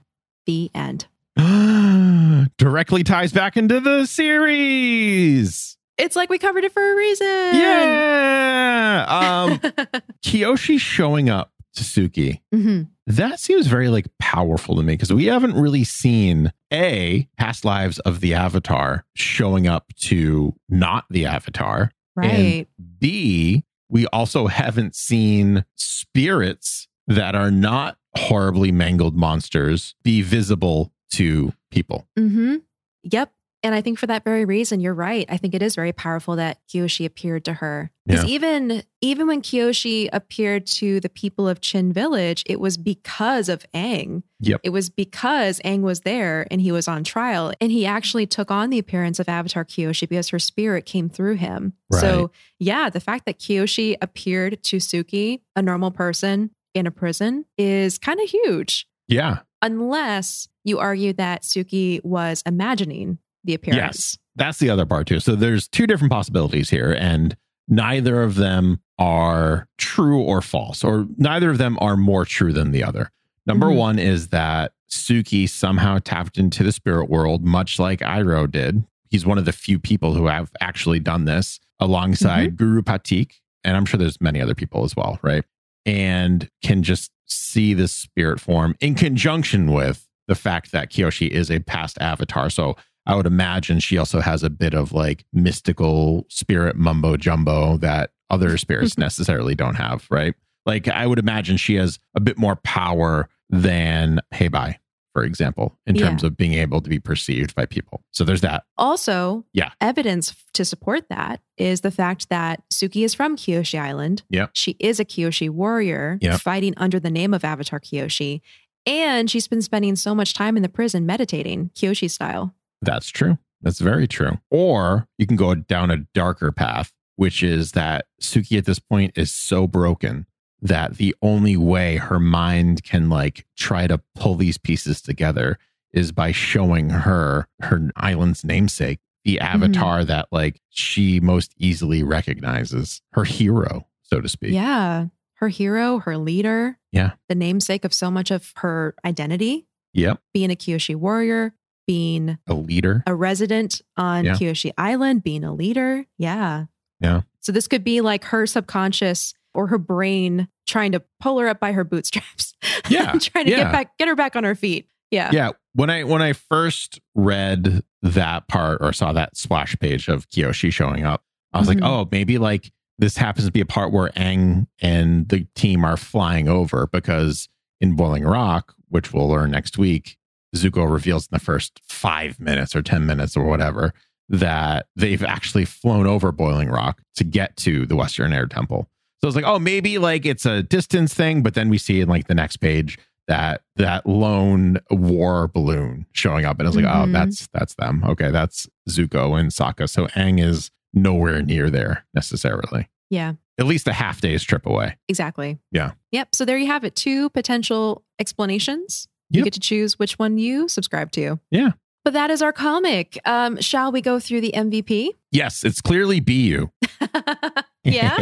The 0.47 0.71
end. 0.73 1.07
Directly 2.59 3.03
ties 3.03 3.33
back 3.33 3.57
into 3.57 3.81
the 3.81 4.07
series. 4.07 5.77
It's 5.99 6.15
like 6.15 6.31
we 6.31 6.39
covered 6.39 6.63
it 6.63 6.73
for 6.73 6.93
a 6.93 6.97
reason. 6.97 7.27
Yeah. 7.27 9.07
Um, 9.09 9.59
Kyoshi 10.25 10.79
showing 10.79 11.29
up 11.29 11.51
to 11.75 11.83
Suki. 11.83 12.41
Mhm. 12.55 12.89
That 13.07 13.41
seems 13.41 13.67
very 13.67 13.89
like 13.89 14.07
powerful 14.19 14.77
to 14.77 14.83
me 14.83 14.95
because 14.95 15.13
we 15.13 15.27
haven't 15.27 15.55
really 15.55 15.85
seen 15.85 16.53
a 16.73 17.29
past 17.39 17.65
lives 17.65 17.99
of 18.01 18.21
the 18.21 18.35
Avatar 18.35 19.05
showing 19.15 19.67
up 19.67 19.93
to 20.03 20.55
not 20.69 21.05
the 21.11 21.27
Avatar. 21.27 21.91
Right. 22.15 22.67
B, 22.99 23.65
we 23.89 24.07
also 24.09 24.47
haven't 24.47 24.95
seen 24.95 25.65
spirits 25.77 26.89
that 27.07 27.35
are 27.35 27.51
not 27.51 27.97
horribly 28.17 28.71
mangled 28.71 29.17
monsters 29.17 29.95
be 30.03 30.23
visible 30.23 30.93
to 31.13 31.53
people. 31.71 32.07
Mm-hmm. 32.19 32.57
Yep. 33.05 33.33
And 33.65 33.75
I 33.75 33.81
think 33.81 33.99
for 33.99 34.07
that 34.09 34.25
very 34.25 34.45
reason, 34.45 34.81
you're 34.81 34.93
right. 34.95 35.25
I 35.29 35.37
think 35.37 35.55
it 35.55 35.63
is 35.63 35.75
very 35.77 35.93
powerful 35.93 36.35
that 36.37 36.59
Kyoshi 36.69 37.05
appeared 37.07 37.45
to 37.45 37.55
her. 37.55 37.91
Because 38.07 38.25
Yeah. 38.25 38.31
even 38.31 38.83
even 39.01 39.27
when 39.27 39.43
Kyoshi 39.43 40.09
appeared 40.13 40.67
to 40.67 40.99
the 41.01 41.09
people 41.09 41.49
of 41.49 41.61
Chin 41.61 41.93
Village, 41.93 42.43
it 42.47 42.59
was 42.59 42.77
because 42.77 43.49
of 43.49 43.65
Aang. 43.73 44.23
Yep. 44.41 44.61
It 44.65 44.71
was 44.71 44.91
because 44.91 45.61
Aang 45.65 45.83
was 45.83 46.01
there 46.01 46.47
and 46.51 46.61
he 46.61 46.73
was 46.73 46.89
on 46.89 47.05
trial. 47.05 47.53
And 47.61 47.71
he 47.71 47.87
actually 47.87 48.27
took 48.27 48.51
on 48.51 48.71
the 48.71 48.79
appearance 48.79 49.21
of 49.21 49.29
Avatar 49.29 49.65
Kyoshi 49.65 50.09
because 50.09 50.29
her 50.31 50.39
spirit 50.41 50.85
came 50.87 51.09
through 51.09 51.37
him. 51.37 51.75
So 51.93 52.31
yeah, 52.59 52.91
the 52.91 53.01
fact 53.01 53.27
that 53.27 53.39
Kyoshi 53.39 53.97
appeared 54.03 54.63
to 54.65 54.79
Suki, 54.79 55.41
a 55.55 55.63
normal 55.63 55.91
person 55.93 56.51
in 56.75 56.87
a 56.87 56.91
prison, 56.91 57.45
is 57.59 57.99
kind 57.99 58.21
of 58.21 58.29
huge. 58.29 58.89
Yeah. 59.07 59.41
Unless 59.61 60.49
you 60.65 60.79
argue 60.81 61.13
that 61.13 61.43
Suki 61.43 62.03
was 62.05 62.43
imagining 62.47 63.19
the 63.45 63.55
appearance. 63.55 64.19
That's 64.37 64.59
the 64.59 64.71
other 64.71 64.87
part 64.87 65.07
too. 65.07 65.21
So 65.21 65.35
there's 65.35 65.69
two 65.69 65.87
different 65.87 66.13
possibilities 66.13 66.71
here, 66.71 66.93
and 66.93 67.37
neither 67.69 68.23
of 68.23 68.37
them 68.37 68.81
are 68.99 69.69
true 69.79 70.21
or 70.21 70.41
false, 70.41 70.85
or 70.85 71.07
neither 71.17 71.51
of 71.51 71.59
them 71.59 71.77
are 71.81 71.97
more 71.97 72.25
true 72.25 72.53
than 72.53 72.71
the 72.71 72.85
other. 72.85 73.11
Number 73.47 73.67
Mhm. 73.67 73.77
one 73.77 73.99
is 73.99 74.29
that 74.29 74.73
Suki 74.91 75.49
somehow 75.49 75.99
tapped 75.99 76.39
into 76.39 76.63
the 76.63 76.73
spirit 76.73 77.09
world, 77.11 77.45
much 77.45 77.79
like 77.79 78.01
Iroh 78.01 78.51
did. 78.51 78.85
He's 79.11 79.27
one 79.27 79.39
of 79.39 79.45
the 79.45 79.53
few 79.53 79.79
people 79.79 80.15
who 80.15 80.27
have 80.27 80.51
actually 80.61 81.01
done 81.01 81.25
this 81.25 81.59
alongside 81.81 82.57
Guru 82.57 82.83
Pathik. 82.83 83.33
And 83.65 83.77
I'm 83.77 83.85
sure 83.85 83.99
there's 83.99 84.21
many 84.21 84.41
other 84.41 84.55
people 84.55 84.85
as 84.85 84.97
well, 84.97 85.19
right? 85.23 85.45
And 85.85 86.49
can 86.63 86.83
just 86.83 87.11
see 87.27 87.75
this 87.75 87.93
spirit 87.93 88.41
form 88.41 88.77
in 88.81 88.95
conjunction 88.95 89.73
with 89.73 90.07
the 90.29 90.35
fact 90.35 90.73
that 90.73 90.91
Kyoshi 90.91 91.29
is 91.29 91.51
a 91.51 91.59
past 91.61 91.99
avatar. 92.01 92.49
So 92.51 92.77
I 93.07 93.15
would 93.17 93.27
imagine 93.27 93.81
she 93.81 93.99
also 93.99 94.21
has 94.21 94.43
a 94.43 94.51
bit 94.51 94.75
of 94.75 94.93
like 94.93 95.25
mystical 95.33 96.27
spirit 96.29 96.77
mumbo 96.77 97.17
jumbo 97.17 97.77
that 97.79 98.11
other 98.31 98.57
spirits 98.65 98.97
necessarily 98.99 99.55
don't 99.55 99.75
have, 99.75 100.07
right? 100.11 100.35
Like 100.67 100.89
I 100.89 101.07
would 101.07 101.19
imagine 101.19 101.57
she 101.57 101.75
has 101.75 101.99
a 102.15 102.21
bit 102.21 102.39
more 102.39 102.57
power 102.57 103.29
than 103.51 104.21
Hei 104.33 104.49
Bai 104.49 104.79
for 105.15 105.25
example, 105.25 105.79
in 105.87 105.95
Yeah. 105.95 106.07
terms 106.09 106.25
of 106.25 106.39
being 106.39 106.55
able 106.55 106.81
to 106.81 106.89
be 106.89 106.99
perceived 106.99 107.55
by 107.55 107.67
people. 107.67 108.03
So 108.13 108.25
there's 108.25 108.41
that. 108.41 108.65
Also, 108.79 109.45
Yeah. 109.53 109.69
evidence 109.79 110.35
to 110.55 110.65
support 110.65 111.11
that 111.11 111.43
is 111.59 111.83
the 111.83 111.91
fact 111.91 112.31
that 112.31 112.63
Suki 112.73 113.05
is 113.05 113.13
from 113.13 113.37
Kyoshi 113.37 113.79
Island. 113.79 114.23
Yeah, 114.31 114.47
She 114.55 114.75
is 114.79 114.99
a 115.01 115.05
Kyoshi 115.05 115.51
warrior 115.51 116.17
Yep. 116.23 116.41
fighting 116.41 116.73
under 116.79 116.99
the 116.99 117.11
name 117.11 117.35
of 117.35 117.45
Avatar 117.45 117.79
Kyoshi. 117.79 118.41
And 118.87 119.31
she's 119.31 119.47
been 119.49 119.61
spending 119.61 119.97
so 119.97 120.15
much 120.15 120.33
time 120.33 120.57
in 120.57 120.63
the 120.63 120.71
prison 120.71 121.05
meditating, 121.05 121.73
Kyoshi 121.75 122.11
style. 122.11 122.55
That's 122.83 123.09
true. 123.09 123.39
That's 123.63 123.79
very 123.79 124.09
true. 124.09 124.39
Or 124.51 125.09
you 125.17 125.27
can 125.27 125.37
go 125.37 125.55
down 125.55 125.91
a 125.91 125.99
darker 126.15 126.53
path, 126.53 126.93
which 127.17 127.43
is 127.43 127.73
that 127.73 128.07
Suki 128.21 128.59
at 128.59 128.65
this 128.65 128.81
point 128.81 129.13
is 129.17 129.33
so 129.33 129.67
broken 129.67 130.27
that 130.61 130.97
the 130.97 131.15
only 131.23 131.57
way 131.57 131.97
her 131.97 132.21
mind 132.21 132.85
can 132.85 133.09
like 133.09 133.47
try 133.57 133.87
to 133.87 134.01
pull 134.15 134.35
these 134.35 134.59
pieces 134.59 135.01
together 135.01 135.59
is 135.93 136.13
by 136.13 136.33
showing 136.33 136.91
her 136.91 137.47
her 137.61 137.91
island's 137.97 138.45
namesake, 138.45 139.01
the 139.25 139.37
mm-hmm. 139.37 139.65
avatar 139.65 140.05
that 140.05 140.27
like 140.33 140.61
she 140.71 141.21
most 141.21 141.53
easily 141.59 142.03
recognizes, 142.03 143.03
her 143.13 143.25
hero, 143.25 143.87
so 144.03 144.21
to 144.21 144.29
speak. 144.29 144.53
Yeah. 144.53 145.07
Her 145.35 145.49
hero, 145.49 145.99
her 145.99 146.17
leader. 146.17 146.79
Yeah. 146.93 147.13
The 147.29 147.35
namesake 147.35 147.85
of 147.85 147.93
so 147.93 148.11
much 148.11 148.31
of 148.31 148.53
her 148.57 148.95
identity, 149.05 149.67
Yep. 149.95 150.21
being 150.33 150.51
a 150.51 150.57
Kyoshi 150.57 150.95
warrior, 150.95 151.53
being 151.87 152.39
A 152.49 152.55
leader. 152.55 153.03
a 153.07 153.15
resident 153.15 153.81
on 153.97 154.25
Yeah. 154.25 154.35
Kyoshi 154.35 154.73
Island, 154.79 155.23
being 155.23 155.45
a 155.45 155.53
leader. 155.55 156.05
Yeah. 156.19 156.67
Yeah. 157.01 157.23
So 157.41 157.53
this 157.53 157.67
could 157.67 157.83
be 157.85 158.01
like 158.01 158.25
her 158.27 158.47
subconscious 158.47 159.35
or 159.55 159.67
her 159.67 159.79
brain 159.79 160.49
trying 160.67 160.93
to 160.93 161.03
pull 161.21 161.39
her 161.41 161.49
up 161.49 161.61
by 161.61 161.73
her 161.73 161.85
bootstraps. 161.85 162.55
Yeah. 162.89 163.13
trying 163.21 163.47
to 163.47 163.51
Yeah. 163.51 163.57
get 163.65 163.73
back, 163.73 163.99
get 163.99 164.09
her 164.09 164.15
back 164.17 164.37
on 164.37 164.45
her 164.45 164.55
feet. 164.55 164.89
Yeah. 165.11 165.31
yeah 165.31 165.51
when 165.75 165.91
i 165.91 166.05
when 166.05 166.23
i 166.23 166.33
first 166.33 166.99
read 167.15 167.83
that 168.01 168.49
part 168.49 168.79
or 168.81 168.95
saw 168.95 169.13
that 169.13 169.37
splash 169.37 169.79
page 169.79 170.09
of 170.09 170.27
kyoshi 170.31 170.73
showing 170.73 171.05
up 171.05 171.23
i 171.53 171.59
was 171.59 171.69
Mhm. 171.69 171.75
like 171.83 171.85
oh 171.85 172.09
maybe 172.11 172.39
like 172.39 172.73
this 172.99 173.19
happens 173.19 173.45
to 173.45 173.53
be 173.53 173.61
a 173.61 173.67
part 173.67 173.93
where 173.93 174.09
Aang 174.17 174.69
and 174.81 175.29
the 175.29 175.47
team 175.55 175.85
are 175.85 175.99
flying 175.99 176.49
over 176.49 176.87
because 176.87 177.51
in 177.79 177.95
boiling 177.95 178.25
rock 178.25 178.75
which 178.89 179.13
we'll 179.13 179.29
learn 179.29 179.51
next 179.51 179.77
week 179.77 180.17
zuko 180.55 180.91
reveals 180.91 181.25
in 181.25 181.29
the 181.33 181.39
first 181.45 181.81
five 181.89 182.39
minutes 182.41 182.75
or 182.77 182.83
ten 182.83 183.07
minutes 183.07 183.37
or 183.37 183.45
whatever 183.45 183.93
that 184.29 184.87
they've 184.97 185.25
actually 185.25 185.65
flown 185.65 186.07
over 186.07 186.33
boiling 186.33 186.69
rock 186.69 187.03
to 187.17 187.25
get 187.25 187.57
to 187.57 187.85
the 187.87 187.97
western 187.97 188.33
air 188.33 188.47
temple 188.47 188.89
so 189.21 189.27
it's 189.29 189.37
like 189.37 189.45
oh 189.45 189.59
maybe 189.59 189.99
like 189.99 190.25
it's 190.27 190.47
a 190.47 190.63
distance 190.63 191.13
thing 191.15 191.43
but 191.43 191.55
then 191.55 191.69
we 191.69 191.79
see 191.79 192.01
in 192.01 192.09
like 192.09 192.27
the 192.29 192.35
next 192.35 192.59
page 192.59 192.99
that 193.29 193.63
that 193.77 194.07
lone 194.07 194.79
war 194.91 195.49
balloon 195.49 196.07
showing 196.13 196.45
up 196.45 196.59
and 196.59 196.67
it's 196.67 196.77
like 196.77 196.85
oh 196.85 197.07
Mhm. 197.07 197.13
that's 197.13 197.49
that's 197.53 197.75
them 197.75 198.03
okay 198.05 198.31
that's 198.31 198.69
zuko 198.89 199.39
and 199.39 199.51
Sokka 199.51 199.89
so 199.89 200.07
Aang 200.09 200.43
is 200.43 200.71
nowhere 200.95 201.41
near 201.43 201.71
there 201.71 202.05
necessarily 202.15 202.89
Yeah. 203.11 203.35
at 203.59 203.67
least 203.67 203.87
a 203.89 203.93
half 203.93 204.21
day's 204.21 204.43
trip 204.43 204.67
away 204.67 204.97
Exactly. 205.09 205.59
Yeah. 205.71 205.93
Yep. 206.11 206.35
So 206.35 206.45
there 206.45 206.59
you 206.59 206.67
have 206.67 206.85
it. 206.85 206.95
Two 206.97 207.31
potential 207.31 208.03
explanations. 208.19 209.09
You 209.33 209.39
Yep. 209.39 209.45
get 209.45 209.53
to 209.55 209.61
choose 209.61 209.99
which 209.99 210.19
one 210.19 210.39
you 210.39 210.69
subscribe 210.69 211.11
to. 211.13 211.41
Yeah. 211.51 211.71
But 212.05 212.13
that 212.15 212.31
is 212.31 212.43
our 212.43 212.53
comic. 212.53 213.19
Um, 213.25 213.61
shall 213.61 213.91
we 213.93 214.01
go 214.01 214.21
through 214.21 214.41
the 214.43 214.53
MVP? 214.55 215.11
yes 215.35 215.65
it's 215.65 215.81
clearly 215.81 216.21
Biyu 216.21 216.71
yeah. 217.85 218.19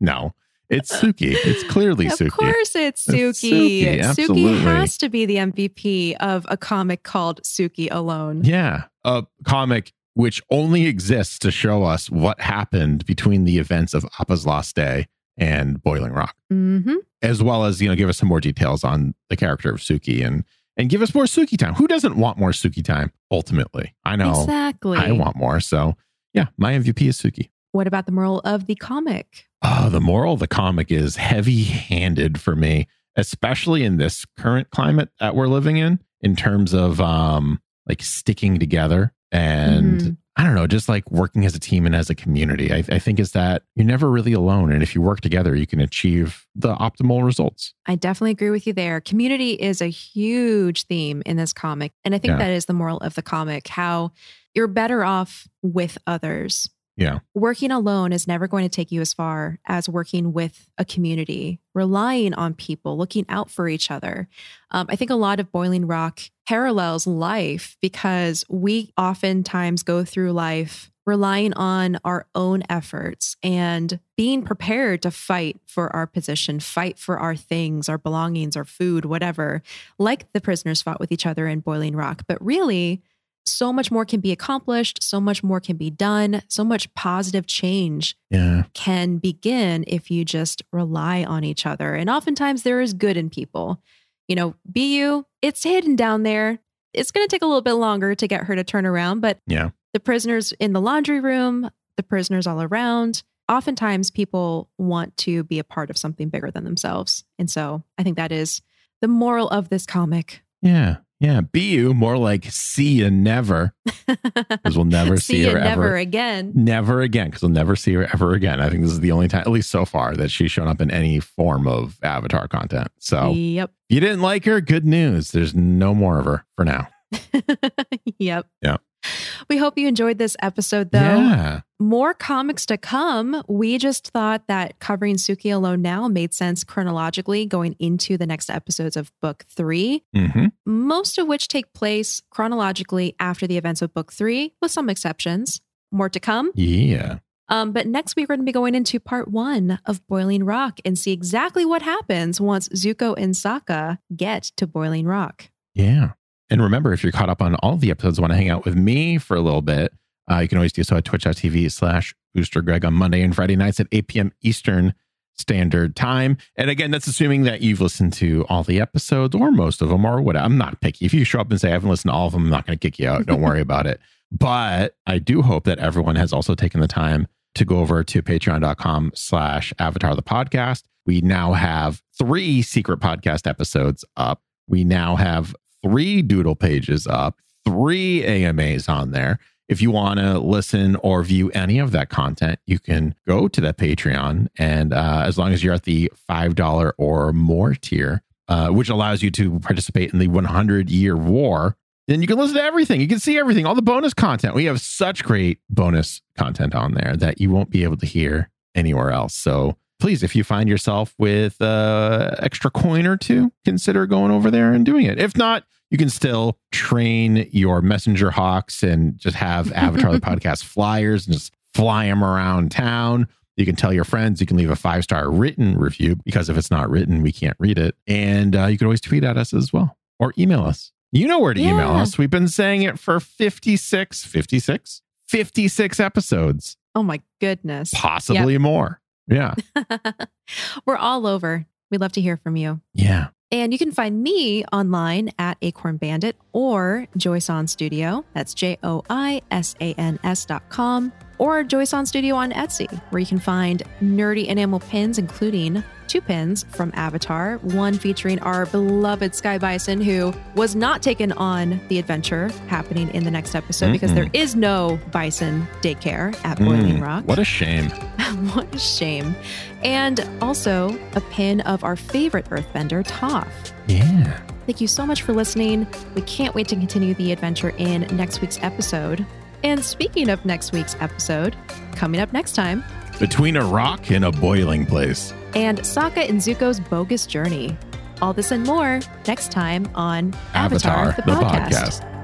no 0.00 0.34
it's 0.68 0.94
suki 0.94 1.34
it's 1.34 1.62
clearly 1.64 2.06
Of 2.08 2.12
suki 2.12 2.26
Of 2.26 2.32
course 2.32 2.76
it's 2.76 3.06
Suki. 3.06 3.82
It's 3.84 4.08
Suki. 4.18 4.26
Suki, 4.28 4.62
has 4.62 4.98
to 4.98 5.08
be 5.08 5.24
the 5.24 5.36
MVP 5.36 6.16
of 6.16 6.44
a 6.50 6.56
comic 6.56 7.02
called 7.04 7.40
Suki 7.42 7.88
Alone. 7.90 8.42
Yeah. 8.44 8.84
A 9.04 9.24
comic 9.44 9.92
which 10.14 10.42
only 10.50 10.86
exists 10.86 11.38
to 11.40 11.50
show 11.50 11.84
us 11.84 12.10
what 12.10 12.40
happened 12.40 13.06
between 13.06 13.44
the 13.44 13.58
events 13.58 13.94
of 13.94 14.04
Appa's 14.18 14.44
Lost 14.44 14.74
Day 14.76 15.06
and 15.36 15.82
Boiling 15.82 16.12
Rock, 16.12 16.36
hmm 16.50 16.94
as 17.22 17.42
well 17.42 17.64
as, 17.64 17.80
you 17.82 17.88
know, 17.88 17.96
give 17.96 18.08
us 18.08 18.18
some 18.18 18.28
more 18.28 18.40
details 18.40 18.84
on 18.84 19.14
the 19.30 19.36
character 19.36 19.70
of 19.70 19.80
Suki 19.80 20.24
and 20.24 20.44
and 20.76 20.90
give 20.90 21.00
us 21.02 21.14
more 21.14 21.24
Suki 21.24 21.56
time. 21.56 21.74
Who 21.74 21.88
doesn't 21.88 22.16
want 22.16 22.38
more 22.38 22.50
Suki 22.50 22.84
time 22.84 23.10
ultimately? 23.30 23.94
I 24.04 24.16
know 24.16 24.42
Exactly. 24.42 24.98
I 24.98 25.12
want 25.12 25.34
more. 25.36 25.58
So 25.60 25.96
yeah, 26.34 26.46
my 26.58 26.74
MVP 26.74 27.08
is 27.08 27.18
Suki. 27.18 27.48
What 27.72 27.86
about 27.86 28.06
the 28.06 28.12
moral 28.12 28.40
of 28.40 28.66
the 28.66 28.74
comic? 28.74 29.46
Oh, 29.62 29.88
the 29.88 30.00
moral 30.00 30.34
of 30.34 30.40
the 30.40 30.46
comic 30.46 30.92
is 30.92 31.16
heavy 31.16 31.64
handed 31.64 32.38
for 32.40 32.54
me, 32.54 32.86
especially 33.16 33.82
in 33.84 33.96
this 33.96 34.24
current 34.38 34.70
climate 34.70 35.08
that 35.18 35.34
we're 35.34 35.48
living 35.48 35.78
in, 35.78 35.98
in 36.20 36.36
terms 36.36 36.74
of 36.74 37.00
um 37.00 37.60
like 37.88 38.02
sticking 38.02 38.58
together 38.58 39.12
and 39.36 40.00
Mhm. 40.00 40.16
I 40.38 40.44
don't 40.44 40.54
know, 40.54 40.66
just 40.66 40.86
like 40.86 41.10
working 41.10 41.46
as 41.46 41.54
a 41.54 41.58
team 41.58 41.86
and 41.86 41.96
as 41.96 42.10
a 42.10 42.14
community. 42.14 42.70
I, 42.70 42.84
I 42.90 42.98
think 42.98 43.18
is 43.18 43.32
that 43.32 43.62
you're 43.74 43.86
never 43.86 44.10
really 44.10 44.34
alone. 44.34 44.70
And 44.70 44.82
if 44.82 44.94
you 44.94 45.00
work 45.00 45.22
together, 45.22 45.56
you 45.56 45.66
can 45.66 45.80
achieve 45.80 46.44
the 46.54 46.74
optimal 46.74 47.24
results. 47.24 47.72
I 47.86 47.94
definitely 47.94 48.32
agree 48.32 48.50
with 48.50 48.66
you 48.66 48.74
there. 48.74 49.00
Community 49.00 49.52
is 49.52 49.80
a 49.80 49.86
huge 49.86 50.84
theme 50.88 51.22
in 51.24 51.38
this 51.38 51.54
comic. 51.54 51.92
And 52.04 52.14
I 52.14 52.18
think 52.18 52.32
Yeah. 52.32 52.38
that 52.38 52.50
is 52.50 52.66
the 52.66 52.74
moral 52.74 52.98
of 52.98 53.14
the 53.14 53.22
comic 53.22 53.66
how 53.68 54.12
you're 54.54 54.68
better 54.68 55.04
off 55.04 55.48
with 55.62 55.96
others. 56.06 56.68
Yeah. 56.96 57.18
Working 57.34 57.70
alone 57.70 58.12
is 58.12 58.26
never 58.26 58.48
going 58.48 58.64
to 58.64 58.74
take 58.74 58.90
you 58.90 59.00
as 59.02 59.12
far 59.12 59.58
as 59.66 59.88
working 59.88 60.32
with 60.32 60.68
a 60.78 60.84
community, 60.84 61.60
relying 61.74 62.32
on 62.34 62.54
people, 62.54 62.96
looking 62.96 63.26
out 63.28 63.50
for 63.50 63.68
each 63.68 63.90
other. 63.90 64.28
Um, 64.70 64.86
I 64.88 64.96
think 64.96 65.10
a 65.10 65.16
lot 65.16 65.38
of 65.38 65.52
Boiling 65.52 65.86
Rock 65.86 66.20
parallels 66.48 67.06
life 67.06 67.76
because 67.82 68.44
we 68.48 68.92
oftentimes 68.96 69.82
go 69.82 70.04
through 70.04 70.32
life 70.32 70.90
relying 71.06 71.52
on 71.54 71.98
our 72.04 72.26
own 72.34 72.62
efforts 72.68 73.36
and 73.42 74.00
being 74.16 74.42
prepared 74.42 75.00
to 75.02 75.10
fight 75.10 75.58
for 75.64 75.94
our 75.94 76.06
position, 76.06 76.58
fight 76.58 76.98
for 76.98 77.18
our 77.18 77.36
things, 77.36 77.88
our 77.88 77.96
belongings, 77.96 78.56
our 78.56 78.64
food, 78.64 79.04
whatever, 79.04 79.62
like 79.98 80.30
the 80.32 80.40
prisoners 80.40 80.82
fought 80.82 80.98
with 80.98 81.12
each 81.12 81.24
other 81.24 81.46
in 81.46 81.60
Boiling 81.60 81.94
Rock. 81.94 82.24
But 82.26 82.44
really, 82.44 83.02
so 83.46 83.72
much 83.72 83.90
more 83.90 84.04
can 84.04 84.20
be 84.20 84.32
accomplished, 84.32 85.02
so 85.02 85.20
much 85.20 85.42
more 85.42 85.60
can 85.60 85.76
be 85.76 85.88
done, 85.90 86.42
so 86.48 86.64
much 86.64 86.92
positive 86.94 87.46
change 87.46 88.16
Yeah. 88.30 88.64
can 88.74 89.18
begin 89.18 89.84
if 89.86 90.10
you 90.10 90.24
just 90.24 90.62
rely 90.72 91.24
on 91.24 91.44
each 91.44 91.64
other. 91.64 91.94
And 91.94 92.10
oftentimes 92.10 92.62
there 92.64 92.80
is 92.80 92.92
good 92.92 93.16
in 93.16 93.30
people. 93.30 93.80
You 94.28 94.34
know, 94.36 94.54
Biyu, 94.70 95.24
it's 95.42 95.62
hidden 95.62 95.94
down 95.96 96.24
there. 96.24 96.58
It's 96.92 97.10
going 97.12 97.26
to 97.26 97.30
take 97.30 97.42
a 97.42 97.46
little 97.46 97.62
bit 97.62 97.74
longer 97.74 98.14
to 98.14 98.26
get 98.26 98.44
her 98.44 98.56
to 98.56 98.64
turn 98.64 98.84
around, 98.86 99.20
but 99.20 99.38
Yeah. 99.46 99.70
the 99.94 100.00
prisoners 100.00 100.52
in 100.58 100.72
the 100.72 100.80
laundry 100.80 101.20
room, 101.20 101.70
the 101.96 102.02
prisoners 102.02 102.46
all 102.46 102.60
around, 102.60 103.22
oftentimes 103.48 104.10
people 104.10 104.68
want 104.76 105.16
to 105.18 105.44
be 105.44 105.58
a 105.60 105.64
part 105.64 105.88
of 105.90 105.96
something 105.96 106.28
bigger 106.28 106.50
than 106.50 106.64
themselves. 106.64 107.22
And 107.38 107.48
so 107.50 107.84
I 107.96 108.02
think 108.02 108.16
that 108.16 108.32
is 108.32 108.60
the 109.00 109.08
moral 109.08 109.48
of 109.50 109.68
this 109.68 109.86
comic. 109.86 110.42
Yeah. 110.62 110.96
Yeah. 111.20 111.40
Biyu 111.40 111.94
more 111.94 112.18
like 112.18 112.44
see 112.46 112.98
you 112.98 113.10
never. 113.10 113.72
Because 114.06 114.76
we'll 114.76 114.84
never 114.84 115.16
see, 115.18 115.42
see 115.42 115.42
her 115.44 115.58
never 115.58 115.84
ever. 115.86 115.96
again. 115.96 116.52
Never 116.54 117.00
again, 117.00 117.28
because 117.28 117.42
we'll 117.42 117.50
never 117.52 117.74
see 117.76 117.94
her 117.94 118.04
ever 118.12 118.34
again. 118.34 118.60
I 118.60 118.68
think 118.68 118.82
this 118.82 118.92
is 118.92 119.00
the 119.00 119.12
only 119.12 119.28
time, 119.28 119.40
at 119.40 119.50
least 119.50 119.70
so 119.70 119.84
far, 119.84 120.14
that 120.16 120.30
she's 120.30 120.52
shown 120.52 120.68
up 120.68 120.80
in 120.80 120.90
any 120.90 121.18
form 121.20 121.66
of 121.66 121.98
Avatar 122.02 122.48
content. 122.48 122.88
So 122.98 123.30
if 123.30 123.36
Yep. 123.36 123.70
you 123.88 124.00
didn't 124.00 124.20
like 124.22 124.44
her, 124.44 124.60
good 124.60 124.84
news. 124.84 125.30
There's 125.30 125.54
no 125.54 125.94
more 125.94 126.18
of 126.18 126.26
her 126.26 126.44
for 126.56 126.64
now. 126.64 126.88
yep. 128.18 128.46
Yeah. 128.62 128.76
We 129.48 129.58
hope 129.58 129.78
you 129.78 129.86
enjoyed 129.86 130.18
this 130.18 130.36
episode, 130.42 130.90
though. 130.90 130.98
Yeah. 130.98 131.60
More 131.78 132.14
comics 132.14 132.66
to 132.66 132.76
come. 132.76 133.42
We 133.48 133.78
just 133.78 134.08
thought 134.08 134.48
that 134.48 134.80
covering 134.80 135.16
Suki 135.16 135.54
alone 135.54 135.82
now 135.82 136.08
made 136.08 136.34
sense 136.34 136.64
chronologically 136.64 137.46
going 137.46 137.76
into 137.78 138.16
the 138.16 138.26
next 138.26 138.50
episodes 138.50 138.96
of 138.96 139.12
book 139.22 139.44
three, 139.48 140.02
hmm 140.14 140.46
most 140.64 141.18
of 141.18 141.28
which 141.28 141.46
take 141.48 141.72
place 141.72 142.20
chronologically 142.30 143.14
after 143.20 143.46
the 143.46 143.56
events 143.56 143.82
of 143.82 143.94
book 143.94 144.12
three, 144.12 144.54
with 144.60 144.72
some 144.72 144.90
exceptions. 144.90 145.60
More 145.92 146.08
to 146.08 146.18
come. 146.18 146.50
Yeah. 146.54 147.18
Um, 147.48 147.72
but 147.72 147.86
next 147.86 148.16
week, 148.16 148.28
we're 148.28 148.36
going 148.36 148.44
to 148.44 148.50
be 148.50 148.52
going 148.52 148.74
into 148.74 148.98
part 148.98 149.28
one 149.28 149.78
of 149.86 150.04
Boiling 150.08 150.44
Rock 150.44 150.80
and 150.84 150.98
see 150.98 151.12
exactly 151.12 151.64
what 151.64 151.82
happens 151.82 152.40
once 152.40 152.68
Zuko 152.70 153.14
and 153.16 153.34
Sokka 153.34 153.98
get 154.14 154.44
to 154.56 154.66
Boiling 154.66 155.06
Rock. 155.06 155.50
Yeah. 155.74 156.12
And 156.50 156.62
remember, 156.62 156.92
if 156.92 157.02
you're 157.02 157.12
caught 157.12 157.28
up 157.28 157.42
on 157.42 157.54
all 157.56 157.76
the 157.76 157.90
episodes, 157.90 158.20
want 158.20 158.32
to 158.32 158.36
hang 158.36 158.50
out 158.50 158.64
with 158.64 158.76
me 158.76 159.18
for 159.18 159.36
a 159.36 159.40
little 159.40 159.62
bit, 159.62 159.92
uh, 160.30 160.38
you 160.38 160.48
can 160.48 160.58
always 160.58 160.72
do 160.72 160.82
so 160.82 160.96
at 160.96 161.04
twitch.tv 161.04 161.70
slash 161.72 162.14
booster 162.34 162.62
greg 162.62 162.84
on 162.84 162.94
Monday 162.94 163.22
and 163.22 163.34
Friday 163.34 163.56
nights 163.56 163.80
at 163.80 163.86
8 163.92 164.08
p.m. 164.08 164.32
Eastern 164.42 164.94
Standard 165.38 165.94
Time. 165.94 166.38
And 166.56 166.70
again, 166.70 166.90
that's 166.90 167.06
assuming 167.06 167.42
that 167.44 167.60
you've 167.60 167.80
listened 167.80 168.12
to 168.14 168.44
all 168.48 168.62
the 168.62 168.80
episodes 168.80 169.34
or 169.34 169.50
most 169.50 169.82
of 169.82 169.88
them 169.88 170.04
or 170.04 170.20
what. 170.20 170.36
I'm 170.36 170.56
not 170.56 170.80
picky. 170.80 171.04
If 171.04 171.14
you 171.14 171.24
show 171.24 171.40
up 171.40 171.50
and 171.50 171.60
say, 171.60 171.68
I 171.68 171.72
haven't 171.72 171.90
listened 171.90 172.10
to 172.10 172.16
all 172.16 172.26
of 172.26 172.32
them, 172.32 172.44
I'm 172.44 172.50
not 172.50 172.66
going 172.66 172.78
to 172.78 172.82
kick 172.82 172.98
you 172.98 173.08
out. 173.08 173.26
Don't 173.26 173.42
worry 173.42 173.60
about 173.60 173.86
it. 173.86 174.00
But 174.32 174.96
I 175.06 175.20
do 175.20 175.40
hope 175.40 175.64
that 175.66 175.78
everyone 175.78 176.16
has 176.16 176.32
also 176.32 176.56
taken 176.56 176.80
the 176.80 176.88
time 176.88 177.28
to 177.54 177.64
go 177.64 177.78
over 177.78 178.02
to 178.02 178.22
patreon.com 178.22 179.12
slash 179.14 179.72
avatar 179.78 180.16
the 180.16 180.22
podcast. 180.22 180.82
We 181.06 181.20
now 181.20 181.52
have 181.52 182.02
three 182.18 182.60
secret 182.60 182.98
podcast 182.98 183.46
episodes 183.46 184.04
up. 184.16 184.42
We 184.66 184.82
now 184.82 185.14
have 185.14 185.54
three 185.82 186.22
doodle 186.22 186.56
pages 186.56 187.06
up, 187.06 187.40
three 187.64 188.24
AMAs 188.24 188.88
on 188.88 189.10
there. 189.10 189.38
If 189.68 189.82
you 189.82 189.90
want 189.90 190.20
to 190.20 190.38
listen 190.38 190.94
or 190.96 191.24
view 191.24 191.50
any 191.50 191.80
of 191.80 191.90
that 191.90 192.08
content, 192.08 192.60
you 192.66 192.78
can 192.78 193.16
go 193.26 193.48
to 193.48 193.60
that 193.62 193.78
Patreon. 193.78 194.48
And 194.58 194.92
uh, 194.92 195.24
as 195.26 195.38
long 195.38 195.52
as 195.52 195.64
you're 195.64 195.74
at 195.74 195.82
the 195.82 196.12
$5 196.30 196.92
or 196.98 197.32
more 197.32 197.74
tier, 197.74 198.22
uh, 198.48 198.68
which 198.68 198.88
allows 198.88 199.22
you 199.22 199.30
to 199.32 199.58
participate 199.58 200.12
in 200.12 200.20
the 200.20 200.28
100 200.28 200.88
year 200.88 201.16
war, 201.16 201.76
then 202.06 202.20
you 202.22 202.28
can 202.28 202.38
listen 202.38 202.54
to 202.54 202.62
everything. 202.62 203.00
You 203.00 203.08
can 203.08 203.18
see 203.18 203.36
everything, 203.36 203.66
all 203.66 203.74
the 203.74 203.82
bonus 203.82 204.14
content. 204.14 204.54
We 204.54 204.66
have 204.66 204.80
such 204.80 205.24
great 205.24 205.58
bonus 205.68 206.22
content 206.38 206.74
on 206.74 206.94
there 206.94 207.16
that 207.16 207.40
you 207.40 207.50
won't 207.50 207.70
be 207.70 207.82
able 207.82 207.96
to 207.96 208.06
hear 208.06 208.50
anywhere 208.76 209.10
else. 209.10 209.34
So 209.34 209.76
please, 209.98 210.22
if 210.22 210.36
you 210.36 210.44
find 210.44 210.68
yourself 210.68 211.14
with 211.18 211.60
uh, 211.60 212.34
extra 212.38 212.70
coin 212.70 213.06
or 213.06 213.16
two, 213.16 213.52
consider 213.64 214.06
going 214.06 214.30
over 214.30 214.50
there 214.50 214.72
and 214.72 214.84
doing 214.84 215.06
it. 215.06 215.18
If 215.18 215.36
not, 215.36 215.64
you 215.90 215.98
can 215.98 216.10
still 216.10 216.58
train 216.72 217.48
your 217.52 217.80
messenger 217.80 218.30
hawks 218.30 218.82
and 218.82 219.16
just 219.18 219.36
have 219.36 219.72
Avatar 219.72 220.12
the 220.12 220.20
podcast 220.20 220.64
flyers 220.64 221.26
and 221.26 221.34
just 221.34 221.52
fly 221.74 222.06
them 222.06 222.24
around 222.24 222.70
town. 222.70 223.28
You 223.56 223.64
can 223.64 223.76
tell 223.76 223.92
your 223.92 224.04
friends. 224.04 224.40
You 224.40 224.46
can 224.46 224.56
leave 224.56 224.70
a 224.70 224.76
five 224.76 225.04
star 225.04 225.30
written 225.30 225.78
review 225.78 226.16
because 226.24 226.48
if 226.48 226.58
it's 226.58 226.70
not 226.70 226.90
written, 226.90 227.22
we 227.22 227.32
can't 227.32 227.56
read 227.58 227.78
it. 227.78 227.96
And 228.06 228.54
uh, 228.54 228.66
you 228.66 228.76
can 228.76 228.86
always 228.86 229.00
tweet 229.00 229.24
at 229.24 229.36
us 229.38 229.54
as 229.54 229.72
well 229.72 229.96
or 230.18 230.34
email 230.38 230.64
us. 230.64 230.92
You 231.12 231.26
know 231.26 231.38
where 231.38 231.54
to 231.54 231.60
yeah. 231.60 231.70
email 231.70 231.92
us. 231.92 232.18
We've 232.18 232.28
been 232.28 232.48
saying 232.48 232.82
it 232.82 232.98
for 232.98 233.20
56, 233.20 234.24
56, 234.24 235.02
56 235.28 236.00
episodes. 236.00 236.76
Oh 236.94 237.02
my 237.02 237.22
goodness. 237.40 237.92
Possibly 237.94 238.54
yep. 238.54 238.62
more. 238.62 239.00
Yeah. 239.28 239.54
We're 240.86 240.96
all 240.96 241.26
over. 241.26 241.66
We'd 241.90 242.00
love 242.00 242.12
to 242.12 242.20
hear 242.20 242.36
from 242.36 242.56
you. 242.56 242.80
Yeah. 242.94 243.28
And 243.52 243.72
you 243.72 243.78
can 243.78 243.92
find 243.92 244.22
me 244.22 244.64
online 244.72 245.30
at 245.38 245.56
Acorn 245.62 245.98
Bandit 245.98 246.36
or 246.52 247.06
Joisan 247.16 247.68
Studio. 247.68 248.24
That's 248.34 248.54
J 248.54 248.78
O 248.82 249.04
I 249.08 249.42
S 249.50 249.76
A 249.80 249.94
N 249.94 250.18
S 250.24 250.44
dot 250.44 250.68
com 250.68 251.12
or 251.38 251.64
Joisan 251.64 252.06
Studio 252.06 252.34
on 252.34 252.52
Etsy, 252.52 252.90
where 253.10 253.20
you 253.20 253.26
can 253.26 253.38
find 253.38 253.82
nerdy 254.02 254.46
enamel 254.46 254.80
pins, 254.80 255.18
including 255.18 255.82
two 256.06 256.20
pins 256.20 256.64
from 256.70 256.92
Avatar, 256.94 257.58
one 257.58 257.94
featuring 257.94 258.38
our 258.40 258.66
beloved 258.66 259.34
Sky 259.34 259.58
Bison, 259.58 260.00
who 260.00 260.32
was 260.54 260.74
not 260.74 261.02
taken 261.02 261.32
on 261.32 261.80
the 261.88 261.98
adventure 261.98 262.48
happening 262.68 263.08
in 263.10 263.24
the 263.24 263.30
next 263.30 263.54
episode 263.54 263.86
mm 263.88 263.96
because 263.96 264.12
there 264.12 264.28
is 264.34 264.54
no 264.54 264.98
bison 265.10 265.66
daycare 265.80 266.38
at 266.44 266.58
Boiling 266.58 266.98
mm, 266.98 267.02
Rock. 267.02 267.24
What 267.24 267.38
a 267.38 267.44
shame. 267.44 267.88
what 268.52 268.74
a 268.74 268.78
shame. 268.78 269.34
And 269.82 270.28
also 270.42 270.98
a 271.14 271.20
pin 271.22 271.62
of 271.62 271.82
our 271.82 271.96
favorite 271.96 272.44
earthbender, 272.50 273.06
Toph. 273.06 273.72
Yeah. 273.86 274.38
Thank 274.66 274.82
you 274.82 274.88
so 274.88 275.06
much 275.06 275.22
for 275.22 275.32
listening. 275.32 275.86
We 276.14 276.22
can't 276.22 276.54
wait 276.54 276.68
to 276.68 276.76
continue 276.76 277.14
the 277.14 277.32
adventure 277.32 277.70
in 277.78 278.02
next 278.14 278.42
week's 278.42 278.58
episode. 278.62 279.24
And 279.62 279.84
speaking 279.84 280.28
of 280.28 280.44
next 280.44 280.72
week's 280.72 280.96
episode, 281.00 281.56
coming 281.94 282.20
up 282.20 282.32
next 282.32 282.54
time 282.54 282.84
Between 283.18 283.56
a 283.56 283.64
Rock 283.64 284.10
and 284.10 284.24
a 284.24 284.32
Boiling 284.32 284.86
Place 284.86 285.32
and 285.54 285.78
Sokka 285.80 286.28
and 286.28 286.38
Zuko's 286.40 286.80
bogus 286.80 287.26
journey. 287.26 287.76
All 288.20 288.32
this 288.32 288.50
and 288.50 288.64
more 288.64 289.00
next 289.26 289.50
time 289.52 289.88
on 289.94 290.34
Avatar, 290.54 291.08
Avatar 291.08 291.24
the, 291.24 291.32
the, 291.32 291.38
podcast. 291.38 292.00
podcast. 292.02 292.15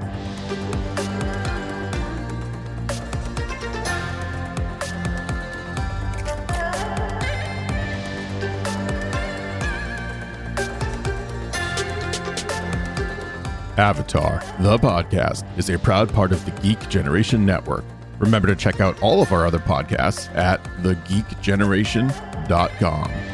Avatar, 13.78 14.42
the 14.60 14.76
podcast, 14.78 15.44
is 15.58 15.70
a 15.70 15.78
proud 15.78 16.12
part 16.12 16.32
of 16.32 16.44
the 16.44 16.50
Geek 16.60 16.88
Generation 16.88 17.46
Network. 17.46 17.84
Remember 18.18 18.48
to 18.48 18.56
check 18.56 18.80
out 18.80 19.00
all 19.02 19.22
of 19.22 19.32
our 19.32 19.46
other 19.46 19.58
podcasts 19.58 20.32
at 20.36 20.62
thegeekgeneration.com. 20.82 23.31